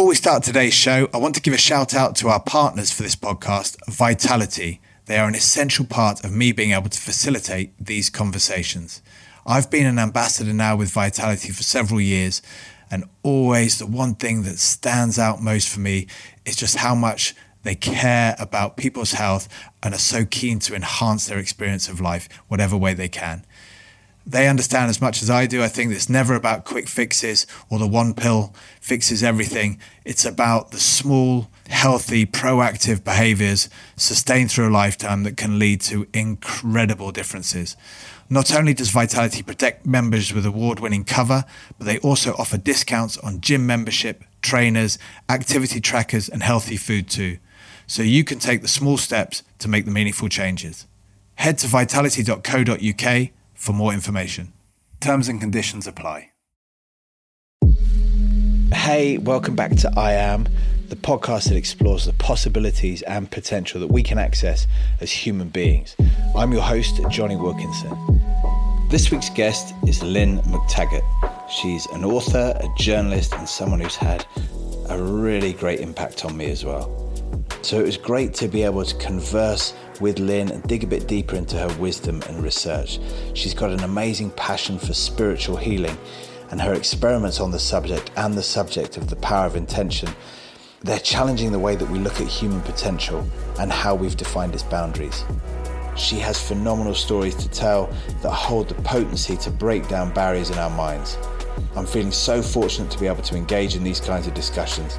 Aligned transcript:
Before 0.00 0.08
we 0.08 0.14
start 0.14 0.42
today's 0.42 0.72
show, 0.72 1.10
I 1.12 1.18
want 1.18 1.34
to 1.34 1.42
give 1.42 1.52
a 1.52 1.58
shout 1.58 1.94
out 1.94 2.16
to 2.16 2.28
our 2.28 2.40
partners 2.40 2.90
for 2.90 3.02
this 3.02 3.14
podcast, 3.14 3.76
Vitality. 3.86 4.80
They 5.04 5.18
are 5.18 5.28
an 5.28 5.34
essential 5.34 5.84
part 5.84 6.24
of 6.24 6.32
me 6.32 6.52
being 6.52 6.70
able 6.70 6.88
to 6.88 6.98
facilitate 6.98 7.74
these 7.78 8.08
conversations. 8.08 9.02
I've 9.46 9.70
been 9.70 9.84
an 9.84 9.98
ambassador 9.98 10.54
now 10.54 10.74
with 10.74 10.90
Vitality 10.90 11.50
for 11.50 11.62
several 11.62 12.00
years, 12.00 12.40
and 12.90 13.04
always 13.22 13.78
the 13.78 13.84
one 13.84 14.14
thing 14.14 14.42
that 14.44 14.58
stands 14.58 15.18
out 15.18 15.42
most 15.42 15.68
for 15.68 15.80
me 15.80 16.06
is 16.46 16.56
just 16.56 16.78
how 16.78 16.94
much 16.94 17.34
they 17.62 17.74
care 17.74 18.36
about 18.38 18.78
people's 18.78 19.12
health 19.12 19.50
and 19.82 19.92
are 19.92 19.98
so 19.98 20.24
keen 20.24 20.60
to 20.60 20.74
enhance 20.74 21.26
their 21.26 21.38
experience 21.38 21.90
of 21.90 22.00
life, 22.00 22.26
whatever 22.48 22.74
way 22.74 22.94
they 22.94 23.10
can. 23.10 23.44
They 24.26 24.48
understand 24.48 24.90
as 24.90 25.00
much 25.00 25.22
as 25.22 25.30
I 25.30 25.46
do. 25.46 25.62
I 25.62 25.68
think 25.68 25.92
it's 25.92 26.08
never 26.08 26.34
about 26.34 26.64
quick 26.64 26.88
fixes 26.88 27.46
or 27.68 27.78
the 27.78 27.86
one 27.86 28.14
pill 28.14 28.54
fixes 28.80 29.22
everything. 29.22 29.80
It's 30.04 30.24
about 30.24 30.70
the 30.70 30.78
small, 30.78 31.50
healthy, 31.68 32.26
proactive 32.26 33.02
behaviors 33.02 33.68
sustained 33.96 34.50
through 34.50 34.68
a 34.68 34.70
lifetime 34.70 35.22
that 35.22 35.36
can 35.36 35.58
lead 35.58 35.80
to 35.82 36.06
incredible 36.12 37.12
differences. 37.12 37.76
Not 38.28 38.54
only 38.54 38.74
does 38.74 38.90
Vitality 38.90 39.42
protect 39.42 39.86
members 39.86 40.32
with 40.32 40.46
award 40.46 40.78
winning 40.78 41.04
cover, 41.04 41.44
but 41.78 41.86
they 41.86 41.98
also 41.98 42.34
offer 42.38 42.58
discounts 42.58 43.18
on 43.18 43.40
gym 43.40 43.66
membership, 43.66 44.22
trainers, 44.42 44.98
activity 45.28 45.80
trackers, 45.80 46.28
and 46.28 46.42
healthy 46.42 46.76
food 46.76 47.08
too. 47.08 47.38
So 47.88 48.02
you 48.02 48.22
can 48.22 48.38
take 48.38 48.62
the 48.62 48.68
small 48.68 48.98
steps 48.98 49.42
to 49.58 49.68
make 49.68 49.84
the 49.84 49.90
meaningful 49.90 50.28
changes. 50.28 50.86
Head 51.34 51.58
to 51.58 51.66
vitality.co.uk 51.66 53.30
for 53.60 53.74
more 53.74 53.92
information. 53.92 54.52
Terms 55.00 55.28
and 55.28 55.38
conditions 55.38 55.86
apply. 55.86 56.30
Hey, 58.72 59.18
welcome 59.18 59.54
back 59.54 59.76
to 59.76 59.92
I 59.98 60.12
Am, 60.12 60.48
the 60.88 60.96
podcast 60.96 61.48
that 61.48 61.56
explores 61.56 62.06
the 62.06 62.14
possibilities 62.14 63.02
and 63.02 63.30
potential 63.30 63.78
that 63.80 63.88
we 63.88 64.02
can 64.02 64.16
access 64.18 64.66
as 65.00 65.12
human 65.12 65.50
beings. 65.50 65.94
I'm 66.34 66.52
your 66.52 66.62
host, 66.62 67.00
Jonny 67.10 67.36
Wilkinson. 67.36 67.94
This 68.88 69.10
week's 69.10 69.28
guest 69.28 69.74
is 69.86 70.02
Lynne 70.02 70.38
McTaggart. 70.44 71.50
She's 71.50 71.84
an 71.92 72.02
author, 72.04 72.56
a 72.58 72.68
journalist, 72.78 73.34
and 73.34 73.46
someone 73.46 73.80
who's 73.80 73.96
had 73.96 74.24
a 74.88 75.00
really 75.00 75.52
great 75.52 75.80
impact 75.80 76.24
on 76.24 76.34
me 76.34 76.50
as 76.50 76.64
well. 76.64 77.09
So 77.62 77.78
it 77.78 77.84
was 77.84 77.98
great 77.98 78.32
to 78.34 78.48
be 78.48 78.62
able 78.62 78.84
to 78.84 78.96
converse 78.96 79.74
with 80.00 80.18
Lynne 80.18 80.50
and 80.50 80.62
dig 80.62 80.82
a 80.82 80.86
bit 80.86 81.06
deeper 81.06 81.36
into 81.36 81.58
her 81.58 81.78
wisdom 81.78 82.22
and 82.28 82.42
research. 82.42 82.98
She's 83.34 83.52
got 83.52 83.70
an 83.70 83.84
amazing 83.84 84.30
passion 84.30 84.78
for 84.78 84.94
spiritual 84.94 85.56
healing, 85.56 85.96
and 86.50 86.60
her 86.60 86.72
experiments 86.72 87.38
on 87.38 87.50
the 87.50 87.58
subject 87.58 88.10
and 88.16 88.34
the 88.34 88.42
subject 88.42 88.96
of 88.96 89.10
the 89.10 89.16
power 89.16 89.46
of 89.46 89.56
intention. 89.56 90.08
They're 90.80 90.98
challenging 90.98 91.52
the 91.52 91.58
way 91.58 91.76
that 91.76 91.90
we 91.90 91.98
look 91.98 92.20
at 92.20 92.26
human 92.26 92.62
potential 92.62 93.28
and 93.58 93.70
how 93.70 93.94
we've 93.94 94.16
defined 94.16 94.54
its 94.54 94.62
boundaries. 94.62 95.24
She 95.96 96.18
has 96.18 96.40
phenomenal 96.40 96.94
stories 96.94 97.34
to 97.34 97.48
tell 97.50 97.92
that 98.22 98.30
hold 98.30 98.68
the 98.70 98.74
potency 98.82 99.36
to 99.36 99.50
break 99.50 99.86
down 99.86 100.14
barriers 100.14 100.48
in 100.48 100.58
our 100.58 100.70
minds. 100.70 101.18
I'm 101.76 101.84
feeling 101.84 102.10
so 102.10 102.40
fortunate 102.40 102.90
to 102.92 102.98
be 102.98 103.06
able 103.06 103.22
to 103.22 103.36
engage 103.36 103.76
in 103.76 103.84
these 103.84 104.00
kinds 104.00 104.26
of 104.26 104.32
discussions 104.32 104.98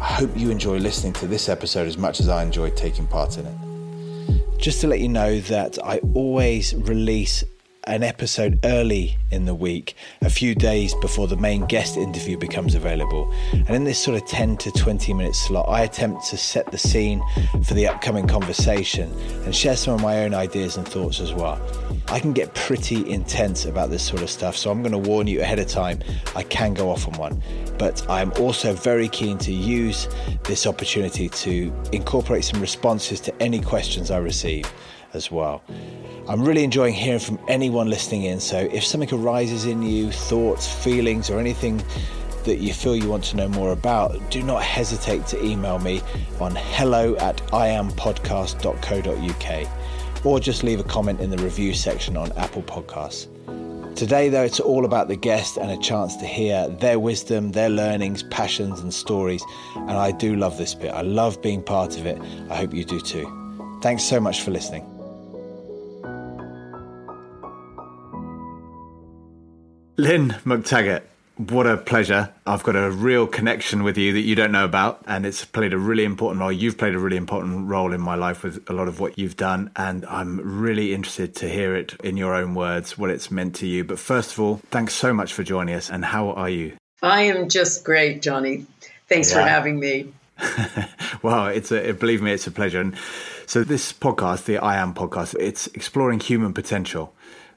I 0.00 0.12
hope 0.14 0.36
you 0.36 0.50
enjoy 0.50 0.78
listening 0.78 1.12
to 1.14 1.26
this 1.26 1.48
episode 1.48 1.86
as 1.86 1.96
much 1.96 2.20
as 2.20 2.28
I 2.28 2.42
enjoyed 2.42 2.76
taking 2.76 3.06
part 3.06 3.38
in 3.38 3.46
it. 3.46 4.58
Just 4.58 4.80
to 4.80 4.86
let 4.86 5.00
you 5.00 5.08
know 5.08 5.40
that 5.40 5.78
I 5.84 5.98
always 6.14 6.74
release 6.74 7.44
an 7.86 8.02
episode 8.02 8.58
early 8.64 9.16
in 9.30 9.44
the 9.44 9.54
week, 9.54 9.94
a 10.22 10.30
few 10.30 10.54
days 10.54 10.94
before 11.00 11.28
the 11.28 11.36
main 11.36 11.66
guest 11.66 11.96
interview 11.96 12.38
becomes 12.38 12.74
available. 12.74 13.32
And 13.52 13.70
in 13.70 13.84
this 13.84 13.98
sort 13.98 14.20
of 14.20 14.26
10 14.28 14.56
to 14.58 14.72
20 14.72 15.12
minute 15.12 15.34
slot, 15.34 15.68
I 15.68 15.82
attempt 15.82 16.26
to 16.30 16.36
set 16.36 16.70
the 16.70 16.78
scene 16.78 17.22
for 17.64 17.74
the 17.74 17.86
upcoming 17.86 18.26
conversation 18.26 19.12
and 19.44 19.54
share 19.54 19.76
some 19.76 19.94
of 19.94 20.02
my 20.02 20.24
own 20.24 20.34
ideas 20.34 20.76
and 20.76 20.86
thoughts 20.86 21.20
as 21.20 21.32
well. 21.32 21.60
I 22.08 22.20
can 22.20 22.32
get 22.32 22.54
pretty 22.54 23.08
intense 23.10 23.64
about 23.64 23.90
this 23.90 24.02
sort 24.02 24.22
of 24.22 24.30
stuff, 24.30 24.56
so 24.56 24.70
I'm 24.70 24.82
going 24.82 24.92
to 24.92 24.98
warn 25.10 25.26
you 25.26 25.40
ahead 25.40 25.58
of 25.58 25.68
time, 25.68 26.00
I 26.34 26.42
can 26.42 26.74
go 26.74 26.90
off 26.90 27.06
on 27.08 27.14
one. 27.14 27.42
But 27.78 28.08
I'm 28.10 28.32
also 28.40 28.72
very 28.72 29.08
keen 29.08 29.38
to 29.38 29.52
use 29.52 30.08
this 30.44 30.66
opportunity 30.66 31.28
to 31.28 31.72
incorporate 31.92 32.44
some 32.44 32.60
responses 32.60 33.20
to 33.20 33.42
any 33.42 33.60
questions 33.60 34.10
I 34.10 34.18
receive 34.18 34.70
as 35.14 35.30
well. 35.30 35.62
I'm 36.28 36.42
really 36.42 36.64
enjoying 36.64 36.94
hearing 36.94 37.20
from 37.20 37.38
anyone 37.48 37.90
listening 37.90 38.24
in. 38.24 38.40
So 38.40 38.58
if 38.58 38.84
something 38.84 39.12
arises 39.12 39.66
in 39.66 39.82
you, 39.82 40.10
thoughts, 40.10 40.72
feelings, 40.72 41.28
or 41.28 41.38
anything 41.38 41.82
that 42.44 42.58
you 42.58 42.72
feel 42.72 42.96
you 42.96 43.08
want 43.08 43.24
to 43.24 43.36
know 43.36 43.48
more 43.48 43.72
about, 43.72 44.18
do 44.30 44.42
not 44.42 44.62
hesitate 44.62 45.26
to 45.28 45.44
email 45.44 45.78
me 45.78 46.02
on 46.40 46.54
hello 46.54 47.16
at 47.16 47.36
iampodcast.co.uk 47.48 50.24
or 50.24 50.40
just 50.40 50.62
leave 50.62 50.80
a 50.80 50.84
comment 50.84 51.20
in 51.20 51.30
the 51.30 51.38
review 51.38 51.74
section 51.74 52.16
on 52.16 52.32
Apple 52.32 52.62
Podcasts. 52.62 53.28
Today, 53.94 54.28
though, 54.28 54.42
it's 54.42 54.58
all 54.58 54.84
about 54.84 55.08
the 55.08 55.16
guest 55.16 55.56
and 55.56 55.70
a 55.70 55.78
chance 55.78 56.16
to 56.16 56.26
hear 56.26 56.68
their 56.68 56.98
wisdom, 56.98 57.52
their 57.52 57.68
learnings, 57.68 58.24
passions, 58.24 58.80
and 58.80 58.92
stories. 58.92 59.44
And 59.76 59.92
I 59.92 60.10
do 60.10 60.34
love 60.34 60.58
this 60.58 60.74
bit. 60.74 60.92
I 60.92 61.02
love 61.02 61.40
being 61.40 61.62
part 61.62 61.96
of 61.96 62.06
it. 62.06 62.20
I 62.50 62.56
hope 62.56 62.74
you 62.74 62.84
do 62.84 63.00
too. 63.00 63.78
Thanks 63.82 64.02
so 64.02 64.18
much 64.18 64.42
for 64.42 64.50
listening. 64.50 64.93
Lynne 69.96 70.30
McTaggart, 70.44 71.02
what 71.36 71.68
a 71.68 71.76
pleasure. 71.76 72.32
I've 72.44 72.64
got 72.64 72.74
a 72.74 72.90
real 72.90 73.28
connection 73.28 73.84
with 73.84 73.96
you 73.96 74.12
that 74.14 74.22
you 74.22 74.34
don't 74.34 74.50
know 74.50 74.64
about, 74.64 75.00
and 75.06 75.24
it's 75.24 75.44
played 75.44 75.72
a 75.72 75.78
really 75.78 76.04
important 76.04 76.40
role. 76.40 76.50
You've 76.50 76.76
played 76.76 76.96
a 76.96 76.98
really 76.98 77.16
important 77.16 77.68
role 77.68 77.92
in 77.92 78.00
my 78.00 78.16
life 78.16 78.42
with 78.42 78.68
a 78.68 78.72
lot 78.72 78.88
of 78.88 78.98
what 78.98 79.16
you've 79.18 79.36
done, 79.36 79.70
and 79.76 80.04
I'm 80.06 80.60
really 80.60 80.94
interested 80.94 81.36
to 81.36 81.48
hear 81.48 81.76
it 81.76 81.94
in 82.02 82.16
your 82.16 82.34
own 82.34 82.56
words, 82.56 82.98
what 82.98 83.10
it's 83.10 83.30
meant 83.30 83.54
to 83.56 83.68
you. 83.68 83.84
But 83.84 84.00
first 84.00 84.32
of 84.32 84.40
all, 84.40 84.60
thanks 84.70 84.94
so 84.94 85.12
much 85.12 85.32
for 85.32 85.44
joining 85.44 85.76
us, 85.76 85.90
and 85.90 86.04
how 86.04 86.30
are 86.30 86.50
you? 86.50 86.76
I 87.00 87.22
am 87.22 87.48
just 87.48 87.84
great, 87.84 88.20
Jonny. 88.20 88.66
Thanks 89.08 89.30
yeah. 89.30 89.42
for 89.42 89.48
having 89.48 89.78
me. 89.78 90.12
well, 91.22 91.46
it's 91.46 91.70
a 91.70 91.92
believe 91.92 92.20
me, 92.20 92.32
it's 92.32 92.48
a 92.48 92.50
pleasure. 92.50 92.80
And 92.80 92.96
so 93.46 93.62
this 93.62 93.92
podcast, 93.92 94.46
the 94.46 94.58
I 94.58 94.76
Am 94.76 94.92
podcast, 94.92 95.36
it's 95.38 95.68
exploring 95.68 96.18
human 96.18 96.52
potential 96.52 97.14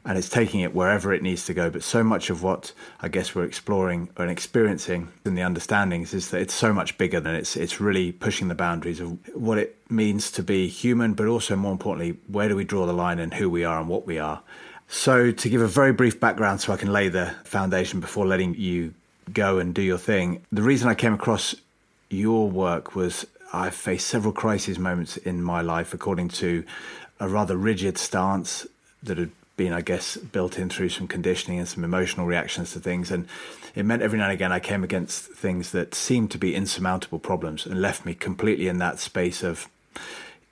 and 0.07 0.18
it's 0.18 0.29
taking 0.29 0.62
it 0.62 0.73
wherever 0.73 1.13
it 1.13 1.22
needs 1.22 1.45
to 1.45 1.53
go. 1.53 1.69
But 1.69 1.84
so 1.84 2.01
much 2.01 2.29
of 2.29 2.41
what 2.41 2.72
I 3.01 3.09
guess 3.09 3.35
we're 3.35 3.44
exploring 3.44 4.09
and 4.16 4.31
experiencing 4.31 5.09
in 5.25 5.35
the 5.35 5.41
understandings 5.41 6.13
is 6.13 6.31
that 6.31 6.40
it's 6.40 6.53
so 6.53 6.73
much 6.73 6.97
bigger 6.97 7.19
than 7.19 7.35
it's 7.35 7.57
it's 7.57 7.81
really 7.81 8.13
pushing 8.13 8.47
the 8.47 8.56
boundaries 8.56 9.01
of 9.01 9.19
what 9.35 9.57
it 9.57 9.78
means 9.90 10.31
to 10.31 10.44
be 10.44 10.69
human, 10.69 11.13
but 11.13 11.28
also 11.28 11.57
more 11.57 11.73
importantly, 11.73 12.18
where 12.28 12.47
do 12.47 12.56
we 12.56 12.63
draw 12.63 12.85
the 12.85 12.94
line 12.94 13.19
and 13.19 13.34
who 13.34 13.50
we 13.50 13.66
are 13.66 13.79
and 13.79 13.90
what 13.90 14.07
we 14.07 14.18
are. 14.18 14.41
So 14.88 15.31
to 15.31 15.50
give 15.50 15.62
a 15.62 15.68
very 15.68 15.91
brief 15.91 16.22
background 16.22 16.62
so 16.62 16.72
I 16.72 16.78
can 16.78 16.94
lay 16.94 17.09
the 17.09 17.35
foundation 17.44 18.00
before 18.00 18.25
letting 18.25 18.56
you 18.56 18.94
go 19.34 19.59
and 19.59 19.75
do 19.75 19.81
your 19.81 19.97
thing. 19.97 20.41
The 20.53 20.62
reason 20.62 20.88
I 20.88 20.95
came 20.95 21.13
across 21.13 21.53
your 22.09 22.50
work 22.50 22.95
was 22.95 23.28
I've 23.51 23.75
faced 23.75 24.07
several 24.07 24.31
crisis 24.31 24.78
moments 24.78 25.18
in 25.18 25.44
my 25.44 25.59
life 25.59 25.94
according 25.94 26.29
to 26.29 26.63
a 27.19 27.28
rather 27.28 27.57
rigid 27.57 27.97
stance 27.97 28.66
that 29.03 29.18
had 29.18 29.31
been, 29.57 29.73
I 29.73 29.81
guess, 29.81 30.16
built 30.16 30.57
in 30.57 30.69
through 30.69 30.90
some 30.90 31.07
conditioning 31.07 31.59
and 31.59 31.68
some 31.68 31.84
emotional 31.84 32.28
reactions 32.28 32.72
to 32.73 32.79
things. 32.79 33.12
And 33.12 33.28
it 33.75 33.84
meant 33.84 34.03
every 34.03 34.19
now 34.19 34.25
and 34.25 34.34
again 34.34 34.51
I 34.51 34.59
came 34.59 34.84
against 34.84 35.25
things 35.25 35.72
that 35.72 35.94
seemed 35.94 36.31
to 36.31 36.38
be 36.38 36.56
insurmountable 36.56 37.19
problems 37.19 37.66
and 37.66 37.81
left 37.81 38.06
me 38.06 38.13
completely 38.13 38.68
in 38.68 38.78
that 38.78 39.00
space 39.00 39.44
of 39.44 39.68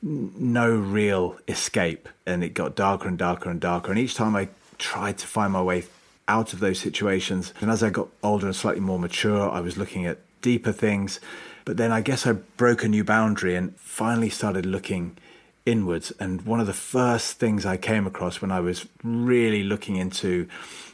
no 0.02 0.76
real 0.76 1.38
escape. 1.48 2.10
And 2.26 2.44
it 2.44 2.56
got 2.56 2.76
darker 2.76 3.08
and 3.08 3.18
darker 3.18 3.50
and 3.50 3.62
darker. 3.62 3.92
And 3.92 4.00
each 4.00 4.16
time 4.16 4.36
I 4.36 4.50
tried 4.80 5.20
to 5.20 5.28
find 5.28 5.54
my 5.54 5.62
way 5.62 5.86
out 6.28 6.54
of 6.54 6.60
those 6.60 6.80
situations, 6.80 7.54
and 7.62 7.70
as 7.70 7.84
I 7.84 7.92
got 7.92 8.10
older 8.24 8.48
and 8.48 8.56
slightly 8.56 8.82
more 8.82 8.98
mature, 8.98 9.50
I 9.50 9.62
was 9.62 9.78
looking 9.78 10.08
at 10.08 10.18
deeper 10.42 10.72
things. 10.72 11.20
But 11.64 11.78
then 11.78 11.92
I 11.92 12.02
guess 12.02 12.26
I 12.26 12.34
broke 12.34 12.84
a 12.84 12.88
new 12.88 13.04
boundary 13.04 13.56
and 13.56 13.76
finally 13.78 14.30
started 14.30 14.66
looking 14.66 15.18
inwards. 15.66 16.12
And 16.20 16.42
one 16.44 16.60
of 16.60 16.68
the 16.68 16.74
first 16.74 17.40
things 17.40 17.66
I 17.66 17.78
came 17.78 18.06
across 18.08 18.42
when 18.42 18.52
I 18.52 18.60
was 18.60 18.86
really 19.04 19.64
looking 19.64 19.96
into 19.96 20.48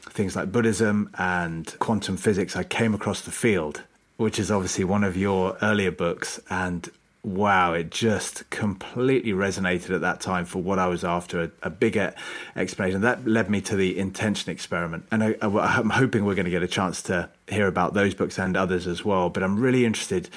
things 0.09 0.35
like 0.35 0.51
Buddhism 0.51 1.09
and 1.17 1.73
quantum 1.79 2.17
physics, 2.17 2.55
I 2.55 2.63
came 2.63 2.93
across 2.93 3.21
The 3.21 3.31
Field, 3.31 3.83
which 4.17 4.39
is 4.39 4.51
obviously 4.51 4.83
one 4.83 5.03
of 5.03 5.17
your 5.17 5.57
earlier 5.61 5.91
books. 5.91 6.39
And 6.49 6.89
wow, 7.23 7.73
it 7.73 7.91
just 7.91 8.49
completely 8.49 9.31
resonated 9.31 9.93
at 9.93 10.01
that 10.01 10.21
time 10.21 10.45
for 10.45 10.61
what 10.61 10.79
I 10.79 10.87
was 10.87 11.03
after 11.03 11.43
a, 11.43 11.51
a 11.63 11.69
bigger 11.69 12.13
explanation. 12.55 13.01
That 13.01 13.27
led 13.27 13.49
me 13.49 13.61
to 13.61 13.75
the 13.75 13.97
intention 13.97 14.51
experiment. 14.51 15.05
And 15.11 15.23
I, 15.23 15.35
am 15.41 15.91
hoping 15.91 16.25
we're 16.25 16.35
going 16.35 16.45
to 16.45 16.51
get 16.51 16.63
a 16.63 16.67
chance 16.67 17.01
to 17.03 17.29
hear 17.47 17.67
about 17.67 17.93
those 17.93 18.15
books 18.15 18.39
and 18.39 18.57
others 18.57 18.87
as 18.87 19.05
well. 19.05 19.29
But 19.29 19.43
I'm 19.43 19.59
really 19.59 19.85
interested 19.85 20.29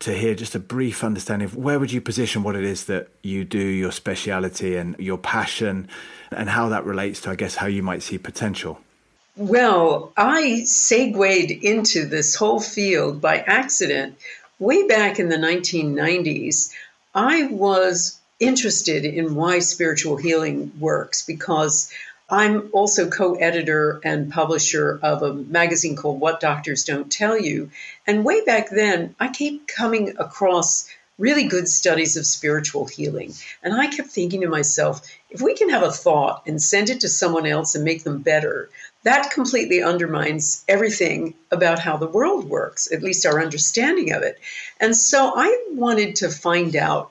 to 0.00 0.16
hear 0.16 0.34
just 0.34 0.54
a 0.54 0.58
brief 0.58 1.04
understanding 1.04 1.46
of 1.46 1.56
where 1.56 1.78
would 1.78 1.92
you 1.92 2.00
position 2.00 2.42
what 2.42 2.56
it 2.56 2.64
is 2.64 2.84
that 2.86 3.08
you 3.22 3.44
do, 3.44 3.58
your 3.58 3.92
speciality 3.92 4.76
and 4.76 4.96
your 4.98 5.18
passion, 5.18 5.88
and 6.30 6.48
how 6.48 6.68
that 6.70 6.84
relates 6.84 7.20
to, 7.22 7.30
I 7.30 7.34
guess, 7.34 7.56
how 7.56 7.66
you 7.66 7.82
might 7.82 8.02
see 8.02 8.16
potential. 8.16 8.80
Well, 9.36 10.12
I 10.16 10.64
segued 10.64 11.50
into 11.50 12.06
this 12.06 12.34
whole 12.34 12.60
field 12.60 13.20
by 13.20 13.38
accident. 13.38 14.16
Way 14.58 14.86
back 14.86 15.18
in 15.18 15.28
the 15.28 15.36
1990s, 15.36 16.72
I 17.14 17.46
was 17.46 18.18
interested 18.38 19.04
in 19.04 19.34
why 19.34 19.58
spiritual 19.58 20.16
healing 20.16 20.72
works 20.80 21.24
because 21.24 21.92
I'm 22.32 22.70
also 22.72 23.10
co 23.10 23.34
editor 23.34 24.00
and 24.04 24.30
publisher 24.30 25.00
of 25.02 25.22
a 25.24 25.34
magazine 25.34 25.96
called 25.96 26.20
What 26.20 26.38
Doctors 26.38 26.84
Don't 26.84 27.10
Tell 27.10 27.36
You. 27.36 27.70
And 28.06 28.24
way 28.24 28.44
back 28.44 28.70
then, 28.70 29.16
I 29.18 29.28
kept 29.28 29.66
coming 29.66 30.14
across 30.16 30.88
really 31.18 31.44
good 31.44 31.68
studies 31.68 32.16
of 32.16 32.24
spiritual 32.24 32.86
healing. 32.86 33.34
And 33.64 33.74
I 33.74 33.88
kept 33.88 34.10
thinking 34.10 34.42
to 34.42 34.48
myself, 34.48 35.02
if 35.28 35.40
we 35.42 35.54
can 35.54 35.70
have 35.70 35.82
a 35.82 35.90
thought 35.90 36.44
and 36.46 36.62
send 36.62 36.88
it 36.88 37.00
to 37.00 37.08
someone 37.08 37.46
else 37.46 37.74
and 37.74 37.84
make 37.84 38.04
them 38.04 38.22
better, 38.22 38.70
that 39.02 39.32
completely 39.32 39.82
undermines 39.82 40.64
everything 40.68 41.34
about 41.50 41.80
how 41.80 41.96
the 41.96 42.06
world 42.06 42.44
works, 42.48 42.92
at 42.92 43.02
least 43.02 43.26
our 43.26 43.42
understanding 43.42 44.12
of 44.12 44.22
it. 44.22 44.38
And 44.80 44.96
so 44.96 45.32
I 45.34 45.64
wanted 45.72 46.16
to 46.16 46.28
find 46.28 46.76
out 46.76 47.10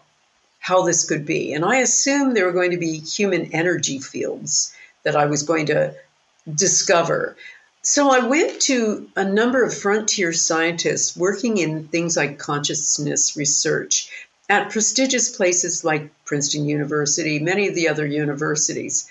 how 0.60 0.84
this 0.84 1.06
could 1.06 1.26
be. 1.26 1.54
And 1.54 1.66
I 1.66 1.78
assumed 1.78 2.36
there 2.36 2.46
were 2.46 2.52
going 2.52 2.72
to 2.72 2.78
be 2.78 3.00
human 3.00 3.52
energy 3.54 4.00
fields 4.00 4.74
that 5.12 5.20
I 5.20 5.26
was 5.26 5.42
going 5.42 5.66
to 5.68 5.96
discover. 6.54 7.36
So 7.82 8.12
I 8.12 8.28
went 8.28 8.62
to 8.64 9.10
a 9.16 9.26
number 9.26 9.64
of 9.64 9.76
frontier 9.76 10.34
scientists 10.34 11.18
working 11.18 11.58
in 11.58 11.88
things 11.88 12.16
like 12.16 12.38
consciousness 12.38 13.36
research 13.36 14.12
at 14.50 14.70
prestigious 14.70 15.36
places 15.36 15.84
like 15.84 16.12
Princeton 16.26 16.70
University, 16.70 17.40
many 17.40 17.68
of 17.68 17.74
the 17.74 17.90
other 17.90 18.06
universities. 18.06 19.10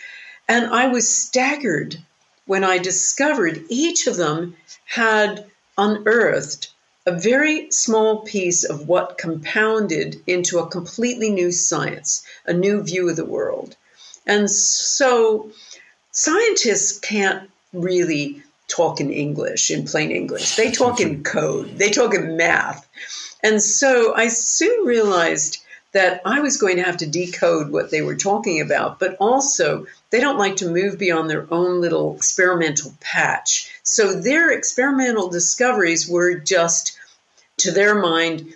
And 0.49 0.67
I 0.67 0.87
was 0.87 1.09
staggered 1.09 1.99
when 2.47 2.63
I 2.63 2.79
discovered 2.79 3.65
each 3.69 4.07
of 4.07 4.17
them 4.17 4.57
had 4.85 5.47
unearthed 5.77 6.71
a 7.07 7.13
very 7.13 7.73
small 7.73 8.21
piece 8.21 8.63
of 8.63 8.87
what 8.87 9.19
compounded 9.19 10.23
into 10.29 10.61
a 10.61 10.69
completely 10.69 11.31
new 11.31 11.51
science, 11.51 12.23
a 12.47 12.53
new 12.53 12.83
view 12.83 13.09
of 13.09 13.17
the 13.17 13.25
world. 13.25 13.77
And 14.29 14.51
so 14.51 15.51
scientists 16.19 16.99
can't 16.99 17.49
really 17.73 18.43
talk 18.67 19.01
in 19.01 19.11
English, 19.11 19.71
in 19.71 19.85
plain 19.85 20.11
English. 20.11 20.57
They 20.57 20.73
talk 20.73 21.01
in 21.01 21.23
code, 21.23 21.79
they 21.79 21.91
talk 21.91 22.13
in 22.13 22.37
math. 22.37 22.87
And 23.43 23.63
so 23.63 24.15
I 24.15 24.27
soon 24.27 24.85
realized 24.85 25.59
that 25.93 26.21
I 26.25 26.41
was 26.41 26.57
going 26.57 26.77
to 26.77 26.83
have 26.83 26.99
to 26.99 27.07
decode 27.07 27.71
what 27.71 27.91
they 27.91 28.03
were 28.03 28.17
talking 28.17 28.61
about, 28.61 28.99
but 28.99 29.17
also 29.21 29.87
they 30.11 30.21
don't 30.21 30.39
like 30.39 30.57
to 30.57 30.71
move 30.71 30.99
beyond 30.99 31.31
their 31.31 31.47
own 31.53 31.81
little 31.81 32.17
experimental 32.17 32.93
patch. 33.01 33.71
So 33.85 34.21
their 34.21 34.51
experimental 34.51 35.31
discoveries 35.31 36.09
were 36.09 36.35
just, 36.35 36.99
to 37.59 37.71
their 37.71 37.95
mind, 37.95 38.53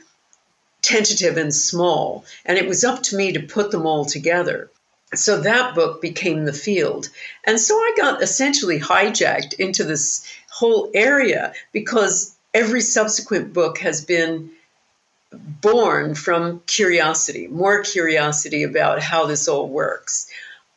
tentative 0.83 1.37
and 1.37 1.55
small. 1.55 2.25
And 2.45 2.59
it 2.59 2.67
was 2.67 2.85
up 2.85 3.05
to 3.05 3.17
me 3.17 3.33
to 3.33 3.41
put 3.41 3.71
them 3.71 3.87
all 3.87 4.05
together 4.05 4.69
so 5.15 5.41
that 5.41 5.75
book 5.75 6.01
became 6.01 6.45
the 6.45 6.53
field. 6.53 7.09
And 7.45 7.61
so 7.61 7.75
I 7.75 7.95
got 7.97 8.23
essentially 8.23 8.81
hijacked 8.81 9.55
into 9.55 9.85
this 9.85 10.27
whole 10.51 10.91
area 10.95 11.53
because 11.73 12.35
every 12.55 12.81
subsequent 12.81 13.53
book 13.53 13.79
has 13.79 14.05
been 14.05 14.51
born 15.33 16.15
from 16.15 16.63
curiosity, 16.67 17.47
more 17.47 17.83
curiosity 17.83 18.63
about 18.63 19.03
how 19.03 19.27
this 19.27 19.49
all 19.49 19.69
works. 19.69 20.31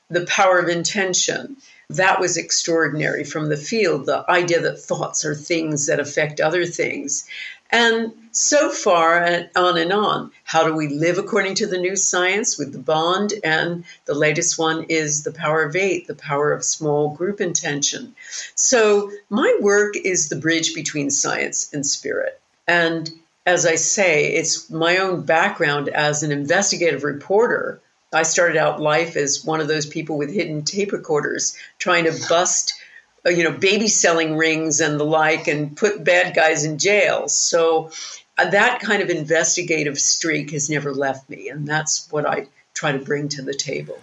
The 0.09 0.25
power 0.25 0.59
of 0.59 0.69
intention. 0.69 1.57
That 1.89 2.19
was 2.19 2.37
extraordinary 2.37 3.23
from 3.23 3.49
the 3.49 3.57
field, 3.57 4.07
the 4.07 4.25
idea 4.29 4.61
that 4.61 4.79
thoughts 4.79 5.23
are 5.23 5.35
things 5.35 5.85
that 5.85 5.99
affect 5.99 6.39
other 6.41 6.65
things. 6.65 7.27
And 7.71 8.13
so 8.31 8.69
far, 8.69 9.47
on 9.55 9.77
and 9.77 9.93
on. 9.93 10.31
How 10.43 10.65
do 10.65 10.75
we 10.75 10.89
live 10.89 11.17
according 11.17 11.55
to 11.55 11.67
the 11.67 11.77
new 11.77 11.95
science 11.95 12.57
with 12.57 12.73
the 12.73 12.79
bond? 12.79 13.33
And 13.43 13.85
the 14.05 14.13
latest 14.13 14.59
one 14.59 14.83
is 14.89 15.23
the 15.23 15.31
power 15.31 15.63
of 15.63 15.75
eight, 15.75 16.07
the 16.07 16.15
power 16.15 16.51
of 16.51 16.63
small 16.63 17.15
group 17.15 17.39
intention. 17.39 18.13
So, 18.55 19.11
my 19.29 19.57
work 19.61 19.95
is 19.95 20.27
the 20.27 20.35
bridge 20.35 20.75
between 20.75 21.09
science 21.09 21.73
and 21.73 21.85
spirit. 21.85 22.39
And 22.67 23.09
as 23.45 23.65
I 23.65 23.75
say, 23.75 24.33
it's 24.33 24.69
my 24.69 24.97
own 24.97 25.21
background 25.21 25.87
as 25.89 26.23
an 26.23 26.31
investigative 26.31 27.03
reporter. 27.03 27.79
I 28.11 28.23
started 28.23 28.57
out 28.57 28.81
life 28.81 29.15
as 29.15 29.45
one 29.45 29.61
of 29.61 29.67
those 29.67 29.85
people 29.85 30.17
with 30.17 30.33
hidden 30.33 30.63
tape 30.63 30.91
recorders 30.91 31.57
trying 31.79 32.05
to 32.05 32.27
bust 32.27 32.73
uh, 32.73 32.84
you 33.29 33.43
know, 33.43 33.51
baby 33.51 33.87
selling 33.87 34.37
rings 34.37 34.79
and 34.79 34.99
the 34.99 35.03
like 35.03 35.47
and 35.47 35.75
put 35.75 36.03
bad 36.03 36.35
guys 36.35 36.63
in 36.63 36.77
jail. 36.77 37.27
So 37.27 37.91
uh, 38.37 38.49
that 38.49 38.79
kind 38.79 39.01
of 39.01 39.09
investigative 39.09 39.99
streak 39.99 40.51
has 40.51 40.69
never 40.69 40.93
left 40.93 41.29
me. 41.29 41.49
And 41.49 41.67
that's 41.67 42.11
what 42.11 42.25
I 42.25 42.47
try 42.73 42.91
to 42.91 42.99
bring 42.99 43.29
to 43.29 43.41
the 43.41 43.53
table. 43.53 43.97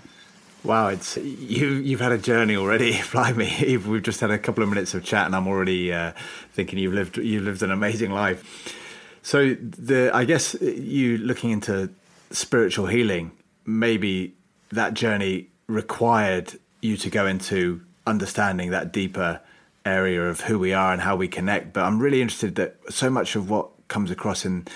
Wow, 0.65 0.89
it's 0.89 1.17
you. 1.17 1.71
You've 1.71 2.01
had 2.01 2.13
a 2.13 2.19
journey 2.19 2.57
already. 2.57 2.93
Fly 3.03 3.33
me. 3.33 3.77
We've 3.77 4.03
just 4.03 4.21
had 4.21 4.31
a 4.31 4.39
couple 4.39 4.63
of 4.63 4.69
minutes 4.69 4.95
of 4.95 5.05
chat, 5.05 5.27
and 5.27 5.35
I'm 5.35 5.49
already 5.49 5.93
uh, 5.93 6.13
thinking 6.53 6.79
you've 6.79 6.95
lived 6.95 7.17
you've 7.17 7.43
lived 7.43 7.63
an 7.65 7.73
amazing 7.73 8.13
life. 8.13 8.77
So 9.23 9.55
the 9.55 10.11
I 10.15 10.25
guess 10.25 10.55
you 10.61 11.19
looking 11.19 11.51
into 11.51 11.91
spiritual 12.31 12.87
healing, 12.87 13.33
maybe 13.67 14.35
that 14.71 14.95
journey 14.95 15.49
required 15.67 16.59
you 16.81 16.97
to 16.97 17.11
go 17.11 17.27
into 17.27 17.83
understanding 18.07 18.71
that 18.71 18.93
deeper 18.93 19.41
area 19.85 20.23
of 20.23 20.43
who 20.43 20.59
we 20.59 20.73
are 20.73 20.93
and 20.93 21.03
how 21.03 21.17
we 21.17 21.29
connect. 21.29 21.73
But 21.73 21.85
I'm 21.85 21.99
really 21.99 22.23
interested 22.23 22.55
that 22.57 22.77
so 22.89 23.11
much 23.11 23.37
of 23.37 23.51
what 23.51 23.71
comes 23.89 24.11
across 24.11 24.45
in 24.45 24.67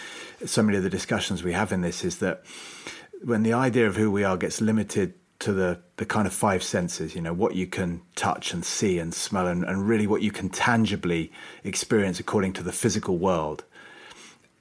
so 0.45 0.63
many 0.63 0.77
of 0.77 0.85
the 0.85 0.91
discussions 0.91 1.43
we 1.43 1.53
have 1.53 1.73
in 1.73 1.81
this 1.81 2.05
is 2.05 2.19
that 2.19 2.45
when 3.25 3.43
the 3.43 3.53
idea 3.53 3.87
of 3.87 3.97
who 3.97 4.11
we 4.11 4.25
are 4.25 4.37
gets 4.37 4.61
limited 4.61 5.15
to 5.39 5.53
the 5.53 5.81
the 5.97 6.07
kind 6.07 6.27
of 6.27 6.33
five 6.33 6.63
senses, 6.63 7.15
you 7.15 7.21
know, 7.21 7.33
what 7.33 7.55
you 7.55 7.67
can 7.67 8.03
touch 8.15 8.53
and 8.53 8.65
see 8.65 8.99
and 8.99 9.15
smell 9.15 9.47
and, 9.47 9.65
and 9.65 9.89
really 9.89 10.07
what 10.07 10.23
you 10.23 10.31
can 10.31 10.49
tangibly 10.49 11.33
experience 11.65 12.21
according 12.21 12.53
to 12.55 12.63
the 12.63 12.73
physical 12.73 13.17
world. 13.17 13.65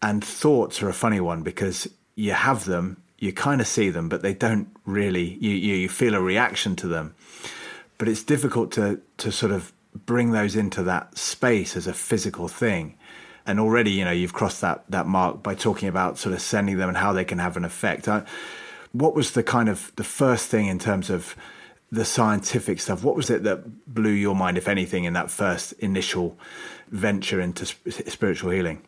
And 0.02 0.24
thoughts 0.24 0.82
are 0.82 0.90
a 0.90 0.94
funny 0.94 1.20
one 1.20 1.44
because 1.44 1.90
you 2.16 2.32
have 2.32 2.66
them, 2.66 3.02
you 3.18 3.34
kind 3.34 3.60
of 3.60 3.68
see 3.68 3.90
them, 3.90 4.08
but 4.08 4.22
they 4.22 4.34
don't 4.34 4.70
really 4.86 5.38
you, 5.42 5.52
you, 5.52 5.76
you 5.76 5.90
feel 5.90 6.16
a 6.16 6.22
reaction 6.22 6.76
to 6.78 6.88
them 6.88 7.16
but 7.98 8.08
it's 8.08 8.24
difficult 8.24 8.72
to 8.74 9.02
to 9.18 9.32
sort 9.32 9.52
of 9.52 9.74
bring 10.06 10.32
those 10.32 10.56
into 10.56 10.84
that 10.84 11.18
space 11.18 11.78
as 11.78 11.88
a 11.88 11.94
physical 11.94 12.48
thing. 12.48 12.98
And 13.48 13.60
already, 13.60 13.92
you 13.92 14.04
know, 14.04 14.12
you've 14.12 14.34
crossed 14.34 14.62
that 14.62 14.84
that 14.90 15.06
mark 15.06 15.44
by 15.44 15.56
talking 15.56 15.88
about 15.88 16.18
sort 16.18 16.34
of 16.34 16.42
sending 16.42 16.78
them 16.78 16.90
and 16.90 16.98
how 16.98 17.14
they 17.14 17.26
can 17.26 17.40
have 17.40 17.58
an 17.58 17.66
effect. 17.66 18.08
I, 18.08 18.24
what 18.92 19.14
was 19.14 19.32
the 19.32 19.44
kind 19.44 19.70
of 19.70 19.92
the 19.96 20.04
first 20.04 20.48
thing 20.48 20.68
in 20.68 20.80
terms 20.80 21.10
of 21.10 21.36
the 21.92 22.06
scientific 22.06 22.80
stuff? 22.80 23.04
What 23.04 23.16
was 23.16 23.30
it 23.30 23.44
that 23.44 23.94
blew 23.94 24.12
your 24.12 24.36
mind, 24.36 24.58
if 24.58 24.68
anything, 24.68 25.04
in 25.04 25.14
that 25.14 25.30
first 25.30 25.74
initial 25.74 26.38
venture 26.90 27.40
into 27.40 27.66
spiritual 27.66 28.52
healing? 28.52 28.82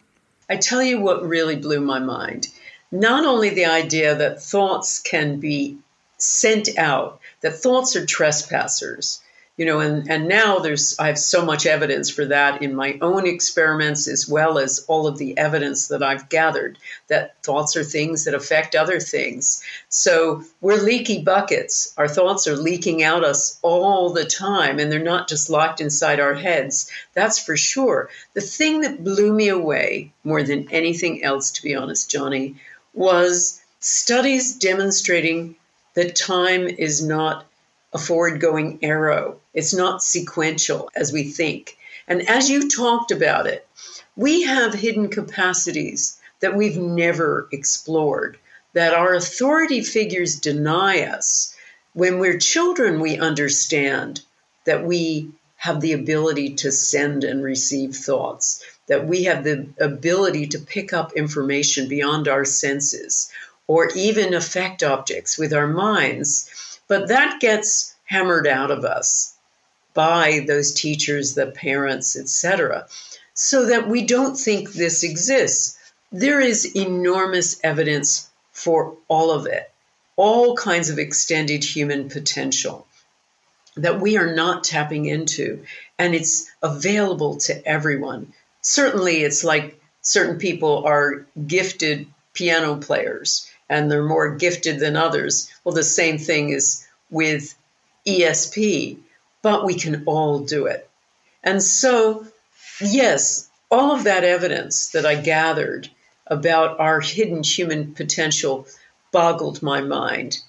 I 0.49 0.57
tell 0.57 0.81
you 0.81 0.99
what 0.99 1.27
really 1.27 1.55
blew 1.55 1.81
my 1.81 1.99
mind. 1.99 2.47
Not 2.91 3.25
only 3.25 3.49
the 3.49 3.65
idea 3.65 4.15
that 4.15 4.41
thoughts 4.41 4.99
can 4.99 5.39
be 5.39 5.77
sent 6.17 6.77
out 6.77 7.19
that 7.41 7.57
thoughts 7.57 7.95
are 7.95 8.05
trespassers 8.05 9.21
you 9.57 9.65
know 9.65 9.79
and 9.79 10.09
and 10.09 10.27
now 10.27 10.59
there's 10.59 10.97
i 10.99 11.07
have 11.07 11.17
so 11.17 11.43
much 11.43 11.65
evidence 11.65 12.09
for 12.09 12.25
that 12.25 12.61
in 12.61 12.75
my 12.75 12.97
own 13.01 13.25
experiments 13.25 14.07
as 14.07 14.27
well 14.27 14.59
as 14.59 14.85
all 14.87 15.07
of 15.07 15.17
the 15.17 15.37
evidence 15.37 15.87
that 15.87 16.03
i've 16.03 16.29
gathered 16.29 16.77
that 17.07 17.35
thoughts 17.47 17.77
are 17.77 17.83
things 17.83 18.25
that 18.25 18.33
affect 18.33 18.75
other 18.75 18.99
things. 18.99 19.63
So 19.87 20.43
we're 20.59 20.81
leaky 20.81 21.23
buckets. 21.23 21.93
Our 21.97 22.09
thoughts 22.09 22.45
are 22.47 22.57
leaking 22.57 23.03
out 23.03 23.23
us 23.23 23.57
all 23.61 24.11
the 24.11 24.25
time 24.25 24.79
and 24.79 24.91
they're 24.91 24.99
not 24.99 25.29
just 25.29 25.49
locked 25.49 25.79
inside 25.79 26.19
our 26.19 26.33
heads 26.33 26.91
that's 27.13 27.39
for 27.39 27.55
sure. 27.55 28.09
The 28.33 28.41
thing 28.41 28.81
that 28.81 29.03
blew 29.03 29.33
me 29.33 29.47
away 29.47 30.11
more 30.25 30.43
than 30.43 30.67
anything 30.71 31.23
else 31.23 31.51
to 31.51 31.63
be 31.63 31.73
honest 31.75 32.11
jonny 32.11 32.55
was 32.93 33.61
studies 33.79 34.55
demonstrating 34.55 35.55
that 35.97 36.15
time 36.15 36.67
is 36.67 37.03
not 37.03 37.43
a 37.91 37.97
forward 37.97 38.39
going 38.39 38.77
arrow, 38.83 39.39
it's 39.55 39.73
not 39.73 40.03
sequential 40.03 40.91
as 40.95 41.11
we 41.11 41.23
think. 41.23 41.75
And 42.07 42.29
as 42.29 42.51
you 42.51 42.69
talked 42.69 43.11
about 43.11 43.47
it, 43.47 43.67
we 44.15 44.43
have 44.43 44.75
hidden 44.75 45.09
capacities 45.09 46.19
that 46.39 46.55
we've 46.55 46.77
never 46.77 47.47
explored, 47.51 48.37
that 48.73 48.93
our 48.93 49.15
authority 49.15 49.81
figures 49.81 50.39
deny 50.39 51.01
us. 51.01 51.55
When 51.93 52.19
we're 52.19 52.37
children, 52.37 52.99
we 52.99 53.17
understand 53.17 54.21
that 54.65 54.85
we 54.85 55.31
have 55.55 55.81
the 55.81 55.93
ability 55.93 56.57
to 56.57 56.71
send 56.71 57.23
and 57.23 57.43
receive 57.43 57.95
thoughts, 57.95 58.63
that 58.85 59.07
we 59.07 59.23
have 59.23 59.43
the 59.43 59.67
ability 59.79 60.45
to 60.49 60.59
pick 60.59 60.93
up 60.93 61.13
information 61.13 61.89
beyond 61.89 62.27
our 62.27 62.45
senses 62.45 63.31
or 63.67 63.89
even 63.95 64.33
affect 64.33 64.81
objects 64.81 65.37
with 65.37 65.53
our 65.53 65.67
minds. 65.67 66.79
But 66.87 67.09
that 67.09 67.39
gets 67.41 67.93
hammered 68.05 68.47
out 68.47 68.71
of 68.71 68.85
us 68.85 69.35
by 69.93 70.45
those 70.47 70.73
teachers, 70.73 71.33
the 71.33 71.47
parents, 71.47 72.15
etc., 72.15 72.87
so 73.33 73.65
that 73.65 73.87
we 73.87 74.03
don't 74.03 74.35
think 74.35 74.71
this 74.71 75.03
exists. 75.03 75.77
There 76.11 76.39
is 76.39 76.75
enormous 76.75 77.59
evidence 77.63 78.29
for 78.51 78.95
all 79.07 79.31
of 79.31 79.45
it, 79.45 79.69
all 80.15 80.55
kinds 80.55 80.89
of 80.89 80.97
extended 80.97 81.63
human 81.63 82.09
potential 82.09 82.87
that 83.75 84.01
we 84.01 84.17
are 84.17 84.33
not 84.33 84.63
tapping 84.63 85.05
into, 85.05 85.63
and 85.99 86.15
it's 86.15 86.49
available 86.63 87.37
to 87.37 87.67
everyone. 87.67 88.33
Certainly, 88.61 89.23
it's 89.23 89.43
like 89.43 89.79
certain 90.01 90.39
people 90.39 90.85
are 90.85 91.25
gifted 91.45 92.07
piano 92.33 92.77
players 92.77 93.51
and 93.69 93.91
they're 93.91 94.03
more 94.03 94.35
gifted 94.35 94.79
than 94.79 94.95
others. 94.95 95.51
Well, 95.63 95.75
the 95.75 95.83
same 95.83 96.17
thing 96.17 96.49
is 96.49 96.87
with 97.09 97.55
ESP, 98.07 98.97
but 99.41 99.65
we 99.65 99.75
can 99.75 100.03
all 100.05 100.39
do 100.39 100.65
it. 100.65 100.89
And 101.43 101.61
so, 101.61 102.27
yes, 102.81 103.49
all 103.69 103.91
of 103.91 104.05
that 104.05 104.23
evidence 104.23 104.89
that 104.89 105.05
I 105.05 105.15
gathered 105.15 105.89
about 106.25 106.79
our 106.79 106.99
hidden 106.99 107.43
human 107.43 107.93
potential 107.93 108.67
boggled 109.11 109.61
my 109.61 109.81
mind. 109.81 110.39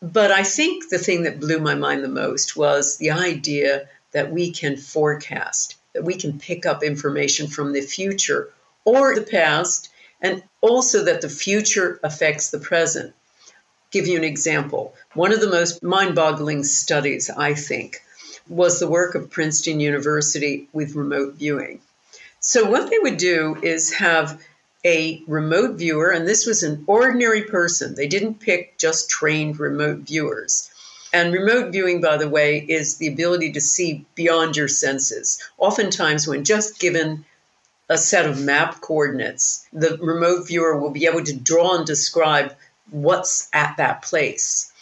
But 0.00 0.30
I 0.30 0.42
think 0.42 0.88
the 0.88 0.98
thing 0.98 1.22
that 1.22 1.40
blew 1.40 1.58
my 1.58 1.74
mind 1.74 2.02
the 2.02 2.08
most 2.08 2.56
was 2.56 2.96
the 2.96 3.12
idea 3.12 3.88
that 4.12 4.32
we 4.32 4.50
can 4.50 4.76
forecast, 4.76 5.76
that 5.92 6.04
we 6.04 6.14
can 6.14 6.38
pick 6.38 6.66
up 6.66 6.82
information 6.82 7.46
from 7.46 7.72
the 7.72 7.80
future 7.80 8.50
or 8.84 9.14
the 9.14 9.22
past, 9.22 9.90
and 10.22 10.42
also 10.60 11.04
that 11.04 11.20
the 11.20 11.28
future 11.28 11.98
affects 12.02 12.50
the 12.50 12.58
present. 12.58 13.12
Give 13.90 14.06
you 14.06 14.16
an 14.16 14.24
example. 14.24 14.94
One 15.12 15.32
of 15.32 15.40
the 15.40 15.50
most 15.50 15.82
mind 15.82 16.14
boggling 16.14 16.64
studies, 16.64 17.28
I 17.28 17.52
think, 17.54 18.00
was 18.48 18.80
the 18.80 18.88
work 18.88 19.14
of 19.14 19.30
Princeton 19.30 19.80
University 19.80 20.68
with 20.72 20.94
remote 20.94 21.34
viewing. 21.34 21.80
So, 22.40 22.70
what 22.70 22.88
they 22.88 22.98
would 22.98 23.18
do 23.18 23.56
is 23.62 23.92
have 23.94 24.40
a 24.84 25.22
remote 25.26 25.76
viewer, 25.76 26.10
and 26.10 26.26
this 26.26 26.46
was 26.46 26.62
an 26.62 26.84
ordinary 26.86 27.42
person. 27.42 27.94
They 27.94 28.08
didn't 28.08 28.40
pick 28.40 28.78
just 28.78 29.10
trained 29.10 29.60
remote 29.60 29.98
viewers. 29.98 30.70
And 31.12 31.32
remote 31.32 31.72
viewing, 31.72 32.00
by 32.00 32.16
the 32.16 32.28
way, 32.28 32.58
is 32.58 32.96
the 32.96 33.08
ability 33.08 33.52
to 33.52 33.60
see 33.60 34.06
beyond 34.14 34.56
your 34.56 34.68
senses. 34.68 35.38
Oftentimes, 35.58 36.26
when 36.26 36.44
just 36.44 36.80
given 36.80 37.26
a 37.92 37.98
set 37.98 38.24
of 38.24 38.40
map 38.40 38.80
coordinates, 38.80 39.68
the 39.72 39.98
remote 39.98 40.46
viewer 40.46 40.78
will 40.78 40.90
be 40.90 41.06
able 41.06 41.22
to 41.22 41.36
draw 41.36 41.76
and 41.76 41.86
describe 41.86 42.54
what's 42.90 43.48
at 43.52 43.76
that 43.76 44.02
place. 44.02 44.72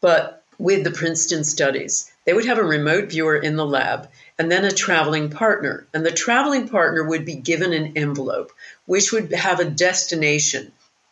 But 0.00 0.44
with 0.58 0.84
the 0.84 0.92
Princeton 0.92 1.42
studies, 1.42 2.10
they 2.24 2.32
would 2.32 2.46
have 2.46 2.58
a 2.58 2.64
remote 2.64 3.10
viewer 3.10 3.36
in 3.36 3.56
the 3.56 3.66
lab 3.66 4.08
and 4.38 4.50
then 4.50 4.64
a 4.64 4.70
traveling 4.70 5.28
partner. 5.28 5.86
And 5.92 6.06
the 6.06 6.12
traveling 6.12 6.68
partner 6.68 7.02
would 7.02 7.24
be 7.24 7.34
given 7.34 7.72
an 7.72 7.94
envelope, 7.96 8.52
which 8.86 9.12
would 9.12 9.32
have 9.32 9.58
a 9.58 9.64
destination 9.64 10.70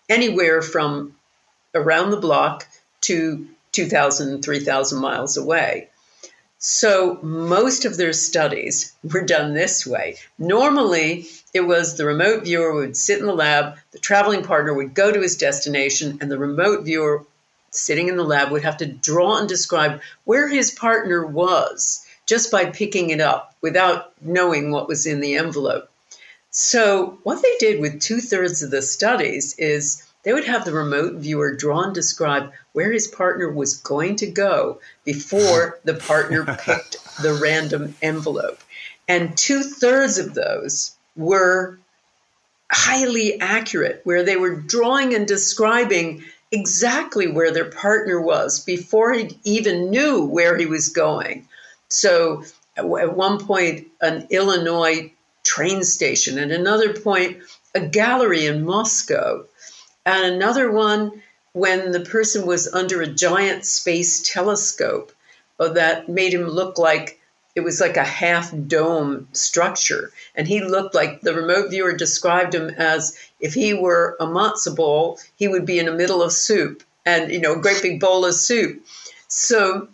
anywhere 0.09 0.63
from 0.63 1.17
around 1.75 2.11
the 2.11 2.17
block 2.17 2.67
to 3.03 3.49
2,000, 3.73 4.43
3,000 4.43 5.01
miles 5.01 5.37
away. 5.37 5.89
So 6.59 7.19
most 7.23 7.87
of 7.87 7.97
their 7.97 8.13
studies 8.13 8.93
were 9.03 9.23
done 9.23 9.55
this 9.55 9.87
way. 9.87 10.19
Normally, 10.39 11.27
it 11.53 11.61
was 11.61 11.97
the 11.97 12.05
remote 12.05 12.45
viewer 12.45 12.75
would 12.75 12.97
sit 12.97 13.19
in 13.19 13.27
the 13.27 13.35
lab, 13.35 13.77
the 13.91 13.99
traveling 13.99 14.45
partner 14.45 14.73
would 14.73 14.95
go 14.95 15.11
to 15.11 15.21
his 15.21 15.37
destination, 15.37 16.19
and 16.21 16.31
the 16.31 16.39
remote 16.39 16.85
viewer 16.85 17.25
sitting 17.71 18.09
in 18.09 18.17
the 18.17 18.25
lab 18.25 18.51
would 18.51 18.63
have 18.63 18.77
to 18.77 18.87
draw 18.87 19.39
and 19.39 19.49
describe 19.49 20.01
where 20.25 20.49
his 20.49 20.71
partner 20.71 21.27
was 21.27 22.07
just 22.27 22.51
by 22.51 22.65
picking 22.67 23.11
it 23.11 23.21
up 23.21 23.55
without 23.61 24.13
knowing 24.21 24.71
what 24.71 24.89
was 24.89 25.07
in 25.07 25.21
the 25.21 25.35
envelope. 25.35 25.91
So, 26.53 27.19
what 27.23 27.43
they 27.43 27.57
did 27.59 27.81
with 27.81 28.01
two 28.01 28.21
thirds 28.21 28.63
of 28.63 28.71
the 28.71 28.83
studies 28.83 29.55
is 29.59 30.05
they 30.23 30.33
would 30.33 30.45
have 30.45 30.65
the 30.65 30.73
remote 30.73 31.15
viewer 31.15 31.55
draw 31.55 31.83
and 31.83 31.95
describe 31.95 32.53
where 32.73 32.93
his 32.93 33.09
partner 33.09 33.51
was 33.51 33.77
going 33.79 34.17
to 34.17 34.27
go 34.27 34.81
before 35.05 35.79
the 35.85 35.95
partner 35.95 36.45
picked 36.61 36.99
the 37.23 37.35
random 37.35 37.95
envelope. 38.03 38.61
And 39.09 39.37
two 39.37 39.63
thirds 39.63 40.19
of 40.19 40.35
those 40.35 40.97
were 41.17 41.79
highly 42.71 43.41
accurate, 43.41 44.01
where 44.05 44.23
they 44.23 44.37
were 44.37 44.55
drawing 44.55 45.15
and 45.15 45.27
describing 45.27 46.23
exactly 46.53 47.27
where 47.29 47.53
their 47.53 47.71
partner 47.71 48.21
was 48.21 48.61
before 48.65 49.13
he 49.13 49.39
even 49.45 49.91
knew 49.91 50.25
where 50.25 50.57
he 50.57 50.67
was 50.67 50.89
going. 50.89 51.47
So 51.89 52.45
at 52.77 53.17
one 53.17 53.45
point, 53.45 53.89
an 54.01 54.27
Illinois 54.31 55.13
train 55.45 55.83
station, 55.85 56.39
at 56.39 56.51
another 56.51 56.95
point, 56.95 57.39
a 57.75 57.81
gallery 57.81 58.47
in 58.47 58.65
Moscow 58.65 59.45
and 60.07 60.35
another 60.35 60.71
one 60.71 61.23
when 61.53 61.93
the 61.93 62.01
person 62.01 62.47
was 62.47 62.73
under 62.73 63.01
a 63.01 63.07
giant 63.07 63.65
space 63.65 64.23
telescope 64.23 65.13
that 65.59 66.09
made 66.09 66.33
him 66.33 66.49
look 66.49 66.79
like 66.79 67.20
it 67.55 67.61
was 67.61 67.81
like 67.81 67.97
a 67.97 68.05
half 68.05 68.53
dome 68.67 69.29
structure. 69.33 70.13
And 70.35 70.47
he 70.47 70.63
looked 70.63 70.95
like 70.95 71.21
the 71.21 71.35
remote 71.35 71.71
viewer 71.71 71.93
described 71.93 72.55
him 72.55 72.71
as 72.71 73.19
if 73.41 73.55
he 73.55 73.75
were 73.75 74.17
a 74.21 74.27
matzo 74.27 74.75
ball, 74.75 75.19
he 75.37 75.49
would 75.49 75.67
be 75.67 75.79
in 75.79 75.87
the 75.87 75.93
middle 75.93 76.23
of 76.23 76.33
soup 76.33 76.83
and, 77.05 77.33
you 77.33 77.41
know, 77.41 77.55
a 77.55 77.61
great 77.61 77.83
big 77.83 78.01
bowl 78.01 78.25
of 78.25 78.35
soup. 78.35 78.85
So, 79.29 79.89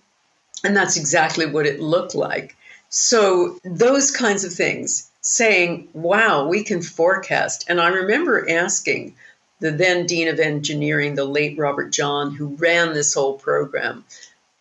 and 0.65 0.77
that's 0.77 0.97
exactly 0.97 1.47
what 1.47 1.67
it 1.67 1.81
looked 1.81 2.15
like. 2.15 2.57
So, 2.89 3.59
those 3.65 4.11
kinds 4.11 4.45
of 4.45 4.53
things, 4.53 5.11
saying, 5.27 5.89
wow, 5.93 6.47
we 6.47 6.63
can 6.63 6.81
forecast. 6.81 7.67
And 7.69 7.81
I 7.81 7.89
remember 7.89 8.49
asking 8.49 9.15
the 9.59 9.73
then 9.73 10.07
Dean 10.07 10.29
of 10.29 10.39
Engineering, 10.39 11.15
the 11.15 11.25
late 11.25 11.59
Robert 11.59 11.91
Jahn, 11.91 12.33
who 12.33 12.55
ran 12.57 12.95
this 12.95 13.15
whole 13.15 13.35
program. 13.35 14.05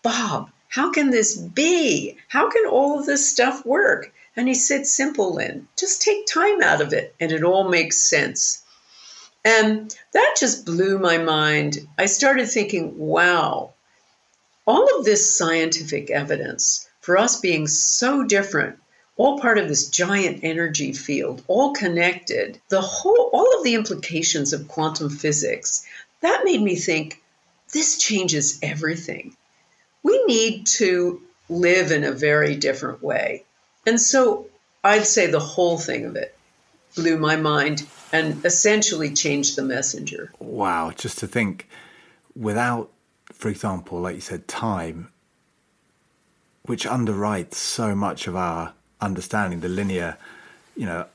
Bob, 0.01 0.49
how 0.67 0.91
can 0.91 1.09
this 1.09 1.35
be? 1.37 2.17
How 2.27 2.49
can 2.49 2.65
all 2.65 2.99
of 2.99 3.05
this 3.05 3.29
stuff 3.29 3.65
work? 3.65 4.13
And 4.35 4.47
he 4.47 4.55
said, 4.55 4.85
Simple, 4.85 5.35
Lynne, 5.35 5.67
just 5.77 6.01
take 6.01 6.25
time 6.25 6.61
out 6.61 6.81
of 6.81 6.93
it 6.93 7.15
and 7.19 7.31
it 7.31 7.43
all 7.43 7.69
makes 7.69 7.97
sense. 7.97 8.63
And 9.43 9.95
that 10.13 10.35
just 10.39 10.65
blew 10.65 10.97
my 10.97 11.17
mind. 11.17 11.87
I 11.97 12.07
started 12.07 12.49
thinking, 12.49 12.97
wow, 12.97 13.73
all 14.65 14.99
of 14.99 15.05
this 15.05 15.29
scientific 15.37 16.09
evidence 16.09 16.89
for 16.99 17.17
us 17.17 17.39
being 17.39 17.67
so 17.67 18.23
different 18.23 18.79
all 19.17 19.39
part 19.39 19.57
of 19.57 19.67
this 19.67 19.89
giant 19.89 20.41
energy 20.43 20.91
field, 20.91 21.43
all 21.47 21.73
connected. 21.73 22.59
The 22.69 22.81
whole, 22.81 23.29
all 23.31 23.57
of 23.57 23.63
the 23.63 23.75
implications 23.75 24.51
of 24.53 24.67
quantum 24.67 25.09
physics, 25.09 25.85
that 26.21 26.41
made 26.43 26.61
me 26.61 26.75
think 26.75 27.21
this 27.71 27.97
changes 27.97 28.59
everything. 28.61 29.35
Need 30.27 30.67
to 30.67 31.21
live 31.49 31.91
in 31.91 32.03
a 32.03 32.11
very 32.11 32.55
different 32.55 33.03
way. 33.03 33.43
And 33.85 34.01
so 34.01 34.47
I'd 34.83 35.05
say 35.05 35.27
the 35.27 35.39
whole 35.39 35.77
thing 35.77 36.05
of 36.05 36.15
it 36.15 36.35
blew 36.95 37.17
my 37.17 37.35
mind 37.35 37.85
and 38.11 38.43
essentially 38.45 39.13
changed 39.13 39.55
the 39.55 39.63
messenger. 39.63 40.31
Wow, 40.39 40.91
just 40.95 41.19
to 41.19 41.27
think 41.27 41.67
without, 42.35 42.89
for 43.31 43.49
example, 43.49 43.99
like 43.99 44.15
you 44.15 44.21
said, 44.21 44.47
time, 44.47 45.09
which 46.63 46.85
underwrites 46.85 47.55
so 47.55 47.93
much 47.93 48.27
of 48.27 48.35
our 48.35 48.73
understanding, 49.01 49.59
the 49.59 49.69
linear, 49.69 50.17
you 50.75 50.85
know, 50.85 51.05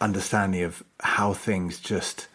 understanding 0.00 0.62
of 0.62 0.82
how 1.00 1.32
things 1.32 1.78
just 1.78 2.28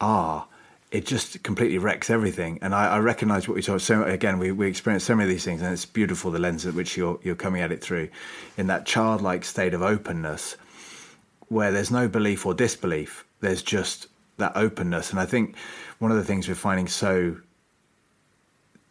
are, 0.00 0.46
it 0.90 1.06
just 1.06 1.42
completely 1.42 1.78
wrecks 1.78 2.10
everything. 2.10 2.58
And 2.62 2.74
I, 2.74 2.88
I 2.88 2.98
recognize 2.98 3.46
what 3.46 3.54
we 3.54 3.62
talk. 3.62 3.80
So 3.80 4.02
again, 4.02 4.38
we, 4.38 4.50
we 4.50 4.66
experience 4.66 5.04
so 5.04 5.14
many 5.14 5.28
of 5.28 5.34
these 5.34 5.44
things, 5.44 5.62
and 5.62 5.72
it's 5.72 5.86
beautiful 5.86 6.30
the 6.30 6.38
lens 6.38 6.66
at 6.66 6.74
which 6.74 6.96
you're 6.96 7.18
you're 7.22 7.36
coming 7.36 7.62
at 7.62 7.70
it 7.72 7.80
through, 7.80 8.08
in 8.56 8.66
that 8.66 8.86
childlike 8.86 9.44
state 9.44 9.74
of 9.74 9.82
openness, 9.82 10.56
where 11.48 11.70
there's 11.70 11.90
no 11.90 12.08
belief 12.08 12.44
or 12.44 12.54
disbelief. 12.54 13.24
There's 13.40 13.62
just 13.62 14.08
that 14.38 14.52
openness. 14.56 15.10
And 15.10 15.20
I 15.20 15.26
think 15.26 15.56
one 15.98 16.10
of 16.10 16.16
the 16.16 16.24
things 16.24 16.48
we're 16.48 16.54
finding 16.54 16.88
so, 16.88 17.36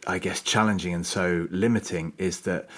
I 0.08 0.20
guess, 0.20 0.41
challenging 0.41 0.94
and 0.94 1.06
so 1.06 1.48
limiting 1.51 2.13
is 2.18 2.41
that 2.41 2.70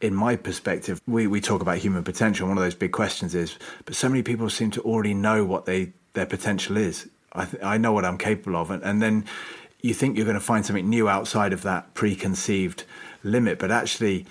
in 0.00 0.14
my 0.14 0.36
perspective, 0.36 1.00
we, 1.06 1.26
we 1.26 1.40
talk 1.40 1.60
about 1.60 1.76
human 1.76 2.02
potential. 2.02 2.48
One 2.48 2.56
of 2.56 2.64
those 2.64 2.74
big 2.74 2.92
questions 2.92 3.34
is, 3.34 3.58
but 3.84 3.94
so 3.94 4.08
many 4.08 4.22
people 4.22 4.48
seem 4.48 4.70
to 4.70 4.80
already 4.80 5.12
know 5.12 5.44
what 5.44 5.66
they 5.66 5.92
their 6.14 6.26
potential 6.26 6.76
is. 6.76 7.08
I 7.32 7.44
th- 7.44 7.62
I 7.62 7.78
know 7.78 7.92
what 7.92 8.04
I'm 8.04 8.18
capable 8.18 8.56
of, 8.56 8.70
and, 8.70 8.82
and 8.82 9.00
then 9.00 9.24
you 9.80 9.94
think 9.94 10.16
you're 10.16 10.26
going 10.26 10.34
to 10.34 10.40
find 10.40 10.64
something 10.66 10.88
new 10.88 11.08
outside 11.08 11.52
of 11.52 11.62
that 11.62 11.94
preconceived 11.94 12.84
limit, 13.22 13.58
but 13.58 13.70
actually, 13.70 14.26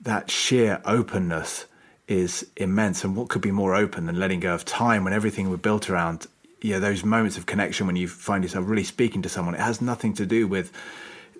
that 0.00 0.30
sheer 0.30 0.80
openness 0.84 1.66
is 2.08 2.46
immense. 2.56 3.04
And 3.04 3.16
what 3.16 3.28
could 3.28 3.42
be 3.42 3.50
more 3.50 3.74
open 3.74 4.06
than 4.06 4.18
letting 4.18 4.40
go 4.40 4.54
of 4.54 4.64
time 4.64 5.04
when 5.04 5.12
everything 5.12 5.50
we're 5.50 5.56
built 5.56 5.90
around? 5.90 6.26
Know, 6.62 6.80
those 6.80 7.04
moments 7.04 7.36
of 7.36 7.44
connection 7.44 7.86
when 7.86 7.96
you 7.96 8.08
find 8.08 8.42
yourself 8.42 8.66
really 8.66 8.84
speaking 8.84 9.20
to 9.22 9.28
someone. 9.28 9.54
It 9.54 9.60
has 9.60 9.82
nothing 9.82 10.14
to 10.14 10.24
do 10.24 10.48
with 10.48 10.72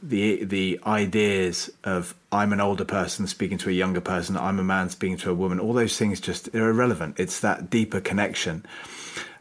the 0.02 0.44
the 0.44 0.78
ideas 0.86 1.70
of 1.82 2.14
I'm 2.30 2.52
an 2.52 2.60
older 2.60 2.84
person 2.84 3.26
speaking 3.26 3.56
to 3.58 3.70
a 3.70 3.72
younger 3.72 4.02
person, 4.02 4.36
I'm 4.36 4.58
a 4.58 4.64
man 4.64 4.90
speaking 4.90 5.16
to 5.18 5.30
a 5.30 5.34
woman, 5.34 5.58
all 5.58 5.72
those 5.72 5.96
things 5.96 6.20
just 6.20 6.52
they're 6.52 6.68
irrelevant. 6.68 7.18
It's 7.18 7.40
that 7.40 7.70
deeper 7.70 8.00
connection. 8.00 8.66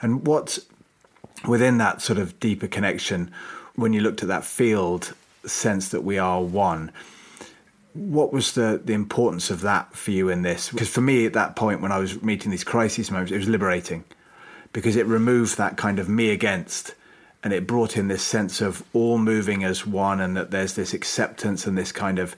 And 0.02 0.26
what 0.26 0.60
within 1.48 1.78
that 1.80 2.02
sort 2.02 2.20
of 2.20 2.40
deeper 2.40 2.68
connection, 2.68 3.32
when 3.76 3.94
you 3.94 4.02
looked 4.02 4.22
at 4.22 4.30
that 4.30 4.46
field 4.46 5.14
sense 5.46 5.90
that 5.90 6.04
we 6.04 6.18
are 6.18 6.42
one, 6.42 6.92
what 7.94 8.34
was 8.34 8.54
the, 8.54 8.82
the 8.84 8.94
importance 8.94 9.50
of 9.50 9.62
that 9.62 9.96
for 9.96 10.12
you 10.12 10.30
in 10.30 10.42
this? 10.42 10.70
Because 10.70 10.90
for 10.90 11.02
me, 11.02 11.26
at 11.26 11.34
that 11.34 11.56
point, 11.56 11.82
when 11.82 11.92
I 11.92 12.00
was 12.00 12.22
meeting 12.24 12.52
these 12.52 12.64
crisis 12.64 13.12
moments, 13.12 13.32
it 13.32 13.38
was 13.38 13.50
liberating 13.50 14.04
because 14.72 14.96
it 14.96 15.06
removed 15.06 15.58
that 15.58 15.78
kind 15.78 16.00
of 16.00 16.10
me 16.10 16.32
against 16.32 16.96
and 17.44 17.54
it 17.54 17.68
brought 17.68 17.98
in 17.98 18.08
this 18.08 18.24
sense 18.24 18.62
of 18.62 18.84
all 18.94 19.18
moving 19.18 19.64
as 19.64 19.86
one 19.86 20.22
and 20.22 20.36
that 20.38 20.50
there's 20.50 20.74
this 20.74 20.94
acceptance 20.94 21.68
and 21.68 21.78
this 21.78 21.92
kind 21.92 22.18
of 22.18 22.36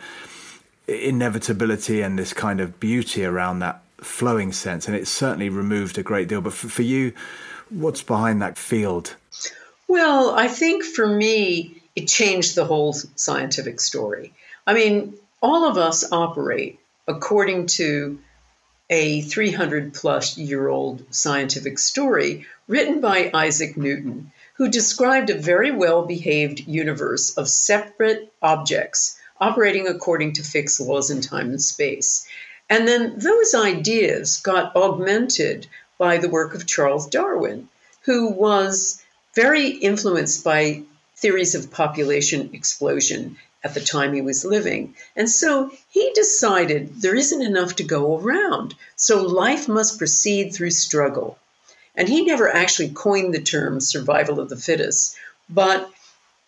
inevitability 0.88 2.02
and 2.02 2.18
this 2.18 2.34
kind 2.34 2.60
of 2.60 2.80
beauty 2.80 3.24
around 3.24 3.60
that 3.60 3.82
flowing 4.00 4.52
sense. 4.52 4.88
And 4.88 4.96
it 4.96 5.08
certainly 5.08 5.48
removed 5.50 5.98
a 5.98 6.04
great 6.04 6.28
deal. 6.28 6.42
But 6.42 6.54
for, 6.54 6.68
for 6.68 6.82
you, 6.82 7.14
what's 7.70 8.04
behind 8.04 8.42
that 8.42 8.58
field? 8.58 9.16
Well, 9.88 10.32
I 10.32 10.48
think 10.48 10.84
for 10.84 11.08
me, 11.08 11.82
it 11.96 12.08
changed 12.08 12.56
the 12.56 12.66
whole 12.66 12.94
scientific 12.94 13.80
story. 13.80 14.34
I 14.68 14.74
mean, 14.74 15.16
all 15.42 15.70
of 15.70 15.78
us 15.78 16.12
operate 16.12 16.80
according 17.08 17.68
to 17.68 18.20
a 18.90 19.22
300 19.22 19.94
plus 19.94 20.38
year 20.38 20.68
old 20.68 21.04
scientific 21.10 21.80
story 21.80 22.46
written 22.68 23.02
by 23.02 23.32
Isaac 23.34 23.78
Newton, 23.78 24.32
who 24.56 24.70
described 24.70 25.30
a 25.30 25.38
very 25.38 25.72
well 25.72 26.06
behaved 26.06 26.60
universe 26.68 27.38
of 27.38 27.48
separate 27.48 28.32
objects 28.42 29.20
operating 29.40 29.88
according 29.88 30.34
to 30.34 30.44
fixed 30.44 30.80
laws 30.80 31.10
in 31.10 31.22
time 31.22 31.50
and 31.50 31.62
space. 31.62 32.28
And 32.70 32.88
then 32.88 33.20
those 33.20 33.54
ideas 33.54 34.38
got 34.38 34.76
augmented 34.76 35.68
by 35.98 36.18
the 36.18 36.30
work 36.30 36.54
of 36.56 36.68
Charles 36.68 37.08
Darwin, 37.08 37.70
who 38.02 38.30
was 38.30 39.02
very 39.34 39.70
influenced 39.70 40.44
by 40.44 40.84
theories 41.16 41.56
of 41.56 41.72
population 41.72 42.50
explosion 42.54 43.38
at 43.64 43.74
the 43.74 43.82
time 43.82 44.14
he 44.14 44.22
was 44.22 44.46
living. 44.46 44.96
And 45.16 45.30
so 45.30 45.72
he 45.90 46.12
decided 46.14 47.02
there 47.02 47.16
isn't 47.16 47.42
enough 47.42 47.78
to 47.78 47.84
go 47.84 48.18
around. 48.20 48.76
So 48.96 49.24
life 49.24 49.68
must 49.68 49.98
proceed 49.98 50.54
through 50.54 50.72
struggle. 50.72 51.38
And 51.96 52.08
he 52.08 52.26
never 52.26 52.54
actually 52.54 52.90
coined 52.90 53.34
the 53.34 53.42
term 53.42 53.80
survival 53.80 54.40
of 54.40 54.50
the 54.50 54.58
fittest, 54.58 55.16
but 55.50 55.90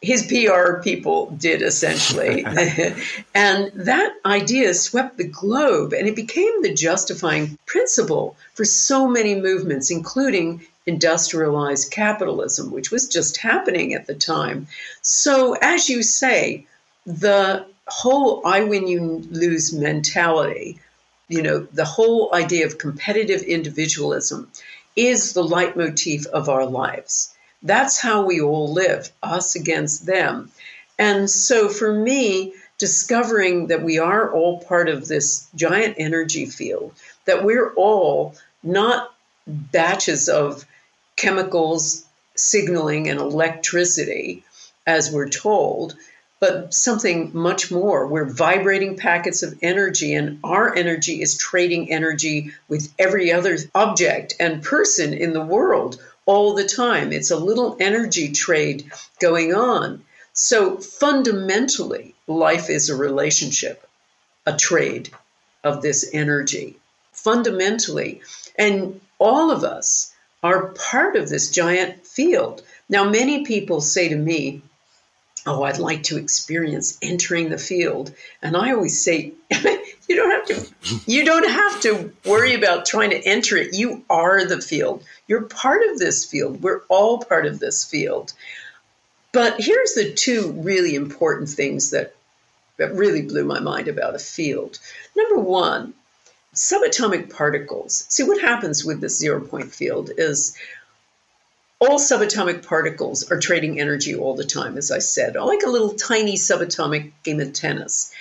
his 0.02 0.28
PR 0.28 0.82
people 0.82 1.32
did 1.32 1.62
essentially. 1.62 2.46
and 3.36 3.72
that 3.74 4.14
idea 4.26 4.74
swept 4.74 5.18
the 5.18 5.28
globe 5.28 5.94
and 5.94 6.08
it 6.08 6.16
became 6.16 6.62
the 6.62 6.74
justifying 6.74 7.58
principle 7.66 8.36
for 8.54 8.66
so 8.66 9.08
many 9.08 9.36
movements, 9.36 9.90
including 9.90 10.66
industrialized 10.86 11.92
capitalism, 11.92 12.72
which 12.72 12.92
was 12.92 13.08
just 13.08 13.38
happening 13.38 13.94
at 13.94 14.08
the 14.08 14.16
time. 14.16 14.68
So, 15.02 15.54
as 15.54 15.90
you 15.90 16.04
say, 16.04 16.66
the 17.06 17.66
whole 17.88 18.42
I 18.46 18.64
win, 18.64 18.88
you 18.88 19.26
lose 19.32 19.74
mentality, 19.74 20.80
you 21.28 21.42
know, 21.42 21.68
the 21.74 21.86
whole 21.86 22.34
idea 22.34 22.66
of 22.66 22.78
competitive 22.78 23.42
individualism 23.42 24.50
is 24.96 25.34
the 25.34 25.44
leitmotif 25.44 26.26
of 26.28 26.50
our 26.50 26.66
lives. 26.66 27.34
That's 27.64 28.00
how 28.00 28.26
we 28.26 28.42
all 28.42 28.72
live, 28.72 29.10
us 29.24 29.56
against 29.56 30.06
them. 30.06 30.52
And 31.00 31.30
so 31.30 31.70
for 31.70 31.92
me, 31.92 32.54
discovering 32.78 33.68
that 33.68 33.84
we 33.84 33.98
are 33.98 34.32
all 34.32 34.60
part 34.60 34.90
of 34.90 35.08
this 35.08 35.48
giant 35.56 35.96
energy 35.98 36.46
field, 36.46 36.94
that 37.26 37.44
we're 37.44 37.74
all 37.74 38.36
not 38.64 39.14
batches 39.48 40.30
of 40.30 40.66
chemicals 41.16 42.06
signaling 42.36 43.10
and 43.10 43.20
electricity, 43.20 44.44
as 44.86 45.12
we're 45.12 45.30
told, 45.30 45.96
but 46.40 46.74
something 46.74 47.32
much 47.34 47.72
more. 47.72 48.06
We're 48.06 48.26
vibrating 48.26 48.96
packets 48.96 49.42
of 49.42 49.58
energy, 49.64 50.14
and 50.14 50.40
our 50.44 50.76
energy 50.76 51.22
is 51.22 51.38
trading 51.38 51.92
energy 51.92 52.52
with 52.68 52.94
every 53.00 53.32
other 53.32 53.58
object 53.74 54.36
and 54.40 54.64
person 54.64 55.14
in 55.14 55.34
the 55.34 55.44
world 55.44 56.00
all 56.28 56.54
the 56.54 56.68
time. 56.68 57.12
It's 57.12 57.32
a 57.32 57.38
little 57.38 57.76
energy 57.80 58.32
trade 58.32 58.92
going 59.20 59.56
on. 59.56 60.04
So 60.34 60.78
fundamentally, 60.78 62.14
life 62.28 62.70
is 62.70 62.90
a 62.90 62.96
relationship, 62.96 63.88
a 64.46 64.56
trade 64.56 65.10
of 65.64 65.82
this 65.82 66.08
energy. 66.14 66.78
Fundamentally. 67.12 68.22
And 68.56 69.02
all 69.18 69.50
of 69.50 69.64
us 69.64 70.14
are 70.44 70.68
part 70.74 71.16
of 71.16 71.30
this 71.30 71.50
giant 71.50 72.06
field. 72.06 72.62
Now, 72.88 73.10
many 73.10 73.46
people 73.46 73.82
say 73.82 74.10
to 74.10 74.16
me, 74.16 74.62
oh, 75.48 75.64
I'd 75.64 75.80
like 75.80 76.04
to 76.04 76.18
experience 76.18 76.98
entering 77.02 77.50
the 77.50 77.58
field. 77.58 78.14
And 78.42 78.56
I 78.56 78.74
always 78.74 79.02
say, 79.02 79.34
you 79.52 80.16
don't 80.16 80.32
have 80.32 80.46
to 80.46 80.74
you 81.06 81.26
don't 81.26 81.50
have 81.50 81.82
to 81.82 82.14
worry 82.26 82.54
about 82.54 82.86
trying 82.86 83.10
to 83.12 83.24
enter 83.26 83.58
it. 83.58 83.74
You 83.74 84.04
are 84.10 84.46
the 84.46 84.62
field. 84.62 85.04
You're 85.28 85.44
part 85.44 85.82
of 85.90 86.00
this 86.00 86.26
field. 86.26 86.62
We're 86.62 86.82
all 86.90 87.20
part 87.20 87.46
of 87.46 87.60
this 87.60 87.84
field. 87.84 88.34
But 89.32 89.62
here's 89.62 89.94
the 89.94 90.14
two 90.14 90.52
really 90.54 90.96
important 90.96 91.50
things 91.50 91.92
that, 91.92 92.16
that 92.78 92.96
really 92.96 93.22
blew 93.22 93.44
my 93.44 93.60
mind 93.60 93.88
about 93.88 94.16
a 94.16 94.20
field. 94.20 94.80
Number 95.16 95.40
one, 95.40 95.94
subatomic 96.56 97.34
particles. 97.34 98.06
See, 98.10 98.24
what 98.24 98.42
happens 98.42 98.84
with 98.84 99.02
this 99.02 99.20
zero 99.20 99.42
point 99.42 99.72
field 99.74 100.10
is 100.18 100.58
all 101.80 102.00
subatomic 102.00 102.66
particles 102.66 103.30
are 103.30 103.40
trading 103.40 103.80
energy 103.80 104.16
all 104.16 104.36
the 104.36 104.44
time, 104.44 104.78
as 104.78 104.90
I 104.90 105.00
said, 105.00 105.36
like 105.36 105.62
a 105.64 105.70
little 105.70 105.94
tiny 105.94 106.36
subatomic 106.36 107.12
game 107.24 107.40
of 107.40 107.54
tennis. 107.54 108.12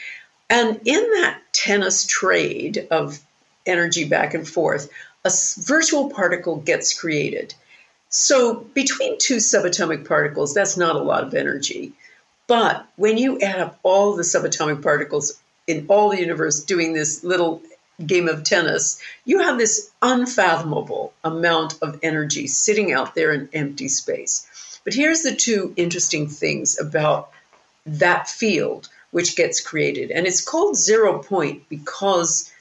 And 0.48 0.80
in 0.84 1.10
that 1.12 1.40
tennis 1.52 2.06
trade 2.06 2.86
of 2.90 3.18
energy 3.64 4.04
back 4.04 4.34
and 4.34 4.48
forth, 4.48 4.90
a 5.24 5.30
virtual 5.58 6.10
particle 6.10 6.56
gets 6.56 6.98
created. 6.98 7.54
So 8.08 8.54
between 8.54 9.18
two 9.18 9.36
subatomic 9.36 10.06
particles, 10.06 10.54
that's 10.54 10.76
not 10.76 10.96
a 10.96 11.00
lot 11.00 11.24
of 11.24 11.34
energy. 11.34 11.92
But 12.46 12.86
when 12.94 13.18
you 13.18 13.40
add 13.40 13.60
up 13.60 13.78
all 13.82 14.14
the 14.14 14.22
subatomic 14.22 14.82
particles 14.82 15.40
in 15.66 15.86
all 15.88 16.10
the 16.10 16.20
universe 16.20 16.62
doing 16.62 16.92
this 16.92 17.24
little 17.24 17.60
game 18.04 18.28
of 18.28 18.44
tennis, 18.44 19.02
you 19.24 19.40
have 19.40 19.58
this 19.58 19.90
unfathomable 20.00 21.12
amount 21.24 21.78
of 21.82 21.98
energy 22.02 22.46
sitting 22.46 22.92
out 22.92 23.14
there 23.14 23.32
in 23.32 23.48
empty 23.52 23.88
space. 23.88 24.80
But 24.84 24.94
here's 24.94 25.22
the 25.22 25.34
two 25.34 25.72
interesting 25.76 26.28
things 26.28 26.78
about 26.78 27.30
that 27.86 28.28
field 28.28 28.88
which 29.16 29.34
gets 29.34 29.62
created. 29.62 30.10
And 30.10 30.26
it's 30.26 30.42
called 30.42 30.76
zero 30.76 31.22
point 31.22 31.66
because 31.70 32.52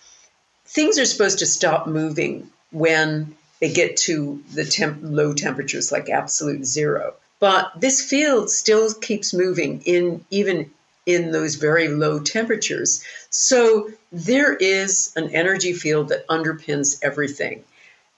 things 0.66 0.98
are 0.98 1.04
supposed 1.04 1.40
to 1.40 1.46
stop 1.46 1.86
moving 1.86 2.50
when 2.72 3.36
they 3.60 3.74
get 3.74 3.98
to 4.08 4.42
the 4.54 4.64
temp- 4.64 5.00
low 5.02 5.34
temperatures 5.34 5.92
like 5.92 6.10
absolute 6.10 6.64
zero. 6.66 7.14
But 7.42 7.74
this 7.76 8.02
field 8.02 8.50
still 8.50 8.94
keeps 8.94 9.34
moving 9.34 9.82
in 9.82 10.24
even 10.30 10.72
in 11.06 11.34
those 11.34 11.56
very 11.56 11.90
low 11.90 12.22
temperatures. 12.22 13.04
So 13.32 13.90
there 14.14 14.54
is 14.54 15.12
an 15.18 15.36
energy 15.36 15.74
field 15.74 16.08
that 16.08 16.26
underpins 16.30 17.00
everything. 17.04 17.66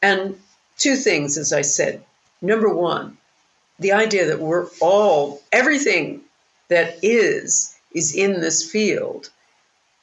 And 0.03 0.39
two 0.77 0.95
things, 0.95 1.39
as 1.39 1.53
I 1.53 1.63
said. 1.63 2.03
Number 2.39 2.69
one, 2.69 3.17
the 3.79 3.93
idea 3.93 4.27
that 4.27 4.39
we're 4.39 4.67
all, 4.79 5.41
everything 5.51 6.21
that 6.67 6.99
is, 7.01 7.73
is 7.97 8.15
in 8.15 8.39
this 8.39 8.69
field 8.69 9.29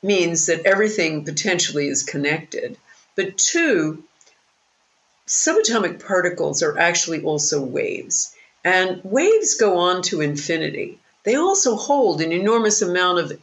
means 0.03 0.47
that 0.47 0.67
everything 0.67 1.25
potentially 1.25 1.89
is 1.89 2.03
connected. 2.03 2.77
But 3.17 3.39
two, 3.39 4.05
subatomic 5.27 6.05
particles 6.05 6.63
are 6.63 6.79
actually 6.79 7.23
also 7.23 7.63
waves. 7.63 8.35
And 8.65 9.01
waves 9.05 9.55
go 9.55 9.79
on 9.79 10.03
to 10.03 10.21
infinity 10.21 10.99
they 11.25 11.35
also 11.37 11.75
hold 11.75 12.21
an 12.21 12.33
enormous 12.33 12.83
amount 12.83 13.19
of 13.19 13.41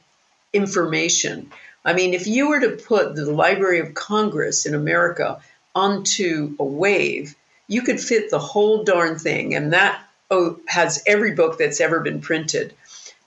information. 0.54 1.52
I 1.84 1.94
mean, 1.94 2.14
if 2.14 2.28
you 2.28 2.48
were 2.50 2.60
to 2.60 2.78
put 2.78 3.16
the 3.16 3.32
Library 3.32 3.80
of 3.80 3.96
Congress 3.96 4.66
in 4.66 4.76
America 4.76 5.42
onto 5.76 6.56
a 6.60 6.64
wave, 6.64 7.36
you 7.68 7.82
could 7.82 8.00
fit 8.00 8.30
the 8.30 8.40
whole 8.40 8.84
darn 8.84 9.18
thing, 9.18 9.56
and 9.56 9.74
that 9.74 10.00
oh, 10.30 10.60
has 10.68 11.04
every 11.08 11.32
book 11.32 11.58
that's 11.58 11.82
ever 11.82 12.00
been 12.00 12.22
printed. 12.22 12.74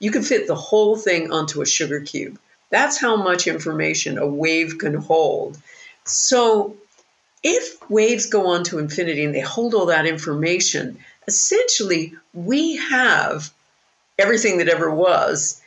You 0.05 0.11
could 0.11 0.27
fit 0.27 0.47
the 0.47 0.55
whole 0.55 0.97
thing 0.97 1.33
onto 1.33 1.63
a 1.63 1.67
sugar 1.67 2.01
cube. 2.01 2.39
That's 2.69 3.01
how 3.01 3.17
much 3.17 3.47
information 3.47 4.19
a 4.19 4.27
wave 4.27 4.77
can 4.77 4.93
hold. 4.93 5.57
So, 6.05 6.77
if 7.43 7.79
waves 7.91 8.27
go 8.27 8.49
on 8.49 8.65
to 8.65 8.79
infinity 8.79 9.25
and 9.25 9.35
they 9.35 9.41
hold 9.41 9.73
all 9.73 9.87
that 9.87 10.05
information, 10.05 10.99
essentially 11.27 12.13
we 12.35 12.77
have 12.77 13.51
everything 14.19 14.59
that 14.59 14.69
ever 14.69 14.91
was 14.91 15.63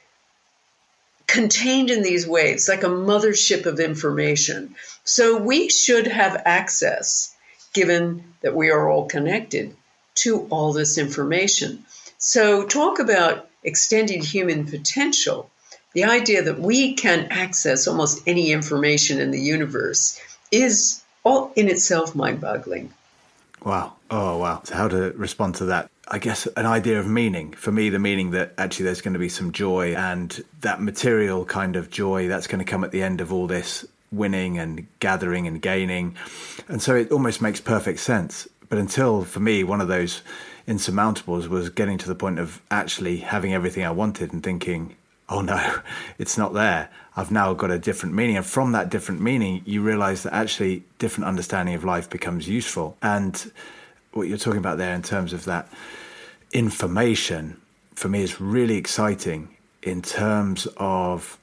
contained 1.25 1.89
in 1.89 2.03
these 2.03 2.27
waves, 2.27 2.69
like 2.69 2.83
a 2.83 2.97
mothership 3.09 3.65
of 3.65 3.79
information. 3.79 4.75
So 5.03 5.37
we 5.37 5.69
should 5.69 6.05
have 6.05 6.43
access, 6.45 7.35
given 7.73 8.23
that 8.41 8.55
we 8.55 8.69
are 8.69 8.87
all 8.87 9.07
connected, 9.07 9.75
to 10.21 10.41
all 10.51 10.73
this 10.73 10.99
information. 10.99 11.85
So, 12.19 12.67
talk 12.67 12.99
about 12.99 13.46
extended 13.63 14.23
human 14.23 14.65
potential. 14.65 15.49
The 15.93 16.03
idea 16.03 16.43
that 16.43 16.59
we 16.59 16.93
can 16.93 17.25
access 17.31 17.87
almost 17.87 18.21
any 18.27 18.51
information 18.51 19.19
in 19.19 19.31
the 19.31 19.39
universe 19.39 20.19
is 20.51 21.03
all 21.23 21.51
in 21.55 21.67
itself 21.67 22.15
mind 22.15 22.41
boggling. 22.41 22.93
Wow. 23.63 23.93
Oh, 24.09 24.37
wow. 24.37 24.61
So, 24.63 24.75
how 24.75 24.87
to 24.87 25.11
respond 25.15 25.55
to 25.55 25.65
that? 25.65 25.89
I 26.07 26.19
guess 26.19 26.45
an 26.55 26.65
idea 26.65 26.99
of 26.99 27.07
meaning. 27.07 27.51
For 27.53 27.71
me, 27.71 27.89
the 27.89 27.99
meaning 27.99 28.31
that 28.31 28.53
actually 28.57 28.85
there's 28.85 29.01
going 29.01 29.13
to 29.13 29.19
be 29.19 29.29
some 29.29 29.51
joy 29.51 29.95
and 29.95 30.43
that 30.61 30.81
material 30.81 31.43
kind 31.43 31.75
of 31.75 31.89
joy 31.89 32.27
that's 32.27 32.47
going 32.47 32.59
to 32.59 32.65
come 32.65 32.83
at 32.83 32.91
the 32.91 33.03
end 33.03 33.19
of 33.19 33.33
all 33.33 33.47
this 33.47 33.85
winning 34.11 34.57
and 34.57 34.87
gathering 34.99 35.47
and 35.47 35.61
gaining. 35.61 36.15
And 36.69 36.81
so 36.81 36.95
it 36.95 37.11
almost 37.11 37.41
makes 37.41 37.59
perfect 37.59 37.99
sense. 37.99 38.47
But 38.69 38.77
until, 38.77 39.23
for 39.23 39.39
me, 39.39 39.63
one 39.63 39.81
of 39.81 39.87
those 39.87 40.21
insurmountables 40.67 41.47
was 41.47 41.69
getting 41.69 41.97
to 41.97 42.07
the 42.07 42.15
point 42.15 42.39
of 42.39 42.61
actually 42.69 43.17
having 43.17 43.53
everything 43.53 43.85
I 43.85 43.91
wanted 43.91 44.33
and 44.33 44.43
thinking, 44.43 44.95
oh 45.29 45.41
no, 45.41 45.79
it's 46.17 46.37
not 46.37 46.53
there. 46.53 46.89
I've 47.15 47.31
now 47.31 47.53
got 47.53 47.71
a 47.71 47.79
different 47.79 48.15
meaning. 48.15 48.37
And 48.37 48.45
from 48.45 48.73
that 48.73 48.89
different 48.89 49.21
meaning, 49.21 49.61
you 49.65 49.81
realize 49.81 50.23
that 50.23 50.33
actually 50.33 50.83
different 50.99 51.27
understanding 51.27 51.75
of 51.75 51.83
life 51.83 52.09
becomes 52.09 52.47
useful. 52.47 52.97
And 53.01 53.51
what 54.13 54.27
you're 54.27 54.37
talking 54.37 54.59
about 54.59 54.77
there 54.77 54.93
in 54.93 55.01
terms 55.01 55.33
of 55.33 55.45
that 55.45 55.67
information 56.51 57.59
for 57.95 58.09
me 58.09 58.21
is 58.21 58.39
really 58.39 58.77
exciting 58.77 59.49
in 59.83 60.01
terms 60.01 60.67
of 60.77 61.37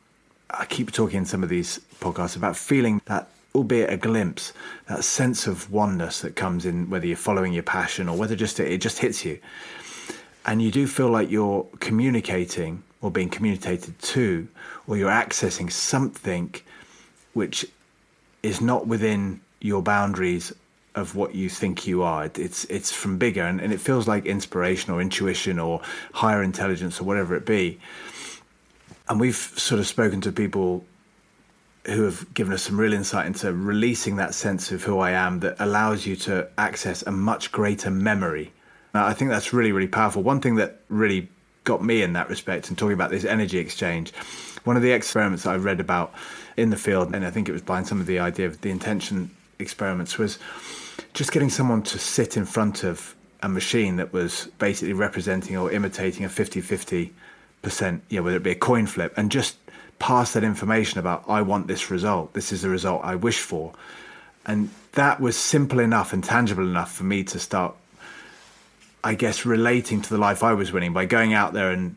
I 0.50 0.66
keep 0.66 0.92
talking 0.92 1.18
in 1.18 1.26
some 1.26 1.42
of 1.42 1.48
these 1.48 1.80
podcasts 2.00 2.36
about 2.36 2.56
feeling 2.56 3.00
that 3.06 3.28
albeit 3.54 3.92
a 3.92 3.96
glimpse 3.96 4.52
that 4.86 5.04
sense 5.04 5.46
of 5.46 5.70
oneness 5.70 6.20
that 6.20 6.36
comes 6.36 6.66
in 6.66 6.90
whether 6.90 7.06
you're 7.06 7.16
following 7.16 7.52
your 7.52 7.62
passion 7.62 8.08
or 8.08 8.16
whether 8.16 8.36
just 8.36 8.60
it 8.60 8.78
just 8.78 8.98
hits 8.98 9.24
you 9.24 9.38
and 10.46 10.60
you 10.60 10.70
do 10.70 10.86
feel 10.86 11.08
like 11.08 11.30
you're 11.30 11.66
communicating 11.80 12.82
or 13.00 13.10
being 13.10 13.28
communicated 13.28 13.98
to 14.00 14.46
or 14.86 14.96
you're 14.96 15.10
accessing 15.10 15.70
something 15.70 16.54
which 17.32 17.66
is 18.42 18.60
not 18.60 18.86
within 18.86 19.40
your 19.60 19.82
boundaries 19.82 20.52
of 20.94 21.16
what 21.16 21.34
you 21.34 21.48
think 21.48 21.86
you 21.86 22.02
are. 22.02 22.30
It's 22.34 22.64
it's 22.66 22.92
from 22.92 23.18
bigger, 23.18 23.42
and, 23.42 23.60
and 23.60 23.72
it 23.72 23.80
feels 23.80 24.06
like 24.06 24.26
inspiration 24.26 24.92
or 24.92 25.00
intuition 25.00 25.58
or 25.58 25.80
higher 26.12 26.42
intelligence 26.42 27.00
or 27.00 27.04
whatever 27.04 27.34
it 27.34 27.44
be. 27.44 27.80
And 29.08 29.18
we've 29.18 29.36
sort 29.36 29.80
of 29.80 29.86
spoken 29.86 30.20
to 30.20 30.32
people 30.32 30.84
who 31.86 32.02
have 32.04 32.32
given 32.32 32.52
us 32.52 32.62
some 32.62 32.80
real 32.80 32.92
insight 32.92 33.26
into 33.26 33.52
releasing 33.52 34.16
that 34.16 34.34
sense 34.34 34.72
of 34.72 34.82
who 34.82 34.98
I 34.98 35.10
am 35.10 35.40
that 35.40 35.56
allows 35.58 36.06
you 36.06 36.16
to 36.16 36.48
access 36.56 37.02
a 37.02 37.10
much 37.10 37.52
greater 37.52 37.90
memory. 37.90 38.52
Now, 38.94 39.06
I 39.06 39.12
think 39.12 39.30
that's 39.30 39.52
really, 39.52 39.72
really 39.72 39.88
powerful. 39.88 40.22
One 40.22 40.40
thing 40.40 40.54
that 40.56 40.80
really 40.88 41.28
got 41.64 41.84
me 41.84 42.02
in 42.02 42.12
that 42.14 42.28
respect 42.28 42.68
and 42.68 42.78
talking 42.78 42.94
about 42.94 43.10
this 43.10 43.24
energy 43.24 43.58
exchange, 43.58 44.12
one 44.64 44.76
of 44.76 44.82
the 44.82 44.92
experiments 44.92 45.46
I 45.46 45.56
read 45.56 45.80
about 45.80 46.14
in 46.56 46.70
the 46.70 46.76
field, 46.76 47.14
and 47.14 47.26
I 47.26 47.30
think 47.30 47.48
it 47.48 47.52
was 47.52 47.62
behind 47.62 47.86
some 47.86 48.00
of 48.00 48.06
the 48.06 48.18
idea 48.18 48.46
of 48.46 48.60
the 48.60 48.70
intention 48.70 49.30
experiments, 49.58 50.16
was 50.16 50.38
just 51.12 51.32
getting 51.32 51.50
someone 51.50 51.82
to 51.82 51.98
sit 51.98 52.36
in 52.36 52.44
front 52.44 52.84
of 52.84 53.14
a 53.42 53.48
machine 53.48 53.96
that 53.96 54.12
was 54.12 54.48
basically 54.58 54.94
representing 54.94 55.56
or 55.56 55.70
imitating 55.70 56.24
a 56.24 56.28
50 56.28 56.60
50 56.60 57.12
percent, 57.60 58.02
yeah, 58.08 58.20
whether 58.20 58.36
it 58.36 58.42
be 58.42 58.52
a 58.52 58.54
coin 58.54 58.86
flip, 58.86 59.12
and 59.16 59.30
just 59.30 59.56
pass 59.98 60.32
that 60.32 60.44
information 60.44 60.98
about, 60.98 61.24
I 61.28 61.42
want 61.42 61.66
this 61.66 61.90
result, 61.90 62.34
this 62.34 62.52
is 62.52 62.62
the 62.62 62.68
result 62.68 63.02
I 63.04 63.14
wish 63.14 63.40
for. 63.40 63.72
And 64.46 64.70
that 64.92 65.20
was 65.20 65.36
simple 65.36 65.80
enough 65.80 66.12
and 66.12 66.22
tangible 66.22 66.64
enough 66.64 66.92
for 66.92 67.04
me 67.04 67.24
to 67.24 67.38
start, 67.38 67.74
I 69.02 69.14
guess, 69.14 69.46
relating 69.46 70.02
to 70.02 70.10
the 70.10 70.18
life 70.18 70.42
I 70.42 70.52
was 70.52 70.72
winning 70.72 70.92
by 70.92 71.06
going 71.06 71.32
out 71.32 71.52
there 71.52 71.70
and 71.70 71.96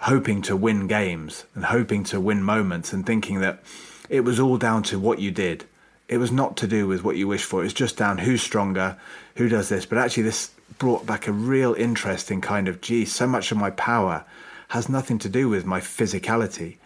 hoping 0.00 0.42
to 0.42 0.56
win 0.56 0.86
games 0.86 1.44
and 1.54 1.64
hoping 1.64 2.04
to 2.04 2.20
win 2.20 2.42
moments 2.42 2.92
and 2.92 3.06
thinking 3.06 3.40
that 3.40 3.62
it 4.08 4.20
was 4.20 4.40
all 4.40 4.58
down 4.58 4.82
to 4.84 4.98
what 4.98 5.18
you 5.18 5.30
did 5.30 5.64
it 6.08 6.18
was 6.18 6.30
not 6.30 6.56
to 6.58 6.66
do 6.66 6.86
with 6.86 7.02
what 7.02 7.16
you 7.16 7.26
wish 7.26 7.44
for. 7.44 7.60
It 7.60 7.64
was 7.64 7.74
just 7.74 7.96
down 7.96 8.18
who's 8.18 8.42
stronger, 8.42 8.96
who 9.36 9.48
does 9.48 9.68
this. 9.68 9.86
But 9.86 9.98
actually, 9.98 10.24
this 10.24 10.50
brought 10.78 11.06
back 11.06 11.26
a 11.26 11.32
real 11.32 11.74
interest 11.74 12.30
in 12.30 12.40
kind 12.40 12.68
of, 12.68 12.80
gee, 12.80 13.04
so 13.04 13.26
much 13.26 13.50
of 13.50 13.58
my 13.58 13.70
power 13.70 14.24
has 14.68 14.88
nothing 14.88 15.18
to 15.20 15.28
do 15.28 15.48
with 15.48 15.64
my 15.64 15.80
physicality. 15.80 16.76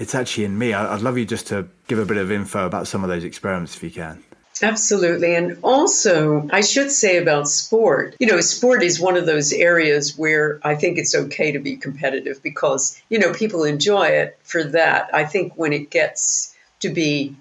It's 0.00 0.14
actually 0.14 0.46
in 0.46 0.56
me. 0.56 0.72
I'd 0.72 1.02
love 1.02 1.18
you 1.18 1.26
just 1.26 1.48
to 1.48 1.68
give 1.86 1.98
a 1.98 2.06
bit 2.06 2.16
of 2.16 2.32
info 2.32 2.64
about 2.64 2.88
some 2.88 3.04
of 3.04 3.10
those 3.10 3.22
experiments 3.22 3.76
if 3.76 3.82
you 3.82 3.90
can. 3.90 4.24
Absolutely. 4.62 5.36
And 5.36 5.58
also, 5.62 6.48
I 6.50 6.62
should 6.62 6.90
say 6.90 7.18
about 7.18 7.48
sport, 7.48 8.16
you 8.18 8.26
know, 8.26 8.40
sport 8.40 8.82
is 8.82 8.98
one 8.98 9.18
of 9.18 9.26
those 9.26 9.52
areas 9.52 10.16
where 10.16 10.58
I 10.62 10.74
think 10.74 10.96
it's 10.96 11.14
okay 11.14 11.52
to 11.52 11.58
be 11.58 11.76
competitive 11.76 12.42
because, 12.42 13.00
you 13.10 13.18
know, 13.18 13.34
people 13.34 13.64
enjoy 13.64 14.06
it 14.06 14.38
for 14.42 14.64
that. 14.64 15.10
I 15.14 15.24
think 15.24 15.52
when 15.56 15.74
it 15.74 15.90
gets 15.90 16.56
to 16.80 16.88
be 16.88 17.36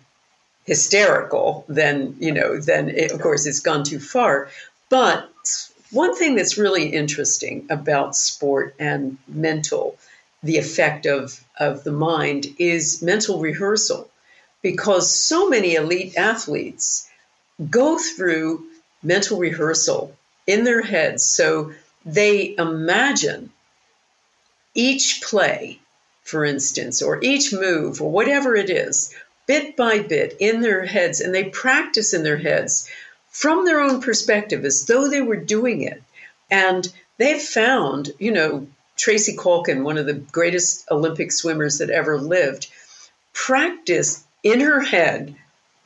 hysterical, 0.66 1.64
then 1.70 2.18
you 2.20 2.34
know, 2.34 2.60
then 2.60 2.90
it, 2.90 3.12
of 3.12 3.22
course 3.22 3.46
it's 3.46 3.62
gone 3.62 3.86
too 3.86 4.00
far. 4.00 4.50
But 4.90 5.30
one 5.92 6.14
thing 6.14 6.36
that's 6.36 6.58
really 6.58 6.90
interesting 6.90 7.68
about 7.70 8.18
sport 8.18 8.76
and 8.80 9.18
mental, 9.30 9.98
the 10.44 10.58
effect 10.58 11.06
of 11.06 11.42
of 11.60 11.84
the 11.84 11.92
mind 11.92 12.48
is 12.58 13.02
mental 13.02 13.40
rehearsal, 13.40 14.10
because 14.62 15.14
so 15.14 15.50
many 15.50 15.76
elite 15.76 16.16
athletes 16.18 17.10
go 17.70 17.98
through 17.98 18.64
mental 19.04 19.38
rehearsal 19.38 20.16
in 20.48 20.64
their 20.64 20.82
heads, 20.82 21.24
so 21.24 21.74
they 22.06 22.56
imagine 22.58 23.52
each 24.74 25.22
play, 25.22 25.80
for 26.24 26.46
instance, 26.46 27.02
or 27.02 27.20
each 27.22 27.52
move, 27.54 28.02
or 28.02 28.12
whatever 28.12 28.56
it 28.56 28.70
is, 28.70 29.14
bit 29.46 29.76
by 29.76 30.00
bit 30.00 30.38
in 30.40 30.62
their 30.62 30.86
heads 30.86 31.22
and 31.22 31.34
they 31.34 31.44
practice 31.46 32.14
in 32.14 32.24
their 32.24 32.38
heads 32.38 32.90
from 33.30 33.66
their 33.66 33.80
own 33.80 34.00
perspective 34.02 34.64
as 34.64 34.86
though 34.86 35.10
they 35.10 35.22
were 35.22 35.36
doing 35.36 35.82
it. 35.82 36.02
And 36.52 36.88
they've 37.18 37.42
found, 37.42 38.12
you 38.20 38.32
know, 38.32 38.68
Tracy 39.00 39.36
Caulkins, 39.36 39.84
one 39.84 39.98
of 39.98 40.06
the 40.06 40.14
greatest 40.14 40.86
Olympic 40.92 41.32
swimmers 41.32 41.78
that 41.78 41.90
ever 41.90 42.20
lived, 42.20 42.68
practiced 43.34 44.26
in 44.44 44.60
her 44.60 44.82
head 44.82 45.36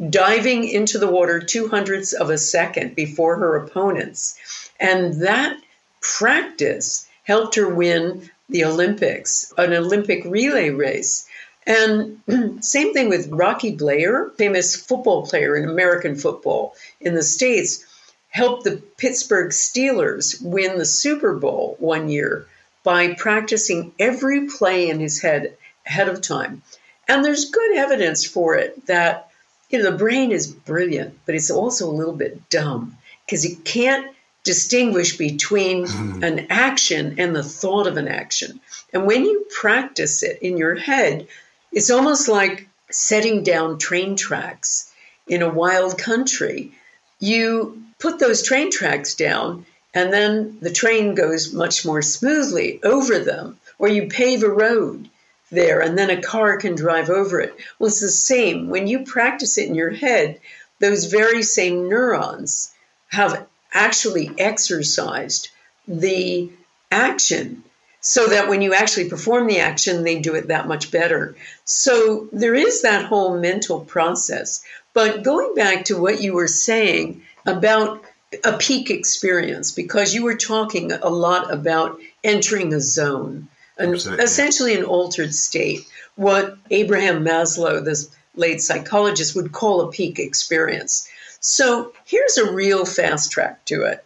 diving 0.10 0.68
into 0.68 0.98
the 0.98 1.08
water 1.08 1.40
two 1.40 1.68
hundredths 1.68 2.14
of 2.14 2.32
a 2.32 2.38
second 2.40 2.96
before 2.96 3.38
her 3.38 3.56
opponents. 3.56 4.38
And 4.80 5.22
that 5.22 5.56
practice 6.02 7.08
helped 7.24 7.54
her 7.56 7.70
win 7.70 8.32
the 8.50 8.66
Olympics, 8.66 9.54
an 9.58 9.74
Olympic 9.74 10.26
relay 10.26 10.72
race. 10.72 11.28
And 11.68 12.20
same 12.62 12.94
thing 12.94 13.10
with 13.10 13.30
Rocky 13.30 13.78
Bleier, 13.78 14.36
famous 14.38 14.76
football 14.76 15.28
player 15.28 15.56
in 15.56 15.70
American 15.70 16.16
football 16.16 16.76
in 17.00 17.14
the 17.14 17.24
States, 17.24 17.86
helped 18.30 18.64
the 18.64 18.82
Pittsburgh 18.98 19.52
Steelers 19.52 20.42
win 20.42 20.80
the 20.80 20.86
Super 20.86 21.36
Bowl 21.36 21.76
one 21.80 22.10
year 22.10 22.48
by 22.84 23.14
practicing 23.14 23.94
every 23.98 24.48
play 24.48 24.90
in 24.90 25.00
his 25.00 25.22
head 25.22 25.58
ahead 25.86 26.10
of 26.10 26.22
time. 26.22 26.62
And 27.08 27.24
there's 27.24 27.50
good 27.50 27.78
evidence 27.78 28.26
for 28.26 28.56
it 28.56 28.86
that 28.88 29.30
you 29.70 29.80
know 29.80 29.92
the 29.92 29.98
brain 29.98 30.32
is 30.32 30.48
brilliant, 30.48 31.20
but 31.26 31.36
it's 31.36 31.52
also 31.52 31.90
a 31.90 31.92
little 31.92 32.16
bit 32.16 32.50
dumb 32.50 32.98
because 33.26 33.46
it 33.46 33.66
can't 33.66 34.14
distinguish 34.44 35.18
between 35.18 35.88
hmm. 35.88 36.24
an 36.24 36.48
action 36.50 37.16
and 37.18 37.36
the 37.36 37.44
thought 37.44 37.88
of 37.88 37.98
an 37.98 38.08
action. 38.08 38.60
And 38.92 39.06
when 39.06 39.24
you 39.26 39.46
practice 39.50 40.22
it 40.22 40.40
in 40.42 40.58
your 40.58 40.76
head, 40.76 41.28
it's 41.72 41.90
almost 41.90 42.28
like 42.28 42.68
setting 42.92 43.44
down 43.44 43.80
train 43.80 44.16
tracks 44.16 44.92
in 45.28 45.42
a 45.42 45.50
wild 45.50 45.98
country. 45.98 46.74
You 47.20 47.84
put 48.00 48.20
those 48.20 48.44
train 48.44 48.70
tracks 48.70 49.16
down, 49.16 49.66
and 49.94 50.12
then 50.12 50.58
the 50.62 50.72
train 50.72 51.16
goes 51.16 51.54
much 51.54 51.86
more 51.86 52.02
smoothly 52.02 52.80
over 52.84 53.20
them, 53.20 53.60
or 53.78 53.88
you 53.88 54.08
pave 54.08 54.44
a 54.44 54.50
road 54.50 55.10
there, 55.52 55.82
and 55.82 55.98
then 55.98 56.10
a 56.10 56.22
car 56.22 56.58
can 56.58 56.76
drive 56.76 57.10
over 57.10 57.40
it. 57.40 57.56
Well, 57.78 57.88
it's 57.88 58.00
the 58.00 58.10
same. 58.10 58.70
When 58.70 58.88
you 58.88 59.06
practice 59.06 59.58
it 59.58 59.68
in 59.68 59.76
your 59.76 59.92
head, 59.92 60.40
those 60.80 61.06
very 61.06 61.44
same 61.44 61.88
neurons 61.88 62.74
have 63.10 63.46
actually 63.72 64.32
exercised 64.38 65.50
the 65.88 66.52
action 66.92 67.64
so 68.02 68.28
that 68.28 68.50
when 68.50 68.62
you 68.62 68.74
actually 68.74 69.10
perform 69.10 69.48
the 69.48 69.60
action, 69.60 70.04
they 70.04 70.20
do 70.20 70.36
it 70.36 70.50
that 70.50 70.68
much 70.68 70.92
better. 70.92 71.36
So 71.64 72.28
there 72.34 72.56
is 72.56 72.82
that 72.82 73.06
whole 73.06 73.40
mental 73.40 73.80
process. 73.80 74.64
But 74.94 75.24
going 75.24 75.56
back 75.56 75.86
to 75.86 75.98
what 75.98 76.22
you 76.22 76.34
were 76.34 76.48
saying 76.48 77.24
about 77.46 78.04
a 78.44 78.58
peak 78.58 78.90
experience, 78.90 79.72
because 79.72 80.14
you 80.14 80.24
were 80.24 80.36
talking 80.36 80.92
a 80.92 81.10
lot 81.10 81.52
about 81.52 82.00
entering 82.24 82.74
a 82.74 82.82
zone 82.82 83.48
an, 83.78 83.94
essentially 83.94 84.76
an 84.76 84.84
altered 84.84 85.34
state, 85.34 85.82
what 86.16 86.58
Abraham 86.70 87.24
Maslow, 87.24 87.84
this 87.84 88.14
late 88.36 88.62
psychologist, 88.62 89.36
would 89.36 89.52
call 89.52 89.82
a 89.82 89.92
peak 89.92 90.20
experience. 90.20 91.10
So 91.40 91.94
here's 92.06 92.38
a 92.38 92.52
real 92.52 92.86
fast 92.86 93.32
track 93.32 93.66
to 93.66 93.84
it. 93.84 94.06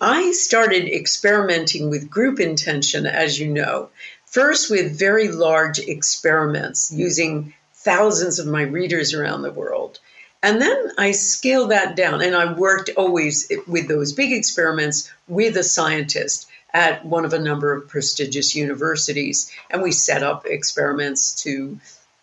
I 0.00 0.32
started 0.32 0.88
experimenting 0.88 1.90
with 1.90 2.10
group 2.10 2.38
intention, 2.38 3.06
as 3.06 3.38
you 3.38 3.48
know, 3.48 3.90
first 4.26 4.70
with 4.70 4.98
very 4.98 5.28
large 5.28 5.80
experiments 5.80 6.92
using 6.92 7.54
thousands 7.74 8.38
of 8.38 8.46
my 8.46 8.62
readers 8.62 9.14
around 9.14 9.42
the 9.42 9.52
world. 9.52 9.98
And 10.42 10.60
then 10.60 10.92
I 10.98 11.12
scaled 11.12 11.70
that 11.70 11.96
down 11.96 12.22
and 12.22 12.36
I 12.36 12.52
worked 12.52 12.90
always 12.96 13.50
with 13.66 13.88
those 13.88 14.12
big 14.12 14.32
experiments 14.32 15.10
with 15.26 15.56
a 15.56 15.64
scientist 15.64 16.48
at 16.72 17.04
one 17.04 17.24
of 17.24 17.32
a 17.32 17.38
number 17.38 17.72
of 17.72 17.88
prestigious 17.88 18.54
universities. 18.54 19.50
And 19.70 19.82
we 19.82 19.90
set 19.90 20.22
up 20.22 20.46
experiments 20.46 21.42
to, 21.42 21.78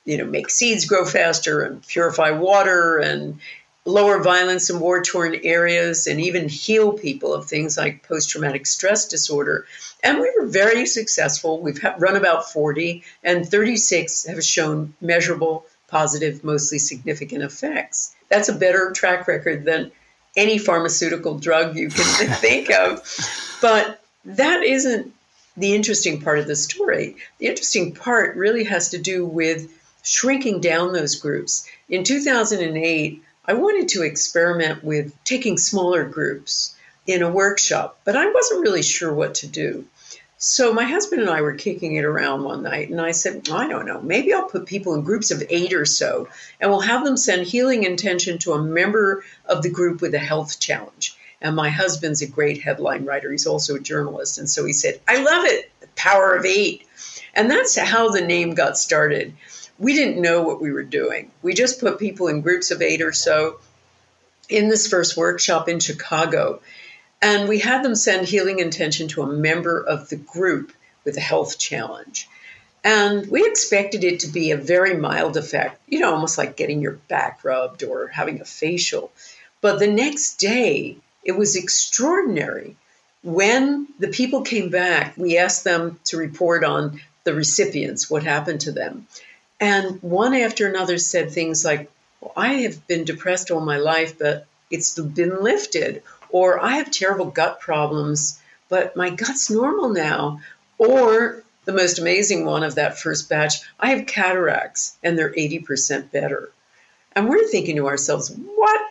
you 0.06 0.18
know, 0.18 0.26
make 0.26 0.50
seeds 0.50 0.86
grow 0.86 1.06
faster 1.06 1.62
and 1.64 1.86
purify 1.86 2.32
water 2.32 2.98
and 3.00 3.40
lower 3.86 4.22
violence 4.24 4.70
in 4.70 4.80
war 4.80 5.04
torn 5.04 5.36
areas 5.44 6.08
and 6.08 6.20
even 6.20 6.50
heal 6.50 6.94
people 6.94 7.34
of 7.34 7.46
things 7.46 7.78
like 7.78 8.08
post 8.08 8.30
traumatic 8.30 8.66
stress 8.66 9.08
disorder. 9.08 9.68
And 10.04 10.20
we 10.20 10.32
were 10.40 10.48
very 10.48 10.86
successful. 10.86 11.62
We've 11.62 11.84
run 12.00 12.16
about 12.16 12.52
40, 12.52 13.04
and 13.24 13.48
36 13.48 14.26
have 14.26 14.44
shown 14.44 14.96
measurable, 15.02 15.66
positive, 15.88 16.44
mostly 16.44 16.80
significant 16.80 17.44
effects. 17.44 18.16
That's 18.30 18.50
a 18.50 18.54
better 18.54 18.92
track 18.92 19.28
record 19.28 19.66
than 19.66 19.92
any 20.36 20.58
pharmaceutical 20.58 21.38
drug 21.38 21.76
you 21.76 21.90
can 21.90 22.34
think 22.42 22.72
of. 22.72 23.02
But 23.62 24.02
that 24.26 24.64
isn't 24.64 25.14
the 25.58 25.74
interesting 25.74 26.22
part 26.22 26.40
of 26.40 26.48
the 26.48 26.56
story. 26.56 27.16
The 27.40 27.48
interesting 27.48 27.94
part 27.94 28.36
really 28.36 28.66
has 28.66 28.90
to 28.90 28.98
do 28.98 29.26
with 29.26 29.72
shrinking 30.04 30.62
down 30.62 30.94
those 30.94 31.16
groups. 31.16 31.68
In 31.90 32.04
2008, 32.04 33.22
I 33.46 33.54
wanted 33.54 33.90
to 33.90 34.04
experiment 34.04 34.84
with 34.84 35.14
taking 35.24 35.58
smaller 35.58 36.04
groups 36.04 36.76
in 37.08 37.22
a 37.22 37.30
workshop, 37.30 38.00
but 38.04 38.16
I 38.16 38.32
wasn't 38.32 38.62
really 38.62 38.82
sure 38.82 39.14
what 39.14 39.36
to 39.36 39.48
do. 39.48 39.86
So 40.38 40.74
my 40.74 40.84
husband 40.84 41.22
and 41.22 41.30
I 41.30 41.42
were 41.42 41.56
kicking 41.56 41.96
it 41.96 42.04
around 42.04 42.44
one 42.44 42.64
night, 42.64 42.90
and 42.90 43.00
I 43.00 43.12
said, 43.12 43.48
I 43.50 43.68
don't 43.68 43.86
know, 43.86 44.02
maybe 44.02 44.34
I'll 44.34 44.50
put 44.50 44.66
people 44.66 44.94
in 44.94 45.02
groups 45.02 45.32
of 45.32 45.44
eight 45.50 45.74
or 45.74 45.86
so, 45.86 46.28
and 46.60 46.70
we'll 46.70 46.82
have 46.82 47.06
them 47.06 47.18
send 47.18 47.48
healing 47.48 47.84
intention 47.84 48.38
to 48.40 48.54
a 48.54 48.62
member 48.62 49.24
of 49.46 49.62
the 49.62 49.70
group 49.70 50.02
with 50.02 50.14
a 50.14 50.20
health 50.20 50.60
challenge. 50.60 51.18
And 51.42 51.56
my 51.56 51.70
husband's 51.70 52.22
a 52.22 52.28
great 52.28 52.62
headline 52.62 53.06
writer. 53.06 53.32
He's 53.32 53.48
also 53.48 53.76
a 53.76 53.80
journalist. 53.80 54.38
And 54.38 54.50
so 54.50 54.66
he 54.66 54.74
said, 54.74 55.00
I 55.08 55.18
love 55.24 55.46
it, 55.46 55.72
the 55.80 55.88
power 55.96 56.36
of 56.36 56.46
eight. 56.46 56.86
And 57.34 57.52
that's 57.52 57.78
how 57.78 58.10
the 58.10 58.22
name 58.22 58.56
got 58.56 58.78
started 58.78 59.34
we 59.78 59.94
didn't 59.94 60.22
know 60.22 60.44
what 60.44 60.62
we 60.62 60.72
were 60.72 60.84
doing. 60.84 61.32
We 61.42 61.54
just 61.54 61.80
put 61.80 62.00
people 62.00 62.28
in 62.28 62.42
groups 62.42 62.72
of 62.72 62.82
eight 62.82 63.02
or 63.02 63.12
so 63.12 63.60
in 64.50 64.70
this 64.70 64.88
first 64.88 65.18
workshop 65.18 65.68
in 65.68 65.80
Chicago. 65.80 66.62
And 67.26 67.50
we 67.50 67.58
had 67.58 67.82
them 67.82 67.96
send 67.96 68.28
healing 68.28 68.60
intention 68.60 69.08
to 69.08 69.24
a 69.24 69.28
member 69.28 69.82
of 69.82 70.10
the 70.10 70.16
group 70.16 70.72
with 71.04 71.18
a 71.18 71.22
health 71.22 71.58
challenge. 71.58 72.30
And 72.84 73.26
we 73.32 73.48
expected 73.48 74.04
it 74.04 74.20
to 74.20 74.28
be 74.28 74.52
a 74.52 74.58
very 74.58 74.96
mild 74.96 75.36
effect, 75.36 75.82
you 75.88 75.98
know, 75.98 76.14
almost 76.14 76.38
like 76.38 76.56
getting 76.56 76.82
your 76.82 77.00
back 77.08 77.40
rubbed 77.44 77.82
or 77.82 78.10
having 78.10 78.42
a 78.42 78.46
facial. 78.46 79.12
But 79.60 79.80
the 79.80 79.88
next 79.88 80.36
day, 80.36 80.98
it 81.24 81.32
was 81.32 81.56
extraordinary. 81.56 82.78
When 83.24 83.88
the 83.98 84.10
people 84.10 84.44
came 84.44 84.70
back, 84.70 85.18
we 85.18 85.40
asked 85.40 85.64
them 85.64 86.00
to 86.06 86.18
report 86.18 86.64
on 86.64 87.02
the 87.24 87.34
recipients, 87.34 88.08
what 88.08 88.22
happened 88.22 88.62
to 88.62 88.72
them. 88.72 89.08
And 89.60 90.00
one 90.04 90.36
after 90.36 90.68
another 90.68 91.00
said 91.00 91.32
things 91.32 91.66
like, 91.66 91.90
well, 92.22 92.34
I 92.38 92.50
have 92.66 92.86
been 92.86 93.04
depressed 93.04 93.50
all 93.50 93.62
my 93.62 93.78
life, 93.78 94.20
but 94.20 94.46
it's 94.70 95.00
been 95.00 95.42
lifted. 95.42 96.04
Or 96.30 96.64
I 96.64 96.74
have 96.74 96.92
terrible 96.92 97.26
gut 97.26 97.60
problems, 97.60 98.40
but 98.70 98.96
my 98.96 99.10
gut's 99.10 99.50
normal 99.50 99.90
now. 99.90 100.42
Or 100.78 101.44
the 101.66 101.74
most 101.74 102.00
amazing 102.00 102.46
one 102.46 102.64
of 102.64 102.76
that 102.76 103.00
first 103.00 103.30
batch, 103.30 103.56
I 103.80 103.90
have 103.90 104.08
cataracts 104.08 104.98
and 105.04 105.18
they're 105.18 105.34
80% 105.34 106.12
better. 106.12 106.52
And 107.16 107.30
we're 107.30 107.48
thinking 107.48 107.78
to 107.78 107.88
ourselves, 107.88 108.30
what? 108.30 108.82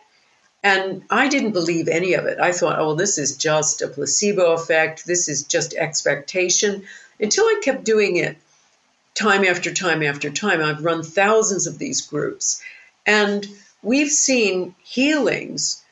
And 0.62 1.02
I 1.10 1.28
didn't 1.28 1.52
believe 1.52 1.88
any 1.88 2.14
of 2.14 2.24
it. 2.24 2.40
I 2.40 2.52
thought, 2.52 2.78
oh, 2.78 2.94
this 2.94 3.18
is 3.18 3.36
just 3.36 3.82
a 3.82 3.88
placebo 3.88 4.52
effect. 4.52 5.06
This 5.06 5.28
is 5.28 5.44
just 5.44 5.74
expectation. 5.74 6.84
Until 7.20 7.44
I 7.44 7.60
kept 7.62 7.84
doing 7.84 8.16
it 8.16 8.38
time 9.14 9.44
after 9.44 9.72
time 9.72 10.02
after 10.02 10.30
time. 10.30 10.60
I've 10.60 10.84
run 10.84 11.02
thousands 11.02 11.66
of 11.66 11.78
these 11.78 12.02
groups. 12.02 12.62
And 13.06 13.46
we've 13.82 14.10
seen 14.10 14.74
healings, 14.82 15.83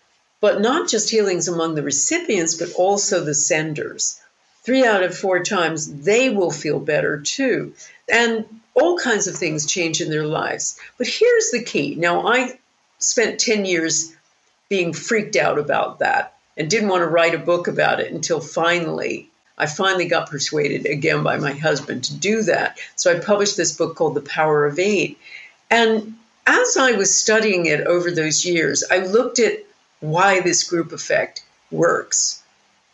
but 0.43 0.61
not 0.61 0.89
just 0.89 1.09
healings 1.09 1.47
among 1.47 1.77
the 1.77 1.83
recipients, 1.83 2.57
but 2.57 2.73
also 2.75 3.25
the 3.25 3.33
senders. 3.33 4.21
Three 4.65 4.85
out 4.85 5.05
of 5.05 5.17
four 5.17 5.43
times, 5.43 6.03
they 6.03 6.31
will 6.31 6.51
feel 6.51 6.81
better 6.81 7.21
too. 7.21 7.75
And 8.13 8.45
all 8.75 8.99
kinds 8.99 9.29
of 9.29 9.37
things 9.37 9.67
change 9.67 10.01
in 10.01 10.11
their 10.11 10.27
lives. 10.27 10.79
But 10.99 11.07
here's 11.07 11.51
the 11.53 11.63
key. 11.63 11.95
Now, 11.95 12.27
I 12.27 12.59
spent 12.99 13.39
10 13.39 13.65
years 13.65 14.13
being 14.69 14.93
freaked 14.93 15.37
out 15.37 15.59
about 15.59 16.01
that 16.01 16.35
and 16.57 16.69
didn't 16.69 16.89
want 16.89 17.03
to 17.03 17.07
write 17.07 17.35
a 17.35 17.39
book 17.39 17.69
about 17.69 18.01
it 18.01 18.13
until 18.13 18.41
finally 18.41 19.31
I 19.57 19.67
finally 19.67 20.07
got 20.07 20.29
persuaded 20.29 20.87
again 20.87 21.23
by 21.23 21.37
my 21.37 21.53
husband 21.53 22.05
to 22.05 22.15
do 22.15 22.43
that. 22.45 22.79
So 22.97 23.15
I 23.15 23.21
published 23.21 23.57
this 23.57 23.77
book 23.77 23.95
called 23.95 24.15
The 24.15 24.23
Power 24.23 24.67
of 24.67 24.81
Eight. 24.81 25.19
And 25.71 26.17
as 26.47 26.77
I 26.77 26.93
was 26.93 27.15
studying 27.15 27.67
it 27.67 27.83
over 27.83 28.11
those 28.11 28.45
years, 28.45 28.83
I 28.91 28.99
looked 28.99 29.39
at 29.39 29.65
why 30.03 30.41
this 30.41 30.65
group 30.65 30.93
effect 30.93 31.43
works. 31.71 32.43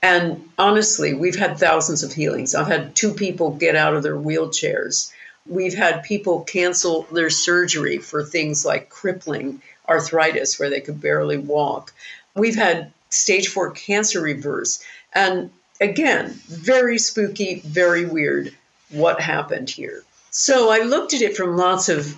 And 0.02 0.48
honestly, 0.58 1.14
we've 1.14 1.38
had 1.38 1.58
thousands 1.58 2.04
of 2.04 2.12
healings. 2.12 2.54
I've 2.54 2.68
had 2.68 2.94
two 2.94 3.12
people 3.12 3.50
get 3.50 3.74
out 3.74 3.94
of 3.94 4.02
their 4.02 4.16
wheelchairs. 4.16 5.10
We've 5.46 5.74
had 5.74 6.04
people 6.04 6.42
cancel 6.42 7.02
their 7.10 7.30
surgery 7.30 7.98
for 7.98 8.22
things 8.22 8.64
like 8.64 8.90
crippling 8.90 9.62
arthritis 9.88 10.58
where 10.58 10.70
they 10.70 10.82
could 10.82 11.00
barely 11.00 11.38
walk. 11.38 11.92
We've 12.36 12.54
had 12.54 12.92
stage 13.08 13.48
four 13.48 13.70
cancer 13.70 14.20
reverse. 14.20 14.84
And 15.14 15.50
again, 15.80 16.38
very 16.46 16.98
spooky, 16.98 17.60
very 17.60 18.04
weird. 18.04 18.54
What 18.90 19.20
happened 19.20 19.70
here? 19.70 20.04
So 20.30 20.70
I 20.70 20.80
looked 20.80 21.14
at 21.14 21.22
it 21.22 21.36
from 21.36 21.56
lots 21.56 21.88
of 21.88 22.14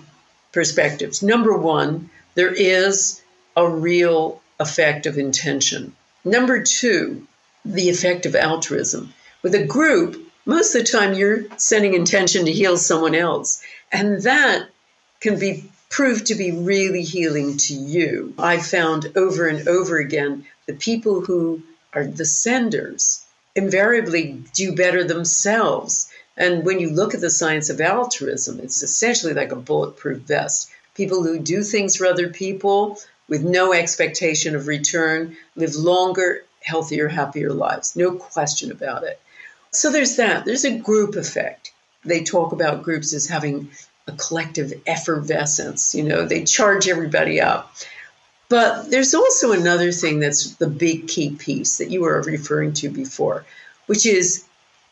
perspectives. 0.51 1.23
Number 1.23 1.57
one, 1.57 2.09
there 2.35 2.53
is 2.53 3.21
a 3.55 3.67
real 3.67 4.40
effect 4.61 5.05
of 5.05 5.17
intention. 5.17 5.95
Number 6.23 6.61
two, 6.61 7.27
the 7.65 7.89
effect 7.89 8.25
of 8.25 8.35
altruism. 8.35 9.13
With 9.41 9.55
a 9.55 9.65
group, 9.65 10.21
most 10.45 10.75
of 10.75 10.83
the 10.83 10.91
time 10.91 11.13
you're 11.13 11.45
sending 11.57 11.93
intention 11.93 12.45
to 12.45 12.51
heal 12.51 12.77
someone 12.77 13.15
else. 13.15 13.61
And 13.91 14.21
that 14.23 14.67
can 15.19 15.37
be 15.39 15.69
proved 15.89 16.27
to 16.27 16.35
be 16.35 16.51
really 16.51 17.03
healing 17.03 17.57
to 17.57 17.73
you. 17.73 18.33
I 18.37 18.59
found 18.59 19.11
over 19.15 19.47
and 19.47 19.67
over 19.67 19.97
again 19.97 20.45
the 20.65 20.73
people 20.73 21.21
who 21.21 21.61
are 21.93 22.05
the 22.05 22.25
senders 22.25 23.25
invariably 23.55 24.43
do 24.53 24.73
better 24.73 25.03
themselves. 25.03 26.09
And 26.37 26.65
when 26.65 26.79
you 26.79 26.89
look 26.89 27.13
at 27.13 27.21
the 27.21 27.29
science 27.29 27.69
of 27.69 27.81
altruism, 27.81 28.59
it's 28.59 28.81
essentially 28.81 29.33
like 29.33 29.51
a 29.51 29.57
bulletproof 29.57 30.19
vest. 30.19 30.69
People 30.95 31.23
who 31.23 31.39
do 31.39 31.61
things 31.61 31.97
for 31.97 32.05
other 32.07 32.29
people 32.29 32.97
with 33.31 33.45
no 33.45 33.71
expectation 33.71 34.57
of 34.57 34.67
return 34.67 35.37
live 35.55 35.73
longer, 35.75 36.43
healthier, 36.61 37.07
happier 37.07 37.49
lives. 37.49 37.95
No 37.95 38.11
question 38.11 38.71
about 38.71 39.03
it. 39.03 39.21
So 39.71 39.89
there's 39.89 40.17
that. 40.17 40.43
There's 40.43 40.65
a 40.65 40.77
group 40.77 41.15
effect. 41.15 41.71
They 42.03 42.25
talk 42.25 42.51
about 42.51 42.83
groups 42.83 43.13
as 43.13 43.27
having 43.27 43.71
a 44.05 44.11
collective 44.11 44.73
effervescence. 44.85 45.95
You 45.95 46.03
know, 46.03 46.25
they 46.25 46.43
charge 46.43 46.89
everybody 46.89 47.39
up. 47.39 47.73
But 48.49 48.91
there's 48.91 49.13
also 49.13 49.53
another 49.53 49.93
thing 49.93 50.19
that's 50.19 50.55
the 50.55 50.67
big 50.67 51.07
key 51.07 51.31
piece 51.31 51.77
that 51.77 51.89
you 51.89 52.01
were 52.01 52.21
referring 52.23 52.73
to 52.73 52.89
before, 52.89 53.45
which 53.85 54.05
is 54.05 54.43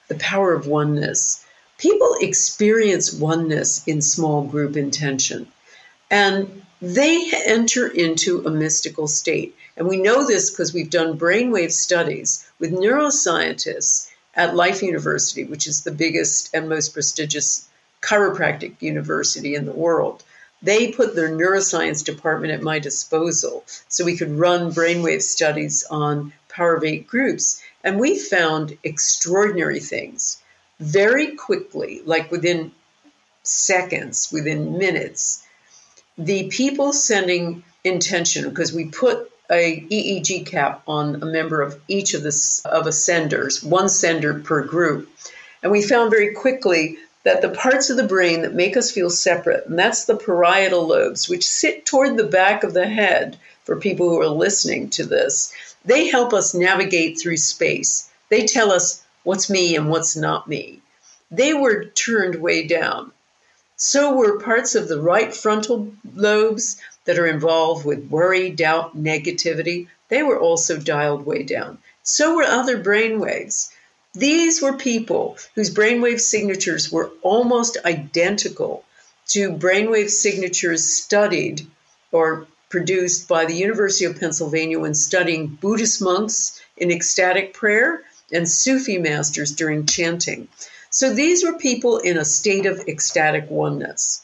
the 0.08 0.16
power 0.16 0.54
of 0.54 0.66
oneness. 0.66 1.46
People 1.78 2.16
experience 2.22 3.12
oneness 3.12 3.84
in 3.86 4.02
small 4.02 4.44
group 4.44 4.78
intention, 4.78 5.46
and 6.10 6.64
they 6.82 7.32
enter 7.46 7.88
into 7.88 8.46
a 8.46 8.52
mystical 8.52 9.08
state. 9.08 9.56
And 9.78 9.88
we 9.88 9.98
know 9.98 10.26
this 10.26 10.50
because 10.50 10.74
we've 10.74 10.90
done 10.90 11.18
brainwave 11.18 11.72
studies 11.72 12.50
with 12.60 12.72
neuroscientists 12.72 14.10
at 14.36 14.56
Life 14.56 14.82
University, 14.82 15.44
which 15.44 15.68
is 15.68 15.84
the 15.84 15.92
biggest 15.92 16.54
and 16.54 16.70
most 16.70 16.94
prestigious 16.94 17.68
chiropractic 18.02 18.82
university 18.82 19.56
in 19.56 19.66
the 19.66 19.74
world 19.74 20.24
they 20.62 20.92
put 20.92 21.16
their 21.16 21.30
neuroscience 21.30 22.04
department 22.04 22.52
at 22.52 22.62
my 22.62 22.80
disposal 22.80 23.64
so 23.88 24.04
we 24.04 24.18
could 24.18 24.32
run 24.32 24.72
brainwave 24.72 25.22
studies 25.22 25.86
on 25.90 26.34
eight 26.84 27.08
groups. 27.08 27.64
And 27.86 28.00
we 28.00 28.20
found 28.20 28.78
extraordinary 28.84 29.80
things. 29.80 30.42
very 30.82 31.36
quickly, 31.36 32.02
like 32.06 32.32
within 32.32 32.72
seconds, 33.44 34.30
within 34.32 34.78
minutes, 34.78 35.46
the 36.20 36.50
people 36.50 36.92
sending 36.92 37.64
intention, 37.84 38.50
because 38.50 38.74
we 38.74 38.86
put 38.86 39.32
a 39.50 39.82
EEG 39.90 40.46
cap 40.46 40.84
on 40.86 41.16
a 41.24 41.26
member 41.26 41.62
of 41.62 41.80
each 41.88 42.14
of 42.14 42.22
the 42.22 42.62
of 42.66 42.86
a 42.86 42.92
senders, 42.92 43.64
one 43.64 43.90
sender 43.90 44.36
per 44.36 44.64
group. 44.64 45.10
And 45.64 45.72
we 45.72 45.82
found 45.82 46.12
very 46.12 46.34
quickly 46.36 46.98
that 47.24 47.42
the 47.42 47.50
parts 47.50 47.90
of 47.90 47.98
the 47.98 48.04
brain 48.04 48.44
that 48.44 48.54
make 48.54 48.78
us 48.78 48.92
feel 48.92 49.10
separate, 49.10 49.66
and 49.66 49.80
that's 49.80 50.06
the 50.06 50.16
parietal 50.18 50.88
lobes, 50.88 51.28
which 51.28 51.48
sit 51.48 51.86
toward 51.86 52.16
the 52.16 52.26
back 52.26 52.64
of 52.64 52.74
the 52.74 52.88
head 52.88 53.38
for 53.64 53.76
people 53.78 54.10
who 54.10 54.20
are 54.20 54.28
listening 54.28 54.90
to 54.90 55.06
this, 55.06 55.54
they 55.86 56.08
help 56.08 56.34
us 56.34 56.54
navigate 56.54 57.20
through 57.20 57.38
space. 57.38 58.10
They 58.30 58.46
tell 58.46 58.72
us 58.72 59.04
what's 59.24 59.50
me 59.50 59.76
and 59.76 59.90
what's 59.90 60.16
not 60.16 60.48
me. 60.48 60.82
They 61.32 61.54
were 61.54 61.86
turned 61.86 62.36
way 62.36 62.68
down. 62.68 63.12
So 63.82 64.14
were 64.14 64.42
parts 64.42 64.76
of 64.76 64.90
the 64.90 65.00
right 65.00 65.34
frontal 65.34 65.94
lobes 66.14 66.76
that 67.06 67.18
are 67.18 67.26
involved 67.26 67.86
with 67.86 68.10
worry, 68.10 68.50
doubt, 68.50 69.02
negativity. 69.02 69.88
They 70.10 70.22
were 70.22 70.38
also 70.38 70.76
dialed 70.76 71.26
way 71.26 71.44
down. 71.44 71.78
So 72.04 72.36
were 72.36 72.44
other 72.44 72.78
brain 72.78 73.22
waves. 73.22 73.72
These 74.14 74.62
were 74.62 74.74
people 74.74 75.38
whose 75.56 75.74
brainwave 75.74 76.20
signatures 76.20 76.92
were 76.92 77.12
almost 77.22 77.78
identical 77.86 78.84
to 79.30 79.54
brainwave 79.54 80.10
signatures 80.10 80.84
studied 80.84 81.66
or 82.12 82.48
produced 82.68 83.30
by 83.30 83.46
the 83.46 83.56
University 83.56 84.04
of 84.04 84.20
Pennsylvania 84.20 84.78
when 84.78 84.94
studying 84.94 85.48
Buddhist 85.48 86.02
monks 86.02 86.60
in 86.76 86.92
ecstatic 86.92 87.54
prayer 87.54 88.04
and 88.30 88.50
Sufi 88.50 88.98
masters 88.98 89.54
during 89.54 89.86
chanting. 89.86 90.50
So 90.92 91.14
these 91.14 91.44
were 91.44 91.54
people 91.54 91.98
in 91.98 92.18
a 92.18 92.26
state 92.26 92.66
of 92.66 92.80
ecstatic 92.88 93.50
oneness. 93.50 94.24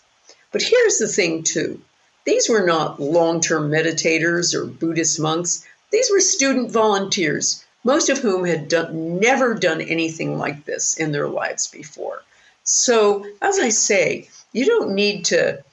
But 0.51 0.63
here's 0.63 0.97
the 0.97 1.08
thing, 1.08 1.43
too 1.43 1.82
these 2.25 2.49
were 2.49 2.65
not 2.65 2.99
long 2.99 3.39
term 3.39 3.69
meditators 3.69 4.56
or 4.56 4.65
Buddhist 4.65 5.19
monks, 5.19 5.63
these 5.91 6.10
were 6.10 6.19
student 6.19 6.71
volunteers, 6.71 7.63
most 7.84 8.10
of 8.10 8.17
whom 8.17 8.45
had 8.45 8.67
done, 8.67 9.19
never 9.19 9.54
done 9.54 9.80
anything 9.80 10.39
like 10.39 10.65
this 10.65 10.97
in 10.97 11.12
their 11.12 11.28
lives 11.28 11.67
before. 11.67 12.23
So, 12.63 13.28
as 13.43 13.60
I 13.60 13.69
say, 13.69 14.28
you 14.54 14.65
don't 14.65 14.95
need 14.95 15.25
to 15.25 15.63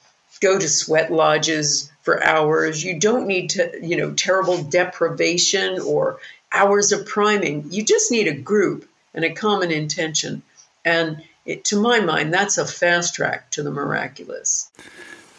go 0.41 0.59
to 0.59 0.69
sweat 0.69 1.11
lodges 1.11 1.89
for 2.03 2.23
hours. 2.23 2.83
You 2.83 2.99
don't 2.99 3.25
need 3.25 3.49
to, 3.51 3.79
you 3.81 3.95
know, 3.95 4.11
terrible 4.13 4.61
deprivation 4.61 5.79
or 5.79 6.19
hours 6.51 6.91
of 6.91 7.07
priming. 7.07 7.65
You 7.71 7.83
just 7.83 8.11
need 8.11 8.27
a 8.27 8.33
group 8.33 8.87
and 9.15 9.25
a 9.25 9.33
common 9.33 9.71
intention. 9.71 10.43
And 10.85 11.23
it, 11.45 11.65
to 11.65 11.81
my 11.81 11.99
mind, 11.99 12.33
that's 12.33 12.57
a 12.57 12.65
fast 12.65 13.15
track 13.15 13.51
to 13.51 13.63
the 13.63 13.71
miraculous. 13.71 14.71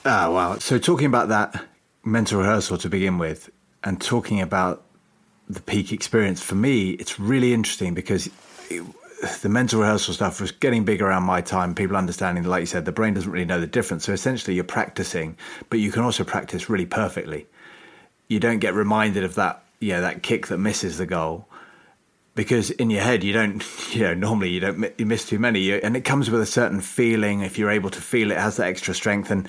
Ah, 0.05 0.31
wow. 0.31 0.59
So, 0.59 0.79
talking 0.79 1.07
about 1.07 1.29
that 1.29 1.65
mental 2.05 2.41
rehearsal 2.41 2.79
to 2.79 2.89
begin 2.89 3.19
with, 3.19 3.51
and 3.83 4.01
talking 4.01 4.41
about 4.41 4.85
the 5.49 5.61
peak 5.61 5.93
experience, 5.93 6.43
for 6.43 6.55
me, 6.55 6.91
it's 6.91 7.19
really 7.19 7.53
interesting 7.53 7.95
because 7.95 8.29
it, 8.71 8.83
the 9.43 9.49
mental 9.49 9.81
rehearsal 9.81 10.15
stuff 10.15 10.41
was 10.41 10.53
getting 10.53 10.85
big 10.85 11.01
around 11.01 11.23
my 11.23 11.41
time. 11.41 11.75
People 11.75 11.97
understanding, 11.97 12.45
like 12.45 12.61
you 12.61 12.67
said, 12.67 12.85
the 12.85 12.93
brain 12.93 13.15
doesn't 13.15 13.31
really 13.31 13.45
know 13.45 13.61
the 13.61 13.67
difference. 13.67 14.05
So 14.05 14.13
essentially, 14.13 14.55
you're 14.55 14.65
practicing, 14.65 15.37
but 15.71 15.79
you 15.79 15.91
can 15.91 16.03
also 16.03 16.25
practice 16.25 16.69
really 16.69 16.87
perfectly. 16.87 17.47
You 18.29 18.41
don't 18.41 18.59
get 18.59 18.75
reminded 18.75 19.25
of 19.25 19.35
that, 19.37 19.63
yeah, 19.81 20.01
that 20.01 20.23
kick 20.23 20.49
that 20.49 20.59
misses 20.59 20.99
the 20.99 21.07
goal, 21.07 21.49
because 22.35 22.71
in 22.71 22.91
your 22.91 23.03
head 23.03 23.25
you 23.25 23.33
don't, 23.33 23.65
you 23.95 24.03
know, 24.03 24.15
normally 24.15 24.51
you 24.51 24.61
don't 24.61 24.93
you 24.99 25.07
miss 25.07 25.27
too 25.27 25.39
many, 25.39 25.81
and 25.81 25.97
it 25.97 26.05
comes 26.05 26.31
with 26.31 26.41
a 26.41 26.47
certain 26.47 26.81
feeling. 26.81 27.41
If 27.41 27.59
you're 27.59 27.71
able 27.71 27.91
to 27.91 28.01
feel 28.01 28.31
it, 28.31 28.35
it 28.35 28.41
has 28.41 28.57
that 28.57 28.67
extra 28.67 28.95
strength 28.95 29.31
and 29.31 29.49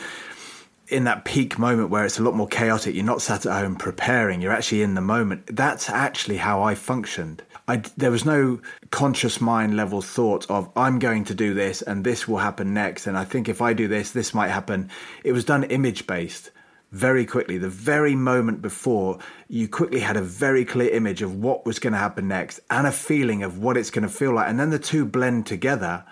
in 0.87 1.05
that 1.05 1.25
peak 1.25 1.57
moment 1.57 1.89
where 1.89 2.05
it's 2.05 2.19
a 2.19 2.23
lot 2.23 2.35
more 2.35 2.47
chaotic, 2.47 2.93
you're 2.93 3.03
not 3.03 3.21
sat 3.21 3.45
at 3.45 3.59
home 3.59 3.75
preparing, 3.75 4.41
you're 4.41 4.51
actually 4.51 4.83
in 4.83 4.93
the 4.93 5.01
moment. 5.01 5.43
That's 5.55 5.89
actually 5.89 6.37
how 6.37 6.61
I 6.61 6.75
functioned. 6.75 7.41
I, 7.67 7.77
there 7.97 8.11
was 8.11 8.25
no 8.25 8.59
conscious 8.91 9.41
mind 9.41 9.75
level 9.75 10.01
thought 10.01 10.49
of 10.51 10.69
I'm 10.75 10.99
going 10.99 11.23
to 11.25 11.33
do 11.33 11.55
this 11.55 11.81
and 11.81 12.03
this 12.03 12.27
will 12.27 12.37
happen 12.37 12.73
next. 12.73 13.07
And 13.07 13.17
I 13.17 13.25
think 13.25 13.49
if 13.49 13.61
I 13.61 13.73
do 13.73 13.87
this, 13.87 14.11
this 14.11 14.33
might 14.33 14.49
happen. 14.49 14.91
It 15.23 15.31
was 15.31 15.45
done 15.45 15.63
image 15.63 16.05
based 16.05 16.51
very 16.95 17.25
quickly. 17.25 17.57
The 17.57 17.67
very 17.67 18.15
moment 18.15 18.61
before, 18.61 19.19
you 19.49 19.67
quickly 19.67 19.99
had 19.99 20.15
a 20.15 20.21
very 20.21 20.63
clear 20.63 20.89
image 20.91 21.21
of 21.21 21.35
what 21.35 21.65
was 21.65 21.77
going 21.77 21.91
to 21.91 21.99
happen 21.99 22.29
next 22.29 22.61
and 22.69 22.87
a 22.87 22.91
feeling 22.91 23.43
of 23.43 23.59
what 23.59 23.75
it's 23.75 23.91
going 23.91 24.07
to 24.07 24.09
feel 24.09 24.33
like. 24.33 24.47
And 24.47 24.57
then 24.57 24.69
the 24.69 24.79
two 24.79 25.03
blend 25.05 25.45
together. 25.45 26.05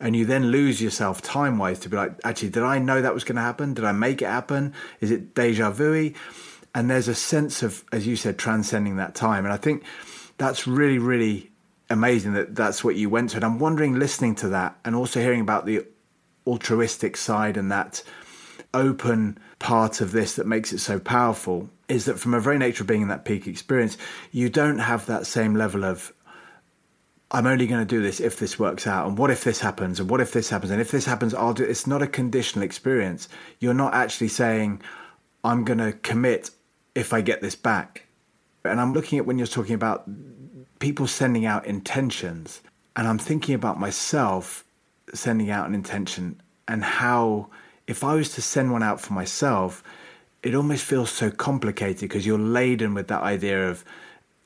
And 0.00 0.14
you 0.14 0.26
then 0.26 0.50
lose 0.50 0.82
yourself 0.82 1.22
time 1.22 1.56
wise 1.56 1.80
to 1.80 1.88
be 1.88 1.96
like, 1.96 2.12
actually, 2.24 2.50
did 2.50 2.62
I 2.62 2.78
know 2.78 3.00
that 3.00 3.14
was 3.14 3.24
going 3.24 3.36
to 3.36 3.42
happen? 3.42 3.72
Did 3.72 3.84
I 3.84 3.92
make 3.92 4.20
it 4.20 4.26
happen? 4.26 4.74
Is 5.00 5.10
it 5.10 5.34
deja 5.34 5.70
vu? 5.70 6.12
And 6.74 6.90
there's 6.90 7.08
a 7.08 7.14
sense 7.14 7.62
of, 7.62 7.82
as 7.90 8.06
you 8.06 8.14
said, 8.14 8.38
transcending 8.38 8.96
that 8.96 9.14
time. 9.14 9.44
And 9.44 9.52
I 9.52 9.56
think 9.56 9.82
that's 10.36 10.66
really, 10.66 10.98
really 10.98 11.50
amazing 11.88 12.34
that 12.34 12.54
that's 12.54 12.84
what 12.84 12.96
you 12.96 13.08
went 13.08 13.30
to. 13.30 13.36
And 13.36 13.44
I'm 13.44 13.58
wondering, 13.58 13.98
listening 13.98 14.34
to 14.36 14.50
that 14.50 14.78
and 14.84 14.94
also 14.94 15.20
hearing 15.20 15.40
about 15.40 15.64
the 15.64 15.86
altruistic 16.46 17.16
side 17.16 17.56
and 17.56 17.72
that 17.72 18.02
open 18.74 19.38
part 19.58 20.00
of 20.00 20.12
this 20.12 20.34
that 20.34 20.46
makes 20.46 20.72
it 20.72 20.78
so 20.78 20.98
powerful 20.98 21.68
is 21.88 22.04
that 22.04 22.18
from 22.18 22.34
a 22.34 22.40
very 22.40 22.58
nature 22.58 22.82
of 22.82 22.86
being 22.86 23.02
in 23.02 23.08
that 23.08 23.24
peak 23.24 23.46
experience, 23.46 23.96
you 24.30 24.48
don't 24.48 24.78
have 24.78 25.06
that 25.06 25.26
same 25.26 25.54
level 25.54 25.84
of 25.84 26.12
I'm 27.30 27.46
only 27.46 27.66
going 27.66 27.80
to 27.80 27.86
do 27.86 28.02
this 28.02 28.20
if 28.20 28.38
this 28.38 28.58
works 28.58 28.86
out, 28.86 29.06
and 29.06 29.18
what 29.18 29.30
if 29.30 29.44
this 29.44 29.60
happens, 29.60 30.00
and 30.00 30.08
what 30.08 30.20
if 30.20 30.32
this 30.32 30.48
happens, 30.48 30.70
and 30.70 30.80
if 30.80 30.90
this 30.90 31.04
happens, 31.04 31.34
I'll 31.34 31.52
do. 31.52 31.62
It's 31.64 31.86
not 31.86 32.00
a 32.00 32.06
conditional 32.06 32.64
experience. 32.64 33.28
You're 33.60 33.74
not 33.74 33.92
actually 33.92 34.28
saying, 34.28 34.80
"I'm 35.44 35.64
going 35.64 35.78
to 35.78 35.92
commit 35.92 36.50
if 36.94 37.12
I 37.12 37.20
get 37.20 37.42
this 37.42 37.54
back." 37.54 38.06
And 38.64 38.80
I'm 38.80 38.94
looking 38.94 39.18
at 39.18 39.26
when 39.26 39.36
you're 39.36 39.46
talking 39.46 39.74
about 39.74 40.08
people 40.78 41.06
sending 41.06 41.44
out 41.44 41.66
intentions, 41.66 42.62
and 42.96 43.06
I'm 43.06 43.18
thinking 43.18 43.54
about 43.54 43.78
myself 43.78 44.64
sending 45.12 45.50
out 45.50 45.68
an 45.68 45.74
intention 45.74 46.40
and 46.66 46.82
how, 46.82 47.50
if 47.88 48.04
I 48.04 48.14
was 48.14 48.28
to 48.34 48.42
send 48.42 48.70
one 48.70 48.82
out 48.82 49.00
for 49.00 49.14
myself, 49.14 49.82
it 50.42 50.54
almost 50.54 50.84
feels 50.84 51.10
so 51.10 51.30
complicated 51.30 52.02
because 52.02 52.26
you're 52.26 52.38
laden 52.38 52.92
with 52.94 53.08
that 53.08 53.22
idea 53.22 53.70
of, 53.70 53.82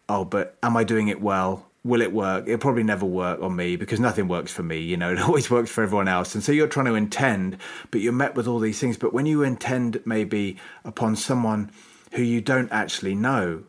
oh, 0.08 0.24
but 0.24 0.56
am 0.62 0.76
I 0.76 0.84
doing 0.84 1.08
it 1.08 1.20
well? 1.20 1.68
Will 1.84 2.00
it 2.00 2.12
work? 2.12 2.46
It'll 2.46 2.58
probably 2.58 2.84
never 2.84 3.04
work 3.04 3.42
on 3.42 3.56
me 3.56 3.74
because 3.74 3.98
nothing 3.98 4.28
works 4.28 4.52
for 4.52 4.62
me. 4.62 4.78
You 4.78 4.96
know, 4.96 5.10
it 5.12 5.18
always 5.18 5.50
works 5.50 5.72
for 5.72 5.82
everyone 5.82 6.06
else. 6.06 6.36
And 6.36 6.44
so 6.44 6.52
you're 6.52 6.68
trying 6.68 6.86
to 6.86 6.94
intend, 6.94 7.58
but 7.90 8.00
you're 8.00 8.12
met 8.12 8.36
with 8.36 8.46
all 8.46 8.60
these 8.60 8.78
things. 8.78 8.96
But 8.96 9.12
when 9.12 9.26
you 9.26 9.42
intend 9.42 10.00
maybe 10.06 10.56
upon 10.84 11.16
someone 11.16 11.72
who 12.12 12.22
you 12.22 12.40
don't 12.40 12.70
actually 12.70 13.16
know, 13.16 13.64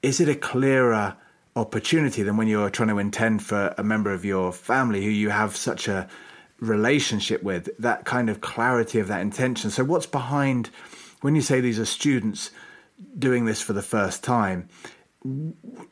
is 0.00 0.20
it 0.20 0.28
a 0.28 0.36
clearer 0.36 1.16
opportunity 1.56 2.22
than 2.22 2.36
when 2.36 2.46
you're 2.46 2.70
trying 2.70 2.90
to 2.90 2.98
intend 2.98 3.42
for 3.42 3.74
a 3.76 3.82
member 3.82 4.12
of 4.12 4.24
your 4.24 4.52
family 4.52 5.02
who 5.02 5.10
you 5.10 5.30
have 5.30 5.56
such 5.56 5.88
a 5.88 6.08
relationship 6.60 7.42
with 7.42 7.68
that 7.78 8.04
kind 8.04 8.30
of 8.30 8.40
clarity 8.40 8.98
of 8.98 9.08
that 9.08 9.20
intention 9.20 9.70
so 9.70 9.84
what's 9.84 10.06
behind 10.06 10.70
when 11.20 11.34
you 11.34 11.42
say 11.42 11.60
these 11.60 11.78
are 11.78 11.84
students 11.84 12.50
doing 13.18 13.44
this 13.44 13.60
for 13.60 13.72
the 13.72 13.82
first 13.82 14.24
time 14.24 14.68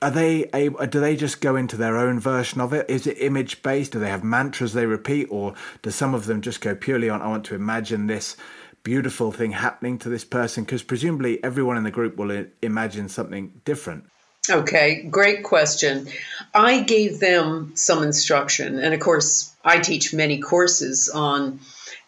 are 0.00 0.10
they 0.10 0.48
able 0.54 0.86
do 0.86 1.00
they 1.00 1.16
just 1.16 1.40
go 1.40 1.56
into 1.56 1.76
their 1.76 1.96
own 1.96 2.18
version 2.18 2.60
of 2.60 2.72
it 2.72 2.88
is 2.88 3.06
it 3.06 3.20
image 3.20 3.62
based 3.62 3.92
do 3.92 3.98
they 3.98 4.08
have 4.08 4.24
mantras 4.24 4.72
they 4.72 4.86
repeat 4.86 5.26
or 5.30 5.54
do 5.82 5.90
some 5.90 6.14
of 6.14 6.26
them 6.26 6.40
just 6.40 6.60
go 6.60 6.74
purely 6.74 7.10
on 7.10 7.20
i 7.20 7.28
want 7.28 7.44
to 7.44 7.54
imagine 7.54 8.06
this 8.06 8.36
beautiful 8.84 9.32
thing 9.32 9.50
happening 9.50 9.98
to 9.98 10.08
this 10.08 10.24
person? 10.24 10.62
Because 10.62 10.84
presumably 10.84 11.42
everyone 11.42 11.76
in 11.76 11.82
the 11.82 11.90
group 11.90 12.16
will 12.16 12.46
imagine 12.62 13.08
something 13.08 13.60
different. 13.64 14.04
Okay, 14.50 15.02
great 15.02 15.42
question. 15.42 16.08
I 16.52 16.80
gave 16.80 17.18
them 17.18 17.72
some 17.76 18.02
instruction. 18.02 18.78
And 18.78 18.92
of 18.92 19.00
course, 19.00 19.54
I 19.64 19.78
teach 19.78 20.12
many 20.12 20.38
courses 20.38 21.08
on 21.08 21.60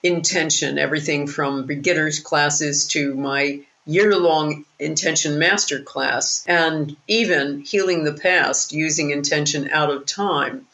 intention, 0.03 0.79
everything 0.79 1.27
from 1.27 1.64
beginners 1.64 2.20
classes 2.20 2.87
to 2.88 3.14
my 3.14 3.61
year 3.87 4.15
long 4.17 4.65
intention 4.79 5.38
master 5.38 5.81
class, 5.81 6.44
and 6.46 6.96
even 7.08 7.60
healing 7.60 8.04
the 8.04 8.13
past 8.13 8.73
using 8.73 9.10
intention 9.10 9.71
out 9.71 9.90
of 9.90 10.04
time. 10.04 10.67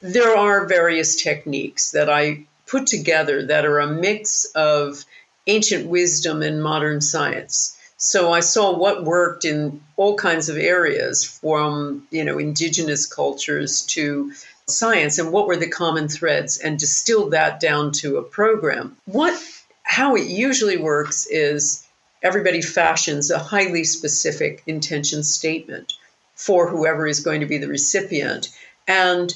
There 0.00 0.36
are 0.36 0.66
various 0.66 1.16
techniques 1.16 1.90
that 1.92 2.08
I 2.08 2.44
put 2.66 2.86
together 2.86 3.46
that 3.46 3.64
are 3.64 3.80
a 3.80 3.86
mix 3.88 4.44
of 4.54 5.04
ancient 5.46 5.86
wisdom 5.86 6.42
and 6.42 6.62
modern 6.62 7.00
science. 7.00 7.77
So 7.98 8.32
I 8.32 8.40
saw 8.40 8.76
what 8.76 9.04
worked 9.04 9.44
in 9.44 9.82
all 9.96 10.14
kinds 10.16 10.48
of 10.48 10.56
areas 10.56 11.24
from, 11.24 12.06
you 12.10 12.24
know, 12.24 12.38
indigenous 12.38 13.06
cultures 13.06 13.82
to 13.86 14.32
science 14.66 15.18
and 15.18 15.32
what 15.32 15.48
were 15.48 15.56
the 15.56 15.68
common 15.68 16.08
threads 16.08 16.58
and 16.58 16.78
distilled 16.78 17.32
that 17.32 17.58
down 17.58 17.90
to 17.90 18.18
a 18.18 18.22
program. 18.22 18.96
What 19.06 19.36
how 19.82 20.14
it 20.14 20.26
usually 20.26 20.76
works 20.76 21.26
is 21.26 21.84
everybody 22.22 22.62
fashions 22.62 23.30
a 23.30 23.38
highly 23.38 23.82
specific 23.84 24.62
intention 24.66 25.24
statement 25.24 25.94
for 26.34 26.68
whoever 26.68 27.06
is 27.06 27.20
going 27.20 27.40
to 27.40 27.46
be 27.46 27.58
the 27.58 27.66
recipient 27.66 28.48
and 28.86 29.34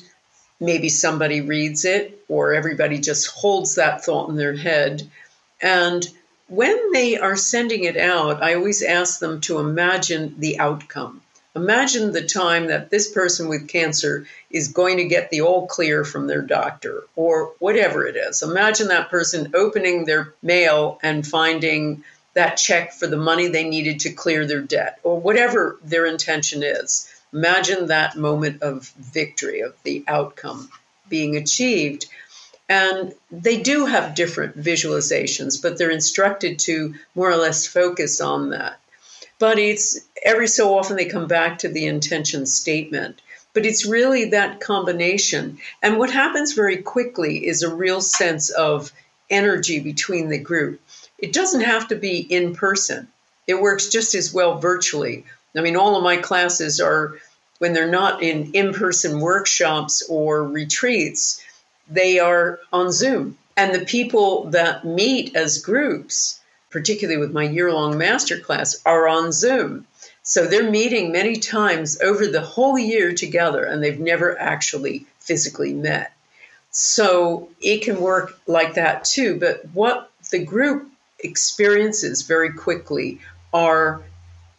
maybe 0.61 0.89
somebody 0.89 1.41
reads 1.41 1.85
it 1.85 2.23
or 2.29 2.55
everybody 2.55 2.99
just 2.99 3.27
holds 3.27 3.75
that 3.75 4.05
thought 4.05 4.29
in 4.29 4.37
their 4.37 4.55
head. 4.55 5.03
And 5.61 6.07
when 6.53 6.93
they 6.93 7.17
are 7.17 7.35
sending 7.35 7.85
it 7.85 7.97
out, 7.97 8.43
I 8.43 8.55
always 8.55 8.83
ask 8.83 9.21
them 9.21 9.41
to 9.43 9.59
imagine 9.59 10.35
the 10.39 10.59
outcome. 10.59 11.23
Imagine 11.57 12.13
the 12.13 12.27
time 12.27 12.67
that 12.67 12.91
this 12.91 13.11
person 13.11 13.49
with 13.49 13.69
cancer 13.69 14.27
is 14.51 14.69
going 14.69 14.99
to 14.99 15.05
get 15.05 15.31
the 15.31 15.41
all 15.41 15.67
clear 15.67 16.05
from 16.05 16.27
their 16.27 16.43
doctor 16.43 17.05
or 17.17 17.53
whatever 17.59 18.07
it 18.07 18.17
is. 18.17 18.43
Imagine 18.43 18.89
that 18.89 19.09
person 19.09 19.53
opening 19.55 20.05
their 20.05 20.35
mail 20.43 20.99
and 21.03 21.27
finding 21.27 22.05
that 22.35 22.59
check 22.59 22.93
for 22.93 23.07
the 23.07 23.17
money 23.17 23.49
they 23.49 23.65
needed 23.65 24.01
to 24.01 24.13
clear 24.13 24.47
their 24.47 24.61
debt 24.61 24.99
or 25.03 25.19
whatever 25.19 25.79
their 25.83 26.05
intention 26.05 26.63
is. 26.63 27.11
Imagine 27.33 27.87
that 27.87 28.15
moment 28.15 28.61
of 28.63 28.91
victory, 28.99 29.61
of 29.61 29.75
the 29.85 30.05
outcome 30.07 30.69
being 31.09 31.37
achieved. 31.37 32.07
And 32.73 33.15
they 33.31 33.61
do 33.61 33.85
have 33.85 34.15
different 34.15 34.59
visualizations, 34.59 35.61
but 35.61 35.77
they're 35.77 35.91
instructed 35.91 36.59
to 36.61 36.95
more 37.15 37.31
or 37.31 37.37
less 37.37 37.67
focus 37.67 38.19
on 38.23 38.49
that. 38.49 38.81
But 39.39 39.59
it's 39.59 40.01
every 40.25 40.49
so 40.49 40.79
often 40.79 40.97
they 40.97 41.05
come 41.05 41.27
back 41.27 41.59
to 41.59 41.69
the 41.69 41.85
intention 41.85 42.47
statement. 42.47 43.21
But 43.53 43.67
it's 43.67 43.85
really 43.85 44.31
that 44.31 44.61
combination. 44.61 45.59
And 45.83 45.99
what 45.99 46.11
happens 46.11 46.55
very 46.55 46.79
quickly 46.79 47.47
is 47.47 47.63
a 47.63 47.75
real 47.75 48.01
sense 48.01 48.49
of 48.49 48.91
energy 49.29 49.79
between 49.81 50.31
the 50.31 50.39
group. 50.39 50.81
It 51.19 51.35
doesn't 51.35 51.61
have 51.61 51.89
to 51.89 51.97
be 51.97 52.21
in 52.21 52.55
person, 52.55 53.09
it 53.47 53.61
works 53.61 53.91
just 53.91 54.15
as 54.15 54.33
well 54.33 54.59
virtually. 54.59 55.27
I 55.55 55.61
mean, 55.61 55.77
all 55.77 55.97
of 55.97 56.03
my 56.03 56.17
classes 56.17 56.81
are, 56.81 57.19
when 57.59 57.75
they're 57.75 57.99
not 58.01 58.23
in 58.23 58.53
in 58.53 58.73
person 58.73 59.21
workshops 59.21 60.03
or 60.09 60.43
retreats, 60.43 61.43
they 61.93 62.19
are 62.19 62.59
on 62.73 62.93
Zoom. 62.93 63.39
And 63.57 63.75
the 63.75 63.85
people 63.85 64.45
that 64.51 64.85
meet 64.85 65.37
as 65.37 65.59
groups, 65.59 66.41
particularly 66.71 67.21
with 67.21 67.33
my 67.33 67.45
year 67.45 67.73
long 67.73 67.95
masterclass, 67.95 68.81
are 68.87 69.07
on 69.07 69.33
Zoom. 69.33 69.87
So 70.23 70.47
they're 70.47 70.71
meeting 70.71 71.13
many 71.13 71.37
times 71.37 72.01
over 72.01 72.27
the 72.27 72.41
whole 72.41 72.79
year 72.79 73.13
together, 73.13 73.65
and 73.65 73.83
they've 73.83 73.99
never 73.99 74.39
actually 74.39 75.07
physically 75.19 75.75
met. 75.75 76.13
So 76.71 77.51
it 77.61 77.83
can 77.83 78.01
work 78.01 78.39
like 78.47 78.75
that 78.75 79.05
too. 79.05 79.39
But 79.39 79.65
what 79.75 80.11
the 80.31 80.45
group 80.45 80.89
experiences 81.19 82.23
very 82.23 82.53
quickly 82.53 83.21
are 83.53 84.03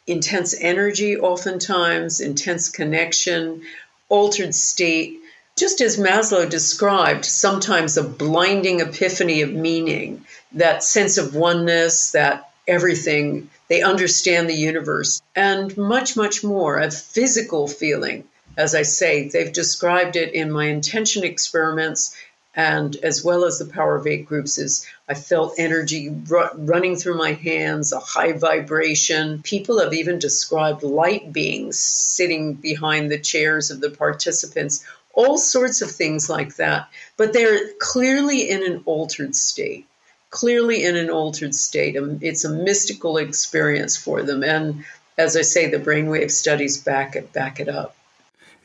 intense 0.06 0.54
energy, 0.60 1.18
oftentimes, 1.18 2.20
intense 2.20 2.70
connection, 2.70 3.64
altered 4.10 4.54
state. 4.54 5.20
Just 5.56 5.82
as 5.82 5.98
Maslow 5.98 6.50
described, 6.50 7.26
sometimes 7.26 7.96
a 7.96 8.04
blinding 8.04 8.80
epiphany 8.80 9.44
of 9.44 9.54
meaning, 9.54 10.26
that 10.54 10.84
sense 10.84 11.20
of 11.20 11.36
oneness, 11.36 12.12
that 12.12 12.50
everything, 12.68 13.50
they 13.68 13.82
understand 13.84 14.50
the 14.50 14.56
universe, 14.56 15.22
and 15.36 15.78
much, 15.78 16.16
much 16.16 16.44
more, 16.44 16.80
a 16.80 16.90
physical 16.90 17.68
feeling. 17.68 18.24
As 18.58 18.74
I 18.74 18.82
say, 18.82 19.30
they've 19.30 19.54
described 19.54 20.16
it 20.16 20.34
in 20.34 20.52
my 20.52 20.66
intention 20.66 21.24
experiments 21.24 22.16
and 22.56 22.96
as 22.98 23.24
well 23.24 23.46
as 23.46 23.58
the 23.58 23.66
power 23.66 23.96
of 23.96 24.06
eight 24.06 24.26
groups 24.26 24.58
is 24.58 24.86
i 25.10 25.14
felt 25.14 25.56
energy 25.58 26.10
running 26.30 26.96
through 26.96 27.18
my 27.18 27.34
hands 27.34 27.92
a 27.92 28.00
high 28.00 28.32
vibration 28.32 29.42
people 29.42 29.80
have 29.80 29.94
even 29.94 30.20
described 30.20 30.84
light 30.84 31.34
beings 31.34 31.80
sitting 31.80 32.54
behind 32.54 33.10
the 33.10 33.20
chairs 33.20 33.72
of 33.72 33.82
the 33.82 33.90
participants 33.90 34.86
all 35.14 35.38
sorts 35.38 35.82
of 35.82 35.92
things 35.92 36.30
like 36.30 36.56
that 36.56 36.88
but 37.18 37.34
they're 37.34 37.70
clearly 37.80 38.50
in 38.50 38.64
an 38.64 38.82
altered 38.86 39.36
state 39.36 39.88
clearly 40.34 40.84
in 40.84 40.96
an 40.96 41.12
altered 41.12 41.54
state. 41.54 41.96
Um, 41.96 42.18
it's 42.22 42.44
a 42.44 42.50
mystical 42.50 43.18
experience 43.18 43.96
for 43.96 44.24
them. 44.24 44.44
And 44.44 44.84
as 45.20 45.38
i 45.38 45.44
say 45.44 45.70
the 45.70 45.78
brainwave 45.78 46.32
studies 46.32 46.76
back 46.76 47.16
it 47.16 47.32
back 47.32 47.60
it 47.60 47.70
up. 47.70 47.96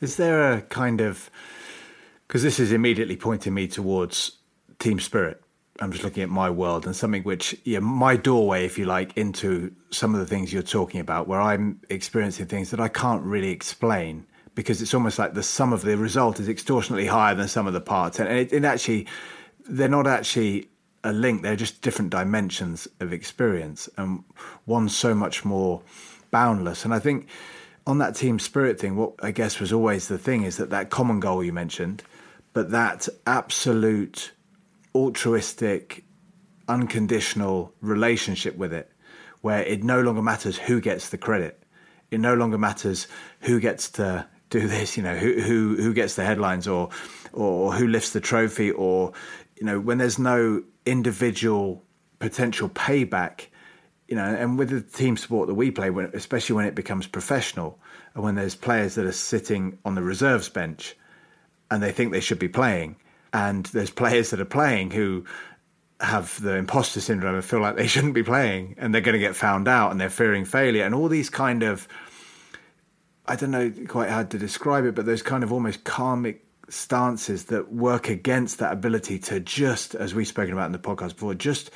Is 0.01 0.17
there 0.17 0.51
a 0.51 0.61
kind 0.63 0.99
of 0.99 1.29
because 2.27 2.41
this 2.43 2.59
is 2.59 2.71
immediately 2.71 3.15
pointing 3.15 3.53
me 3.53 3.67
towards 3.67 4.31
team 4.79 4.99
spirit. 4.99 5.41
I'm 5.79 5.91
just 5.91 6.03
looking 6.03 6.23
at 6.23 6.29
my 6.29 6.49
world 6.49 6.85
and 6.85 6.95
something 6.95 7.23
which, 7.23 7.55
yeah, 7.63 7.79
my 7.79 8.17
doorway, 8.17 8.65
if 8.65 8.77
you 8.77 8.85
like, 8.85 9.15
into 9.15 9.73
some 9.91 10.13
of 10.13 10.19
the 10.19 10.25
things 10.25 10.51
you're 10.51 10.61
talking 10.61 10.99
about, 10.99 11.27
where 11.27 11.39
I'm 11.39 11.79
experiencing 11.89 12.47
things 12.47 12.69
that 12.71 12.81
I 12.81 12.89
can't 12.89 13.23
really 13.23 13.49
explain 13.49 14.25
because 14.55 14.81
it's 14.81 14.93
almost 14.93 15.19
like 15.19 15.33
the 15.33 15.43
sum 15.43 15.73
of 15.73 15.81
the 15.81 15.97
result 15.97 16.39
is 16.39 16.49
extortionately 16.49 17.07
higher 17.07 17.35
than 17.35 17.47
some 17.47 17.67
of 17.67 17.73
the 17.73 17.81
parts. 17.81 18.19
And 18.19 18.29
it, 18.29 18.51
it 18.51 18.65
actually, 18.65 19.07
they're 19.65 19.87
not 19.87 20.07
actually 20.07 20.69
a 21.03 21.13
link, 21.13 21.41
they're 21.41 21.55
just 21.55 21.81
different 21.81 22.11
dimensions 22.11 22.87
of 22.99 23.13
experience. 23.13 23.89
And 23.97 24.23
one's 24.65 24.95
so 24.95 25.13
much 25.13 25.45
more 25.45 25.81
boundless. 26.31 26.83
And 26.83 26.93
I 26.93 26.99
think 26.99 27.27
on 27.87 27.99
that 27.99 28.15
team 28.15 28.39
spirit 28.39 28.79
thing, 28.79 28.95
what 28.95 29.13
I 29.21 29.31
guess 29.31 29.59
was 29.59 29.71
always 29.71 30.07
the 30.07 30.17
thing 30.17 30.43
is 30.43 30.57
that 30.57 30.69
that 30.71 30.89
common 30.89 31.19
goal 31.19 31.43
you 31.43 31.53
mentioned 31.53 32.03
but 32.53 32.71
that 32.71 33.07
absolute 33.27 34.31
altruistic, 34.95 36.03
unconditional 36.67 37.73
relationship 37.81 38.57
with 38.57 38.73
it, 38.73 38.91
where 39.41 39.63
it 39.63 39.83
no 39.83 40.01
longer 40.01 40.21
matters 40.21 40.57
who 40.57 40.81
gets 40.81 41.09
the 41.09 41.17
credit. 41.17 41.63
It 42.11 42.19
no 42.19 42.33
longer 42.33 42.57
matters 42.57 43.07
who 43.41 43.59
gets 43.59 43.89
to 43.91 44.27
do 44.49 44.67
this, 44.67 44.97
you 44.97 45.03
know, 45.03 45.15
who 45.15 45.39
who 45.39 45.75
who 45.81 45.93
gets 45.93 46.15
the 46.15 46.25
headlines 46.25 46.67
or 46.67 46.89
or 47.33 47.73
who 47.73 47.87
lifts 47.87 48.11
the 48.11 48.21
trophy 48.21 48.71
or 48.71 49.13
you 49.59 49.65
know, 49.65 49.79
when 49.79 49.97
there's 49.97 50.17
no 50.17 50.63
individual 50.85 51.83
potential 52.19 52.69
payback, 52.69 53.47
you 54.07 54.15
know, 54.15 54.23
and 54.23 54.57
with 54.57 54.69
the 54.69 54.81
team 54.81 55.17
sport 55.17 55.47
that 55.47 55.53
we 55.53 55.69
play, 55.69 55.89
when, 55.89 56.09
especially 56.13 56.55
when 56.55 56.65
it 56.65 56.75
becomes 56.75 57.07
professional, 57.07 57.79
and 58.15 58.23
when 58.23 58.35
there's 58.35 58.55
players 58.55 58.95
that 58.95 59.05
are 59.05 59.11
sitting 59.11 59.77
on 59.85 59.95
the 59.95 60.01
reserves 60.01 60.49
bench, 60.49 60.95
and 61.69 61.83
they 61.83 61.91
think 61.91 62.11
they 62.11 62.21
should 62.21 62.39
be 62.39 62.47
playing. 62.47 62.95
And 63.33 63.65
there's 63.67 63.91
players 63.91 64.31
that 64.31 64.41
are 64.41 64.45
playing 64.45 64.91
who 64.91 65.25
have 65.99 66.41
the 66.41 66.55
imposter 66.55 67.01
syndrome 67.01 67.35
and 67.35 67.45
feel 67.45 67.59
like 67.59 67.75
they 67.75 67.85
shouldn't 67.85 68.13
be 68.13 68.23
playing 68.23 68.73
and 68.77 68.93
they're 68.93 69.01
going 69.01 69.13
to 69.13 69.19
get 69.19 69.35
found 69.35 69.67
out 69.67 69.91
and 69.91 69.99
they're 69.99 70.09
fearing 70.09 70.45
failure 70.45 70.85
and 70.85 70.95
all 70.95 71.09
these 71.09 71.29
kind 71.29 71.61
of 71.61 71.89
I 73.29 73.35
don't 73.35 73.51
know 73.51 73.71
quite 73.87 74.09
how 74.09 74.23
to 74.23 74.37
describe 74.39 74.85
it, 74.85 74.95
but 74.95 75.05
those 75.05 75.21
kind 75.21 75.43
of 75.43 75.53
almost 75.53 75.83
karmic 75.83 76.43
stances 76.67 77.45
that 77.45 77.71
work 77.71 78.09
against 78.09 78.57
that 78.57 78.73
ability 78.73 79.19
to 79.19 79.39
just, 79.39 79.93
as 79.93 80.15
we've 80.15 80.27
spoken 80.27 80.51
about 80.51 80.65
in 80.65 80.71
the 80.71 80.79
podcast 80.79 81.09
before, 81.09 81.35
just 81.35 81.69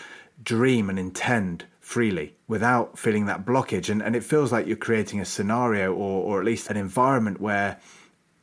dream 0.43 0.89
and 0.89 0.97
intend 0.97 1.65
freely 1.79 2.35
without 2.47 2.97
feeling 2.97 3.27
that 3.27 3.45
blockage. 3.45 3.89
And, 3.89 4.01
and 4.01 4.15
it 4.15 4.23
feels 4.23 4.51
like 4.51 4.65
you're 4.65 4.75
creating 4.75 5.19
a 5.19 5.25
scenario 5.25 5.93
or, 5.93 6.23
or 6.23 6.39
at 6.39 6.45
least 6.45 6.71
an 6.71 6.77
environment 6.77 7.39
where 7.39 7.79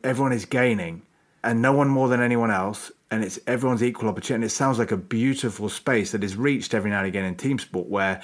everyone 0.05 0.33
is 0.33 0.45
gaining 0.45 1.03
and 1.43 1.61
no 1.61 1.73
one 1.73 1.89
more 1.89 2.09
than 2.09 2.21
anyone 2.21 2.53
else, 2.53 2.93
and 3.11 3.25
it's 3.25 3.41
everyone's 3.49 3.83
equal 3.83 4.09
opportunity. 4.09 4.35
And 4.37 4.45
it 4.45 4.51
sounds 4.51 4.79
like 4.79 4.93
a 4.93 4.97
beautiful 4.97 5.69
space 5.69 6.13
that 6.13 6.23
is 6.23 6.37
reached 6.37 6.75
every 6.75 6.91
now 6.91 6.99
and 6.99 7.09
again 7.09 7.25
in 7.25 7.35
team 7.35 7.59
sport 7.59 7.89
where 7.89 8.23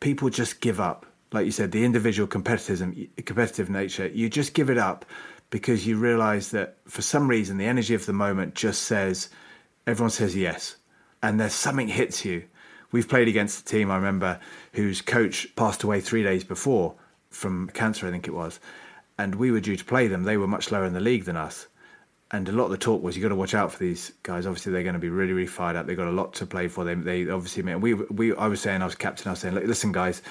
people 0.00 0.28
just 0.28 0.60
give 0.60 0.78
up. 0.78 1.05
Like 1.32 1.44
you 1.44 1.52
said, 1.52 1.72
the 1.72 1.84
individual 1.84 2.28
competitism, 2.28 3.08
competitive 3.24 3.68
nature, 3.68 4.06
you 4.08 4.28
just 4.28 4.54
give 4.54 4.70
it 4.70 4.78
up 4.78 5.04
because 5.50 5.86
you 5.86 5.96
realize 5.96 6.50
that 6.50 6.76
for 6.86 7.02
some 7.02 7.28
reason 7.28 7.56
the 7.56 7.66
energy 7.66 7.94
of 7.94 8.06
the 8.06 8.12
moment 8.12 8.54
just 8.54 8.82
says, 8.82 9.28
everyone 9.86 10.10
says 10.10 10.36
yes, 10.36 10.76
and 11.22 11.40
there's 11.40 11.54
something 11.54 11.88
hits 11.88 12.24
you. 12.24 12.44
We've 12.92 13.08
played 13.08 13.28
against 13.28 13.60
a 13.60 13.64
team 13.64 13.90
I 13.90 13.96
remember 13.96 14.40
whose 14.72 15.02
coach 15.02 15.54
passed 15.56 15.82
away 15.82 16.00
three 16.00 16.22
days 16.22 16.44
before 16.44 16.94
from 17.30 17.68
cancer, 17.70 18.06
I 18.06 18.10
think 18.10 18.28
it 18.28 18.34
was, 18.34 18.60
and 19.18 19.34
we 19.34 19.50
were 19.50 19.60
due 19.60 19.76
to 19.76 19.84
play 19.84 20.06
them. 20.06 20.22
They 20.22 20.36
were 20.36 20.46
much 20.46 20.70
lower 20.70 20.84
in 20.84 20.94
the 20.94 21.00
league 21.00 21.24
than 21.24 21.36
us 21.36 21.66
and 22.32 22.48
a 22.48 22.52
lot 22.52 22.64
of 22.64 22.70
the 22.72 22.78
talk 22.78 23.02
was 23.02 23.16
you've 23.16 23.22
got 23.22 23.28
to 23.28 23.36
watch 23.36 23.54
out 23.54 23.72
for 23.72 23.78
these 23.78 24.12
guys. 24.24 24.46
Obviously, 24.46 24.72
they're 24.72 24.82
going 24.82 24.94
to 24.94 25.00
be 25.00 25.08
really, 25.08 25.32
really 25.32 25.46
fired 25.46 25.76
up. 25.76 25.86
They've 25.86 25.96
got 25.96 26.08
a 26.08 26.10
lot 26.10 26.34
to 26.34 26.46
play 26.46 26.66
for. 26.66 26.84
They, 26.84 26.94
they 26.94 27.30
obviously, 27.30 27.62
we, 27.76 27.94
we, 27.94 28.34
I 28.34 28.48
was 28.48 28.60
saying, 28.60 28.82
I 28.82 28.84
was 28.84 28.96
captain. 28.96 29.28
I 29.28 29.32
was 29.32 29.40
saying, 29.40 29.54
listen, 29.54 29.92
guys, 29.92 30.22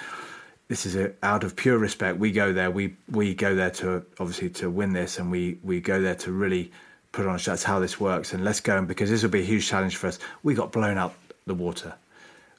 this 0.67 0.85
is 0.85 0.95
a, 0.95 1.13
out 1.21 1.43
of 1.43 1.55
pure 1.55 1.77
respect. 1.77 2.17
We 2.17 2.31
go 2.31 2.53
there. 2.53 2.71
We 2.71 2.95
we 3.09 3.33
go 3.33 3.55
there 3.55 3.71
to 3.71 4.05
obviously 4.19 4.49
to 4.51 4.69
win 4.69 4.93
this, 4.93 5.19
and 5.19 5.31
we 5.31 5.59
we 5.63 5.79
go 5.79 6.01
there 6.01 6.15
to 6.15 6.31
really 6.31 6.71
put 7.11 7.27
on. 7.27 7.39
That's 7.43 7.63
how 7.63 7.79
this 7.79 7.99
works. 7.99 8.33
And 8.33 8.43
let's 8.43 8.59
go. 8.59 8.77
And 8.77 8.87
because 8.87 9.09
this 9.09 9.23
will 9.23 9.29
be 9.29 9.41
a 9.41 9.45
huge 9.45 9.67
challenge 9.67 9.97
for 9.97 10.07
us, 10.07 10.19
we 10.43 10.53
got 10.53 10.71
blown 10.71 10.97
out 10.97 11.13
the 11.45 11.53
water. 11.53 11.95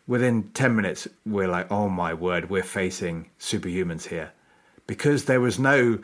Within 0.07 0.51
ten 0.55 0.77
minutes, 0.77 1.09
we're 1.25 1.49
like, 1.49 1.73
oh 1.73 1.89
my 1.89 2.15
word, 2.15 2.49
we're 2.49 2.63
facing 2.63 3.29
superhumans 3.41 4.07
here, 4.07 4.31
because 4.87 5.25
there 5.25 5.41
was 5.41 5.59
no 5.59 5.99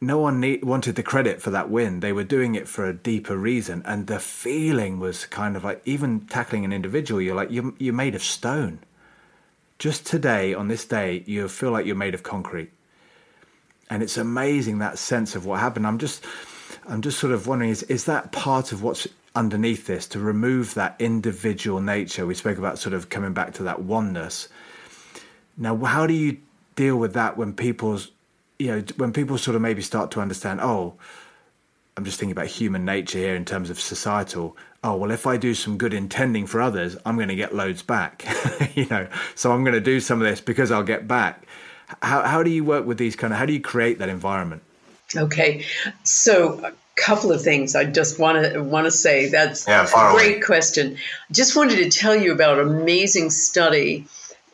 no 0.00 0.18
one 0.18 0.38
need, 0.38 0.62
wanted 0.62 0.94
the 0.94 1.02
credit 1.02 1.42
for 1.42 1.50
that 1.50 1.70
win. 1.70 2.00
They 2.00 2.12
were 2.12 2.24
doing 2.24 2.54
it 2.54 2.68
for 2.68 2.86
a 2.86 2.92
deeper 2.92 3.36
reason, 3.36 3.82
and 3.86 4.06
the 4.06 4.20
feeling 4.20 5.00
was 5.00 5.24
kind 5.26 5.56
of 5.56 5.64
like 5.64 5.80
even 5.86 6.20
tackling 6.26 6.64
an 6.64 6.74
individual. 6.74 7.22
You're 7.22 7.34
like 7.34 7.50
you're 7.50 7.72
you're 7.78 7.94
made 7.94 8.14
of 8.14 8.22
stone. 8.22 8.80
Just 9.78 10.06
today, 10.06 10.54
on 10.54 10.68
this 10.68 10.84
day, 10.84 11.22
you 11.26 11.46
feel 11.48 11.70
like 11.70 11.86
you're 11.86 11.94
made 11.94 12.14
of 12.14 12.22
concrete, 12.22 12.70
and 13.88 14.02
it's 14.02 14.16
amazing 14.16 14.78
that 14.78 14.98
sense 14.98 15.36
of 15.36 15.46
what 15.46 15.60
happened. 15.60 15.86
I'm 15.86 15.98
just 15.98 16.24
I'm 16.88 17.02
just 17.02 17.18
sort 17.18 17.32
of 17.32 17.46
wondering 17.46 17.70
is, 17.70 17.82
is 17.84 18.04
that 18.04 18.32
part 18.32 18.72
of 18.72 18.82
what's 18.82 19.06
underneath 19.34 19.86
this 19.86 20.06
to 20.08 20.18
remove 20.18 20.74
that 20.74 20.96
individual 20.98 21.80
nature? 21.80 22.26
We 22.26 22.34
spoke 22.34 22.58
about 22.58 22.78
sort 22.78 22.94
of 22.94 23.08
coming 23.08 23.32
back 23.32 23.54
to 23.54 23.62
that 23.64 23.82
oneness. 23.82 24.48
Now, 25.56 25.76
how 25.76 26.06
do 26.06 26.14
you 26.14 26.38
deal 26.76 26.96
with 26.96 27.14
that 27.14 27.36
when 27.36 27.52
people's, 27.52 28.10
you 28.58 28.68
know, 28.68 28.84
when 28.96 29.12
people 29.12 29.38
sort 29.38 29.54
of 29.54 29.62
maybe 29.62 29.82
start 29.82 30.10
to 30.12 30.20
understand, 30.20 30.60
oh, 30.60 30.94
I'm 31.96 32.04
just 32.04 32.18
thinking 32.18 32.32
about 32.32 32.46
human 32.46 32.84
nature 32.84 33.18
here 33.18 33.34
in 33.34 33.44
terms 33.44 33.70
of 33.70 33.80
societal. 33.80 34.56
Oh, 34.84 34.96
well, 34.96 35.10
if 35.10 35.26
I 35.26 35.36
do 35.36 35.54
some 35.54 35.76
good 35.76 35.92
intending 35.92 36.46
for 36.46 36.60
others, 36.60 36.96
I'm 37.04 37.16
going 37.16 37.28
to 37.28 37.34
get 37.36 37.54
loads 37.54 37.82
back, 37.82 38.24
you 38.76 38.86
know, 38.86 39.08
so 39.34 39.50
I'm 39.52 39.64
going 39.64 39.74
to 39.74 39.80
do 39.80 39.98
some 39.98 40.22
of 40.22 40.28
this 40.28 40.40
because 40.40 40.70
I'll 40.70 40.84
get 40.84 41.08
back. 41.08 41.46
How, 42.02 42.22
how 42.22 42.42
do 42.42 42.50
you 42.50 42.64
work 42.64 42.86
with 42.86 42.98
these 42.98 43.16
kind 43.16 43.32
of, 43.32 43.38
how 43.38 43.46
do 43.46 43.52
you 43.52 43.60
create 43.60 43.98
that 43.98 44.08
environment? 44.08 44.62
Okay. 45.16 45.64
So, 46.04 46.60
a 46.64 46.72
couple 46.96 47.32
of 47.32 47.42
things 47.42 47.74
I 47.74 47.84
just 47.84 48.18
want 48.18 48.52
to 48.52 48.62
want 48.62 48.84
to 48.84 48.90
say. 48.90 49.28
That's 49.28 49.66
yeah, 49.66 49.84
a 49.86 50.12
great 50.14 50.36
away. 50.36 50.40
question. 50.40 50.98
Just 51.30 51.56
wanted 51.56 51.76
to 51.76 51.88
tell 51.90 52.14
you 52.14 52.32
about 52.32 52.58
an 52.58 52.68
amazing 52.68 53.30
study 53.30 54.06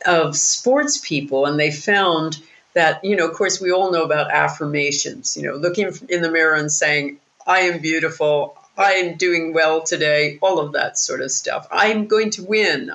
of 0.05 0.35
sports 0.35 0.97
people, 0.97 1.45
and 1.45 1.59
they 1.59 1.71
found 1.71 2.41
that, 2.73 3.03
you 3.03 3.15
know, 3.15 3.27
of 3.27 3.33
course, 3.33 3.59
we 3.59 3.71
all 3.71 3.91
know 3.91 4.03
about 4.03 4.31
affirmations, 4.31 5.35
you 5.35 5.43
know, 5.43 5.55
looking 5.55 5.91
in 6.09 6.21
the 6.21 6.31
mirror 6.31 6.55
and 6.55 6.71
saying, 6.71 7.17
I 7.47 7.61
am 7.61 7.81
beautiful, 7.81 8.57
I 8.77 8.93
am 8.93 9.15
doing 9.15 9.53
well 9.53 9.83
today, 9.83 10.37
all 10.41 10.59
of 10.59 10.73
that 10.73 10.97
sort 10.97 11.21
of 11.21 11.31
stuff. 11.31 11.67
I'm 11.71 12.07
going 12.07 12.31
to 12.31 12.43
win 12.43 12.91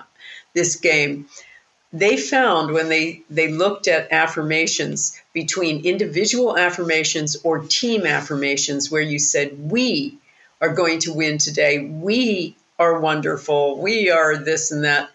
this 0.53 0.76
game. 0.76 1.26
They 1.93 2.16
found 2.16 2.72
when 2.72 2.89
they, 2.89 3.22
they 3.31 3.49
looked 3.49 3.89
at 3.89 4.12
affirmations 4.12 5.20
between 5.33 5.85
individual 5.85 6.57
affirmations 6.57 7.37
or 7.43 7.61
team 7.61 8.07
affirmations, 8.07 8.91
where 8.91 9.03
you 9.03 9.18
said, 9.18 9.70
We 9.70 10.18
are 10.61 10.74
going 10.74 11.01
to 11.01 11.12
win 11.12 11.39
today, 11.39 11.78
we 11.78 12.57
are 12.78 13.01
wonderful, 13.01 13.81
we 13.81 14.11
are 14.11 14.37
this 14.37 14.70
and 14.70 14.85
that 14.85 15.11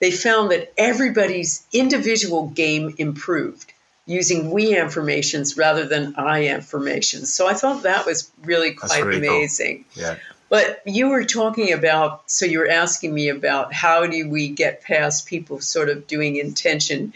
they 0.00 0.10
found 0.10 0.50
that 0.50 0.72
everybody's 0.76 1.66
individual 1.72 2.48
game 2.48 2.94
improved 2.98 3.72
using 4.08 4.50
we 4.50 4.74
affirmations 4.76 5.56
rather 5.58 5.84
than 5.86 6.14
I 6.16 6.48
affirmations. 6.48 7.32
So 7.32 7.46
I 7.46 7.52
thought 7.52 7.82
that 7.82 8.06
was 8.06 8.30
really 8.42 8.72
quite 8.72 9.04
really 9.04 9.28
amazing. 9.28 9.84
Cool. 9.94 10.02
Yeah. 10.02 10.16
But 10.48 10.80
you 10.86 11.10
were 11.10 11.24
talking 11.24 11.74
about, 11.74 12.30
so 12.30 12.46
you 12.46 12.60
were 12.60 12.70
asking 12.70 13.12
me 13.12 13.28
about 13.28 13.72
how 13.72 14.06
do 14.06 14.28
we 14.30 14.48
get 14.48 14.82
past 14.82 15.26
people 15.26 15.60
sort 15.60 15.90
of 15.90 16.06
doing 16.06 16.36
intention 16.36 17.12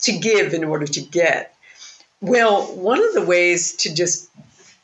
to 0.00 0.18
give 0.18 0.52
in 0.52 0.64
order 0.64 0.86
to 0.86 1.00
get. 1.00 1.54
Well, 2.20 2.74
one 2.74 3.00
of 3.06 3.14
the 3.14 3.24
ways 3.24 3.76
to 3.76 3.94
just 3.94 4.28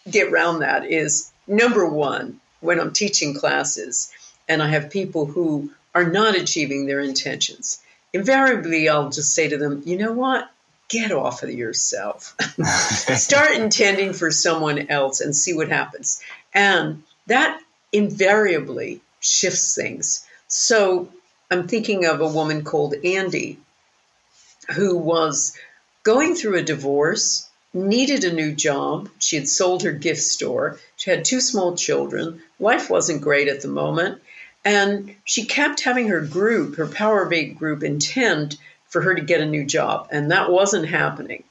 get 0.08 0.32
around 0.32 0.60
that 0.60 0.84
is 0.84 1.32
number 1.48 1.84
one, 1.84 2.40
when 2.60 2.78
I'm 2.78 2.92
teaching 2.92 3.34
classes 3.34 4.12
and 4.48 4.62
I 4.62 4.68
have 4.68 4.90
people 4.90 5.26
who 5.26 5.72
are 5.92 6.08
not 6.08 6.36
achieving 6.36 6.86
their 6.86 7.00
intentions, 7.00 7.82
invariably 8.12 8.88
I'll 8.88 9.10
just 9.10 9.34
say 9.34 9.48
to 9.48 9.58
them, 9.58 9.82
you 9.84 9.96
know 9.96 10.12
what? 10.12 10.48
Get 10.92 11.10
off 11.10 11.42
of 11.42 11.50
yourself. 11.50 12.36
Start 13.16 13.52
intending 13.52 14.12
for 14.12 14.30
someone 14.30 14.90
else 14.90 15.22
and 15.22 15.34
see 15.34 15.54
what 15.54 15.70
happens. 15.70 16.22
And 16.52 17.02
that 17.28 17.58
invariably 17.92 19.00
shifts 19.18 19.74
things. 19.74 20.26
So 20.48 21.08
I'm 21.50 21.66
thinking 21.66 22.04
of 22.04 22.20
a 22.20 22.28
woman 22.28 22.62
called 22.62 22.94
Andy 23.02 23.58
who 24.74 24.98
was 24.98 25.56
going 26.02 26.34
through 26.34 26.58
a 26.58 26.62
divorce, 26.62 27.48
needed 27.72 28.24
a 28.24 28.32
new 28.34 28.52
job. 28.52 29.08
She 29.18 29.36
had 29.36 29.48
sold 29.48 29.84
her 29.84 29.92
gift 29.92 30.20
store. 30.20 30.78
She 30.96 31.10
had 31.10 31.24
two 31.24 31.40
small 31.40 31.74
children. 31.74 32.42
Life 32.60 32.90
wasn't 32.90 33.22
great 33.22 33.48
at 33.48 33.62
the 33.62 33.68
moment. 33.68 34.20
And 34.62 35.16
she 35.24 35.46
kept 35.46 35.80
having 35.80 36.08
her 36.08 36.20
group, 36.20 36.76
her 36.76 36.86
Power 36.86 37.32
Eight 37.32 37.58
group, 37.58 37.82
intend 37.82 38.58
for 38.92 39.00
her 39.00 39.14
to 39.14 39.22
get 39.22 39.40
a 39.40 39.46
new 39.46 39.64
job. 39.64 40.08
And 40.12 40.30
that 40.30 40.50
wasn't 40.50 40.86
happening. 40.86 41.44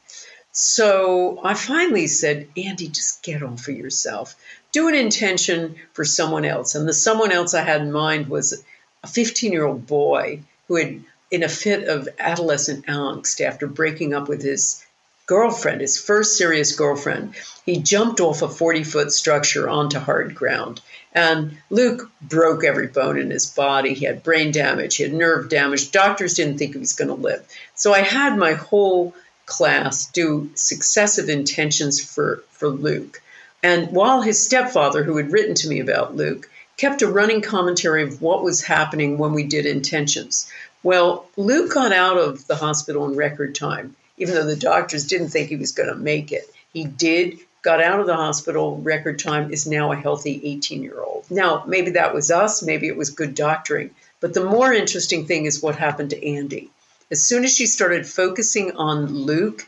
So 0.51 1.39
I 1.43 1.55
finally 1.55 2.07
said, 2.07 2.47
Andy, 2.55 2.87
just 2.87 3.23
get 3.23 3.41
for 3.57 3.71
yourself. 3.71 4.35
Do 4.71 4.87
an 4.87 4.95
intention 4.95 5.75
for 5.93 6.05
someone 6.05 6.45
else. 6.45 6.75
And 6.75 6.87
the 6.87 6.93
someone 6.93 7.31
else 7.31 7.53
I 7.53 7.63
had 7.63 7.81
in 7.81 7.91
mind 7.91 8.27
was 8.27 8.63
a 9.03 9.07
15 9.07 9.51
year 9.51 9.65
old 9.65 9.87
boy 9.87 10.41
who 10.67 10.75
had, 10.75 11.03
in 11.31 11.43
a 11.43 11.49
fit 11.49 11.87
of 11.87 12.07
adolescent 12.19 12.85
angst 12.85 13.41
after 13.41 13.65
breaking 13.65 14.13
up 14.13 14.27
with 14.27 14.43
his 14.43 14.85
girlfriend, 15.31 15.79
his 15.79 15.97
first 15.97 16.37
serious 16.37 16.75
girlfriend, 16.75 17.33
he 17.65 17.77
jumped 17.77 18.19
off 18.19 18.41
a 18.41 18.49
40 18.49 18.83
foot 18.83 19.13
structure 19.13 19.69
onto 19.69 19.97
hard 19.97 20.35
ground. 20.35 20.81
And 21.13 21.57
Luke 21.69 22.11
broke 22.21 22.65
every 22.65 22.87
bone 22.87 23.17
in 23.17 23.31
his 23.31 23.45
body. 23.45 23.93
He 23.93 24.03
had 24.03 24.23
brain 24.23 24.51
damage, 24.51 24.97
he 24.97 25.03
had 25.03 25.13
nerve 25.13 25.47
damage. 25.47 25.91
Doctors 25.91 26.33
didn't 26.33 26.57
think 26.57 26.73
he 26.73 26.79
was 26.79 26.91
going 26.91 27.07
to 27.07 27.13
live. 27.13 27.47
So 27.75 27.93
I 27.93 28.01
had 28.01 28.37
my 28.37 28.55
whole 28.55 29.15
class 29.45 30.11
do 30.11 30.49
successive 30.55 31.29
intentions 31.29 32.03
for, 32.03 32.43
for 32.49 32.67
Luke. 32.67 33.21
And 33.63 33.89
while 33.93 34.21
his 34.21 34.43
stepfather, 34.43 35.01
who 35.01 35.15
had 35.15 35.31
written 35.31 35.55
to 35.55 35.69
me 35.69 35.79
about 35.79 36.13
Luke, 36.13 36.49
kept 36.75 37.03
a 37.03 37.07
running 37.07 37.41
commentary 37.41 38.03
of 38.03 38.21
what 38.21 38.43
was 38.43 38.63
happening 38.63 39.17
when 39.17 39.31
we 39.31 39.45
did 39.45 39.65
intentions. 39.65 40.51
Well, 40.83 41.25
Luke 41.37 41.73
got 41.73 41.93
out 41.93 42.17
of 42.17 42.47
the 42.47 42.57
hospital 42.57 43.05
in 43.05 43.15
record 43.15 43.55
time, 43.55 43.95
even 44.21 44.35
though 44.35 44.45
the 44.45 44.55
doctors 44.55 45.07
didn't 45.07 45.29
think 45.29 45.49
he 45.49 45.55
was 45.55 45.71
going 45.71 45.89
to 45.89 45.95
make 45.95 46.31
it. 46.31 46.43
He 46.73 46.85
did 46.85 47.39
got 47.61 47.81
out 47.81 47.99
of 47.99 48.07
the 48.07 48.15
hospital, 48.15 48.77
record 48.77 49.19
time, 49.19 49.51
is 49.51 49.67
now 49.67 49.91
a 49.91 49.95
healthy 49.95 50.39
18 50.43 50.81
year 50.81 51.01
old. 51.01 51.25
Now, 51.29 51.63
maybe 51.67 51.91
that 51.91 52.13
was 52.13 52.31
us, 52.31 52.63
maybe 52.63 52.87
it 52.87 52.97
was 52.97 53.09
good 53.09 53.35
doctoring, 53.35 53.91
but 54.19 54.33
the 54.33 54.45
more 54.45 54.73
interesting 54.73 55.25
thing 55.25 55.45
is 55.45 55.61
what 55.61 55.75
happened 55.75 56.11
to 56.11 56.27
Andy. 56.27 56.69
As 57.11 57.23
soon 57.23 57.43
as 57.43 57.55
she 57.55 57.65
started 57.65 58.07
focusing 58.07 58.75
on 58.77 59.07
Luke, 59.07 59.67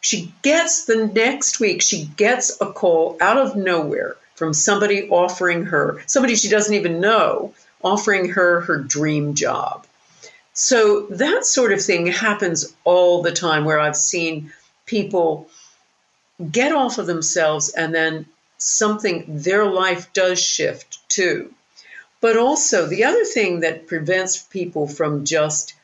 she 0.00 0.32
gets 0.42 0.84
the 0.84 1.06
next 1.06 1.60
week, 1.60 1.82
she 1.82 2.04
gets 2.16 2.60
a 2.60 2.72
call 2.72 3.18
out 3.20 3.36
of 3.36 3.56
nowhere 3.56 4.16
from 4.34 4.54
somebody 4.54 5.08
offering 5.10 5.64
her, 5.64 6.02
somebody 6.06 6.36
she 6.36 6.48
doesn't 6.48 6.74
even 6.74 7.00
know, 7.00 7.52
offering 7.82 8.30
her 8.30 8.62
her 8.62 8.78
dream 8.78 9.34
job. 9.34 9.86
So 10.52 11.06
that 11.10 11.44
sort 11.46 11.72
of 11.72 11.82
thing 11.82 12.06
happens 12.06 12.74
all 12.84 13.22
the 13.22 13.32
time 13.32 13.64
where 13.64 13.80
I've 13.80 13.96
seen 13.96 14.52
people 14.86 15.48
get 16.50 16.72
off 16.72 16.98
of 16.98 17.06
themselves 17.06 17.70
and 17.70 17.94
then 17.94 18.26
something, 18.58 19.24
their 19.28 19.64
life 19.64 20.12
does 20.12 20.40
shift 20.40 20.98
too. 21.08 21.52
But 22.20 22.36
also, 22.36 22.86
the 22.86 23.04
other 23.04 23.24
thing 23.24 23.60
that 23.60 23.86
prevents 23.86 24.38
people 24.38 24.86
from 24.86 25.24
just 25.24 25.74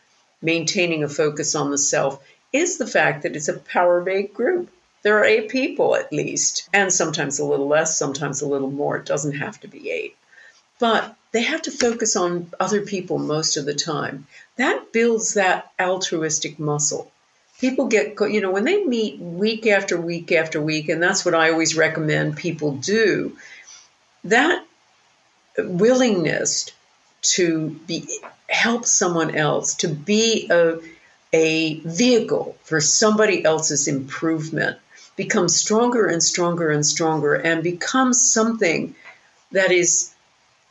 maintaining 0.42 1.02
a 1.02 1.08
focus 1.08 1.54
on 1.54 1.70
the 1.70 1.78
self 1.78 2.22
is 2.52 2.76
the 2.76 2.86
fact 2.86 3.22
that 3.22 3.36
it's 3.36 3.48
a 3.48 3.58
power 3.58 3.98
of 3.98 4.08
eight 4.08 4.34
group. 4.34 4.70
There 5.02 5.18
are 5.18 5.24
eight 5.24 5.48
people 5.48 5.96
at 5.96 6.12
least, 6.12 6.68
and 6.74 6.92
sometimes 6.92 7.38
a 7.38 7.44
little 7.44 7.68
less, 7.68 7.98
sometimes 7.98 8.42
a 8.42 8.48
little 8.48 8.70
more. 8.70 8.96
It 8.96 9.06
doesn't 9.06 9.36
have 9.36 9.60
to 9.60 9.68
be 9.68 9.90
eight. 9.90 10.16
But 10.78 11.14
they 11.36 11.42
have 11.42 11.60
to 11.62 11.70
focus 11.70 12.16
on 12.16 12.50
other 12.58 12.80
people 12.80 13.18
most 13.18 13.58
of 13.58 13.66
the 13.66 13.74
time. 13.74 14.26
That 14.56 14.90
builds 14.90 15.34
that 15.34 15.70
altruistic 15.78 16.58
muscle 16.58 17.12
people 17.58 17.86
get 17.86 18.18
you 18.20 18.40
know 18.40 18.50
when 18.50 18.64
they 18.64 18.84
meet 18.84 19.18
week 19.18 19.66
after 19.66 20.00
week 20.00 20.32
after 20.32 20.60
week 20.60 20.88
and 20.88 21.02
that's 21.02 21.24
what 21.24 21.34
i 21.34 21.50
always 21.50 21.76
recommend 21.76 22.36
people 22.36 22.72
do 22.72 23.36
that 24.24 24.64
willingness 25.58 26.70
to 27.22 27.70
be 27.86 28.06
help 28.48 28.84
someone 28.84 29.34
else 29.34 29.74
to 29.74 29.88
be 29.88 30.48
a, 30.50 30.78
a 31.32 31.80
vehicle 31.80 32.56
for 32.62 32.80
somebody 32.80 33.44
else's 33.44 33.88
improvement 33.88 34.78
becomes 35.16 35.56
stronger 35.56 36.06
and 36.06 36.22
stronger 36.22 36.70
and 36.70 36.84
stronger 36.84 37.34
and 37.34 37.62
becomes 37.62 38.20
something 38.20 38.94
that 39.52 39.72
is 39.72 40.12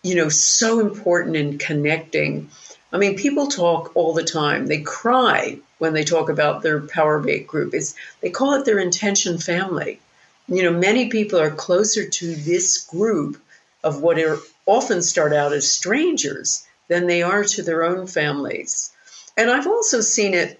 you 0.05 0.15
know 0.15 0.29
so 0.29 0.79
important 0.79 1.35
in 1.35 1.57
connecting 1.57 2.49
i 2.93 2.97
mean 2.97 3.15
people 3.15 3.47
talk 3.47 3.91
all 3.95 4.13
the 4.13 4.23
time 4.23 4.67
they 4.67 4.81
cry 4.81 5.57
when 5.77 5.93
they 5.93 6.03
talk 6.03 6.29
about 6.29 6.61
their 6.61 6.79
Power 6.81 7.19
group 7.19 7.73
is 7.73 7.95
they 8.21 8.29
call 8.29 8.53
it 8.53 8.65
their 8.65 8.79
intention 8.79 9.37
family. 9.37 9.99
You 10.47 10.63
know, 10.63 10.71
many 10.71 11.09
people 11.09 11.39
are 11.39 11.51
closer 11.51 12.07
to 12.07 12.35
this 12.35 12.85
group 12.85 13.41
of 13.83 14.01
what 14.01 14.19
are 14.19 14.37
often 14.65 15.01
start 15.01 15.33
out 15.33 15.53
as 15.53 15.69
strangers 15.69 16.65
than 16.87 17.07
they 17.07 17.23
are 17.23 17.43
to 17.43 17.63
their 17.63 17.83
own 17.83 18.07
families. 18.07 18.91
And 19.37 19.49
I've 19.49 19.67
also 19.67 20.01
seen 20.01 20.33
it 20.33 20.59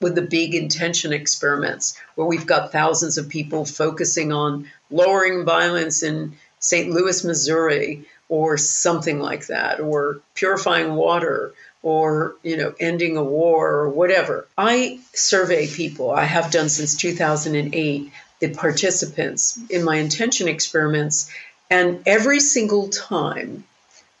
with 0.00 0.14
the 0.14 0.22
big 0.22 0.54
intention 0.54 1.12
experiments 1.12 1.96
where 2.14 2.26
we've 2.26 2.46
got 2.46 2.72
thousands 2.72 3.18
of 3.18 3.28
people 3.28 3.64
focusing 3.64 4.32
on 4.32 4.70
lowering 4.90 5.44
violence 5.44 6.02
in 6.02 6.36
St. 6.58 6.90
Louis, 6.90 7.24
Missouri, 7.24 8.08
or 8.36 8.56
something 8.56 9.18
like 9.20 9.44
that, 9.46 9.80
or 9.80 10.20
purifying 10.34 10.94
water, 10.94 11.52
or 11.82 12.36
you 12.42 12.56
know 12.56 12.72
ending 12.78 13.16
a 13.16 13.24
war 13.24 13.72
or 13.72 13.88
whatever 13.88 14.46
i 14.56 15.00
survey 15.12 15.66
people 15.66 16.12
i 16.12 16.22
have 16.22 16.52
done 16.52 16.68
since 16.68 16.96
2008 16.96 18.12
the 18.42 18.52
participants 18.52 19.56
in 19.70 19.84
my 19.84 19.96
intention 19.96 20.48
experiments. 20.48 21.30
And 21.70 22.02
every 22.06 22.40
single 22.40 22.88
time 22.88 23.64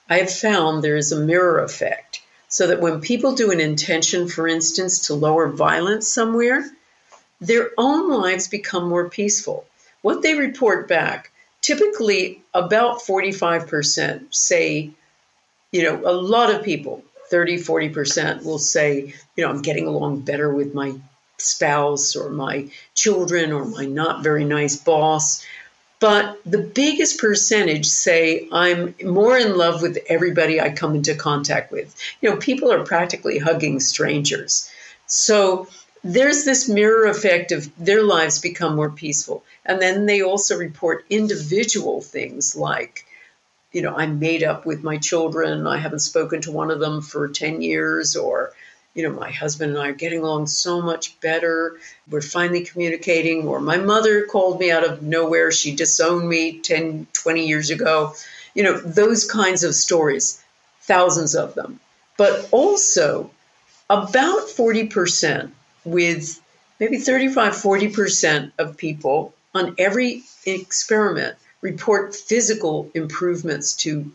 I 0.08 0.18
have 0.18 0.32
found 0.32 0.82
there 0.82 0.96
is 0.96 1.10
a 1.10 1.18
mirror 1.18 1.58
effect. 1.58 2.20
So 2.48 2.68
that 2.68 2.80
when 2.80 3.00
people 3.00 3.34
do 3.34 3.50
an 3.50 3.60
intention, 3.60 4.28
for 4.28 4.46
instance, 4.46 5.06
to 5.06 5.14
lower 5.14 5.48
violence 5.48 6.06
somewhere, 6.06 6.70
their 7.40 7.70
own 7.76 8.10
lives 8.10 8.46
become 8.46 8.88
more 8.88 9.08
peaceful. 9.08 9.64
What 10.02 10.22
they 10.22 10.34
report 10.34 10.86
back, 10.86 11.31
typically 11.62 12.42
about 12.52 12.98
45% 12.98 14.34
say, 14.34 14.90
you 15.70 15.82
know, 15.82 16.02
a 16.04 16.12
lot 16.12 16.54
of 16.54 16.62
people, 16.62 17.02
30, 17.30 17.56
40% 17.56 18.44
will 18.44 18.58
say, 18.58 19.14
you 19.36 19.44
know, 19.44 19.48
I'm 19.48 19.62
getting 19.62 19.86
along 19.86 20.20
better 20.20 20.52
with 20.52 20.74
my 20.74 20.94
spouse 21.38 22.14
or 22.14 22.30
my 22.30 22.68
children 22.94 23.52
or 23.52 23.64
my 23.64 23.86
not 23.86 24.22
very 24.22 24.44
nice 24.44 24.76
boss. 24.76 25.44
But 25.98 26.40
the 26.44 26.58
biggest 26.58 27.20
percentage 27.20 27.86
say 27.86 28.48
I'm 28.50 28.94
more 29.04 29.38
in 29.38 29.56
love 29.56 29.82
with 29.82 29.98
everybody 30.08 30.60
I 30.60 30.70
come 30.70 30.96
into 30.96 31.14
contact 31.14 31.70
with. 31.70 31.94
You 32.20 32.30
know, 32.30 32.36
people 32.36 32.72
are 32.72 32.84
practically 32.84 33.38
hugging 33.38 33.78
strangers. 33.78 34.68
So 35.06 35.68
there's 36.04 36.44
this 36.44 36.68
mirror 36.68 37.06
effect 37.06 37.52
of 37.52 37.70
their 37.78 38.02
lives 38.02 38.40
become 38.40 38.74
more 38.74 38.90
peaceful. 38.90 39.44
And 39.64 39.80
then 39.80 40.06
they 40.06 40.22
also 40.22 40.58
report 40.58 41.04
individual 41.08 42.00
things 42.00 42.56
like, 42.56 43.06
you 43.72 43.82
know, 43.82 43.94
I'm 43.96 44.18
made 44.18 44.42
up 44.42 44.66
with 44.66 44.82
my 44.82 44.98
children. 44.98 45.66
I 45.66 45.78
haven't 45.78 46.00
spoken 46.00 46.42
to 46.42 46.52
one 46.52 46.70
of 46.70 46.80
them 46.80 47.02
for 47.02 47.28
10 47.28 47.62
years, 47.62 48.16
or 48.16 48.52
you 48.94 49.02
know, 49.02 49.18
my 49.18 49.30
husband 49.30 49.72
and 49.72 49.82
I 49.82 49.88
are 49.88 49.94
getting 49.94 50.20
along 50.20 50.48
so 50.48 50.82
much 50.82 51.18
better. 51.20 51.78
We're 52.10 52.20
finally 52.20 52.64
communicating. 52.64 53.48
Or 53.48 53.60
my 53.60 53.78
mother 53.78 54.26
called 54.26 54.60
me 54.60 54.70
out 54.70 54.84
of 54.84 55.02
nowhere. 55.02 55.50
She 55.50 55.74
disowned 55.74 56.28
me 56.28 56.58
10, 56.58 57.06
20 57.12 57.46
years 57.46 57.70
ago. 57.70 58.12
You 58.54 58.64
know, 58.64 58.78
those 58.78 59.24
kinds 59.24 59.64
of 59.64 59.74
stories, 59.74 60.42
thousands 60.82 61.34
of 61.34 61.54
them. 61.54 61.80
But 62.18 62.48
also, 62.50 63.30
about 63.88 64.48
40% 64.48 65.50
with 65.84 66.40
maybe 66.80 66.98
35, 66.98 67.52
40% 67.52 68.52
of 68.58 68.76
people 68.76 69.34
on 69.54 69.74
every 69.78 70.22
experiment 70.46 71.36
report 71.60 72.14
physical 72.14 72.90
improvements 72.94 73.76
to 73.76 74.10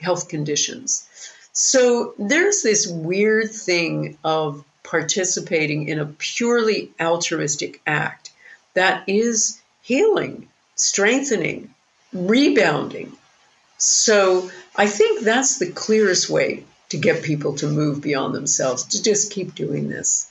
health 0.00 0.28
conditions. 0.28 1.08
So 1.52 2.14
there's 2.18 2.62
this 2.62 2.86
weird 2.86 3.50
thing 3.50 4.16
of 4.24 4.64
participating 4.84 5.88
in 5.88 5.98
a 5.98 6.06
purely 6.06 6.90
altruistic 7.00 7.80
act 7.86 8.30
that 8.74 9.08
is 9.08 9.60
healing, 9.82 10.48
strengthening, 10.76 11.74
rebounding. 12.12 13.12
So 13.76 14.50
I 14.76 14.86
think 14.86 15.24
that's 15.24 15.58
the 15.58 15.70
clearest 15.70 16.30
way 16.30 16.64
to 16.88 16.96
get 16.96 17.22
people 17.22 17.54
to 17.56 17.66
move 17.66 18.00
beyond 18.00 18.34
themselves, 18.34 18.84
to 18.84 19.02
just 19.02 19.32
keep 19.32 19.54
doing 19.54 19.88
this. 19.88 20.27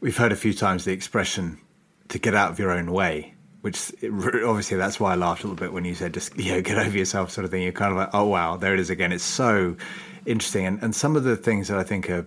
We've 0.00 0.16
heard 0.16 0.32
a 0.32 0.36
few 0.36 0.54
times 0.54 0.84
the 0.84 0.92
expression 0.92 1.58
to 2.08 2.18
get 2.18 2.34
out 2.34 2.50
of 2.50 2.58
your 2.58 2.70
own 2.70 2.92
way, 2.92 3.34
which 3.62 3.92
obviously 4.04 4.76
that's 4.76 5.00
why 5.00 5.12
I 5.12 5.16
laughed 5.16 5.42
a 5.42 5.46
little 5.48 5.56
bit 5.56 5.72
when 5.72 5.84
you 5.84 5.94
said 5.94 6.14
just, 6.14 6.38
you 6.38 6.52
know, 6.52 6.62
get 6.62 6.78
over 6.78 6.96
yourself 6.96 7.30
sort 7.30 7.44
of 7.44 7.50
thing. 7.50 7.62
You're 7.62 7.72
kind 7.72 7.92
of 7.92 7.98
like, 7.98 8.10
oh, 8.12 8.26
wow, 8.26 8.56
there 8.56 8.74
it 8.74 8.80
is 8.80 8.90
again. 8.90 9.12
It's 9.12 9.24
so 9.24 9.76
interesting. 10.26 10.66
And, 10.66 10.82
and 10.82 10.94
some 10.94 11.16
of 11.16 11.24
the 11.24 11.36
things 11.36 11.68
that 11.68 11.78
I 11.78 11.82
think 11.82 12.08
are, 12.10 12.26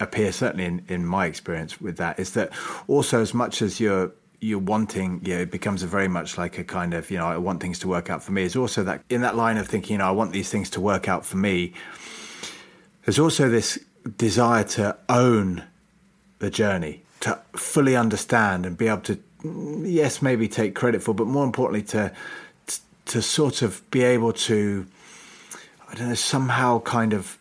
appear 0.00 0.32
certainly 0.32 0.64
in, 0.64 0.84
in 0.88 1.06
my 1.06 1.26
experience 1.26 1.80
with 1.80 1.96
that 1.98 2.18
is 2.18 2.32
that 2.32 2.50
also 2.88 3.20
as 3.20 3.32
much 3.32 3.62
as 3.62 3.78
you're 3.78 4.10
you're 4.40 4.58
wanting, 4.58 5.20
yeah, 5.22 5.36
it 5.36 5.52
becomes 5.52 5.84
very 5.84 6.08
much 6.08 6.36
like 6.36 6.58
a 6.58 6.64
kind 6.64 6.94
of, 6.94 7.08
you 7.12 7.16
know, 7.16 7.26
I 7.26 7.36
want 7.36 7.60
things 7.60 7.78
to 7.78 7.88
work 7.88 8.10
out 8.10 8.24
for 8.24 8.32
me. 8.32 8.42
Is 8.42 8.56
also 8.56 8.82
that 8.82 9.04
in 9.08 9.20
that 9.20 9.36
line 9.36 9.56
of 9.56 9.68
thinking, 9.68 9.92
you 9.94 9.98
know, 9.98 10.08
I 10.08 10.10
want 10.10 10.32
these 10.32 10.50
things 10.50 10.68
to 10.70 10.80
work 10.80 11.08
out 11.08 11.24
for 11.24 11.36
me. 11.36 11.74
There's 13.04 13.20
also 13.20 13.48
this 13.48 13.78
desire 14.16 14.64
to 14.64 14.98
own 15.08 15.62
the 16.42 16.50
journey, 16.50 17.02
to 17.20 17.38
fully 17.54 17.96
understand 17.96 18.66
and 18.66 18.76
be 18.76 18.88
able 18.88 19.00
to, 19.00 19.18
yes, 19.84 20.20
maybe 20.20 20.48
take 20.48 20.74
credit 20.74 21.02
for, 21.02 21.14
but 21.14 21.26
more 21.26 21.44
importantly, 21.44 21.82
to 21.82 22.12
to 23.04 23.20
sort 23.20 23.62
of 23.62 23.82
be 23.90 24.02
able 24.02 24.32
to 24.32 24.86
I 25.88 25.94
don't 25.94 26.08
know, 26.08 26.14
somehow 26.14 26.80
kind 26.80 27.12
of 27.12 27.38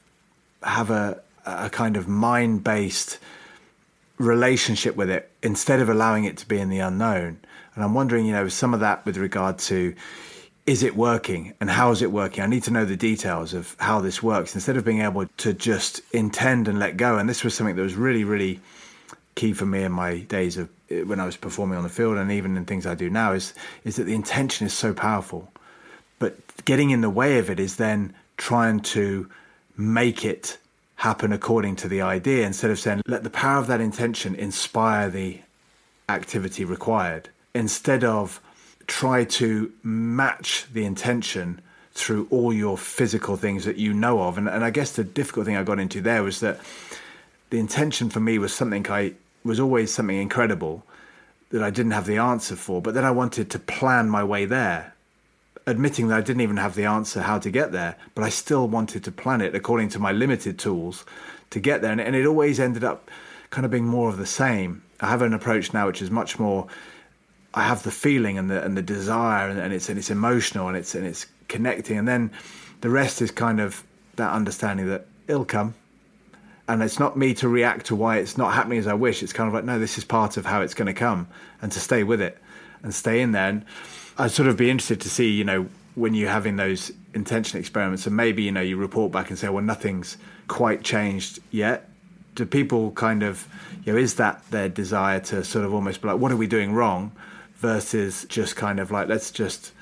have 0.64 0.90
a, 0.90 1.22
a 1.46 1.70
kind 1.70 1.96
of 1.98 2.08
mind 2.08 2.64
based 2.64 3.18
relationship 4.18 4.96
with 4.96 5.10
it 5.10 5.32
instead 5.42 5.80
of 5.80 5.90
allowing 5.90 6.26
it 6.26 6.38
to 6.38 6.48
be 6.48 6.60
in 6.60 6.70
the 6.70 6.80
unknown. 6.80 7.40
And 7.74 7.84
I'm 7.84 7.94
wondering, 7.94 8.26
you 8.26 8.34
know, 8.34 8.50
some 8.50 8.74
of 8.74 8.82
that 8.82 9.06
with 9.06 9.18
regard 9.18 9.58
to 9.60 9.96
is 10.68 10.84
it 10.84 10.96
working 10.96 11.54
and 11.60 11.70
how 11.70 11.92
is 11.92 12.02
it 12.02 12.12
working? 12.12 12.44
I 12.44 12.48
need 12.48 12.64
to 12.64 12.72
know 12.72 12.86
the 12.86 12.98
details 12.98 13.54
of 13.54 13.76
how 13.80 14.00
this 14.00 14.22
works 14.22 14.54
instead 14.54 14.78
of 14.78 14.86
being 14.86 15.02
able 15.02 15.26
to 15.38 15.54
just 15.54 16.02
intend 16.12 16.68
and 16.68 16.78
let 16.78 16.98
go. 16.98 17.18
And 17.18 17.28
this 17.28 17.44
was 17.44 17.56
something 17.56 17.76
that 17.76 17.82
was 17.82 17.96
really, 17.96 18.24
really 18.24 18.60
key 19.36 19.54
for 19.54 19.66
me 19.66 19.84
in 19.84 19.92
my 19.92 20.20
days 20.20 20.58
of 20.58 20.70
eh, 20.90 21.04
when 21.04 21.20
I 21.20 21.26
was 21.26 21.38
performing 21.38 21.78
on 21.78 21.84
the 21.84 21.90
field 21.90 22.18
and 22.18 22.32
even 22.32 22.58
in 22.58 22.66
things 22.66 22.86
I 22.86 22.96
do 22.96 23.10
now 23.10 23.34
is 23.34 23.54
is 23.84 23.96
that 23.96 24.04
the 24.04 24.16
intention 24.16 24.68
is 24.68 24.74
so 24.74 24.94
powerful. 24.94 25.52
But 26.20 26.38
getting 26.66 26.92
in 26.92 27.02
the 27.02 27.10
way 27.10 27.40
of 27.40 27.50
it 27.50 27.60
is 27.60 27.78
then 27.78 28.14
trying 28.38 28.82
to 28.82 29.30
make 29.78 30.26
it 30.26 30.58
happen 30.96 31.32
according 31.32 31.76
to 31.76 31.88
the 31.88 32.02
idea 32.02 32.46
instead 32.46 32.70
of 32.70 32.78
saying, 32.78 33.02
let 33.08 33.24
the 33.24 33.30
power 33.30 33.60
of 33.60 33.68
that 33.68 33.82
intention 33.82 34.36
inspire 34.36 35.10
the 35.10 35.40
activity 36.10 36.64
required, 36.64 37.30
instead 37.56 38.04
of 38.04 38.40
try 38.86 39.24
to 39.24 39.72
match 39.84 40.68
the 40.74 40.86
intention 40.86 41.60
through 41.94 42.28
all 42.30 42.54
your 42.54 42.78
physical 42.78 43.36
things 43.36 43.66
that 43.66 43.78
you 43.78 43.94
know 43.94 44.22
of. 44.22 44.38
And, 44.38 44.48
and 44.48 44.64
I 44.64 44.70
guess 44.70 44.92
the 44.94 45.04
difficult 45.04 45.46
thing 45.46 45.56
I 45.56 45.64
got 45.64 45.80
into 45.80 46.02
there 46.02 46.24
was 46.24 46.40
that 46.42 46.60
the 47.50 47.60
intention 47.60 48.10
for 48.10 48.20
me 48.20 48.38
was 48.38 48.54
something 48.54 48.86
I 48.90 49.14
was 49.44 49.60
always 49.60 49.94
something 49.94 50.18
incredible 50.18 50.84
that 51.50 51.64
I 51.64 51.70
didn't 51.70 51.92
have 51.92 52.06
the 52.06 52.18
answer 52.18 52.56
for, 52.56 52.82
but 52.82 52.94
then 52.94 53.04
I 53.04 53.12
wanted 53.12 53.50
to 53.52 53.60
plan 53.60 54.10
my 54.10 54.24
way 54.24 54.46
there 54.46 54.94
admitting 55.66 56.08
that 56.08 56.18
I 56.18 56.22
didn't 56.22 56.42
even 56.42 56.58
have 56.58 56.76
the 56.76 56.86
answer 56.86 57.22
how 57.22 57.40
to 57.40 57.52
get 57.52 57.72
there, 57.72 57.96
but 58.16 58.24
I 58.24 58.30
still 58.30 58.68
wanted 58.68 59.04
to 59.04 59.12
plan 59.12 59.42
it 59.42 59.56
according 59.56 59.90
to 59.90 60.00
my 60.00 60.12
limited 60.12 60.58
tools 60.58 61.06
to 61.52 61.60
get 61.60 61.82
there. 61.82 61.92
And, 61.92 62.02
and, 62.02 62.16
it 62.16 62.26
always 62.26 62.60
ended 62.60 62.84
up 62.84 63.12
kind 63.50 63.66
of 63.66 63.72
being 63.72 63.86
more 63.86 64.10
of 64.10 64.18
the 64.18 64.26
same. 64.26 64.84
I 65.00 65.10
have 65.10 65.22
an 65.22 65.34
approach 65.34 65.74
now 65.74 65.88
which 65.88 66.02
is 66.02 66.10
much 66.10 66.40
more. 66.40 66.68
I 67.54 67.64
have 67.64 67.84
the 67.84 67.92
feeling 67.92 68.38
and 68.38 68.50
the 68.50 68.64
and 68.64 68.78
the 68.78 68.82
desire, 68.82 69.50
and, 69.50 69.60
and 69.60 69.74
it's 69.74 69.90
and 69.90 69.98
it's 69.98 70.10
emotional, 70.10 70.70
and 70.70 70.78
it's 70.78 70.96
and 70.96 71.06
it's 71.06 71.26
connecting, 71.50 71.98
and 71.98 72.08
then 72.08 72.32
the 72.80 72.90
rest 72.90 73.22
is 73.22 73.30
kind 73.30 73.60
of 73.60 73.84
that 74.16 74.32
understanding 74.32 74.88
that 74.88 75.06
it'll 75.28 75.44
come. 75.44 75.74
And 76.72 76.82
it's 76.82 77.00
not 77.00 77.18
me 77.18 77.34
to 77.34 77.50
react 77.50 77.88
to 77.88 77.98
why 77.98 78.20
it's 78.20 78.38
not 78.38 78.54
happening 78.54 78.80
as 78.80 78.88
I 78.88 78.94
wish. 78.94 79.22
It's 79.22 79.34
kind 79.34 79.46
of 79.50 79.54
like, 79.54 79.66
no, 79.66 79.78
this 79.78 79.98
is 79.98 80.06
part 80.06 80.38
of 80.38 80.46
how 80.46 80.62
it's 80.62 80.74
going 80.74 80.86
to 80.86 80.94
come, 80.94 81.28
and 81.62 81.70
to 81.70 81.82
stay 81.82 82.04
with 82.04 82.22
it 82.22 82.38
and 82.82 82.96
stay 82.96 83.20
in 83.20 83.34
there. 83.34 83.50
And 83.50 83.66
I'd 84.18 84.32
sort 84.32 84.48
of 84.48 84.56
be 84.56 84.70
interested 84.70 85.02
to 85.02 85.10
see, 85.10 85.32
you 85.32 85.44
know, 85.44 85.68
when 85.96 86.14
you're 86.14 86.30
having 86.30 86.56
those 86.56 86.94
intention 87.14 87.60
experiments, 87.60 88.08
and 88.08 88.16
maybe 88.16 88.44
you 88.44 88.54
know 88.54 88.62
you 88.62 88.78
report 88.78 89.12
back 89.12 89.30
and 89.30 89.38
say, 89.38 89.50
well, 89.50 89.62
nothing's 89.62 90.16
quite 90.48 90.82
changed 90.82 91.40
yet. 91.52 91.90
Do 92.36 92.46
people 92.46 92.92
kind 92.92 93.22
of, 93.22 93.46
you 93.84 93.92
know, 93.92 94.00
is 94.00 94.16
that 94.16 94.42
their 94.50 94.70
desire 94.70 95.20
to 95.20 95.44
sort 95.44 95.66
of 95.66 95.74
almost 95.74 96.02
be 96.02 96.08
like, 96.08 96.20
what 96.20 96.32
are 96.32 96.38
we 96.38 96.48
doing 96.48 96.72
wrong, 96.72 97.12
versus 97.58 98.26
just 98.30 98.56
kind 98.56 98.80
of 98.80 98.92
like 98.92 99.10
let's 99.10 99.30
just 99.30 99.74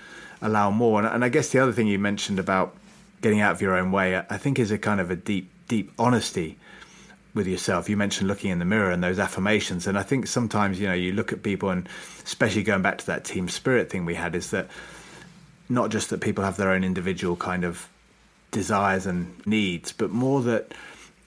allow 0.42 0.72
more? 0.72 0.98
And, 0.98 1.08
and 1.08 1.24
I 1.24 1.30
guess 1.30 1.50
the 1.50 1.60
other 1.60 1.72
thing 1.72 1.86
you 1.86 2.00
mentioned 2.00 2.40
about 2.40 2.76
getting 3.22 3.42
out 3.42 3.52
of 3.52 3.62
your 3.62 3.78
own 3.78 3.92
way, 3.92 4.18
I 4.18 4.38
think, 4.40 4.58
is 4.58 4.72
a 4.72 4.80
kind 4.80 5.00
of 5.00 5.12
a 5.12 5.16
deep, 5.16 5.52
deep 5.68 5.92
honesty 6.00 6.58
with 7.34 7.48
yourself. 7.48 7.90
You 7.90 7.98
mentioned 7.98 8.28
looking 8.28 8.52
in 8.52 8.60
the 8.60 8.66
mirror 8.66 8.92
and 8.92 9.04
those 9.04 9.20
affirmations, 9.20 9.88
and 9.88 9.98
I 9.98 10.04
think 10.04 10.28
sometimes 10.28 10.80
you 10.80 10.88
know 10.88 10.94
you 10.94 11.14
look 11.14 11.32
at 11.32 11.44
people, 11.44 11.70
and 11.70 11.88
especially 12.24 12.64
going 12.64 12.82
back 12.82 12.98
to 13.00 13.06
that 13.08 13.24
team 13.24 13.50
spirit 13.50 13.90
thing 13.90 14.06
we 14.06 14.16
had, 14.16 14.36
is 14.36 14.52
that 14.52 14.68
not 15.68 15.92
just 15.92 16.10
that 16.10 16.22
people 16.22 16.44
have 16.44 16.58
their 16.58 16.72
own 16.72 16.84
individual 16.84 17.36
kind 17.36 17.64
of 17.64 17.88
desires 18.52 19.06
and 19.06 19.46
needs, 19.46 19.92
but 19.92 20.10
more 20.10 20.42
that 20.42 20.74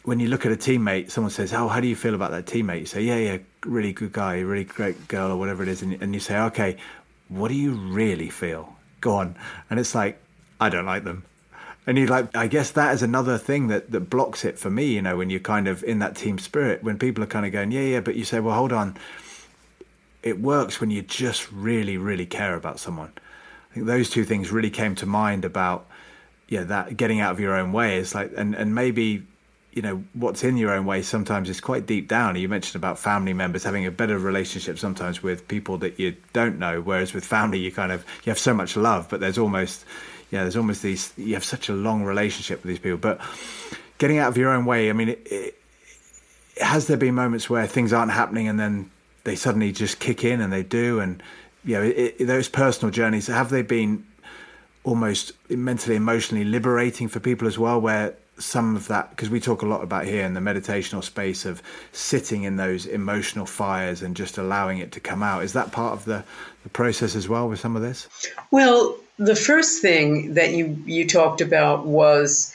when 0.05 0.19
you 0.19 0.27
look 0.27 0.45
at 0.45 0.51
a 0.51 0.57
teammate, 0.57 1.11
someone 1.11 1.31
says, 1.31 1.53
"Oh, 1.53 1.69
how 1.69 1.81
do 1.81 1.87
you 1.87 1.97
feel 1.97 2.15
about 2.15 2.33
that 2.33 2.47
teammate?" 2.47 2.81
You 2.81 2.87
say, 2.87 3.03
"Yeah, 3.03 3.17
yeah, 3.17 3.39
really 3.65 3.93
good 3.93 4.13
guy, 4.13 4.41
really 4.41 4.65
great 4.65 5.09
girl, 5.09 5.31
or 5.31 5.37
whatever 5.37 5.63
it 5.63 5.69
is," 5.69 5.83
and, 5.83 6.01
and 6.03 6.15
you 6.15 6.21
say, 6.21 6.39
"Okay, 6.39 6.77
what 7.29 7.49
do 7.49 7.55
you 7.55 7.73
really 7.73 8.31
feel?" 8.31 8.77
Go 9.01 9.15
on, 9.15 9.37
and 9.71 9.81
it's 9.81 9.95
like, 9.95 10.21
I 10.61 10.69
don't 10.69 10.87
like 10.87 11.05
them 11.05 11.25
and 11.87 11.99
you 11.99 12.07
like, 12.07 12.37
I 12.37 12.47
guess 12.47 12.71
that 12.73 12.95
is 12.95 13.03
another 13.03 13.39
thing 13.39 13.69
that, 13.69 13.91
that 13.91 14.09
blocks 14.09 14.45
it 14.45 14.59
for 14.59 14.71
me, 14.71 14.87
you 14.87 15.03
know, 15.03 15.17
when 15.17 15.31
you're 15.31 15.41
kind 15.41 15.67
of 15.67 15.83
in 15.83 15.99
that 15.99 16.17
team 16.17 16.39
spirit, 16.39 16.83
when 16.83 16.99
people 16.99 17.25
are 17.25 17.29
kind 17.29 17.45
of 17.45 17.53
going, 17.53 17.73
yeah, 17.73 17.81
yeah, 17.81 18.01
but 18.01 18.15
you 18.15 18.25
say, 18.25 18.41
well, 18.41 18.55
hold 18.55 18.73
on. 18.73 18.97
It 20.23 20.41
works 20.41 20.81
when 20.81 20.91
you 20.91 21.03
just 21.03 21.51
really, 21.51 21.97
really 21.97 22.27
care 22.27 22.55
about 22.55 22.79
someone. 22.79 23.13
I 23.71 23.75
think 23.75 23.87
those 23.87 24.11
two 24.11 24.25
things 24.25 24.53
really 24.53 24.71
came 24.71 24.95
to 24.97 25.07
mind 25.07 25.45
about, 25.45 25.89
yeah, 26.49 26.63
that 26.65 26.97
getting 26.97 27.19
out 27.19 27.33
of 27.33 27.41
your 27.41 27.57
own 27.57 27.73
way 27.73 27.97
is 27.97 28.15
like, 28.15 28.33
and, 28.37 28.55
and 28.55 28.75
maybe 28.75 29.27
you 29.73 29.81
know 29.81 30.05
what's 30.13 30.45
in 30.45 30.59
your 30.59 30.71
own 30.71 30.85
way 30.85 31.01
sometimes 31.01 31.49
is 31.49 31.61
quite 31.61 31.87
deep 31.87 32.07
down. 32.07 32.37
You 32.37 32.49
mentioned 32.49 32.77
about 32.77 32.99
family 32.99 33.33
members 33.33 33.65
having 33.65 33.87
a 33.87 33.91
better 33.91 34.19
relationship 34.19 34.79
sometimes 34.79 35.23
with 35.23 35.49
people 35.49 35.79
that 35.79 35.99
you 35.99 36.15
don't 36.33 36.59
know, 36.59 36.81
whereas 36.81 37.15
with 37.15 37.25
family 37.25 37.59
you 37.59 37.73
kind 37.73 37.91
of 37.91 38.05
you 38.25 38.31
have 38.31 38.39
so 38.39 38.55
much 38.55 38.77
love, 38.77 39.09
but 39.09 39.21
there's 39.21 39.39
almost 39.39 39.85
yeah, 40.33 40.43
there's 40.43 40.57
almost 40.57 40.83
these 40.83 41.13
you 41.19 41.35
have 41.35 41.45
such 41.45 41.69
a 41.69 41.75
long 41.75 42.05
relationship 42.05 42.63
with 42.63 42.69
these 42.71 42.79
people. 42.79 42.97
But 42.97 43.21
getting 43.99 44.19
out 44.19 44.29
of 44.29 44.37
your 44.39 44.51
own 44.51 44.65
way, 44.65 44.89
I 44.89 44.95
mean, 44.95 45.11
it, 45.11 45.29
it, 45.31 45.59
has 46.61 46.87
there 46.87 46.97
been 46.97 47.15
moments 47.15 47.51
where 47.51 47.67
things 47.67 47.93
aren't 47.93 48.13
happening 48.13 48.49
and 48.49 48.59
then 48.59 48.91
they 49.25 49.37
suddenly 49.37 49.73
just 49.73 50.01
kick 50.01 50.25
in 50.25 50.41
and 50.41 50.51
they 50.51 50.63
do, 50.63 51.01
and 51.01 51.23
you 51.65 51.75
know 51.75 51.83
it, 51.83 52.27
those 52.27 52.49
personal 52.49 52.91
journeys 52.91 53.27
have 53.27 53.51
they 53.51 53.63
been 53.63 54.05
almost 54.85 55.33
mentally 55.51 55.97
emotionally 55.97 56.45
liberating 56.45 57.09
for 57.09 57.21
people 57.21 57.47
as 57.47 57.59
well 57.59 57.81
where 57.81 58.15
some 58.43 58.77
of 58.77 58.89
that 58.89 59.11
because 59.11 59.31
we 59.31 59.41
talk 59.41 59.63
a 59.63 59.67
lot 59.67 59.83
about 59.83 60.05
here 60.05 60.25
in 60.25 60.35
the 60.35 60.41
meditational 60.41 61.03
space 61.03 61.45
of 61.45 61.63
sitting 61.93 62.43
in 62.43 62.57
those 62.57 62.87
emotional 62.87 63.47
fires 63.47 64.03
and 64.03 64.17
just 64.17 64.39
allowing 64.39 64.79
it 64.79 64.93
to 64.93 65.01
come 65.01 65.23
out 65.23 65.43
is 65.43 65.53
that 65.53 65.73
part 65.73 65.93
of 65.93 66.05
the, 66.05 66.25
the 66.63 66.69
process 66.69 67.15
as 67.15 67.29
well 67.29 67.49
with 67.49 67.61
some 67.61 67.77
of 67.77 67.83
this 67.83 68.09
well 68.51 68.97
the 69.19 69.37
first 69.37 69.81
thing 69.81 70.35
that 70.35 70.53
you 70.53 70.77
you 70.85 71.07
talked 71.07 71.41
about 71.41 71.87
was 71.87 72.55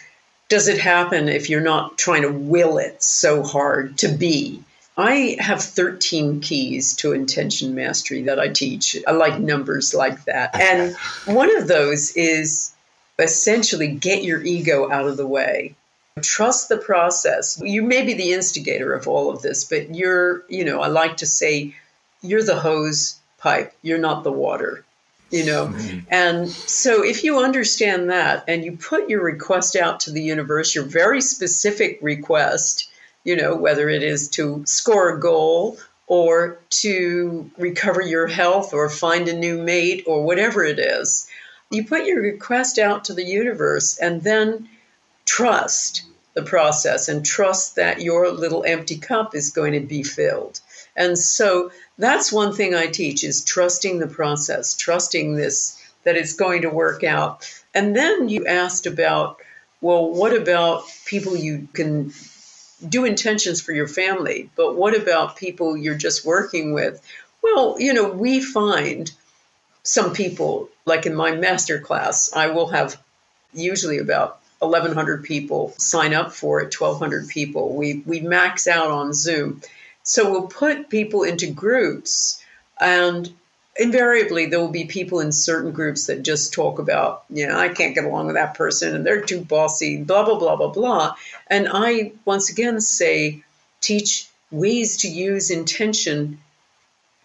does 0.49 0.67
it 0.67 0.79
happen 0.79 1.27
if 1.29 1.49
you're 1.49 1.61
not 1.61 1.97
trying 1.97 2.21
to 2.21 2.31
will 2.31 2.77
it 2.77 3.01
so 3.01 3.43
hard 3.43 3.97
to 3.97 4.07
be 4.07 4.63
I 4.97 5.37
have 5.39 5.61
13 5.61 6.41
keys 6.41 6.95
to 6.97 7.13
intention 7.13 7.75
mastery 7.75 8.23
that 8.23 8.39
I 8.39 8.47
teach. 8.47 8.97
I 9.05 9.11
like 9.11 9.39
numbers 9.39 9.93
like 9.93 10.25
that. 10.25 10.55
And 10.59 10.95
one 11.25 11.55
of 11.55 11.67
those 11.67 12.15
is 12.15 12.71
essentially 13.19 13.87
get 13.87 14.23
your 14.23 14.41
ego 14.43 14.89
out 14.91 15.07
of 15.07 15.17
the 15.17 15.27
way. 15.27 15.75
Trust 16.21 16.69
the 16.69 16.77
process. 16.77 17.61
You 17.63 17.83
may 17.83 18.03
be 18.03 18.13
the 18.13 18.33
instigator 18.33 18.93
of 18.93 19.07
all 19.07 19.29
of 19.29 19.41
this, 19.41 19.63
but 19.63 19.93
you're, 19.93 20.43
you 20.49 20.65
know, 20.65 20.81
I 20.81 20.87
like 20.87 21.17
to 21.17 21.25
say 21.25 21.75
you're 22.21 22.43
the 22.43 22.59
hose 22.59 23.19
pipe, 23.37 23.73
you're 23.83 23.99
not 23.99 24.23
the 24.23 24.31
water, 24.31 24.83
you 25.29 25.45
know. 25.45 25.67
Mm-hmm. 25.67 25.99
And 26.09 26.49
so 26.49 27.03
if 27.03 27.23
you 27.23 27.39
understand 27.39 28.09
that 28.09 28.45
and 28.47 28.63
you 28.63 28.77
put 28.77 29.09
your 29.09 29.23
request 29.23 29.75
out 29.75 30.01
to 30.01 30.11
the 30.11 30.23
universe, 30.23 30.73
your 30.73 30.85
very 30.85 31.21
specific 31.21 31.99
request, 32.01 32.89
you 33.23 33.35
know, 33.35 33.55
whether 33.55 33.87
it 33.89 34.01
is 34.01 34.29
to 34.29 34.63
score 34.65 35.09
a 35.09 35.19
goal 35.19 35.77
or 36.07 36.57
to 36.69 37.51
recover 37.57 38.01
your 38.01 38.25
health 38.27 38.73
or 38.73 38.89
find 38.89 39.27
a 39.27 39.37
new 39.37 39.61
mate 39.61 40.03
or 40.07 40.23
whatever 40.23 40.63
it 40.63 40.79
is. 40.79 41.26
You 41.69 41.85
put 41.85 42.05
your 42.05 42.21
request 42.21 42.79
out 42.79 43.05
to 43.05 43.13
the 43.13 43.25
universe 43.25 43.97
and 43.97 44.21
then 44.21 44.69
trust 45.25 46.03
the 46.33 46.43
process 46.43 47.09
and 47.09 47.25
trust 47.25 47.75
that 47.75 48.01
your 48.01 48.31
little 48.31 48.63
empty 48.63 48.97
cup 48.97 49.35
is 49.35 49.51
going 49.51 49.73
to 49.73 49.79
be 49.79 50.03
filled. 50.03 50.59
And 50.95 51.17
so 51.17 51.71
that's 51.97 52.31
one 52.31 52.53
thing 52.53 52.73
I 52.73 52.87
teach 52.87 53.23
is 53.23 53.43
trusting 53.43 53.99
the 53.99 54.07
process, 54.07 54.75
trusting 54.75 55.35
this 55.35 55.81
that 56.03 56.15
it's 56.15 56.33
going 56.33 56.61
to 56.61 56.69
work 56.69 57.03
out. 57.03 57.51
And 57.73 57.95
then 57.95 58.29
you 58.29 58.45
asked 58.45 58.85
about 58.85 59.39
well, 59.81 60.09
what 60.09 60.35
about 60.35 60.83
people 61.05 61.35
you 61.35 61.67
can 61.73 62.11
do 62.87 63.05
intentions 63.05 63.61
for 63.61 63.73
your 63.73 63.87
family, 63.87 64.49
but 64.55 64.75
what 64.75 64.95
about 64.95 65.35
people 65.35 65.77
you're 65.77 65.95
just 65.95 66.25
working 66.25 66.73
with? 66.73 66.99
Well, 67.43 67.75
you 67.79 67.93
know, 67.93 68.09
we 68.09 68.41
find 68.41 69.11
some 69.87 70.11
people, 70.11 70.67
like 70.85 71.05
in 71.05 71.15
my 71.15 71.31
master 71.31 71.79
class, 71.79 72.33
I 72.33 72.47
will 72.47 72.67
have 72.67 73.01
usually 73.53 73.99
about 73.99 74.41
1,100 74.59 75.23
people 75.23 75.73
sign 75.77 76.13
up 76.13 76.33
for 76.33 76.59
it, 76.59 76.75
1,200 76.77 77.29
people. 77.29 77.73
We, 77.73 78.03
we 78.05 78.19
max 78.19 78.67
out 78.67 78.91
on 78.91 79.13
Zoom. 79.13 79.61
So 80.03 80.29
we'll 80.29 80.47
put 80.47 80.89
people 80.89 81.23
into 81.23 81.49
groups 81.49 82.43
and 82.81 83.33
invariably 83.77 84.47
there 84.47 84.59
will 84.59 84.67
be 84.67 84.87
people 84.87 85.21
in 85.21 85.31
certain 85.31 85.71
groups 85.71 86.07
that 86.07 86.21
just 86.21 86.51
talk 86.51 86.79
about, 86.79 87.23
you 87.29 87.47
know, 87.47 87.57
I 87.57 87.69
can't 87.69 87.95
get 87.95 88.03
along 88.03 88.25
with 88.25 88.35
that 88.35 88.55
person 88.55 88.93
and 88.93 89.05
they're 89.05 89.21
too 89.21 89.39
bossy, 89.39 90.03
blah, 90.03 90.25
blah, 90.25 90.37
blah, 90.37 90.57
blah, 90.57 90.67
blah. 90.67 91.15
And 91.47 91.69
I 91.71 92.11
once 92.25 92.49
again 92.49 92.81
say, 92.81 93.41
teach 93.79 94.27
ways 94.51 94.97
to 94.97 95.07
use 95.07 95.49
intention 95.49 96.41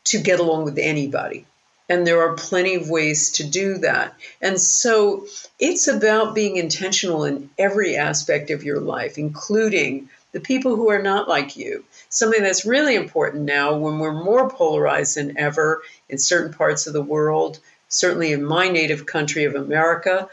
to 0.04 0.20
get 0.20 0.38
along 0.38 0.64
with 0.64 0.78
anybody. 0.78 1.44
And 1.93 2.07
there 2.07 2.22
are 2.22 2.32
plenty 2.36 2.74
of 2.74 2.88
ways 2.88 3.32
to 3.32 3.45
do 3.45 3.76
that. 3.78 4.14
And 4.40 4.59
so 4.59 5.26
it's 5.59 5.88
about 5.88 6.34
being 6.34 6.57
intentional 6.57 7.24
in 7.24 7.51
every 7.59 7.97
aspect 7.97 8.49
of 8.51 8.64
your 8.64 8.80
life, 8.80 9.18
including 9.18 10.09
the 10.32 10.40
people 10.40 10.74
who 10.74 10.88
are 10.88 11.03
not 11.03 11.28
like 11.28 11.55
you. 11.55 11.84
Something 12.09 12.43
that's 12.43 12.64
really 12.64 12.95
important 12.95 13.43
now 13.43 13.76
when 13.76 13.99
we're 13.99 14.24
more 14.24 14.49
polarized 14.49 15.18
than 15.18 15.36
ever 15.36 15.82
in 16.09 16.16
certain 16.16 16.55
parts 16.55 16.86
of 16.86 16.95
the 16.95 17.03
world, 17.03 17.59
certainly 17.90 18.32
in 18.32 18.43
my 18.43 18.70
native 18.70 19.05
country 19.05 19.45
of 19.45 19.55
America. 19.55 20.30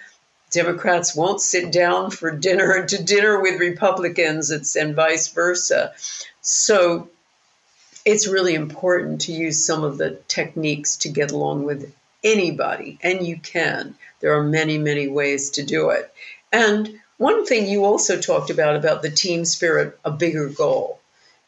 Democrats 0.52 1.14
won't 1.14 1.42
sit 1.42 1.74
down 1.74 2.10
for 2.10 2.32
dinner 2.32 2.86
to 2.92 3.04
dinner 3.04 3.42
with 3.42 3.60
Republicans, 3.60 4.50
it's, 4.50 4.78
and 4.78 4.96
vice 4.96 5.28
versa. 5.28 5.92
So 6.40 7.10
it's 8.10 8.28
really 8.28 8.56
important 8.56 9.22
to 9.22 9.32
use 9.32 9.66
some 9.66 9.84
of 9.84 9.98
the 9.98 10.20
techniques 10.28 10.98
to 10.98 11.10
get 11.10 11.32
along 11.32 11.64
with 11.64 11.94
anybody, 12.24 12.98
and 13.02 13.26
you 13.26 13.38
can. 13.38 13.96
There 14.20 14.38
are 14.38 14.44
many, 14.44 14.78
many 14.78 15.08
ways 15.08 15.52
to 15.52 15.64
do 15.64 15.90
it. 15.92 16.12
And 16.52 17.00
one 17.18 17.46
thing 17.46 17.68
you 17.68 17.86
also 17.86 18.20
talked 18.20 18.50
about 18.50 18.76
about 18.76 19.02
the 19.02 19.12
team 19.12 19.46
spirit, 19.46 20.00
a 20.04 20.12
bigger 20.12 20.50
goal. 20.50 21.00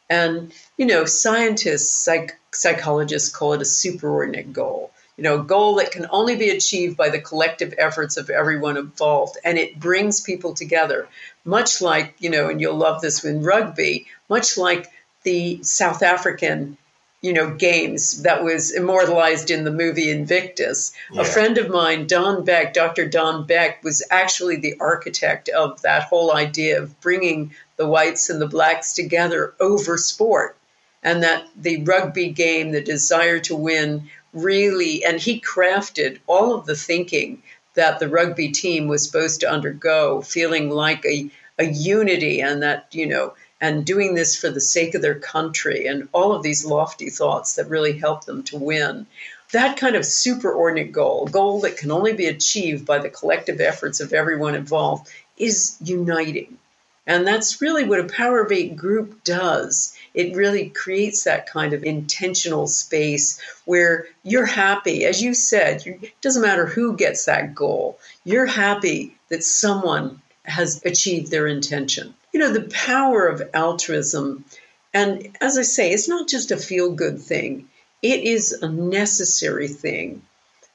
And, 0.10 0.54
you 0.78 0.86
know, 0.86 1.06
scientists, 1.06 1.90
psych- 1.90 2.38
psychologists 2.52 3.30
call 3.30 3.54
it 3.54 3.62
a 3.62 3.66
superordinate 3.66 4.52
goal. 4.52 4.92
You 5.18 5.24
know, 5.24 5.42
a 5.42 5.44
goal 5.44 5.76
that 5.76 5.92
can 5.92 6.08
only 6.10 6.36
be 6.36 6.50
achieved 6.50 6.98
by 6.98 7.10
the 7.10 7.22
collective 7.22 7.74
efforts 7.78 8.18
of 8.18 8.30
everyone 8.30 8.78
involved. 8.78 9.38
And 9.44 9.58
it 9.58 9.80
brings 9.80 10.22
people 10.22 10.54
together, 10.54 11.08
much 11.46 11.82
like, 11.82 12.16
you 12.20 12.30
know, 12.30 12.50
and 12.50 12.60
you'll 12.60 12.76
love 12.76 13.02
this 13.02 13.24
in 13.24 13.44
rugby, 13.44 14.08
much 14.30 14.58
like 14.58 14.88
the 15.24 15.62
South 15.64 16.04
African 16.04 16.78
you 17.22 17.34
know, 17.34 17.54
games 17.54 18.24
that 18.24 18.44
was 18.44 18.72
immortalized 18.72 19.52
in 19.52 19.64
the 19.64 19.72
movie 19.72 20.10
Invictus. 20.10 20.92
Yeah. 21.12 21.22
A 21.22 21.26
friend 21.26 21.58
of 21.60 21.70
mine, 21.70 22.08
Don 22.08 22.44
Beck, 22.44 22.74
Dr. 22.74 23.08
Don 23.08 23.46
Beck, 23.46 23.84
was 23.84 24.04
actually 24.10 24.56
the 24.56 24.76
architect 24.80 25.48
of 25.50 25.82
that 25.84 26.04
whole 26.04 26.36
idea 26.36 26.82
of 26.82 27.00
bringing 27.00 27.54
the 27.78 27.88
whites 27.88 28.30
and 28.32 28.42
the 28.42 28.48
blacks 28.48 28.94
together 28.94 29.54
over 29.60 29.98
sport. 29.98 30.58
And 31.04 31.22
that 31.24 31.48
the 31.56 31.84
rugby 31.84 32.30
game, 32.30 32.72
the 32.72 32.82
desire 32.82 33.40
to 33.42 33.56
win, 33.56 34.10
really, 34.34 35.04
and 35.04 35.20
he 35.20 35.42
crafted 35.42 36.20
all 36.28 36.56
of 36.56 36.66
the 36.66 36.76
thinking 36.76 37.44
that 37.76 38.00
the 38.00 38.10
rugby 38.10 38.50
team 38.50 38.88
was 38.88 39.06
supposed 39.06 39.42
to 39.42 39.50
undergo, 39.50 40.22
feeling 40.22 40.70
like 40.70 41.06
a, 41.06 41.30
a 41.58 41.66
unity 41.66 42.42
and 42.42 42.64
that, 42.64 42.88
you 42.92 43.06
know, 43.08 43.34
and 43.62 43.86
doing 43.86 44.16
this 44.16 44.36
for 44.36 44.50
the 44.50 44.60
sake 44.60 44.96
of 44.96 45.04
their 45.04 45.20
country 45.20 45.86
and 45.86 46.10
all 46.12 46.34
of 46.34 46.42
these 46.42 46.66
lofty 46.66 47.12
thoughts 47.12 47.56
that 47.56 47.70
really 47.70 47.94
help 47.94 48.26
them 48.26 48.42
to 48.42 48.58
win. 48.58 49.06
That 49.52 49.78
kind 49.78 49.96
of 49.96 50.02
superordinate 50.02 50.92
goal, 50.92 51.28
goal 51.28 51.62
that 51.62 51.78
can 51.78 51.92
only 51.92 52.14
be 52.14 52.26
achieved 52.26 52.86
by 52.88 52.98
the 52.98 53.10
collective 53.10 53.62
efforts 53.62 54.00
of 54.00 54.14
everyone 54.14 54.56
involved, 54.56 55.10
is 55.38 55.78
uniting. 55.84 56.58
And 57.06 57.28
that's 57.28 57.62
really 57.62 57.84
what 57.84 58.00
a 58.00 58.06
Power 58.06 58.42
of 58.42 58.52
Eight 58.52 58.76
group 58.76 59.24
does. 59.24 59.96
It 60.14 60.36
really 60.36 60.70
creates 60.70 61.24
that 61.24 61.48
kind 61.48 61.74
of 61.74 61.84
intentional 61.84 62.68
space 62.68 63.40
where 63.66 64.08
you're 64.24 64.46
happy. 64.46 65.06
As 65.06 65.22
you 65.22 65.34
said, 65.34 65.86
it 65.86 66.14
doesn't 66.22 66.42
matter 66.42 66.66
who 66.66 66.96
gets 66.96 67.26
that 67.26 67.54
goal, 67.54 68.00
you're 68.24 68.46
happy 68.46 69.16
that 69.30 69.44
someone 69.44 70.22
has 70.44 70.82
achieved 70.86 71.30
their 71.30 71.48
intention 71.48 72.14
you 72.32 72.40
know, 72.40 72.52
the 72.52 72.70
power 72.70 73.28
of 73.28 73.50
altruism. 73.54 74.46
And 74.94 75.36
as 75.42 75.58
I 75.58 75.64
say, 75.64 75.92
it's 75.92 76.08
not 76.08 76.28
just 76.28 76.52
a 76.52 76.58
feel 76.58 76.92
good 76.92 77.22
thing, 77.22 77.68
it 78.02 78.24
is 78.24 78.54
a 78.54 78.70
necessary 78.70 79.68
thing. 79.68 80.22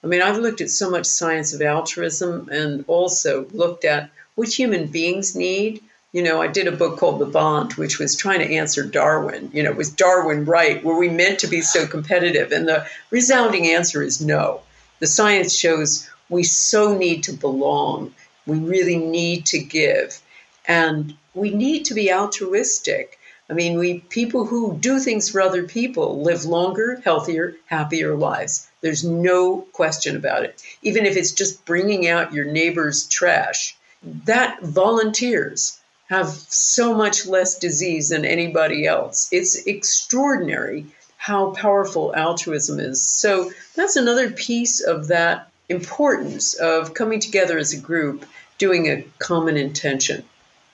I 0.04 0.07
mean, 0.07 0.22
I've 0.22 0.38
looked 0.38 0.61
at 0.61 0.70
so 0.70 0.90
much 0.90 1.07
science 1.07 1.52
of 1.52 1.62
altruism 1.62 2.48
and 2.52 2.84
also 2.86 3.46
looked 3.52 3.84
at 3.84 4.11
what 4.36 4.48
human 4.48 4.86
beings 4.86 5.34
need. 5.34 5.82
You 6.12 6.22
know, 6.22 6.40
I 6.40 6.46
did 6.46 6.68
a 6.68 6.72
book 6.72 6.98
called 6.98 7.18
The 7.18 7.26
Bond, 7.26 7.74
which 7.74 7.98
was 7.98 8.14
trying 8.14 8.38
to 8.38 8.54
answer 8.54 8.84
Darwin. 8.84 9.50
You 9.52 9.64
know, 9.64 9.72
was 9.72 9.90
Darwin 9.90 10.44
right? 10.44 10.82
Were 10.84 10.96
we 10.96 11.09
meant 11.09 11.40
to 11.40 11.46
be 11.46 11.61
so 11.61 11.86
competitive? 11.86 12.52
And 12.52 12.68
the 12.68 12.86
resounding 13.11 13.66
answer 13.66 14.02
is 14.02 14.20
no. 14.20 14.61
The 15.00 15.07
science 15.07 15.54
shows 15.54 16.09
we 16.28 16.44
so 16.44 16.96
need 16.96 17.24
to 17.24 17.32
belong. 17.32 18.14
We 18.46 18.59
really 18.59 18.96
need 18.96 19.46
to 19.46 19.59
give. 19.59 20.20
And 20.66 21.14
we 21.37 21.51
need 21.51 21.84
to 21.84 21.95
be 21.95 22.12
altruistic. 22.12 23.18
I 23.49 23.53
mean, 23.53 23.78
we 23.78 24.01
people 24.01 24.47
who 24.47 24.76
do 24.78 24.99
things 24.99 25.28
for 25.28 25.41
other 25.41 25.62
people 25.62 26.22
live 26.22 26.45
longer, 26.45 27.01
healthier, 27.05 27.55
happier 27.66 28.16
lives. 28.16 28.66
There's 28.80 29.05
no 29.05 29.61
question 29.72 30.16
about 30.16 30.45
it. 30.45 30.61
Even 30.82 31.07
if 31.07 31.16
it's 31.16 31.32
just 31.32 31.64
bringing 31.64 32.09
out 32.09 32.32
your 32.32 32.47
neighbor's 32.47 33.07
trash, 33.07 33.76
that 34.24 34.62
volunteers 34.62 35.78
have 36.09 36.28
so 36.28 36.95
much 36.95 37.26
less 37.26 37.59
disease 37.59 38.09
than 38.09 38.24
anybody 38.24 38.87
else. 38.87 39.28
It's 39.30 39.66
extraordinary 39.66 40.87
how 41.16 41.51
powerful 41.51 42.14
altruism 42.14 42.80
is. 42.80 43.03
So 43.03 43.51
that's 43.74 43.97
another 43.97 44.30
piece 44.30 44.80
of 44.80 45.09
that 45.09 45.51
importance 45.68 46.55
of 46.55 46.95
coming 46.95 47.20
together 47.20 47.59
as 47.59 47.72
a 47.72 47.80
group, 47.80 48.24
doing 48.59 48.87
a 48.87 49.05
common 49.18 49.57
intention. 49.57 50.24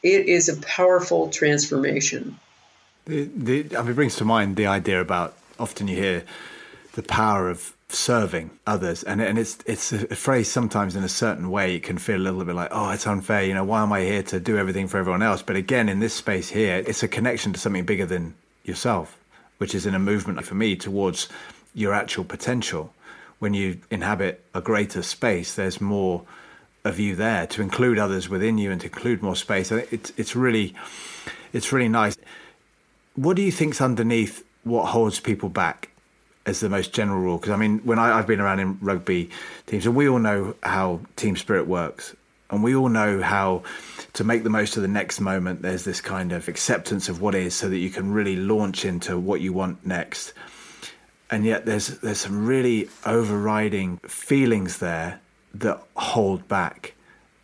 It 0.02 0.26
is 0.26 0.48
a 0.48 0.56
powerful 0.56 1.30
transformation. 1.30 2.38
The, 3.04 3.30
the, 3.34 3.76
I 3.76 3.82
mean, 3.82 3.92
it 3.92 3.94
brings 3.94 4.16
to 4.16 4.24
mind 4.24 4.56
the 4.56 4.66
idea 4.66 5.00
about 5.00 5.34
often 5.58 5.88
you 5.88 5.96
hear 5.96 6.24
the 6.94 7.02
power 7.02 7.48
of 7.48 7.74
serving 7.94 8.50
others 8.66 9.02
and 9.02 9.20
and 9.20 9.38
it's 9.38 9.58
it's 9.66 9.92
a 9.92 10.16
phrase 10.16 10.50
sometimes 10.50 10.96
in 10.96 11.04
a 11.04 11.08
certain 11.08 11.50
way 11.50 11.76
it 11.76 11.82
can 11.82 11.98
feel 11.98 12.16
a 12.16 12.18
little 12.18 12.44
bit 12.44 12.54
like 12.54 12.70
oh 12.70 12.90
it's 12.90 13.06
unfair 13.06 13.44
you 13.44 13.52
know 13.52 13.64
why 13.64 13.82
am 13.82 13.92
i 13.92 14.00
here 14.00 14.22
to 14.22 14.40
do 14.40 14.56
everything 14.56 14.88
for 14.88 14.96
everyone 14.96 15.22
else 15.22 15.42
but 15.42 15.56
again 15.56 15.88
in 15.88 16.00
this 16.00 16.14
space 16.14 16.48
here 16.48 16.82
it's 16.86 17.02
a 17.02 17.08
connection 17.08 17.52
to 17.52 17.60
something 17.60 17.84
bigger 17.84 18.06
than 18.06 18.34
yourself 18.64 19.18
which 19.58 19.74
is 19.74 19.84
in 19.84 19.94
a 19.94 19.98
movement 19.98 20.42
for 20.42 20.54
me 20.54 20.74
towards 20.74 21.28
your 21.74 21.92
actual 21.92 22.24
potential 22.24 22.92
when 23.40 23.52
you 23.52 23.78
inhabit 23.90 24.42
a 24.54 24.60
greater 24.60 25.02
space 25.02 25.54
there's 25.54 25.80
more 25.80 26.22
of 26.84 26.98
you 26.98 27.14
there 27.14 27.46
to 27.46 27.62
include 27.62 27.98
others 27.98 28.28
within 28.28 28.58
you 28.58 28.70
and 28.70 28.80
to 28.80 28.88
include 28.88 29.22
more 29.22 29.36
space. 29.36 29.70
I 29.70 29.80
think 29.80 29.92
it's 29.92 30.12
it's 30.16 30.36
really 30.36 30.74
it's 31.52 31.72
really 31.72 31.88
nice. 31.88 32.16
What 33.14 33.36
do 33.36 33.42
you 33.42 33.52
think's 33.52 33.80
underneath 33.80 34.44
what 34.64 34.86
holds 34.86 35.20
people 35.20 35.48
back 35.48 35.90
as 36.46 36.60
the 36.60 36.68
most 36.68 36.92
general 36.92 37.20
rule? 37.20 37.38
Because 37.38 37.52
I 37.52 37.56
mean 37.56 37.78
when 37.80 37.98
I, 37.98 38.08
have 38.16 38.26
been 38.26 38.40
around 38.40 38.60
in 38.60 38.78
rugby 38.80 39.30
teams 39.66 39.86
and 39.86 39.94
we 39.94 40.08
all 40.08 40.18
know 40.18 40.54
how 40.62 41.00
team 41.16 41.36
spirit 41.36 41.66
works. 41.66 42.16
And 42.50 42.62
we 42.62 42.74
all 42.74 42.90
know 42.90 43.22
how 43.22 43.62
to 44.12 44.24
make 44.24 44.42
the 44.42 44.50
most 44.50 44.76
of 44.76 44.82
the 44.82 44.88
next 44.88 45.20
moment 45.20 45.62
there's 45.62 45.84
this 45.84 46.02
kind 46.02 46.32
of 46.32 46.48
acceptance 46.48 47.08
of 47.08 47.22
what 47.22 47.34
is 47.34 47.54
so 47.54 47.66
that 47.70 47.78
you 47.78 47.88
can 47.88 48.12
really 48.12 48.36
launch 48.36 48.84
into 48.84 49.18
what 49.18 49.40
you 49.40 49.54
want 49.54 49.86
next. 49.86 50.34
And 51.30 51.46
yet 51.46 51.64
there's 51.64 52.00
there's 52.00 52.20
some 52.20 52.44
really 52.44 52.90
overriding 53.06 53.96
feelings 54.06 54.78
there 54.78 55.21
that 55.54 55.82
hold 55.96 56.46
back 56.48 56.94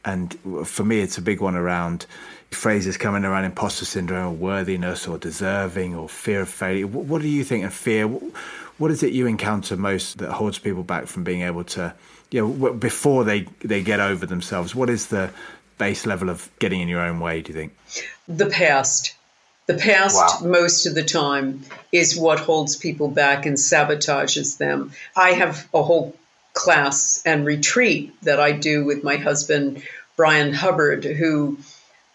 and 0.04 0.38
for 0.64 0.84
me 0.84 1.00
it's 1.00 1.18
a 1.18 1.22
big 1.22 1.40
one 1.40 1.54
around 1.54 2.06
phrases 2.50 2.96
coming 2.96 3.24
around 3.24 3.44
imposter 3.44 3.84
syndrome 3.84 4.26
or 4.26 4.36
worthiness 4.36 5.06
or 5.06 5.18
deserving 5.18 5.94
or 5.94 6.08
fear 6.08 6.40
of 6.40 6.48
failure 6.48 6.86
what 6.86 7.20
do 7.20 7.28
you 7.28 7.44
think 7.44 7.64
of 7.64 7.74
fear 7.74 8.08
what 8.78 8.92
is 8.92 9.02
it 9.02 9.12
you 9.12 9.26
encounter 9.26 9.76
most 9.76 10.18
that 10.18 10.30
holds 10.30 10.58
people 10.58 10.84
back 10.84 11.06
from 11.06 11.24
being 11.24 11.42
able 11.42 11.64
to, 11.64 11.94
you 12.30 12.46
know, 12.46 12.72
before 12.72 13.24
they, 13.24 13.42
they 13.60 13.82
get 13.82 14.00
over 14.00 14.24
themselves? 14.24 14.74
What 14.74 14.88
is 14.88 15.08
the 15.08 15.30
base 15.76 16.06
level 16.06 16.30
of 16.30 16.48
getting 16.58 16.80
in 16.80 16.88
your 16.88 17.00
own 17.00 17.20
way, 17.20 17.42
do 17.42 17.52
you 17.52 17.58
think? 17.58 17.76
The 18.26 18.46
past. 18.46 19.14
The 19.66 19.74
past, 19.74 20.42
wow. 20.42 20.48
most 20.48 20.86
of 20.86 20.94
the 20.94 21.04
time, 21.04 21.62
is 21.92 22.16
what 22.16 22.40
holds 22.40 22.76
people 22.76 23.08
back 23.08 23.44
and 23.44 23.56
sabotages 23.56 24.56
them. 24.56 24.92
I 25.14 25.32
have 25.32 25.68
a 25.74 25.82
whole 25.82 26.16
class 26.58 27.22
and 27.24 27.46
retreat 27.46 28.12
that 28.22 28.40
I 28.40 28.50
do 28.50 28.84
with 28.84 29.04
my 29.04 29.16
husband, 29.16 29.82
Bryan 30.16 30.52
Hubbard, 30.52 31.04
who 31.04 31.58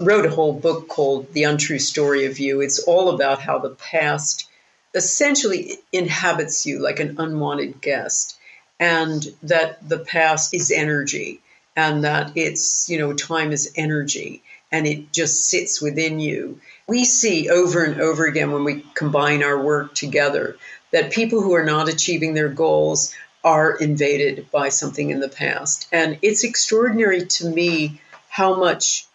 wrote 0.01 0.25
a 0.25 0.29
whole 0.29 0.51
book 0.51 0.89
called 0.89 1.31
The 1.31 1.45
Untrue 1.45 1.79
Story 1.79 2.25
of 2.25 2.39
You. 2.39 2.59
It's 2.59 2.79
all 2.79 3.15
about 3.15 3.41
how 3.41 3.59
the 3.59 3.69
past 3.69 4.49
essentially 4.93 5.77
inhabits 5.93 6.65
you 6.65 6.79
like 6.79 6.99
an 6.99 7.15
unwanted 7.19 7.79
guest, 7.79 8.37
and 8.81 9.25
that 9.43 9.87
the 9.87 9.99
past 9.99 10.53
is 10.53 10.71
energy, 10.71 11.39
and 11.77 12.03
that 12.03 12.33
it's, 12.35 12.89
you 12.89 12.99
know, 12.99 13.13
time 13.13 13.53
is 13.53 13.71
energy, 13.77 14.43
and 14.73 14.85
it 14.85 15.13
just 15.13 15.45
sits 15.45 15.81
within 15.81 16.19
you. 16.19 16.59
We 16.85 17.05
see 17.05 17.49
over 17.49 17.85
and 17.85 18.01
over 18.01 18.25
again 18.25 18.51
when 18.51 18.65
we 18.65 18.85
combine 18.93 19.41
our 19.41 19.59
work 19.59 19.95
together 19.95 20.57
that 20.91 21.13
people 21.13 21.41
who 21.41 21.53
are 21.55 21.65
not 21.65 21.87
achieving 21.87 22.33
their 22.33 22.49
goals 22.49 23.15
are 23.43 23.75
invaded 23.75 24.47
by 24.51 24.69
something 24.69 25.09
in 25.09 25.19
the 25.19 25.29
past. 25.29 25.87
And 25.91 26.17
it's 26.21 26.43
extraordinary 26.43 27.25
to 27.25 27.49
me 27.49 28.01
how 28.29 28.55
much 28.55 29.05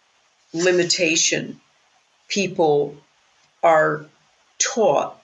limitation 0.53 1.61
people 2.29 2.97
are 3.63 4.05
taught 4.59 5.21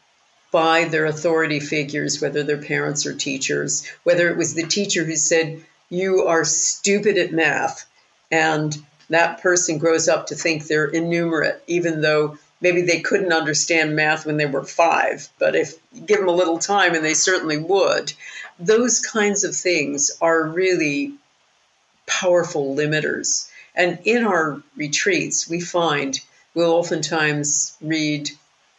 by 0.50 0.84
their 0.84 1.06
authority 1.06 1.60
figures, 1.60 2.20
whether 2.20 2.42
they're 2.42 2.56
parents 2.56 3.06
or 3.06 3.14
teachers, 3.14 3.86
whether 4.04 4.28
it 4.28 4.36
was 4.36 4.54
the 4.54 4.66
teacher 4.66 5.04
who 5.04 5.16
said, 5.16 5.62
You 5.90 6.26
are 6.26 6.44
stupid 6.44 7.18
at 7.18 7.32
math, 7.32 7.86
and 8.30 8.76
that 9.10 9.42
person 9.42 9.78
grows 9.78 10.08
up 10.08 10.28
to 10.28 10.34
think 10.34 10.66
they're 10.66 10.86
innumerate, 10.86 11.62
even 11.66 12.00
though 12.00 12.38
maybe 12.64 12.80
they 12.80 13.00
couldn't 13.00 13.32
understand 13.32 13.94
math 13.94 14.24
when 14.24 14.38
they 14.38 14.46
were 14.46 14.64
five. 14.64 15.28
But 15.38 15.54
if 15.54 15.74
you 15.92 16.00
give 16.00 16.18
them 16.18 16.28
a 16.28 16.32
little 16.32 16.58
time, 16.58 16.94
and 16.94 17.04
they 17.04 17.12
certainly 17.12 17.58
would, 17.58 18.14
those 18.58 19.00
kinds 19.00 19.44
of 19.44 19.54
things 19.54 20.10
are 20.22 20.42
really 20.42 21.12
powerful 22.06 22.74
limiters. 22.74 23.50
And 23.74 23.98
in 24.04 24.24
our 24.24 24.62
retreats, 24.76 25.46
we 25.46 25.60
find 25.60 26.18
we'll 26.54 26.72
oftentimes 26.72 27.76
read 27.82 28.30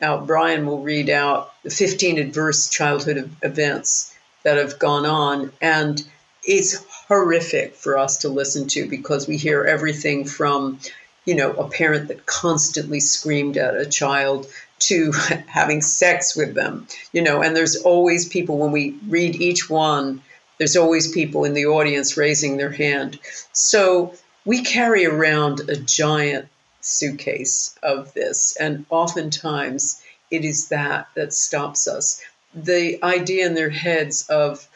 out, 0.01 0.25
Bryan 0.25 0.65
will 0.65 0.81
read 0.81 1.11
out 1.11 1.53
the 1.61 1.69
15 1.69 2.17
adverse 2.17 2.67
childhood 2.69 3.29
events 3.43 4.15
that 4.41 4.57
have 4.57 4.79
gone 4.79 5.05
on. 5.05 5.51
And 5.61 6.03
it's 6.43 6.83
horrific 7.07 7.75
for 7.75 7.99
us 7.99 8.17
to 8.17 8.29
listen 8.29 8.67
to 8.69 8.89
because 8.89 9.27
we 9.27 9.37
hear 9.37 9.63
everything 9.63 10.25
from, 10.25 10.79
you 11.25 11.35
know, 11.35 11.51
a 11.53 11.69
parent 11.69 12.07
that 12.07 12.25
constantly 12.25 12.99
screamed 12.99 13.57
at 13.57 13.75
a 13.75 13.85
child 13.85 14.47
to 14.79 15.11
having 15.47 15.81
sex 15.81 16.35
with 16.35 16.53
them, 16.53 16.87
you 17.11 17.21
know, 17.21 17.41
and 17.41 17.55
there's 17.55 17.75
always 17.77 18.27
people 18.27 18.57
when 18.57 18.71
we 18.71 18.97
read 19.07 19.35
each 19.35 19.69
one, 19.69 20.21
there's 20.57 20.77
always 20.77 21.11
people 21.11 21.43
in 21.43 21.53
the 21.53 21.65
audience 21.65 22.17
raising 22.17 22.57
their 22.57 22.71
hand. 22.71 23.19
So 23.51 24.13
we 24.45 24.63
carry 24.63 25.05
around 25.05 25.61
a 25.69 25.75
giant 25.75 26.47
suitcase 26.81 27.75
of 27.83 28.13
this. 28.13 28.55
And 28.57 28.85
oftentimes 28.89 30.01
it 30.31 30.45
is 30.45 30.69
that 30.69 31.07
that 31.15 31.33
stops 31.33 31.87
us. 31.87 32.21
The 32.53 33.03
idea 33.03 33.45
in 33.45 33.55
their 33.55 33.69
heads 33.69 34.27
of, 34.29 34.67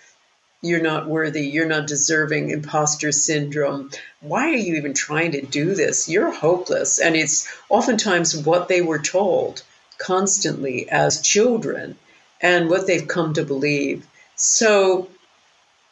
you're 0.61 0.81
not 0.81 1.07
worthy, 1.07 1.47
you're 1.47 1.65
not 1.65 1.87
deserving, 1.87 2.49
imposter 2.49 3.11
syndrome. 3.11 3.91
Why 4.19 4.49
are 4.49 4.55
you 4.55 4.75
even 4.75 4.93
trying 4.93 5.31
to 5.31 5.41
do 5.41 5.73
this? 5.73 6.09
You're 6.09 6.31
hopeless. 6.31 6.99
And 6.99 7.15
it's 7.15 7.47
oftentimes 7.69 8.35
what 8.35 8.67
they 8.67 8.81
were 8.81 8.99
told 8.99 9.63
constantly 9.97 10.89
as 10.89 11.21
children 11.21 11.97
and 12.41 12.69
what 12.69 12.87
they've 12.87 13.07
come 13.07 13.33
to 13.33 13.43
believe. 13.43 14.05
So, 14.35 15.09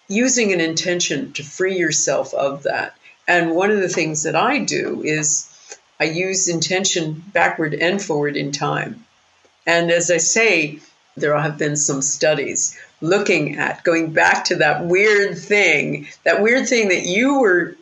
using 0.09 0.53
an 0.53 0.61
intention 0.61 1.33
to 1.33 1.43
free 1.43 1.77
yourself 1.77 2.33
of 2.33 2.63
that. 2.63 2.95
And 3.27 3.51
one 3.51 3.71
of 3.71 3.81
the 3.81 3.89
things 3.89 4.23
that 4.23 4.35
I 4.35 4.59
do 4.59 5.01
is 5.03 5.47
I 5.99 6.05
use 6.05 6.47
intention 6.47 7.23
backward 7.33 7.73
and 7.73 8.01
forward 8.01 8.37
in 8.37 8.51
time. 8.51 9.05
And 9.65 9.91
as 9.91 10.09
I 10.11 10.17
say, 10.17 10.79
there 11.17 11.37
have 11.37 11.57
been 11.57 11.75
some 11.75 12.01
studies 12.01 12.77
looking 13.01 13.57
at 13.57 13.83
going 13.83 14.11
back 14.11 14.45
to 14.45 14.55
that 14.55 14.85
weird 14.85 15.37
thing, 15.37 16.07
that 16.23 16.41
weird 16.41 16.67
thing 16.67 16.89
that 16.89 17.03
you 17.03 17.39
were 17.39 17.75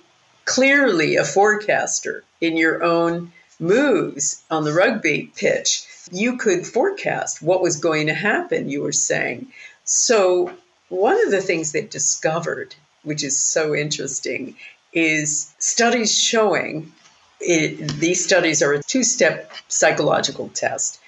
clearly 0.46 1.16
a 1.16 1.24
forecaster 1.24 2.24
in 2.42 2.58
your 2.58 2.84
own 2.84 3.32
moves 3.60 4.44
on 4.52 4.64
the 4.64 4.74
rugby 4.74 5.32
pitch. 5.36 5.86
You 6.12 6.38
could 6.38 6.68
forecast 6.68 7.42
what 7.42 7.62
was 7.62 7.78
going 7.78 8.08
to 8.08 8.14
happen, 8.14 8.70
you 8.70 8.82
were 8.82 8.92
saying. 8.92 9.48
So, 9.86 10.52
one 10.90 11.24
of 11.26 11.32
the 11.32 11.42
things 11.42 11.72
they've 11.72 11.90
discovered, 11.90 12.76
which 13.04 13.24
is 13.24 13.40
so 13.40 13.74
interesting, 13.74 14.56
is 14.94 15.54
studies 15.58 16.16
showing 16.16 16.92
it, 17.40 17.90
these 18.00 18.24
studies 18.24 18.62
are 18.62 18.74
a 18.74 18.84
two 18.84 19.04
step 19.04 19.52
psychological 19.68 20.50
test. 20.50 21.00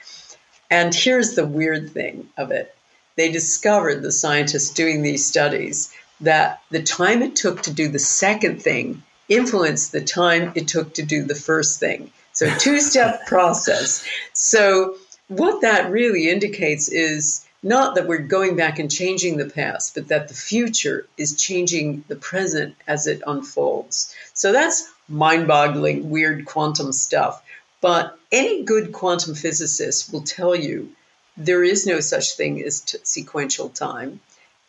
And 0.69 0.93
here's 0.93 1.35
the 1.35 1.45
weird 1.45 1.91
thing 1.91 2.29
of 2.37 2.51
it 2.51 2.75
they 3.17 3.31
discovered, 3.31 4.01
the 4.01 4.11
scientists 4.11 4.69
doing 4.69 5.01
these 5.01 5.25
studies, 5.25 5.91
that 6.21 6.61
the 6.69 6.81
time 6.81 7.21
it 7.21 7.35
took 7.35 7.63
to 7.63 7.73
do 7.73 7.89
the 7.89 7.99
second 7.99 8.61
thing 8.61 9.03
influenced 9.27 9.91
the 9.91 10.01
time 10.01 10.53
it 10.55 10.67
took 10.67 10.93
to 10.93 11.03
do 11.03 11.23
the 11.23 11.35
first 11.35 11.79
thing. 11.79 12.11
So, 12.31 12.49
two 12.57 12.79
step 12.79 13.25
process. 13.27 14.07
So, 14.33 14.95
what 15.27 15.61
that 15.61 15.91
really 15.91 16.29
indicates 16.29 16.87
is 16.87 17.45
not 17.63 17.95
that 17.95 18.07
we're 18.07 18.19
going 18.19 18.55
back 18.55 18.79
and 18.79 18.89
changing 18.89 19.37
the 19.37 19.49
past, 19.49 19.95
but 19.95 20.07
that 20.07 20.27
the 20.27 20.33
future 20.35 21.07
is 21.17 21.35
changing 21.35 22.03
the 22.07 22.15
present 22.15 22.75
as 22.87 23.07
it 23.07 23.21
unfolds. 23.27 24.15
So, 24.33 24.51
that's 24.51 24.87
mind 25.09 25.47
boggling, 25.47 26.09
weird 26.09 26.45
quantum 26.45 26.93
stuff. 26.93 27.43
But 27.81 28.17
any 28.31 28.63
good 28.63 28.91
quantum 28.91 29.35
physicist 29.35 30.13
will 30.13 30.21
tell 30.21 30.55
you 30.55 30.89
there 31.37 31.63
is 31.63 31.85
no 31.85 31.99
such 31.99 32.35
thing 32.35 32.63
as 32.63 32.81
t- 32.81 32.97
sequential 33.03 33.69
time. 33.69 34.19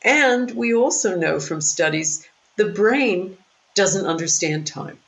And 0.02 0.50
we 0.52 0.74
also 0.74 1.16
know 1.16 1.40
from 1.40 1.60
studies 1.60 2.28
the 2.56 2.66
brain 2.66 3.38
doesn't 3.74 4.06
understand 4.06 4.66
time. 4.66 4.98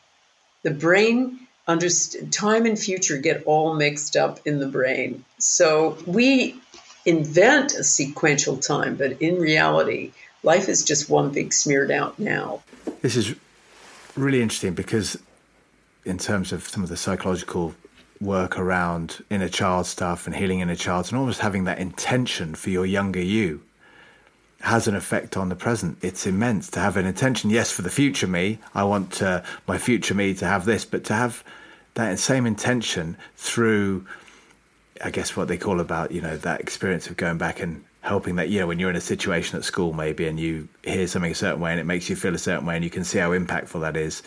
The 0.63 0.71
brain 0.71 1.47
understand 1.67 2.33
time 2.33 2.67
and 2.67 2.79
future 2.79 3.19
get 3.19 3.45
all 3.45 3.75
mixed 3.75 4.17
up 4.17 4.41
in 4.47 4.59
the 4.59 4.67
brain. 4.67 5.25
So 5.39 5.99
we 6.07 6.61
invent 7.05 7.75
a 7.75 7.85
sequential 7.85 8.57
time, 8.57 8.97
but 8.97 9.21
in 9.21 9.37
reality, 9.37 10.13
life 10.43 10.69
is 10.69 10.85
just 10.85 11.09
one 11.09 11.31
big 11.31 11.53
smeared 11.53 11.91
out 11.91 12.19
now. 12.19 12.63
This 13.03 13.17
is 13.17 13.35
really 14.17 14.43
interesting 14.43 14.75
because, 14.75 15.19
in 16.05 16.19
terms 16.19 16.53
of 16.53 16.69
some 16.69 16.83
of 16.83 16.89
the 16.89 16.97
psychological 16.97 17.75
work 18.21 18.59
around 18.59 19.25
inner 19.31 19.49
child 19.49 19.87
stuff 19.87 20.27
and 20.27 20.37
healing 20.37 20.61
inner 20.61 20.77
child, 20.77 21.09
and 21.09 21.19
almost 21.19 21.41
having 21.41 21.65
that 21.65 21.79
intention 21.79 22.55
for 22.55 22.71
your 22.71 22.87
younger 22.87 23.23
you 23.23 23.63
has 24.61 24.87
an 24.87 24.95
effect 24.95 25.37
on 25.37 25.49
the 25.49 25.57
present. 25.57 25.99
It's 26.03 26.27
immense 26.27 26.71
to 26.71 26.81
have 26.81 26.97
an 26.97 27.07
intention. 27.07 27.51
Yes, 27.51 27.71
for 27.71 27.83
the 27.83 27.91
future 27.91 28.27
me, 28.27 28.59
I 28.75 28.85
want 28.85 29.23
uh, 29.23 29.43
my 29.67 29.79
future 29.79 30.15
me 30.15 30.35
to 30.35 30.45
have 30.45 30.67
this, 30.67 30.85
but 30.85 31.05
to 31.05 31.15
have 31.15 31.43
that 31.95 32.19
same 32.19 32.47
intention 32.47 33.17
through, 33.37 34.07
I 35.03 35.11
guess, 35.11 35.35
what 35.35 35.49
they 35.49 35.57
call 35.57 35.81
about 35.81 36.13
you 36.13 36.21
know 36.21 36.37
that 36.37 36.61
experience 36.61 37.09
of 37.09 37.17
going 37.17 37.39
back 37.39 37.61
and 37.61 37.85
helping 38.03 38.37
that 38.37 38.49
you 38.49 38.61
know 38.61 38.67
when 38.67 38.79
you're 38.79 38.91
in 38.91 38.97
a 38.97 39.01
situation 39.01 39.59
at 39.59 39.65
school 39.65 39.93
maybe 39.93 40.27
and 40.27 40.41
you 40.41 40.67
hear 40.83 41.07
something 41.07 41.33
a 41.33 41.35
certain 41.35 41.61
way 41.61 41.71
and 41.71 41.79
it 41.79 41.85
makes 41.85 42.09
you 42.09 42.17
feel 42.17 42.35
a 42.35 42.39
certain 42.39 42.65
way 42.65 42.75
and 42.75 42.83
you 42.83 42.91
can 42.91 43.05
see 43.05 43.19
how 43.19 43.31
impactful 43.31 43.81
that 43.81 43.97
is. 43.97 44.23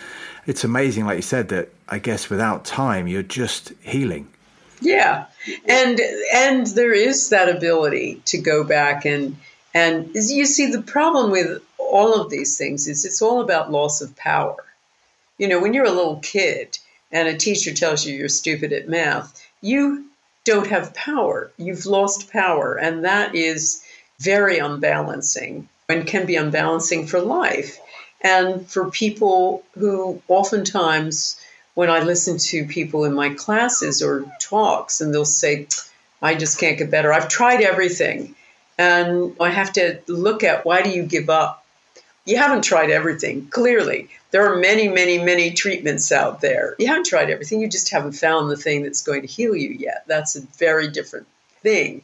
It's 0.46 0.64
amazing, 0.64 1.06
like 1.06 1.16
you 1.16 1.24
said, 1.24 1.50
that 1.50 1.70
I 1.90 2.00
guess 2.00 2.30
without 2.30 2.66
time 2.66 3.08
you're 3.08 3.24
just 3.24 3.74
healing. 3.82 4.28
Yeah, 4.82 5.26
and 5.68 6.00
and 6.34 6.68
there 6.68 6.94
is 6.94 7.30
that 7.30 7.50
ability 7.50 8.22
to 8.26 8.38
go 8.38 8.64
back 8.64 9.06
and 9.06 9.38
and 9.74 10.12
you 10.14 10.46
see, 10.46 10.72
the 10.72 10.82
problem 10.82 11.32
with 11.32 11.62
all 11.78 12.14
of 12.14 12.30
these 12.30 12.58
things 12.58 12.88
is 12.88 13.06
it's 13.06 13.22
all 13.22 13.42
about 13.42 13.72
loss 13.72 14.02
of 14.02 14.16
power. 14.16 14.64
You 15.38 15.48
know, 15.48 15.60
when 15.60 15.74
you're 15.74 15.86
a 15.86 15.92
little 15.92 16.18
kid 16.18 16.78
and 17.12 17.28
a 17.28 17.38
teacher 17.38 17.74
tells 17.74 18.06
you 18.06 18.16
you're 18.16 18.30
stupid 18.30 18.72
at 18.72 18.88
math, 18.88 19.44
you 19.62 20.06
don't 20.46 20.68
have 20.68 20.94
power. 20.94 21.52
You've 21.58 21.86
lost 21.86 22.32
power. 22.32 22.76
And 22.76 23.06
that 23.06 23.36
is 23.36 23.84
very 24.20 24.60
unbalancing 24.60 25.68
and 25.90 26.08
can 26.08 26.26
be 26.26 26.36
unbalancing 26.36 27.08
for 27.08 27.20
life. 27.20 27.80
And 28.22 28.70
for 28.70 28.90
people 28.90 29.64
who 29.78 30.22
oftentimes, 30.28 31.40
when 31.74 31.90
I 31.90 32.04
listen 32.04 32.38
to 32.38 32.66
people 32.66 33.04
in 33.04 33.14
my 33.14 33.34
classes 33.34 34.02
or 34.02 34.26
talks, 34.40 35.02
and 35.02 35.14
they'll 35.14 35.26
say, 35.26 35.68
I 36.22 36.36
just 36.36 36.60
can't 36.60 36.78
get 36.78 36.90
better. 36.90 37.12
I've 37.12 37.28
tried 37.28 37.62
everything. 37.62 38.36
And 38.78 39.36
I 39.40 39.50
have 39.50 39.74
to 39.74 40.00
look 40.08 40.44
at 40.44 40.66
why 40.66 40.82
do 40.82 40.90
you 40.90 41.04
give 41.04 41.30
up? 41.30 41.63
You 42.26 42.38
haven't 42.38 42.64
tried 42.64 42.90
everything, 42.90 43.48
clearly. 43.48 44.10
There 44.32 44.52
are 44.52 44.58
many, 44.58 44.88
many, 44.88 45.18
many 45.18 45.52
treatments 45.52 46.12
out 46.12 46.42
there. 46.42 46.76
You 46.80 46.88
haven't 46.88 47.06
tried 47.06 47.30
everything, 47.30 47.62
you 47.62 47.68
just 47.68 47.90
haven't 47.90 48.14
found 48.14 48.50
the 48.50 48.58
thing 48.58 48.84
that's 48.84 49.04
going 49.04 49.22
to 49.22 49.28
heal 49.28 49.56
you 49.56 49.70
yet. 49.70 50.06
That's 50.08 50.36
a 50.36 50.42
very 50.58 50.88
different 50.90 51.28
thing. 51.62 52.04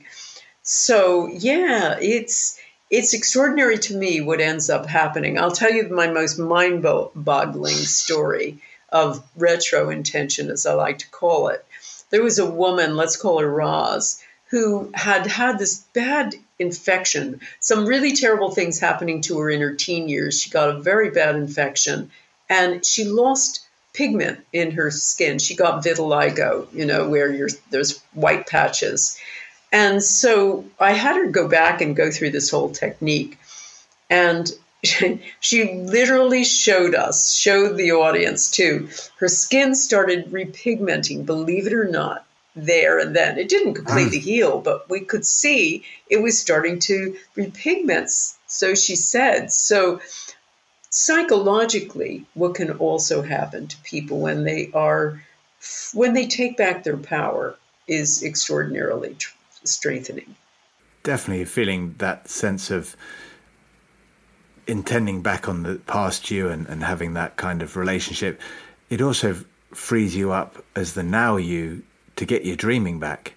So, 0.61 1.27
yeah, 1.27 1.97
it's 2.01 2.59
it's 2.89 3.13
extraordinary 3.13 3.77
to 3.77 3.95
me 3.95 4.19
what 4.19 4.41
ends 4.41 4.69
up 4.69 4.85
happening. 4.87 5.39
I'll 5.39 5.51
tell 5.51 5.71
you 5.71 5.87
my 5.89 6.07
most 6.07 6.39
mind 6.39 6.81
boggling 6.81 7.75
story 7.75 8.59
of 8.91 9.23
retro 9.35 9.89
intention, 9.89 10.49
as 10.49 10.65
I 10.65 10.73
like 10.73 10.99
to 10.99 11.09
call 11.09 11.49
it. 11.49 11.63
There 12.09 12.23
was 12.23 12.39
a 12.39 12.49
woman, 12.49 12.97
let's 12.97 13.15
call 13.15 13.39
her 13.39 13.49
Roz, 13.49 14.21
who 14.49 14.89
had 14.93 15.27
had 15.27 15.59
this 15.59 15.79
bad 15.93 16.33
infection, 16.59 17.39
some 17.59 17.85
really 17.85 18.13
terrible 18.13 18.51
things 18.51 18.79
happening 18.79 19.21
to 19.21 19.39
her 19.39 19.49
in 19.49 19.61
her 19.61 19.73
teen 19.73 20.09
years. 20.09 20.41
She 20.41 20.49
got 20.49 20.69
a 20.69 20.81
very 20.81 21.09
bad 21.09 21.35
infection 21.35 22.11
and 22.49 22.85
she 22.85 23.05
lost 23.05 23.65
pigment 23.93 24.45
in 24.53 24.71
her 24.71 24.91
skin. 24.91 25.39
She 25.39 25.55
got 25.55 25.83
vitiligo, 25.83 26.67
you 26.73 26.85
know, 26.85 27.09
where 27.09 27.47
there's 27.69 27.99
white 28.13 28.47
patches. 28.47 29.17
And 29.71 30.03
so 30.03 30.65
I 30.79 30.91
had 30.91 31.15
her 31.15 31.27
go 31.27 31.47
back 31.47 31.81
and 31.81 31.95
go 31.95 32.11
through 32.11 32.31
this 32.31 32.49
whole 32.49 32.69
technique. 32.69 33.37
And 34.09 34.51
she 35.39 35.73
literally 35.73 36.43
showed 36.43 36.95
us, 36.95 37.33
showed 37.33 37.77
the 37.77 37.91
audience 37.91 38.49
too. 38.49 38.89
Her 39.17 39.27
skin 39.27 39.75
started 39.75 40.31
repigmenting, 40.31 41.25
believe 41.25 41.67
it 41.67 41.73
or 41.73 41.85
not 41.85 42.25
there 42.65 42.99
and 42.99 43.15
then. 43.15 43.37
It 43.37 43.49
didn't 43.49 43.75
completely 43.75 44.19
mm. 44.19 44.23
heal, 44.23 44.61
but 44.61 44.89
we 44.89 45.01
could 45.01 45.25
see 45.25 45.83
it 46.09 46.21
was 46.21 46.39
starting 46.39 46.79
to 46.79 47.15
repigment. 47.35 48.09
So 48.47 48.75
she 48.75 48.95
said. 48.95 49.51
So 49.51 50.01
psychologically, 50.89 52.25
what 52.33 52.55
can 52.55 52.71
also 52.71 53.21
happen 53.21 53.67
to 53.67 53.77
people 53.83 54.19
when 54.19 54.43
they 54.43 54.71
are 54.73 55.21
when 55.93 56.13
they 56.13 56.25
take 56.25 56.55
back 56.57 56.83
their 56.83 56.97
power 56.97 57.57
is 57.87 58.23
extraordinarily 58.23 59.15
tr- 59.15 59.33
strengthening. 59.63 60.35
Definitely 61.03 61.45
feeling 61.45 61.95
that 61.97 62.29
sense 62.29 62.71
of 62.71 62.95
intending 64.67 65.21
back 65.21 65.49
on 65.49 65.63
the 65.63 65.75
past 65.75 66.29
you 66.29 66.47
and, 66.47 66.67
and 66.67 66.83
having 66.83 67.13
that 67.15 67.35
kind 67.35 67.61
of 67.61 67.75
relationship. 67.75 68.39
It 68.89 69.01
also 69.01 69.35
frees 69.73 70.15
you 70.15 70.31
up 70.31 70.63
as 70.75 70.93
the 70.93 71.03
now 71.03 71.37
you 71.37 71.83
to 72.19 72.25
get 72.25 72.43
your 72.43 72.57
dreaming 72.57 72.99
back. 72.99 73.33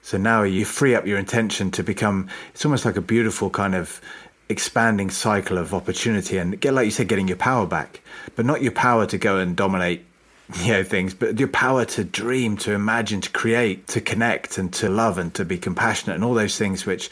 So 0.00 0.16
now 0.16 0.42
you 0.44 0.64
free 0.64 0.94
up 0.94 1.06
your 1.06 1.18
intention 1.18 1.70
to 1.72 1.82
become, 1.82 2.28
it's 2.54 2.64
almost 2.64 2.86
like 2.86 2.96
a 2.96 3.02
beautiful 3.02 3.50
kind 3.50 3.74
of 3.74 4.00
expanding 4.48 5.10
cycle 5.10 5.58
of 5.58 5.74
opportunity 5.74 6.38
and 6.38 6.58
get, 6.58 6.72
like 6.72 6.86
you 6.86 6.90
said, 6.90 7.06
getting 7.08 7.28
your 7.28 7.36
power 7.36 7.66
back, 7.66 8.00
but 8.34 8.46
not 8.46 8.62
your 8.62 8.72
power 8.72 9.04
to 9.06 9.18
go 9.18 9.38
and 9.38 9.56
dominate, 9.56 10.06
you 10.62 10.72
know, 10.72 10.82
things, 10.82 11.12
but 11.12 11.38
your 11.38 11.48
power 11.48 11.84
to 11.84 12.02
dream, 12.02 12.56
to 12.56 12.72
imagine, 12.72 13.20
to 13.20 13.30
create, 13.30 13.86
to 13.88 14.00
connect 14.00 14.56
and 14.56 14.72
to 14.72 14.88
love 14.88 15.18
and 15.18 15.34
to 15.34 15.44
be 15.44 15.58
compassionate 15.58 16.16
and 16.16 16.24
all 16.24 16.34
those 16.34 16.56
things 16.56 16.86
which 16.86 17.10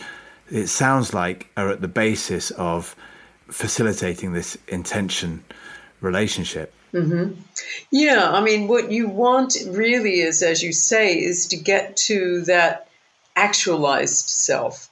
it 0.51 0.67
sounds 0.69 1.13
like 1.13 1.47
are 1.59 1.69
at 1.69 1.83
the 1.83 1.89
basis 1.89 2.51
of 2.53 2.97
facilitating 3.49 4.33
this 4.33 4.57
intention 4.69 5.45
relationship. 6.03 6.75
Mm-hmm. 6.93 7.41
Yeah, 7.91 8.31
I 8.31 8.43
mean, 8.43 8.69
what 8.69 8.91
you 8.91 9.09
want 9.09 9.57
really 9.69 10.21
is, 10.21 10.43
as 10.43 10.63
you 10.63 10.73
say, 10.73 11.19
is 11.19 11.47
to 11.49 11.57
get 11.57 11.97
to 12.09 12.43
that 12.43 12.89
actualized 13.35 14.29
self, 14.29 14.91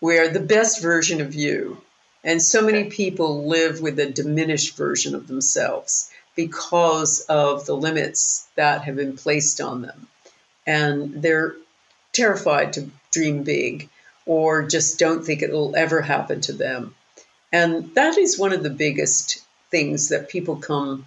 where 0.00 0.28
the 0.28 0.40
best 0.40 0.82
version 0.82 1.20
of 1.20 1.34
you. 1.34 1.80
And 2.24 2.42
so 2.42 2.62
many 2.62 2.90
people 2.90 3.46
live 3.46 3.80
with 3.80 3.98
a 3.98 4.10
diminished 4.10 4.76
version 4.76 5.14
of 5.14 5.28
themselves 5.28 6.10
because 6.36 7.20
of 7.28 7.64
the 7.64 7.76
limits 7.76 8.46
that 8.56 8.82
have 8.82 8.96
been 8.96 9.16
placed 9.16 9.60
on 9.60 9.82
them. 9.82 10.08
And 10.66 11.22
they're 11.22 11.56
terrified 12.12 12.74
to 12.74 12.90
dream 13.10 13.44
big 13.44 13.88
or 14.26 14.66
just 14.66 14.98
don't 14.98 15.24
think 15.24 15.40
it 15.40 15.50
will 15.50 15.74
ever 15.74 16.02
happen 16.02 16.40
to 16.42 16.52
them. 16.52 16.94
And 17.52 17.94
that 17.94 18.18
is 18.18 18.38
one 18.38 18.52
of 18.52 18.62
the 18.62 18.70
biggest 18.70 19.42
things 19.70 20.08
that 20.08 20.28
people 20.28 20.56
come 20.56 21.04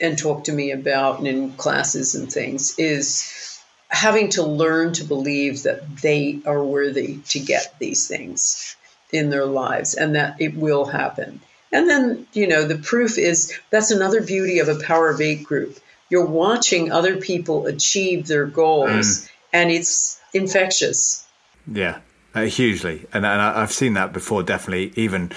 and 0.00 0.18
talk 0.18 0.44
to 0.44 0.52
me 0.52 0.70
about 0.70 1.18
and 1.18 1.28
in 1.28 1.52
classes 1.52 2.14
and 2.14 2.32
things 2.32 2.78
is 2.78 3.60
having 3.88 4.28
to 4.30 4.42
learn 4.42 4.92
to 4.92 5.04
believe 5.04 5.62
that 5.62 5.98
they 5.98 6.40
are 6.46 6.62
worthy 6.64 7.18
to 7.28 7.38
get 7.38 7.78
these 7.78 8.08
things 8.08 8.76
in 9.12 9.30
their 9.30 9.46
lives 9.46 9.94
and 9.94 10.16
that 10.16 10.40
it 10.40 10.56
will 10.56 10.84
happen. 10.84 11.40
And 11.72 11.88
then, 11.88 12.26
you 12.32 12.46
know, 12.46 12.66
the 12.66 12.78
proof 12.78 13.18
is 13.18 13.52
that's 13.70 13.90
another 13.90 14.22
beauty 14.22 14.58
of 14.58 14.68
a 14.68 14.80
Power 14.80 15.10
of 15.10 15.20
Eight 15.20 15.44
group. 15.44 15.78
You're 16.08 16.26
watching 16.26 16.92
other 16.92 17.16
people 17.16 17.66
achieve 17.66 18.26
their 18.26 18.46
goals 18.46 18.88
mm. 18.90 19.28
and 19.52 19.70
it's 19.70 20.20
infectious. 20.32 21.26
Yeah, 21.70 21.98
uh, 22.34 22.42
hugely. 22.42 23.06
And, 23.12 23.24
and 23.24 23.40
I've 23.40 23.72
seen 23.72 23.94
that 23.94 24.12
before, 24.12 24.42
definitely, 24.42 24.92
even 24.96 25.32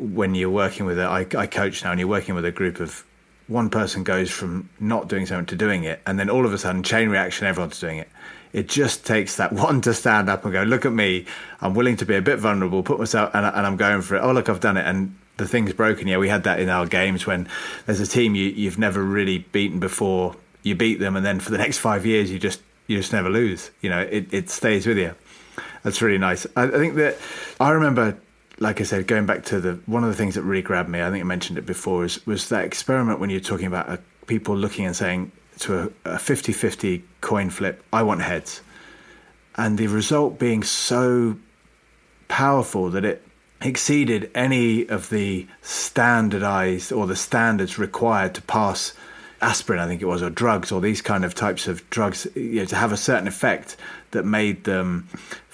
when 0.00 0.34
you're 0.34 0.50
working 0.50 0.86
with 0.86 0.98
a, 0.98 1.04
I, 1.04 1.26
I 1.36 1.46
coach 1.46 1.84
now 1.84 1.90
and 1.90 2.00
you're 2.00 2.08
working 2.08 2.34
with 2.34 2.44
a 2.44 2.50
group 2.50 2.80
of 2.80 3.04
one 3.48 3.68
person 3.68 4.04
goes 4.04 4.30
from 4.30 4.68
not 4.78 5.08
doing 5.08 5.26
something 5.26 5.46
to 5.46 5.56
doing 5.56 5.84
it, 5.84 6.00
and 6.06 6.18
then 6.18 6.30
all 6.30 6.46
of 6.46 6.52
a 6.52 6.58
sudden, 6.58 6.82
chain 6.82 7.08
reaction, 7.08 7.46
everyone's 7.46 7.80
doing 7.80 7.98
it. 7.98 8.08
It 8.52 8.68
just 8.68 9.04
takes 9.04 9.36
that 9.36 9.52
one 9.66 9.80
to 9.82 9.92
stand 9.92 10.30
up 10.30 10.44
and 10.44 10.52
go, 10.52 10.62
look 10.62 10.86
at 10.86 10.92
me. 10.92 11.26
I'm 11.60 11.74
willing 11.74 11.96
to 11.96 12.06
be 12.06 12.14
a 12.14 12.22
bit 12.22 12.38
vulnerable, 12.38 12.82
put 12.82 12.98
myself, 12.98 13.34
and, 13.34 13.44
and 13.44 13.66
I'm 13.66 13.76
going 13.76 14.02
for 14.02 14.16
it. 14.16 14.20
Oh, 14.20 14.32
look, 14.32 14.48
I've 14.48 14.60
done 14.60 14.76
it. 14.76 14.86
And 14.86 15.16
the 15.36 15.48
thing's 15.48 15.72
broken. 15.72 16.06
Yeah, 16.06 16.18
we 16.18 16.28
had 16.28 16.44
that 16.44 16.60
in 16.60 16.68
our 16.68 16.86
games 16.86 17.26
when 17.26 17.48
there's 17.86 18.00
a 18.00 18.06
team 18.06 18.34
you, 18.34 18.48
you've 18.48 18.78
never 18.78 19.02
really 19.02 19.38
beaten 19.38 19.80
before. 19.80 20.36
You 20.62 20.74
beat 20.74 21.00
them, 21.00 21.16
and 21.16 21.26
then 21.26 21.40
for 21.40 21.50
the 21.50 21.58
next 21.58 21.78
five 21.78 22.06
years, 22.06 22.30
you 22.30 22.38
just 22.38 22.60
you 22.86 22.98
just 22.98 23.12
never 23.12 23.30
lose. 23.30 23.70
You 23.80 23.88
know, 23.88 24.00
it, 24.00 24.32
it 24.32 24.50
stays 24.50 24.86
with 24.86 24.98
you. 24.98 25.14
That's 25.82 26.02
really 26.02 26.18
nice. 26.18 26.46
I, 26.54 26.64
I 26.64 26.70
think 26.70 26.96
that 26.96 27.16
I 27.58 27.70
remember 27.70 28.18
like 28.60 28.80
I 28.80 28.84
said, 28.84 29.06
going 29.06 29.26
back 29.26 29.44
to 29.46 29.60
the 29.60 29.80
one 29.86 30.04
of 30.04 30.10
the 30.10 30.16
things 30.16 30.34
that 30.34 30.42
really 30.42 30.62
grabbed 30.62 30.88
me, 30.88 31.02
I 31.02 31.10
think 31.10 31.24
I 31.24 31.26
mentioned 31.26 31.58
it 31.58 31.66
before, 31.66 32.04
is 32.04 32.24
was 32.26 32.48
that 32.50 32.64
experiment 32.64 33.18
when 33.18 33.30
you're 33.30 33.40
talking 33.40 33.66
about 33.66 33.88
uh, 33.88 33.96
people 34.26 34.56
looking 34.56 34.86
and 34.86 34.94
saying 34.94 35.32
to 35.60 35.78
a, 35.78 35.84
a 36.12 36.16
50-50 36.16 37.02
coin 37.20 37.50
flip, 37.50 37.82
I 37.92 38.02
want 38.02 38.22
heads, 38.22 38.60
and 39.56 39.76
the 39.78 39.88
result 39.88 40.38
being 40.38 40.62
so 40.62 41.36
powerful 42.28 42.90
that 42.90 43.04
it 43.04 43.26
exceeded 43.62 44.30
any 44.34 44.88
of 44.88 45.10
the 45.10 45.46
standardized 45.62 46.92
or 46.92 47.06
the 47.06 47.16
standards 47.16 47.78
required 47.78 48.34
to 48.34 48.42
pass 48.42 48.94
aspirin, 49.42 49.80
I 49.80 49.86
think 49.86 50.02
it 50.02 50.06
was, 50.06 50.22
or 50.22 50.30
drugs, 50.30 50.70
or 50.70 50.80
these 50.80 51.02
kind 51.02 51.24
of 51.24 51.34
types 51.34 51.66
of 51.66 51.88
drugs, 51.90 52.26
you 52.34 52.60
know, 52.60 52.64
to 52.66 52.76
have 52.76 52.92
a 52.92 52.96
certain 52.96 53.26
effect 53.26 53.76
that 54.10 54.24
made 54.24 54.64
them 54.64 55.08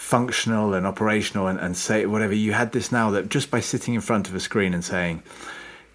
functional 0.07 0.73
and 0.73 0.87
operational 0.87 1.49
and, 1.49 1.59
and 1.59 1.77
say 1.77 2.07
whatever. 2.07 2.33
You 2.33 2.53
had 2.53 2.71
this 2.71 2.93
now 2.93 3.11
that 3.11 3.29
just 3.29 3.51
by 3.51 3.59
sitting 3.59 3.93
in 3.93 4.01
front 4.01 4.29
of 4.29 4.37
a 4.37 4.41
screen 4.41 4.73
and 4.73 4.85
saying, 4.85 5.21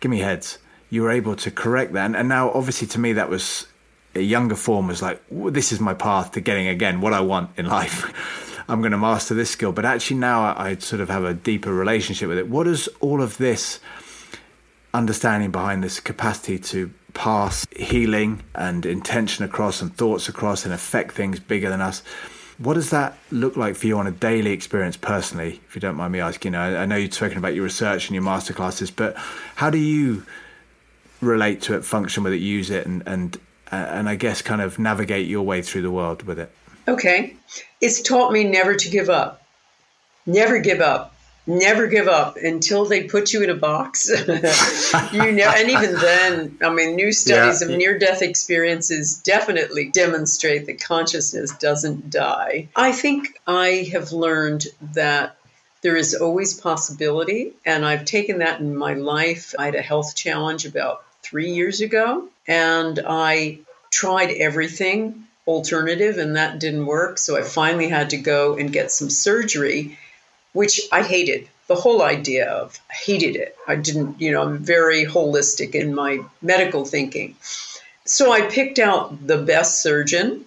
give 0.02 0.12
me 0.12 0.20
heads, 0.20 0.58
you 0.90 1.04
were 1.04 1.12
able 1.12 1.38
to 1.38 1.50
correct 1.50 1.94
that. 1.94 2.08
And, 2.08 2.18
and 2.18 2.28
now, 2.28 2.52
obviously, 2.52 2.88
to 2.90 3.00
me, 3.00 3.14
that 3.14 3.30
was 3.30 3.68
a 4.14 4.20
younger 4.20 4.58
form 4.58 4.88
was 4.88 5.02
like, 5.02 5.22
this 5.32 5.72
is 5.72 5.80
my 5.80 5.94
path 5.94 6.34
to 6.34 6.42
getting 6.42 6.68
again 6.68 7.00
what 7.00 7.14
I 7.14 7.22
want 7.22 7.52
in 7.58 7.68
life. 7.68 8.12
I'm 8.68 8.82
going 8.82 8.92
to 8.92 8.98
master 8.98 9.34
this 9.34 9.50
skill. 9.50 9.72
But 9.72 9.86
actually, 9.86 10.18
now 10.18 10.44
I, 10.44 10.72
I 10.72 10.76
sort 10.76 11.02
of 11.02 11.08
have 11.08 11.24
a 11.24 11.34
deeper 11.34 11.74
relationship 11.74 12.28
with 12.28 12.38
it. 12.38 12.50
What 12.50 12.66
does 12.66 12.90
all 13.00 13.22
of 13.22 13.38
this 13.38 13.80
understanding 14.94 15.52
behind 15.52 15.86
this 15.86 16.02
capacity 16.02 16.60
to 16.60 16.92
pass 17.14 17.66
healing 17.78 18.44
and 18.56 18.86
intention 18.86 19.46
across 19.46 19.82
and 19.82 19.96
thoughts 19.96 20.28
across 20.28 20.66
and 20.66 20.74
affect 20.74 21.14
things 21.14 21.40
bigger 21.40 21.70
than 21.70 21.80
us? 21.80 22.04
What 22.62 22.76
does 22.76 22.92
that 22.92 23.18
look 23.32 23.58
like 23.58 23.76
for 23.76 23.88
you 23.88 23.98
on 23.98 24.06
a 24.06 24.12
daily 24.12 24.52
experience 24.52 24.98
personally, 24.98 25.62
if 25.68 25.76
you 25.76 25.82
don't 25.82 25.96
mind 25.96 26.14
me 26.14 26.20
asking? 26.20 26.54
I, 26.54 26.84
I 26.84 26.86
know 26.86 26.96
you've 26.96 27.14
spoken 27.14 27.38
about 27.38 27.56
your 27.56 27.64
research 27.64 28.08
and 28.08 28.16
your 28.16 28.24
masterclasses, 28.24 28.92
but 28.96 29.16
how 29.56 29.70
do 29.70 29.80
you 29.80 30.24
relate 31.22 31.62
to 31.64 31.76
it, 31.76 31.84
function 31.84 32.24
with 32.24 32.34
it, 32.34 32.38
use 32.38 32.70
it, 32.70 32.86
and, 32.86 33.02
and 33.06 33.38
uh, 33.72 33.76
and 33.76 34.10
I 34.10 34.16
guess 34.16 34.42
kind 34.42 34.62
of 34.62 34.78
navigate 34.80 35.28
your 35.28 35.44
way 35.44 35.62
through 35.62 35.82
the 35.84 35.92
world 35.92 36.24
with 36.24 36.40
it. 36.40 36.52
Okay. 36.88 37.36
It's 37.80 38.02
taught 38.02 38.34
me 38.34 38.44
never 38.44 38.76
to 38.76 38.90
give 38.90 39.10
up. 39.10 39.42
Never 40.26 40.60
give 40.60 40.82
up. 40.82 41.16
Never 41.48 41.88
give 41.88 42.08
up 42.08 42.38
until 42.38 42.86
they 42.86 43.04
put 43.04 43.34
you 43.34 43.42
in 43.42 43.50
a 43.50 43.56
box. 43.56 44.10
you 45.12 45.32
know, 45.32 45.52
and 45.56 45.70
even 45.70 45.96
then, 45.96 46.58
I 46.62 46.70
mean, 46.70 46.96
new 46.96 47.12
studies 47.12 47.62
yeah. 47.62 47.68
of 47.68 47.78
near 47.78 47.98
death 47.98 48.22
experiences 48.22 49.18
definitely 49.24 49.90
demonstrate 49.90 50.68
that 50.68 50.84
consciousness 50.84 51.52
doesn't 51.58 52.12
die. 52.12 52.70
I 52.76 52.92
think 52.92 53.40
I 53.48 53.90
have 53.92 54.12
learned 54.12 54.68
that 54.94 55.38
there 55.82 55.96
is 55.96 56.14
always 56.14 56.54
possibility, 56.54 57.54
and 57.66 57.86
I've 57.86 58.06
taken 58.06 58.40
that 58.40 58.60
in 58.60 58.76
my 58.76 58.94
life. 58.94 59.56
I 59.58 59.66
had 59.66 59.76
a 59.76 59.82
health 59.82 60.16
challenge 60.16 60.66
about 60.66 61.04
three 61.24 61.52
years 61.52 61.82
ago, 61.82 62.28
and 62.48 63.00
I 63.08 63.60
tried 63.90 64.30
everything 64.30 65.24
alternative, 65.48 66.20
and 66.20 66.36
that 66.36 66.60
didn't 66.60 66.86
work. 66.86 67.18
So 67.18 67.36
I 67.36 67.42
finally 67.42 67.90
had 67.90 68.12
to 68.12 68.18
go 68.18 68.56
and 68.58 68.72
get 68.72 68.92
some 68.92 69.10
surgery, 69.10 69.98
which 70.54 70.82
I 70.92 71.04
hated. 71.04 71.48
The 71.68 71.76
whole 71.76 72.02
idea 72.02 72.50
of 72.50 72.80
I 72.90 72.94
hated 72.94 73.36
it. 73.36 73.56
I 73.68 73.76
didn't, 73.76 74.20
you 74.20 74.32
know, 74.32 74.42
I'm 74.42 74.58
very 74.58 75.06
holistic 75.06 75.74
in 75.74 75.96
my 75.96 76.20
medical 76.42 76.84
thinking. 76.86 77.36
So 78.06 78.32
I 78.32 78.42
picked 78.42 78.80
out 78.80 79.26
the 79.26 79.38
best 79.38 79.82
surgeon 79.82 80.46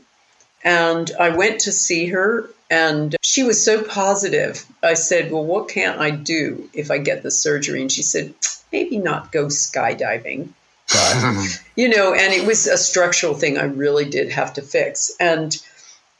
and 0.62 1.10
I 1.18 1.30
went 1.30 1.60
to 1.62 1.72
see 1.72 2.06
her 2.06 2.50
and 2.70 3.16
she 3.22 3.42
was 3.42 3.62
so 3.62 3.82
positive. 3.82 4.64
I 4.82 4.94
said, 4.94 5.30
Well, 5.30 5.44
what 5.44 5.68
can't 5.68 6.00
I 6.00 6.10
do 6.10 6.68
if 6.72 6.90
I 6.90 6.98
get 6.98 7.22
the 7.22 7.30
surgery? 7.30 7.80
And 7.80 7.92
she 7.92 8.02
said, 8.02 8.34
Maybe 8.72 8.98
not 8.98 9.32
go 9.32 9.46
skydiving. 9.46 10.48
You 11.76 11.88
know, 11.88 12.14
and 12.14 12.32
it 12.32 12.46
was 12.46 12.68
a 12.68 12.76
structural 12.76 13.34
thing 13.34 13.58
I 13.58 13.64
really 13.64 14.04
did 14.04 14.30
have 14.30 14.52
to 14.54 14.62
fix. 14.62 15.10
And 15.18 15.56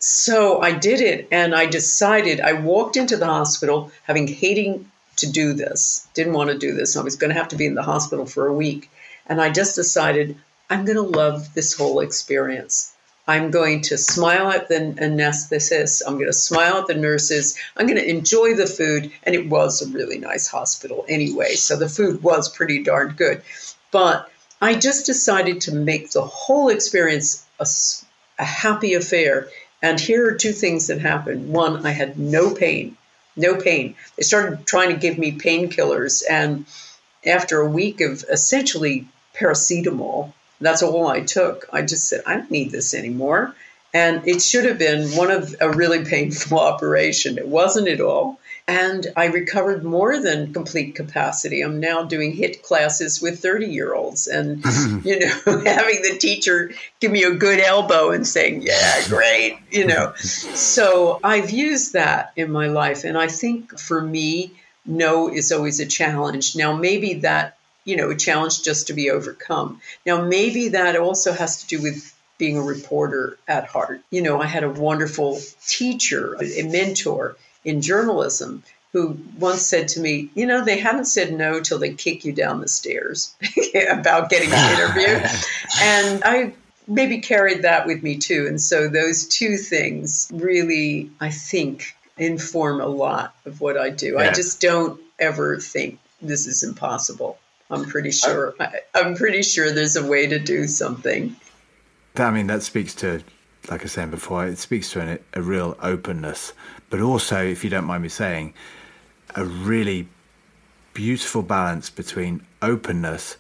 so 0.05 0.61
I 0.61 0.73
did 0.73 1.01
it 1.01 1.29
and 1.31 1.55
I 1.55 1.65
decided 1.65 2.39
I 2.39 2.53
walked 2.53 2.99
into 2.99 3.17
the 3.17 3.25
hospital 3.25 3.91
having 4.03 4.29
hating 4.29 4.91
to 5.17 5.33
do 5.33 5.55
this, 5.55 6.07
didn't 6.13 6.35
want 6.35 6.51
to 6.51 6.59
do 6.59 6.75
this. 6.75 6.99
I 6.99 7.03
was 7.03 7.17
going 7.17 7.33
to 7.33 7.39
have 7.39 7.49
to 7.49 7.57
be 7.57 7.65
in 7.65 7.75
the 7.75 7.83
hospital 7.83 8.27
for 8.27 8.47
a 8.47 8.53
week. 8.53 8.91
And 9.27 9.41
I 9.41 9.49
just 9.49 9.77
decided 9.77 10.37
I'm 10.69 10.85
going 10.85 10.97
to 10.97 11.19
love 11.19 11.55
this 11.55 11.73
whole 11.73 12.01
experience. 12.01 12.93
I'm 13.27 13.51
going 13.51 13.81
to 13.81 13.97
smile 13.97 14.51
at 14.51 14.69
the 14.69 14.75
anesthetist. 14.75 16.03
I'm 16.07 16.17
going 16.17 16.27
to 16.27 16.35
smile 16.35 16.77
at 16.77 16.87
the 16.87 16.95
nurses. 16.95 17.57
I'm 17.75 17.87
going 17.87 17.99
to 17.99 18.07
enjoy 18.07 18.57
the 18.57 18.67
food. 18.67 19.11
And 19.23 19.35
it 19.35 19.49
was 19.49 19.81
a 19.81 19.89
really 19.89 20.19
nice 20.19 20.49
hospital 20.49 21.07
anyway. 21.09 21.55
So 21.55 21.77
the 21.77 21.89
food 21.89 22.23
was 22.23 22.51
pretty 22.51 22.83
darn 22.83 23.15
good. 23.17 23.41
But 23.91 24.31
I 24.61 24.75
just 24.75 25.07
decided 25.07 25.63
to 25.63 25.75
make 25.75 26.11
the 26.11 26.27
whole 26.27 26.69
experience 26.69 27.47
a, 27.59 27.67
a 28.39 28.45
happy 28.45 28.93
affair. 28.93 29.49
And 29.85 30.01
here 30.01 30.26
are 30.26 30.35
two 30.35 30.53
things 30.53 30.87
that 30.87 31.03
happened. 31.03 31.53
One, 31.53 31.85
I 31.85 31.91
had 31.91 32.18
no 32.18 32.55
pain, 32.55 32.97
no 33.37 33.55
pain. 33.57 33.95
They 34.16 34.22
started 34.22 34.66
trying 34.66 34.89
to 34.89 34.97
give 34.97 35.18
me 35.18 35.32
painkillers. 35.32 36.22
And 36.28 36.64
after 37.26 37.61
a 37.61 37.68
week 37.68 38.01
of 38.01 38.24
essentially 38.30 39.07
paracetamol, 39.35 40.32
that's 40.59 40.82
all 40.82 41.07
I 41.07 41.20
took. 41.20 41.68
I 41.70 41.82
just 41.82 42.09
said, 42.09 42.22
I 42.24 42.37
don't 42.37 42.51
need 42.51 42.70
this 42.70 42.95
anymore. 42.95 43.55
And 43.93 44.26
it 44.26 44.41
should 44.41 44.64
have 44.64 44.78
been 44.78 45.11
one 45.11 45.30
of 45.30 45.55
a 45.61 45.70
really 45.70 46.03
painful 46.14 46.59
operation. 46.59 47.37
It 47.37 47.47
wasn't 47.47 47.89
at 47.89 48.01
all. 48.01 48.41
And 48.67 49.07
I 49.15 49.27
recovered 49.27 49.85
more 49.85 50.19
than 50.19 50.55
complete 50.55 50.95
capacity. 50.95 51.61
I'm 51.61 51.81
now 51.81 52.05
doing 52.05 52.35
HIIT 52.35 52.62
classes 52.62 53.21
with 53.21 53.41
30 53.41 53.67
year 53.67 53.95
olds 53.95 54.27
and, 54.27 54.65
you 55.05 55.21
know, 55.21 55.29
having 55.45 56.01
the 56.01 56.17
teacher 56.19 56.73
give 56.99 57.11
me 57.11 57.25
a 57.25 57.35
good 57.35 57.61
elbow 57.61 58.11
and 58.11 58.27
saying, 58.27 58.62
yeah, 58.62 59.07
great, 59.09 59.59
you 59.71 59.87
know. 59.87 60.15
so 60.17 61.21
I've 61.23 61.51
used 61.51 61.93
that 61.93 62.33
in 62.37 62.51
my 62.51 62.69
life. 62.69 63.05
And 63.05 63.19
I 63.19 63.29
think 63.29 63.79
for 63.79 64.01
me, 64.01 64.53
no 64.87 65.31
is 65.31 65.53
always 65.53 65.81
a 65.81 65.87
challenge. 65.87 66.57
Now, 66.57 66.75
maybe 66.75 67.15
that, 67.21 67.59
you 67.85 67.97
know, 67.97 68.11
a 68.11 68.17
challenge 68.17 68.62
just 68.62 68.87
to 68.87 68.95
be 68.95 69.11
overcome. 69.11 69.83
Now, 70.07 70.25
maybe 70.25 70.69
that 70.69 70.97
also 70.97 71.33
has 71.33 71.62
to 71.62 71.67
do 71.67 71.83
with 71.83 72.15
being 72.39 72.57
a 72.57 72.62
reporter 72.62 73.39
at 73.47 73.67
heart. 73.67 74.01
You 74.11 74.23
know, 74.23 74.41
I 74.41 74.47
had 74.47 74.65
a 74.65 74.71
wonderful 74.71 75.39
teacher, 75.67 76.37
a 76.41 76.62
mentor 76.62 77.37
in 77.65 77.81
journalism 77.81 78.62
who 78.93 79.19
once 79.39 79.62
said 79.62 79.89
to 79.89 80.01
me, 80.01 80.31
You 80.35 80.47
know, 80.47 80.65
they 80.65 80.79
haven't 80.79 81.07
said 81.07 81.33
no 81.33 81.61
till 81.61 81.79
they 81.79 81.93
kick 81.93 82.25
you 82.25 82.33
down 82.33 82.61
the 82.61 82.69
stairs 82.69 83.35
about 83.91 84.31
getting 84.31 84.51
an 84.53 84.81
interview. 84.81 85.29
and 85.83 86.23
I 86.25 86.55
maybe 86.87 87.19
carried 87.19 87.62
that 87.62 87.87
with 87.87 88.03
me 88.03 88.17
too. 88.17 88.47
And 88.47 88.61
so 88.61 88.89
those 88.89 89.27
two 89.27 89.57
things 89.57 90.31
really, 90.33 91.11
I 91.21 91.31
think, 91.31 91.97
inform 92.17 92.81
a 92.81 92.87
lot 92.87 93.35
of 93.45 93.61
what 93.61 93.77
I 93.77 93.91
do. 93.91 94.12
Yeah. 94.12 94.31
I 94.31 94.33
just 94.33 94.61
don't 94.61 95.01
ever 95.19 95.59
think 95.59 95.99
this 96.23 96.47
is 96.47 96.62
impossible. 96.62 97.39
I'm 97.71 97.85
pretty 97.87 98.12
sure. 98.12 98.55
I, 98.61 98.81
I'm 98.95 99.17
pretty 99.17 99.43
sure 99.43 99.73
there's 99.73 99.97
a 99.97 100.07
way 100.07 100.27
to 100.27 100.39
do 100.39 100.69
something. 100.69 101.35
I 102.17 102.31
mean, 102.31 102.47
that 102.47 102.62
speaks 102.62 102.95
to 102.97 103.23
like 103.69 103.83
I 103.83 103.87
saying 103.87 104.11
before, 104.11 104.47
it 104.47 104.59
speaks 104.59 104.91
to 104.93 105.01
an, 105.01 105.19
a 105.33 105.43
real 105.43 105.77
openness, 105.83 106.53
but 106.91 107.01
also, 107.01 107.43
if 107.43 107.65
you 107.65 107.71
don't 107.71 107.85
mind 107.85 108.03
me 108.03 108.09
saying, 108.09 108.55
a 109.35 109.45
really 109.45 110.09
beautiful 110.93 111.43
balance 111.43 111.91
between 111.91 112.45
openness, 112.62 113.37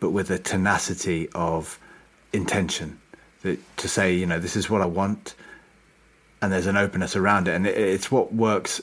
but 0.00 0.10
with 0.10 0.30
a 0.30 0.38
tenacity 0.38 1.28
of 1.34 1.78
intention. 2.32 2.98
That 3.42 3.58
to 3.78 3.88
say, 3.88 4.14
you 4.14 4.26
know, 4.26 4.38
this 4.38 4.56
is 4.56 4.68
what 4.68 4.82
I 4.82 4.86
want, 4.86 5.34
and 6.42 6.52
there's 6.52 6.66
an 6.66 6.76
openness 6.76 7.16
around 7.16 7.48
it, 7.48 7.54
and 7.54 7.66
it, 7.66 7.76
it's 7.76 8.10
what 8.10 8.34
works 8.34 8.80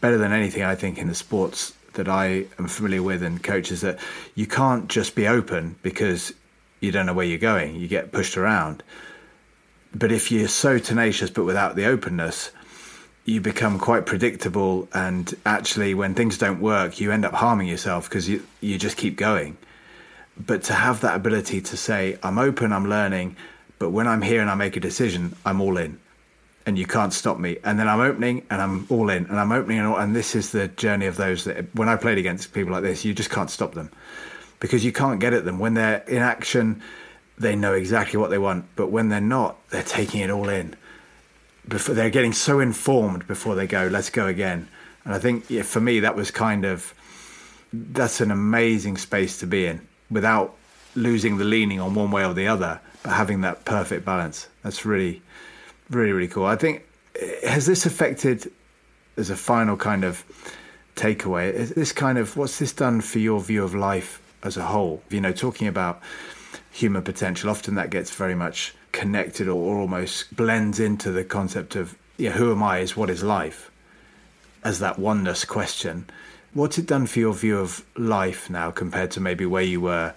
better 0.00 0.18
than 0.18 0.32
anything 0.32 0.62
I 0.62 0.74
think 0.74 0.98
in 0.98 1.08
the 1.08 1.14
sports 1.14 1.74
that 1.94 2.08
I 2.08 2.46
am 2.58 2.68
familiar 2.68 3.02
with 3.02 3.22
and 3.22 3.42
coaches 3.42 3.80
that 3.80 3.98
you 4.34 4.46
can't 4.46 4.88
just 4.88 5.14
be 5.14 5.26
open 5.26 5.76
because 5.82 6.32
you 6.80 6.92
don't 6.92 7.06
know 7.06 7.14
where 7.14 7.26
you're 7.26 7.38
going. 7.38 7.74
You 7.74 7.88
get 7.88 8.12
pushed 8.12 8.36
around 8.36 8.82
but 9.98 10.12
if 10.12 10.30
you're 10.30 10.48
so 10.48 10.78
tenacious 10.78 11.30
but 11.30 11.44
without 11.44 11.74
the 11.76 11.86
openness, 11.86 12.50
you 13.24 13.40
become 13.40 13.78
quite 13.78 14.06
predictable. 14.06 14.88
And 14.94 15.34
actually, 15.44 15.94
when 15.94 16.14
things 16.14 16.38
don't 16.38 16.60
work, 16.60 17.00
you 17.00 17.10
end 17.10 17.24
up 17.24 17.34
harming 17.34 17.68
yourself 17.68 18.08
because 18.08 18.28
you, 18.28 18.46
you 18.60 18.78
just 18.78 18.96
keep 18.96 19.16
going. 19.16 19.56
But 20.38 20.62
to 20.64 20.72
have 20.72 21.00
that 21.00 21.16
ability 21.16 21.60
to 21.62 21.76
say, 21.76 22.18
I'm 22.22 22.38
open, 22.38 22.72
I'm 22.72 22.88
learning, 22.88 23.36
but 23.78 23.90
when 23.90 24.06
I'm 24.06 24.22
here 24.22 24.40
and 24.40 24.48
I 24.48 24.54
make 24.54 24.76
a 24.76 24.80
decision, 24.80 25.34
I'm 25.44 25.60
all 25.60 25.76
in 25.76 25.98
and 26.64 26.78
you 26.78 26.86
can't 26.86 27.12
stop 27.12 27.38
me. 27.38 27.58
And 27.64 27.78
then 27.78 27.88
I'm 27.88 28.00
opening 28.00 28.46
and 28.50 28.62
I'm 28.62 28.86
all 28.88 29.10
in 29.10 29.26
and 29.26 29.40
I'm 29.40 29.52
opening 29.52 29.78
and 29.78 29.88
all, 29.88 29.96
and 29.96 30.14
this 30.14 30.34
is 30.36 30.52
the 30.52 30.68
journey 30.68 31.06
of 31.06 31.16
those 31.16 31.44
that 31.44 31.74
when 31.74 31.88
I 31.88 31.96
played 31.96 32.18
against 32.18 32.52
people 32.52 32.72
like 32.72 32.82
this, 32.82 33.04
you 33.04 33.14
just 33.14 33.30
can't 33.30 33.50
stop 33.50 33.74
them 33.74 33.90
because 34.60 34.84
you 34.84 34.92
can't 34.92 35.18
get 35.18 35.32
at 35.32 35.44
them 35.44 35.58
when 35.58 35.74
they're 35.74 36.04
in 36.06 36.18
action 36.18 36.82
they 37.38 37.56
know 37.56 37.74
exactly 37.74 38.18
what 38.18 38.30
they 38.30 38.38
want. 38.38 38.66
But 38.76 38.88
when 38.88 39.08
they're 39.08 39.20
not, 39.20 39.56
they're 39.70 39.82
taking 39.82 40.20
it 40.20 40.30
all 40.30 40.48
in. 40.48 40.74
Before 41.66 41.94
they're 41.94 42.10
getting 42.10 42.32
so 42.32 42.60
informed 42.60 43.26
before 43.26 43.54
they 43.54 43.66
go, 43.66 43.88
let's 43.90 44.10
go 44.10 44.26
again. 44.26 44.68
And 45.04 45.14
I 45.14 45.18
think 45.18 45.48
yeah, 45.48 45.62
for 45.62 45.80
me, 45.80 46.00
that 46.00 46.16
was 46.16 46.30
kind 46.30 46.64
of 46.64 46.94
that's 47.72 48.20
an 48.20 48.30
amazing 48.30 48.96
space 48.96 49.38
to 49.40 49.46
be 49.46 49.66
in 49.66 49.86
without 50.10 50.54
losing 50.94 51.36
the 51.36 51.44
leaning 51.44 51.80
on 51.80 51.94
one 51.94 52.10
way 52.10 52.24
or 52.24 52.32
the 52.32 52.48
other, 52.48 52.80
but 53.02 53.12
having 53.12 53.42
that 53.42 53.64
perfect 53.66 54.04
balance. 54.04 54.48
That's 54.62 54.86
really, 54.86 55.22
really, 55.90 56.12
really 56.12 56.28
cool. 56.28 56.46
I 56.46 56.56
think 56.56 56.86
eh, 57.20 57.48
has 57.48 57.66
this 57.66 57.84
affected 57.84 58.50
as 59.18 59.30
a 59.30 59.36
final 59.36 59.76
kind 59.76 60.04
of 60.04 60.24
takeaway? 60.94 61.52
Is 61.52 61.70
this 61.70 61.92
kind 61.92 62.18
of 62.18 62.36
what's 62.36 62.58
this 62.58 62.72
done 62.72 63.00
for 63.00 63.18
your 63.18 63.40
view 63.40 63.64
of 63.64 63.74
life 63.74 64.22
as 64.42 64.56
a 64.56 64.64
whole? 64.64 65.02
You 65.10 65.20
know, 65.20 65.32
talking 65.32 65.68
about 65.68 66.00
human 66.70 67.02
potential. 67.02 67.50
Often 67.50 67.74
that 67.76 67.90
gets 67.90 68.10
very 68.10 68.34
much 68.34 68.74
connected 68.92 69.48
or 69.48 69.78
almost 69.78 70.34
blends 70.34 70.80
into 70.80 71.10
the 71.10 71.24
concept 71.24 71.76
of 71.76 71.96
yeah, 72.18 72.30
who 72.30 72.50
am 72.50 72.62
I? 72.62 72.78
Is 72.78 72.96
what 72.96 73.10
is 73.10 73.22
life? 73.22 73.70
As 74.64 74.80
that 74.80 74.98
oneness 74.98 75.44
question. 75.44 76.06
What's 76.52 76.78
it 76.78 76.86
done 76.86 77.06
for 77.06 77.20
your 77.20 77.32
view 77.32 77.58
of 77.58 77.84
life 77.96 78.50
now 78.50 78.72
compared 78.72 79.12
to 79.12 79.20
maybe 79.20 79.46
where 79.46 79.62
you 79.62 79.80
were 79.80 80.14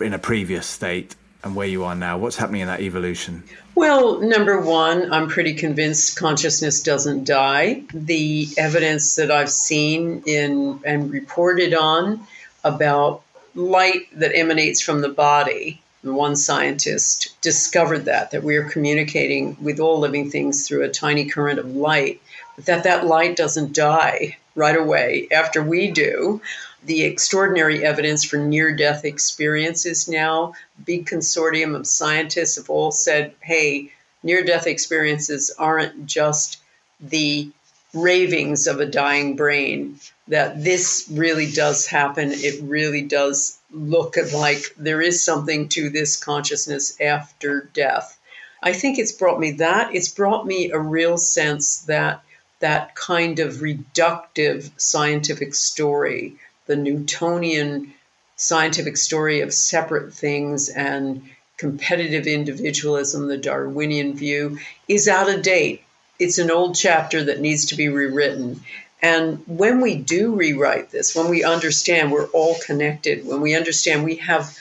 in 0.00 0.14
a 0.14 0.18
previous 0.18 0.66
state 0.66 1.16
and 1.42 1.56
where 1.56 1.66
you 1.66 1.82
are 1.82 1.96
now? 1.96 2.16
What's 2.18 2.36
happening 2.36 2.60
in 2.60 2.68
that 2.68 2.80
evolution? 2.80 3.42
Well, 3.74 4.20
number 4.20 4.60
one, 4.60 5.12
I'm 5.12 5.28
pretty 5.28 5.54
convinced 5.54 6.16
consciousness 6.16 6.82
doesn't 6.82 7.24
die. 7.24 7.82
The 7.92 8.46
evidence 8.56 9.16
that 9.16 9.32
I've 9.32 9.50
seen 9.50 10.22
in 10.26 10.80
and 10.84 11.10
reported 11.10 11.74
on 11.74 12.24
about 12.62 13.23
light 13.54 14.06
that 14.18 14.36
emanates 14.36 14.80
from 14.80 15.00
the 15.00 15.08
body. 15.08 15.80
One 16.02 16.36
scientist 16.36 17.40
discovered 17.40 18.04
that 18.04 18.30
that 18.32 18.42
we 18.42 18.56
are 18.56 18.68
communicating 18.68 19.56
with 19.62 19.80
all 19.80 19.98
living 19.98 20.30
things 20.30 20.66
through 20.66 20.82
a 20.82 20.90
tiny 20.90 21.24
current 21.24 21.58
of 21.58 21.74
light, 21.74 22.20
but 22.56 22.66
that 22.66 22.84
that 22.84 23.06
light 23.06 23.36
doesn't 23.36 23.72
die 23.72 24.36
right 24.54 24.76
away 24.76 25.28
after 25.32 25.62
we 25.62 25.90
do. 25.90 26.42
The 26.84 27.04
extraordinary 27.04 27.82
evidence 27.82 28.22
for 28.24 28.36
near 28.36 28.76
death 28.76 29.06
experiences 29.06 30.06
now, 30.06 30.52
big 30.84 31.06
consortium 31.06 31.74
of 31.74 31.86
scientists 31.86 32.56
have 32.56 32.68
all 32.68 32.92
said, 32.92 33.34
hey, 33.40 33.90
near 34.22 34.44
death 34.44 34.66
experiences 34.66 35.50
aren't 35.58 36.04
just 36.04 36.58
the 37.00 37.50
ravings 37.94 38.66
of 38.66 38.80
a 38.80 38.86
dying 38.86 39.36
brain, 39.36 39.98
that 40.28 40.62
this 40.62 41.08
really 41.10 41.50
does 41.50 41.86
happen. 41.86 42.30
It 42.32 42.62
really 42.62 43.02
does 43.02 43.58
look 43.70 44.16
like 44.32 44.74
there 44.76 45.00
is 45.00 45.22
something 45.22 45.68
to 45.70 45.90
this 45.90 46.16
consciousness 46.16 47.00
after 47.00 47.68
death. 47.72 48.18
I 48.62 48.72
think 48.72 48.98
it's 48.98 49.12
brought 49.12 49.38
me 49.38 49.52
that. 49.52 49.94
It's 49.94 50.08
brought 50.08 50.46
me 50.46 50.70
a 50.70 50.78
real 50.78 51.18
sense 51.18 51.80
that 51.82 52.22
that 52.60 52.94
kind 52.94 53.38
of 53.40 53.56
reductive 53.56 54.70
scientific 54.80 55.54
story, 55.54 56.36
the 56.66 56.76
Newtonian 56.76 57.92
scientific 58.36 58.96
story 58.96 59.42
of 59.42 59.52
separate 59.52 60.14
things 60.14 60.70
and 60.70 61.22
competitive 61.56 62.26
individualism, 62.26 63.28
the 63.28 63.36
Darwinian 63.36 64.14
view, 64.14 64.58
is 64.88 65.08
out 65.08 65.32
of 65.32 65.42
date 65.42 65.83
it's 66.18 66.38
an 66.38 66.50
old 66.50 66.74
chapter 66.74 67.24
that 67.24 67.40
needs 67.40 67.66
to 67.66 67.76
be 67.76 67.88
rewritten. 67.88 68.62
And 69.02 69.42
when 69.46 69.80
we 69.80 69.96
do 69.96 70.34
rewrite 70.34 70.90
this, 70.90 71.14
when 71.14 71.28
we 71.28 71.44
understand 71.44 72.10
we're 72.10 72.28
all 72.28 72.56
connected, 72.64 73.26
when 73.26 73.40
we 73.40 73.54
understand 73.54 74.04
we 74.04 74.16
have 74.16 74.56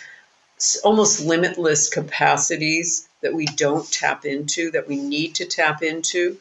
almost 0.83 1.21
limitless 1.21 1.89
capacities 1.89 3.07
that 3.21 3.33
we 3.33 3.45
don't 3.45 3.89
tap 3.91 4.25
into, 4.25 4.71
that 4.71 4.87
we 4.87 4.97
need 4.97 5.35
to 5.35 5.45
tap 5.45 5.81
into, 5.81 6.37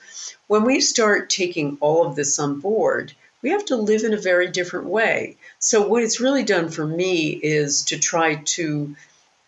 when 0.48 0.64
we 0.64 0.80
start 0.80 1.30
taking 1.30 1.78
all 1.80 2.06
of 2.06 2.16
this 2.16 2.38
on 2.38 2.60
board, 2.60 3.12
we 3.40 3.50
have 3.50 3.64
to 3.66 3.76
live 3.76 4.02
in 4.04 4.14
a 4.14 4.20
very 4.20 4.48
different 4.48 4.86
way. 4.86 5.36
So, 5.58 5.86
what 5.86 6.02
it's 6.02 6.20
really 6.20 6.44
done 6.44 6.68
for 6.68 6.86
me 6.86 7.30
is 7.30 7.84
to 7.84 7.98
try 7.98 8.36
to 8.56 8.94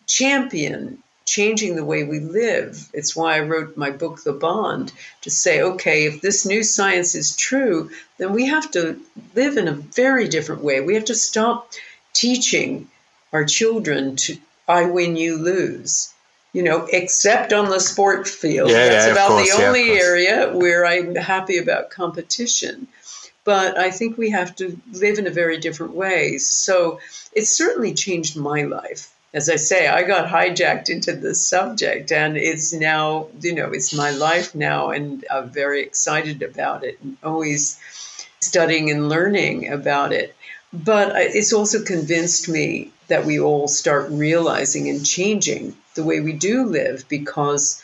champion 0.07 1.01
changing 1.25 1.75
the 1.75 1.85
way 1.85 2.03
we 2.03 2.19
live. 2.19 2.87
It's 2.93 3.15
why 3.15 3.37
I 3.37 3.41
wrote 3.41 3.75
my 3.75 3.89
book, 3.89 4.23
The 4.23 4.33
Bond, 4.33 4.91
to 5.21 5.29
say, 5.29 5.61
okay, 5.61 6.05
if 6.05 6.21
this 6.21 6.45
new 6.45 6.63
science 6.63 7.15
is 7.15 7.35
true, 7.35 7.89
then 8.17 8.33
we 8.33 8.45
have 8.45 8.69
to 8.71 8.99
live 9.33 9.57
in 9.57 9.67
a 9.67 9.73
very 9.73 10.27
different 10.27 10.63
way. 10.63 10.81
We 10.81 10.95
have 10.95 11.05
to 11.05 11.15
stop 11.15 11.71
teaching 12.13 12.87
our 13.33 13.43
children 13.43 14.15
to 14.17 14.37
I 14.67 14.85
win, 14.85 15.15
you 15.15 15.37
lose. 15.37 16.11
You 16.53 16.63
know, 16.63 16.87
except 16.91 17.51
on 17.51 17.69
the 17.69 17.79
sport 17.79 18.27
field. 18.27 18.69
Yeah, 18.69 18.87
That's 18.87 19.05
yeah, 19.07 19.11
about 19.11 19.27
course, 19.29 19.51
the 19.53 19.61
yeah, 19.61 19.67
only 19.67 19.91
area 19.91 20.53
where 20.53 20.85
I'm 20.85 21.13
happy 21.15 21.57
about 21.57 21.89
competition. 21.89 22.87
But 23.43 23.77
I 23.77 23.91
think 23.91 24.17
we 24.17 24.29
have 24.29 24.55
to 24.55 24.79
live 24.93 25.19
in 25.19 25.27
a 25.27 25.31
very 25.31 25.57
different 25.57 25.93
way. 25.93 26.37
So 26.37 26.99
it's 27.33 27.51
certainly 27.51 27.93
changed 27.93 28.37
my 28.37 28.63
life 28.63 29.14
as 29.35 29.49
I 29.49 29.57
say, 29.57 29.89
I 29.89 30.03
got 30.03 30.29
hijacked 30.29 30.89
into 30.89 31.11
this 31.11 31.45
subject, 31.45 32.09
and 32.13 32.37
it's 32.37 32.71
now, 32.71 33.27
you 33.41 33.53
know, 33.53 33.69
it's 33.73 33.93
my 33.93 34.11
life 34.11 34.55
now, 34.55 34.91
and 34.91 35.25
I'm 35.29 35.49
very 35.49 35.81
excited 35.83 36.41
about 36.41 36.85
it, 36.85 36.97
and 37.03 37.17
always 37.21 37.77
studying 38.39 38.89
and 38.89 39.09
learning 39.09 39.69
about 39.73 40.13
it. 40.13 40.33
But 40.71 41.11
it's 41.17 41.51
also 41.51 41.83
convinced 41.83 42.47
me 42.47 42.91
that 43.09 43.25
we 43.25 43.37
all 43.37 43.67
start 43.67 44.09
realizing 44.09 44.87
and 44.89 45.05
changing 45.05 45.75
the 45.95 46.03
way 46.05 46.21
we 46.21 46.31
do 46.31 46.63
live 46.67 47.03
because 47.09 47.83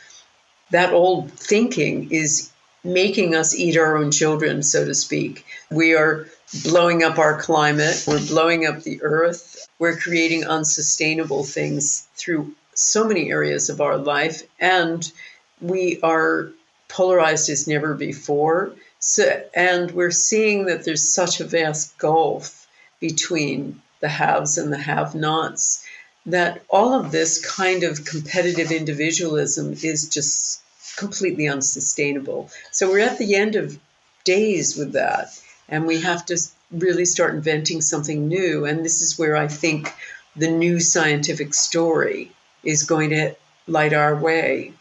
that 0.70 0.94
old 0.94 1.34
thinking 1.34 2.12
is 2.12 2.50
making 2.86 3.36
us 3.36 3.54
eat 3.54 3.76
our 3.76 3.98
own 3.98 4.12
children, 4.12 4.64
so 4.64 4.86
to 4.86 4.96
speak. 4.96 5.46
We 5.70 5.96
are 5.96 6.28
blowing 6.64 7.04
up 7.04 7.18
our 7.18 7.42
climate, 7.42 8.06
we're 8.08 8.26
blowing 8.26 8.66
up 8.66 8.84
the 8.84 9.02
earth, 9.04 9.51
we're 9.82 9.98
creating 9.98 10.46
unsustainable 10.46 11.44
things 11.44 12.08
through 12.16 12.54
so 12.76 13.04
many 13.04 13.32
areas 13.32 13.68
of 13.68 13.82
our 13.82 13.98
life, 13.98 14.44
and 14.60 15.12
we 15.60 16.00
are 16.04 16.50
polarized 16.88 17.50
as 17.50 17.68
never 17.68 17.96
before. 17.96 18.76
So, 19.00 19.44
and 19.56 19.90
we're 19.90 20.12
seeing 20.12 20.68
that 20.68 20.86
there's 20.86 21.10
such 21.10 21.40
a 21.40 21.46
vast 21.46 21.98
gulf 21.98 22.68
between 23.00 23.82
the 24.02 24.08
haves 24.08 24.60
and 24.60 24.72
the 24.72 24.78
have 24.78 25.16
nots 25.16 25.84
that 26.28 26.62
all 26.70 26.94
of 26.94 27.12
this 27.12 27.44
kind 27.44 27.82
of 27.82 28.06
competitive 28.06 28.72
individualism 28.72 29.74
is 29.82 30.08
just 30.10 30.62
completely 30.96 31.48
unsustainable. 31.48 32.52
So 32.70 32.88
we're 32.88 33.00
at 33.10 33.18
the 33.18 33.34
end 33.34 33.56
of 33.56 33.80
days 34.26 34.78
with 34.78 34.92
that, 34.92 35.30
and 35.68 35.88
we 35.88 36.02
have 36.02 36.24
to 36.28 36.38
really 36.72 37.06
start 37.06 37.36
inventing 37.36 37.82
something 37.82 38.28
new. 38.28 38.66
And 38.66 38.86
this 38.86 39.02
is 39.02 39.18
where 39.20 39.36
I 39.36 39.48
think 39.48 39.94
the 40.36 40.50
new 40.50 40.80
scientific 40.80 41.54
story 41.54 42.32
is 42.64 42.84
going 42.84 43.10
to 43.12 43.36
light 43.68 43.94
our 43.94 44.16
way. 44.16 44.74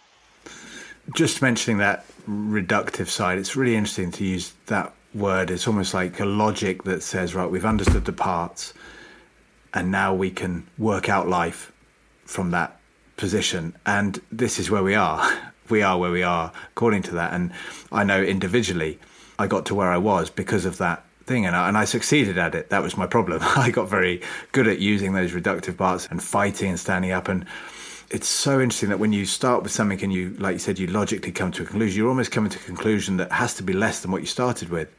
Just 1.15 1.43
mentioning 1.43 1.79
that 1.79 2.05
reductive 2.29 3.09
side, 3.09 3.39
it's 3.39 3.57
really 3.57 3.75
interesting 3.75 4.11
to 4.13 4.25
use 4.25 4.53
that 4.67 4.93
word. 5.15 5.51
It's 5.51 5.67
almost 5.67 5.95
like 5.95 6.21
a 6.21 6.25
logic 6.25 6.85
that 6.85 7.03
says, 7.03 7.35
right, 7.35 7.51
we've 7.51 7.65
understood 7.65 8.05
the 8.05 8.13
parts, 8.13 8.73
and 9.75 9.91
now 9.91 10.15
we 10.15 10.31
can 10.31 10.67
work 10.79 11.09
out 11.09 11.29
life 11.29 11.73
from 12.25 12.53
that 12.53 12.79
position. 13.17 13.75
And 13.87 14.21
this 14.31 14.59
is 14.59 14.71
where 14.71 14.83
we 14.83 14.95
are. 14.95 15.29
We 15.69 15.83
are 15.83 15.97
where 15.99 16.11
we 16.11 16.25
are 16.25 16.51
according 16.73 17.03
to 17.05 17.13
that. 17.13 17.33
And 17.33 17.53
I 17.93 18.03
know 18.03 18.21
individually, 18.21 18.99
I 19.39 19.47
got 19.47 19.67
to 19.67 19.75
where 19.77 19.93
I 19.93 19.99
was 19.99 20.29
because 20.29 20.65
of 20.65 20.79
that 20.79 21.05
thing 21.31 21.47
and 21.47 21.55
I, 21.55 21.69
and 21.69 21.79
I 21.79 21.85
succeeded 21.85 22.39
at 22.39 22.57
it. 22.57 22.71
That 22.71 22.83
was 22.83 22.97
my 22.97 23.07
problem. 23.07 23.41
I 23.57 23.71
got 23.71 23.89
very 23.89 24.21
good 24.51 24.67
at 24.67 24.81
using 24.81 25.13
those 25.13 25.31
reductive 25.33 25.77
parts 25.77 26.09
and 26.11 26.23
fighting 26.23 26.71
and 26.71 26.79
standing 26.79 27.13
up. 27.13 27.29
And 27.29 27.47
it's 28.11 28.27
so 28.27 28.61
interesting 28.61 28.89
that 28.89 28.99
when 28.99 29.13
you 29.13 29.25
start 29.25 29.63
with 29.63 29.71
something 29.71 30.03
and 30.03 30.13
you, 30.13 30.31
like 30.39 30.55
you 30.55 30.59
said, 30.59 30.79
you 30.81 30.89
logically 30.89 31.31
come 31.31 31.53
to 31.53 31.63
a 31.63 31.67
conclusion, 31.67 31.97
you're 31.97 32.09
almost 32.09 32.33
coming 32.33 32.51
to 32.51 32.59
a 32.59 32.63
conclusion 32.63 33.17
that 33.19 33.31
has 33.31 33.55
to 33.55 33.63
be 33.63 33.73
less 33.73 34.01
than 34.01 34.11
what 34.11 34.21
you 34.21 34.27
started 34.27 34.71
with. 34.71 34.93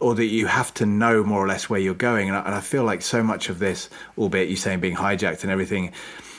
Or 0.00 0.14
that 0.14 0.24
you 0.24 0.46
have 0.46 0.72
to 0.74 0.86
know 0.86 1.22
more 1.22 1.44
or 1.44 1.46
less 1.46 1.68
where 1.68 1.78
you're 1.78 1.92
going. 1.92 2.28
And 2.28 2.38
I, 2.38 2.40
and 2.40 2.54
I 2.54 2.60
feel 2.60 2.84
like 2.84 3.02
so 3.02 3.22
much 3.22 3.50
of 3.50 3.58
this, 3.58 3.90
albeit 4.16 4.48
you 4.48 4.56
saying 4.56 4.80
being 4.80 4.96
hijacked 4.96 5.42
and 5.42 5.52
everything, 5.52 5.92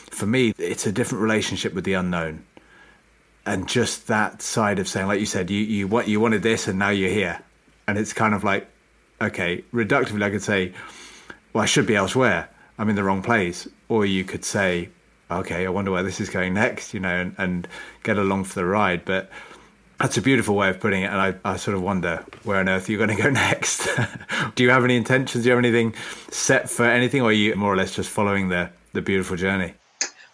for 0.10 0.26
me, 0.26 0.52
it's 0.58 0.88
a 0.88 0.92
different 0.92 1.22
relationship 1.22 1.76
with 1.76 1.84
the 1.84 1.94
unknown 1.94 2.44
and 3.46 3.68
just 3.68 4.08
that 4.08 4.42
side 4.42 4.80
of 4.80 4.88
saying, 4.88 5.06
like 5.06 5.20
you 5.20 5.26
said, 5.28 5.52
you 5.52 5.60
you 5.60 5.88
what 5.88 6.08
you 6.08 6.20
wanted 6.20 6.42
this 6.42 6.68
and 6.68 6.80
now 6.80 6.90
you're 6.90 7.10
here, 7.10 7.40
and 7.88 7.98
it's 7.98 8.14
kind 8.14 8.34
of 8.34 8.44
like 8.44 8.71
okay, 9.22 9.64
reductively, 9.74 10.24
I 10.24 10.30
could 10.30 10.42
say, 10.42 10.74
well, 11.54 11.64
I 11.64 11.66
should 11.66 11.86
be 11.86 11.96
elsewhere. 11.96 12.50
I'm 12.78 12.90
in 12.90 12.96
the 12.96 13.04
wrong 13.04 13.22
place. 13.22 13.68
Or 13.90 14.06
you 14.06 14.24
could 14.24 14.44
say, 14.44 14.90
okay, 15.30 15.66
I 15.66 15.70
wonder 15.70 15.92
where 15.92 16.04
this 16.04 16.20
is 16.20 16.30
going 16.30 16.54
next, 16.54 16.94
you 16.94 17.00
know, 17.00 17.22
and, 17.22 17.36
and 17.38 17.68
get 18.04 18.18
along 18.18 18.46
for 18.46 18.56
the 18.56 18.66
ride. 18.66 19.06
But 19.06 19.30
that's 20.00 20.18
a 20.18 20.22
beautiful 20.22 20.56
way 20.56 20.70
of 20.70 20.80
putting 20.80 21.04
it. 21.04 21.08
And 21.08 21.22
I, 21.22 21.36
I 21.46 21.58
sort 21.58 21.76
of 21.76 21.84
wonder 21.84 22.26
where 22.44 22.60
on 22.60 22.70
earth 22.70 22.90
you're 22.90 22.98
going 22.98 23.16
to 23.16 23.22
go 23.22 23.30
next. 23.48 23.88
Do 24.56 24.64
you 24.64 24.70
have 24.70 24.84
any 24.84 24.96
intentions? 24.96 25.44
Do 25.44 25.50
you 25.50 25.56
have 25.56 25.64
anything 25.64 25.94
set 26.30 26.70
for 26.70 26.86
anything? 26.86 27.22
Or 27.22 27.30
are 27.30 27.34
you 27.34 27.56
more 27.56 27.74
or 27.74 27.78
less 27.78 27.96
just 27.96 28.10
following 28.10 28.50
the, 28.50 28.70
the 28.94 29.02
beautiful 29.02 29.38
journey? 29.38 29.74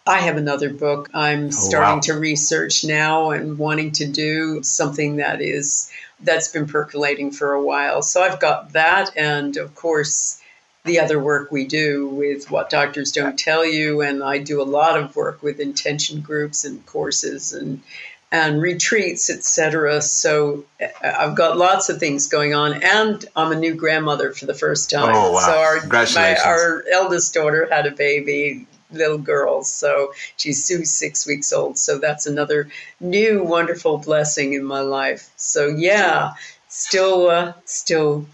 I 0.08 0.20
have 0.20 0.38
another 0.38 0.70
book 0.70 1.10
I'm 1.14 1.48
oh, 1.48 1.52
starting 1.52 1.98
wow. 1.98 2.02
to 2.02 2.14
research 2.14 2.86
now 2.86 3.32
and 3.32 3.58
wanting 3.58 3.92
to 3.94 4.06
do 4.06 4.64
something 4.64 5.18
that 5.18 5.42
is 5.42 5.92
that's 6.20 6.50
been 6.50 6.68
percolating 6.68 7.32
for 7.32 7.54
a 7.54 7.62
while. 7.62 8.02
So 8.02 8.22
I've 8.22 8.40
got 8.40 8.74
that, 8.74 9.12
and 9.16 9.58
of 9.58 9.76
course, 9.76 10.42
the 10.84 11.00
other 11.00 11.20
work 11.20 11.52
we 11.52 11.66
do 11.66 12.08
with 12.08 12.50
What 12.50 12.70
Doctors 12.70 13.12
Don't 13.12 13.38
Tell 13.38 13.66
You. 13.66 14.02
And 14.02 14.24
I 14.24 14.38
do 14.40 14.62
a 14.62 14.64
lot 14.64 14.98
of 14.98 15.16
work 15.16 15.44
with 15.44 15.60
intention 15.60 16.22
groups 16.22 16.66
and 16.66 16.86
courses 16.86 17.54
and 17.54 17.82
and 18.30 18.62
retreats, 18.62 19.30
etc. 19.30 20.02
So 20.02 20.66
uh, 20.82 20.88
I've 21.02 21.36
got 21.36 21.58
lots 21.58 21.90
of 21.90 22.00
things 22.00 22.28
going 22.28 22.54
on, 22.54 22.84
and 22.84 23.24
I'm 23.36 23.54
a 23.54 23.56
new 23.56 23.74
grandmother 23.74 24.34
for 24.34 24.46
the 24.46 24.54
first 24.54 24.90
time. 24.90 25.16
Oh 25.16 25.32
wow! 25.32 25.40
So 25.40 25.58
our, 25.58 25.80
Congratulations! 25.80 26.40
My, 26.44 26.52
our 26.52 26.84
eldest 26.92 27.34
daughter 27.34 27.68
had 27.72 27.86
a 27.86 27.92
baby 27.92 28.68
little 28.92 29.18
girls. 29.18 29.70
So 29.70 30.14
she's 30.38 30.64
Sue's 30.64 30.92
six 30.92 31.28
weeks 31.28 31.52
old. 31.52 31.78
So 31.78 31.98
that's 31.98 32.26
another 32.26 32.70
new 33.00 33.44
wonderful 33.44 33.98
blessing 33.98 34.54
in 34.54 34.64
my 34.64 34.82
life. 34.82 35.32
So 35.36 35.68
yeah, 35.68 36.34
still, 36.68 37.30
uh, 37.30 37.54
still 37.66 38.28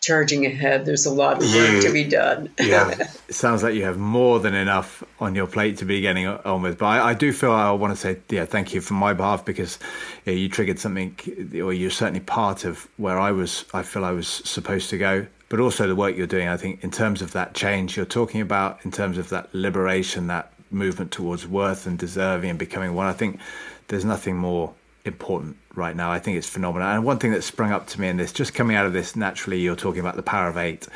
charging 0.00 0.46
ahead. 0.46 0.84
There's 0.84 1.06
a 1.06 1.12
lot 1.12 1.42
of 1.42 1.54
work 1.54 1.82
to 1.82 1.92
be 1.92 2.04
done. 2.04 2.50
yeah, 2.60 2.90
it 3.28 3.34
sounds 3.34 3.62
like 3.62 3.74
you 3.74 3.84
have 3.84 3.98
more 3.98 4.40
than 4.40 4.54
enough 4.54 5.02
on 5.20 5.34
your 5.34 5.46
plate 5.46 5.78
to 5.78 5.84
be 5.84 6.00
getting 6.00 6.26
on 6.26 6.62
with. 6.62 6.78
But 6.78 6.86
I, 6.86 7.10
I 7.10 7.14
do 7.14 7.32
feel 7.32 7.52
I 7.52 7.70
want 7.72 7.94
to 7.94 8.00
say, 8.00 8.18
yeah, 8.28 8.44
thank 8.44 8.74
you 8.74 8.80
from 8.80 8.96
my 8.96 9.12
behalf 9.12 9.44
because 9.44 9.78
yeah, 10.24 10.34
you 10.34 10.48
triggered 10.48 10.78
something, 10.78 11.16
or 11.54 11.72
you're 11.72 11.90
certainly 11.90 12.20
part 12.20 12.64
of 12.64 12.88
where 12.96 13.18
I 13.18 13.32
was. 13.32 13.64
I 13.74 13.82
feel 13.82 14.04
I 14.04 14.12
was 14.12 14.28
supposed 14.28 14.90
to 14.90 14.98
go. 14.98 15.26
But 15.48 15.60
also 15.60 15.86
the 15.86 15.96
work 15.96 16.16
you're 16.16 16.26
doing, 16.26 16.48
I 16.48 16.56
think, 16.56 16.84
in 16.84 16.90
terms 16.90 17.22
of 17.22 17.32
that 17.32 17.54
change 17.54 17.96
you're 17.96 18.06
talking 18.06 18.40
about, 18.40 18.84
in 18.84 18.90
terms 18.90 19.16
of 19.16 19.30
that 19.30 19.54
liberation, 19.54 20.26
that 20.26 20.52
movement 20.70 21.10
towards 21.10 21.46
worth 21.46 21.86
and 21.86 21.98
deserving 21.98 22.50
and 22.50 22.58
becoming 22.58 22.94
one. 22.94 23.06
I 23.06 23.12
think 23.12 23.40
there's 23.88 24.04
nothing 24.04 24.36
more 24.36 24.74
important 25.04 25.56
right 25.74 25.96
now. 25.96 26.10
I 26.10 26.18
think 26.18 26.36
it's 26.36 26.48
phenomenal. 26.48 26.88
And 26.88 27.04
one 27.04 27.18
thing 27.18 27.32
that 27.32 27.42
sprung 27.42 27.72
up 27.72 27.86
to 27.88 28.00
me 28.00 28.08
in 28.08 28.16
this, 28.16 28.32
just 28.32 28.54
coming 28.54 28.76
out 28.76 28.86
of 28.86 28.92
this 28.92 29.16
naturally, 29.16 29.60
you're 29.60 29.76
talking 29.76 30.00
about 30.00 30.16
the 30.16 30.22
power 30.22 30.48
of 30.48 30.56
eight. 30.56 30.86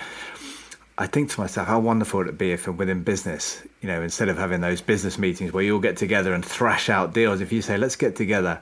I 0.99 1.07
think 1.07 1.31
to 1.31 1.41
myself, 1.41 1.67
how 1.67 1.81
wonderful 1.81 2.19
would 2.19 2.29
it 2.29 2.37
be 2.37 2.53
if 2.53 2.69
within 2.69 3.03
business, 3.03 3.63
you 3.81 3.89
know, 3.89 4.03
instead 4.03 4.29
of 4.29 4.37
having 4.37 4.61
those 4.61 4.83
business 4.83 5.19
meetings 5.19 5.53
where 5.53 5.65
you 5.65 5.75
all 5.75 5.81
get 5.81 5.97
together 5.97 6.35
and 6.35 6.45
thrash 6.45 6.91
out 6.91 7.15
deals, 7.15 7.41
if 7.41 7.51
you 7.51 7.63
say, 7.63 7.79
let's 7.79 7.97
get 7.97 8.15
together 8.15 8.61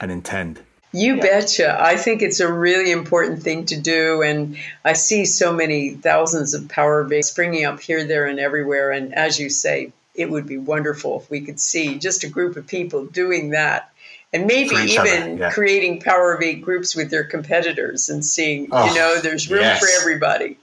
and 0.00 0.10
intend. 0.10 0.60
You 0.92 1.16
yeah. 1.16 1.22
betcha. 1.22 1.76
I 1.80 1.96
think 1.96 2.22
it's 2.22 2.40
a 2.40 2.52
really 2.52 2.90
important 2.90 3.42
thing 3.42 3.66
to 3.66 3.80
do. 3.80 4.22
And 4.22 4.56
I 4.84 4.94
see 4.94 5.24
so 5.24 5.52
many 5.52 5.90
thousands 5.90 6.54
of 6.54 6.68
power 6.68 7.04
base 7.04 7.28
springing 7.28 7.64
up 7.64 7.80
here, 7.80 8.04
there, 8.04 8.26
and 8.26 8.40
everywhere. 8.40 8.90
And 8.90 9.14
as 9.14 9.38
you 9.38 9.50
say, 9.50 9.92
it 10.14 10.30
would 10.30 10.46
be 10.46 10.58
wonderful 10.58 11.20
if 11.20 11.30
we 11.30 11.40
could 11.40 11.60
see 11.60 11.98
just 11.98 12.24
a 12.24 12.28
group 12.28 12.56
of 12.56 12.66
people 12.66 13.06
doing 13.06 13.50
that 13.50 13.90
and 14.32 14.46
maybe 14.46 14.76
even 14.76 15.38
yeah. 15.38 15.50
creating 15.50 16.00
power 16.00 16.32
of 16.32 16.42
eight 16.42 16.62
groups 16.62 16.94
with 16.94 17.10
their 17.10 17.24
competitors 17.24 18.08
and 18.08 18.24
seeing 18.24 18.68
oh, 18.70 18.86
you 18.86 18.94
know 18.94 19.20
there's 19.20 19.50
room 19.50 19.62
yes. 19.62 19.80
for 19.80 19.88
everybody 20.00 20.56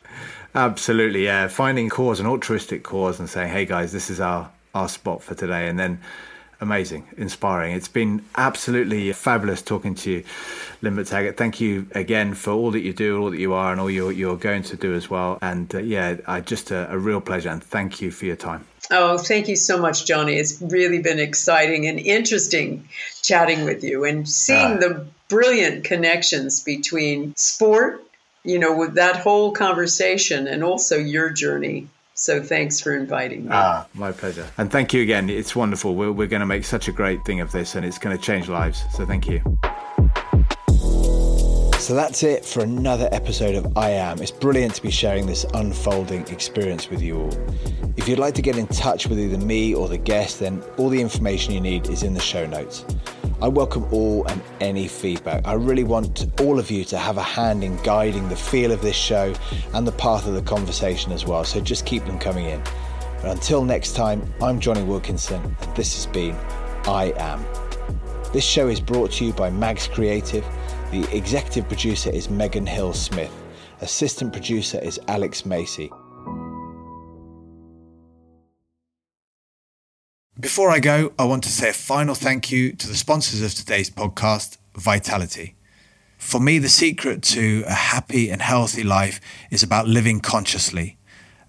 absolutely 0.55 1.25
yeah 1.25 1.47
finding 1.47 1.89
cause 1.89 2.19
an 2.19 2.25
altruistic 2.25 2.83
cause 2.83 3.19
and 3.19 3.29
saying 3.29 3.51
hey 3.51 3.65
guys 3.65 3.91
this 3.91 4.09
is 4.09 4.19
our 4.19 4.49
our 4.73 4.87
spot 4.87 5.21
for 5.21 5.35
today 5.35 5.67
and 5.67 5.77
then 5.77 5.99
amazing. 6.61 7.07
Inspiring. 7.17 7.75
It's 7.75 7.87
been 7.87 8.23
absolutely 8.35 9.11
fabulous 9.13 9.61
talking 9.61 9.95
to 9.95 10.11
you 10.11 10.23
Lynne 10.81 10.95
McTaggart 10.95 11.37
thank 11.37 11.59
you 11.59 11.87
again 11.91 12.33
for 12.33 12.51
all 12.51 12.71
that 12.71 12.81
you 12.81 12.93
do 12.93 13.21
all 13.21 13.31
that 13.31 13.39
you 13.39 13.53
are 13.53 13.71
and 13.71 13.81
all 13.81 13.89
you're, 13.89 14.11
you're 14.11 14.37
going 14.37 14.63
to 14.63 14.77
do 14.77 14.93
as 14.93 15.09
well. 15.09 15.39
And 15.41 15.73
uh, 15.73 15.79
yeah 15.79 16.17
I, 16.27 16.41
just 16.41 16.71
a, 16.71 16.91
a 16.91 16.97
real 16.97 17.21
pleasure. 17.21 17.49
And 17.49 17.63
thank 17.63 18.01
you 18.01 18.11
for 18.11 18.25
your 18.25 18.35
time. 18.35 18.65
Oh, 18.89 19.17
thank 19.17 19.47
you 19.47 19.55
so 19.55 19.77
much, 19.79 20.05
Jonny. 20.05 20.35
It's 20.35 20.61
really 20.61 21.01
been 21.01 21.19
exciting 21.19 21.87
and 21.87 21.99
interesting 21.99 22.87
chatting 23.21 23.65
with 23.65 23.83
you 23.83 24.05
and 24.05 24.27
seeing 24.29 24.73
uh, 24.73 24.77
the 24.77 25.07
brilliant 25.27 25.83
connections 25.83 26.63
between 26.63 27.35
sport, 27.35 28.03
you 28.43 28.59
know, 28.59 28.77
with 28.77 28.93
that 28.95 29.17
whole 29.17 29.51
conversation 29.51 30.47
and 30.47 30.63
also 30.63 30.97
your 30.97 31.29
journey. 31.29 31.87
So 32.19 32.41
thanks 32.41 32.81
for 32.81 32.95
inviting 32.95 33.43
me. 33.43 33.51
Ah, 33.51 33.85
my 33.93 34.11
pleasure. 34.11 34.47
And 34.57 34.71
thank 34.71 34.91
you 34.91 35.03
again. 35.03 35.29
It's 35.29 35.55
wonderful. 35.55 35.93
We're, 35.93 36.11
we're 36.11 36.27
going 36.27 36.39
to 36.39 36.47
make 36.47 36.65
such 36.65 36.87
a 36.87 36.91
great 36.91 37.23
thing 37.25 37.41
of 37.41 37.51
this 37.51 37.75
and 37.75 37.85
it's 37.85 37.99
going 37.99 38.17
to 38.17 38.21
change 38.21 38.49
lives. 38.49 38.83
So 38.91 39.05
thank 39.05 39.27
you. 39.27 39.39
So 41.77 41.93
that's 41.93 42.23
it 42.23 42.43
for 42.43 42.61
another 42.63 43.07
episode 43.11 43.53
of 43.53 43.77
I 43.77 43.91
Am. 43.91 44.19
It's 44.19 44.31
brilliant 44.31 44.73
to 44.75 44.81
be 44.81 44.89
sharing 44.89 45.27
this 45.27 45.45
unfolding 45.53 46.27
experience 46.29 46.89
with 46.89 47.03
you 47.03 47.21
all. 47.21 47.47
If 47.97 48.07
you'd 48.07 48.17
like 48.17 48.33
to 48.33 48.41
get 48.41 48.57
in 48.57 48.65
touch 48.67 49.05
with 49.05 49.19
either 49.19 49.37
me 49.37 49.75
or 49.75 49.87
the 49.87 49.99
guest, 49.99 50.39
then 50.39 50.63
all 50.77 50.89
the 50.89 50.99
information 50.99 51.53
you 51.53 51.61
need 51.61 51.87
is 51.87 52.01
in 52.01 52.15
the 52.15 52.19
show 52.19 52.47
notes. 52.47 52.83
I 53.41 53.47
welcome 53.47 53.87
all 53.91 54.25
and 54.27 54.41
any 54.61 54.87
feedback. 54.87 55.47
I 55.47 55.53
really 55.53 55.83
want 55.83 56.25
all 56.41 56.59
of 56.59 56.71
you 56.71 56.83
to 56.85 56.97
have 56.97 57.17
a 57.17 57.23
hand 57.23 57.63
in 57.63 57.77
guiding 57.83 58.29
the 58.29 58.35
feel 58.35 58.71
of 58.71 58.81
this 58.81 58.95
show 58.95 59.33
and 59.73 59.87
the 59.87 59.91
path 59.91 60.27
of 60.27 60.33
the 60.33 60.41
conversation 60.41 61.11
as 61.11 61.25
well. 61.25 61.43
So 61.43 61.61
just 61.61 61.85
keep 61.85 62.05
them 62.05 62.17
coming 62.17 62.45
in. 62.45 62.61
But 63.21 63.31
until 63.31 63.63
next 63.63 63.95
time, 63.95 64.21
I'm 64.41 64.59
Jonny 64.59 64.83
Wilkinson, 64.83 65.41
and 65.61 65.75
this 65.75 65.95
has 65.95 66.05
been 66.05 66.35
I 66.87 67.13
Am. 67.17 67.45
This 68.33 68.43
show 68.43 68.67
is 68.67 68.79
brought 68.79 69.11
to 69.13 69.25
you 69.25 69.33
by 69.33 69.49
Mags 69.49 69.87
Creative 69.87 70.45
the 70.91 71.03
executive 71.13 71.67
producer 71.67 72.09
is 72.09 72.29
Megan 72.29 72.65
Hill 72.65 72.93
Smith. 72.93 73.33
Assistant 73.81 74.31
producer 74.31 74.79
is 74.79 74.97
Alex 75.09 75.45
Macy. 75.45 75.91
Before 80.39 80.69
I 80.69 80.77
go, 80.77 81.13
I 81.17 81.23
want 81.23 81.43
to 81.45 81.49
say 81.49 81.69
a 81.69 81.73
final 81.73 82.13
thank 82.13 82.51
you 82.51 82.71
to 82.73 82.87
the 82.87 82.93
sponsors 82.93 83.41
of 83.41 83.55
today's 83.55 83.89
podcast, 83.89 84.59
Vitality. 84.75 85.55
For 86.19 86.39
me, 86.39 86.59
the 86.59 86.69
secret 86.69 87.23
to 87.23 87.63
a 87.65 87.73
happy 87.73 88.29
and 88.29 88.39
healthy 88.39 88.83
life 88.83 89.19
is 89.49 89.63
about 89.63 89.87
living 89.87 90.19
consciously. 90.19 90.99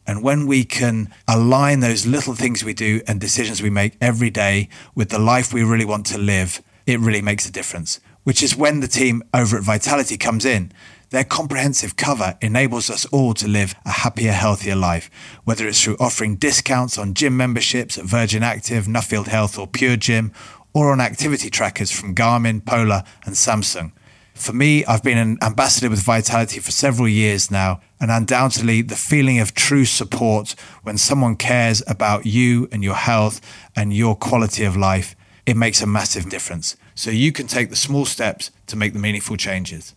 And 0.06 0.22
when 0.22 0.46
we 0.46 0.64
can 0.64 1.12
align 1.28 1.80
those 1.80 2.06
little 2.06 2.34
things 2.34 2.64
we 2.64 2.72
do 2.72 3.02
and 3.06 3.20
decisions 3.20 3.60
we 3.60 3.68
make 3.68 3.92
every 4.00 4.30
day 4.30 4.70
with 4.94 5.10
the 5.10 5.18
life 5.18 5.52
we 5.52 5.62
really 5.62 5.84
want 5.84 6.06
to 6.06 6.16
live, 6.16 6.62
it 6.86 6.98
really 6.98 7.20
makes 7.20 7.46
a 7.46 7.52
difference 7.52 8.00
which 8.28 8.42
is 8.42 8.54
when 8.54 8.80
the 8.80 8.86
team 8.86 9.22
over 9.32 9.56
at 9.56 9.62
Vitality 9.62 10.18
comes 10.18 10.44
in. 10.44 10.70
Their 11.10 11.24
comprehensive 11.24 11.96
cover 11.96 12.36
enables 12.42 12.90
us 12.90 13.06
all 13.06 13.32
to 13.34 13.48
live 13.48 13.74
a 13.86 13.90
happier, 13.90 14.32
healthier 14.32 14.76
life, 14.76 15.10
whether 15.44 15.66
it's 15.66 15.82
through 15.82 15.96
offering 15.98 16.36
discounts 16.36 16.98
on 16.98 17.14
gym 17.14 17.34
memberships 17.34 17.96
at 17.96 18.04
Virgin 18.04 18.42
Active, 18.42 18.84
Nuffield 18.84 19.28
Health, 19.28 19.58
or 19.58 19.66
Pure 19.66 19.96
Gym, 19.96 20.32
or 20.74 20.92
on 20.92 21.00
activity 21.00 21.48
trackers 21.48 21.90
from 21.90 22.14
Garmin, 22.14 22.62
Polar, 22.62 23.04
and 23.24 23.34
Samsung. 23.34 23.92
For 24.34 24.52
me, 24.52 24.84
I've 24.84 25.02
been 25.02 25.16
an 25.16 25.38
ambassador 25.40 25.88
with 25.88 26.02
Vitality 26.02 26.60
for 26.60 26.72
several 26.72 27.08
years 27.08 27.50
now, 27.50 27.80
and 27.98 28.10
undoubtedly 28.10 28.82
the 28.82 28.94
feeling 28.94 29.38
of 29.38 29.54
true 29.54 29.86
support 29.86 30.54
when 30.82 30.98
someone 30.98 31.36
cares 31.36 31.82
about 31.88 32.26
you 32.26 32.68
and 32.70 32.84
your 32.84 32.94
health 32.94 33.40
and 33.74 33.94
your 33.94 34.14
quality 34.14 34.64
of 34.64 34.76
life, 34.76 35.16
it 35.46 35.56
makes 35.56 35.80
a 35.80 35.86
massive 35.86 36.28
difference 36.28 36.76
so 36.94 37.10
you 37.10 37.32
can 37.32 37.46
take 37.46 37.70
the 37.70 37.76
small 37.76 38.04
steps 38.04 38.50
to 38.66 38.76
make 38.76 38.92
the 38.92 38.98
meaningful 38.98 39.38
changes. 39.38 39.94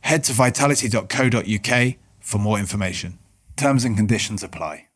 Head 0.00 0.24
to 0.24 0.32
vitality.co.uk 0.32 1.94
for 2.20 2.38
more 2.38 2.58
information. 2.58 3.18
Terms 3.56 3.84
and 3.84 3.96
conditions 3.96 4.42
apply. 4.42 4.89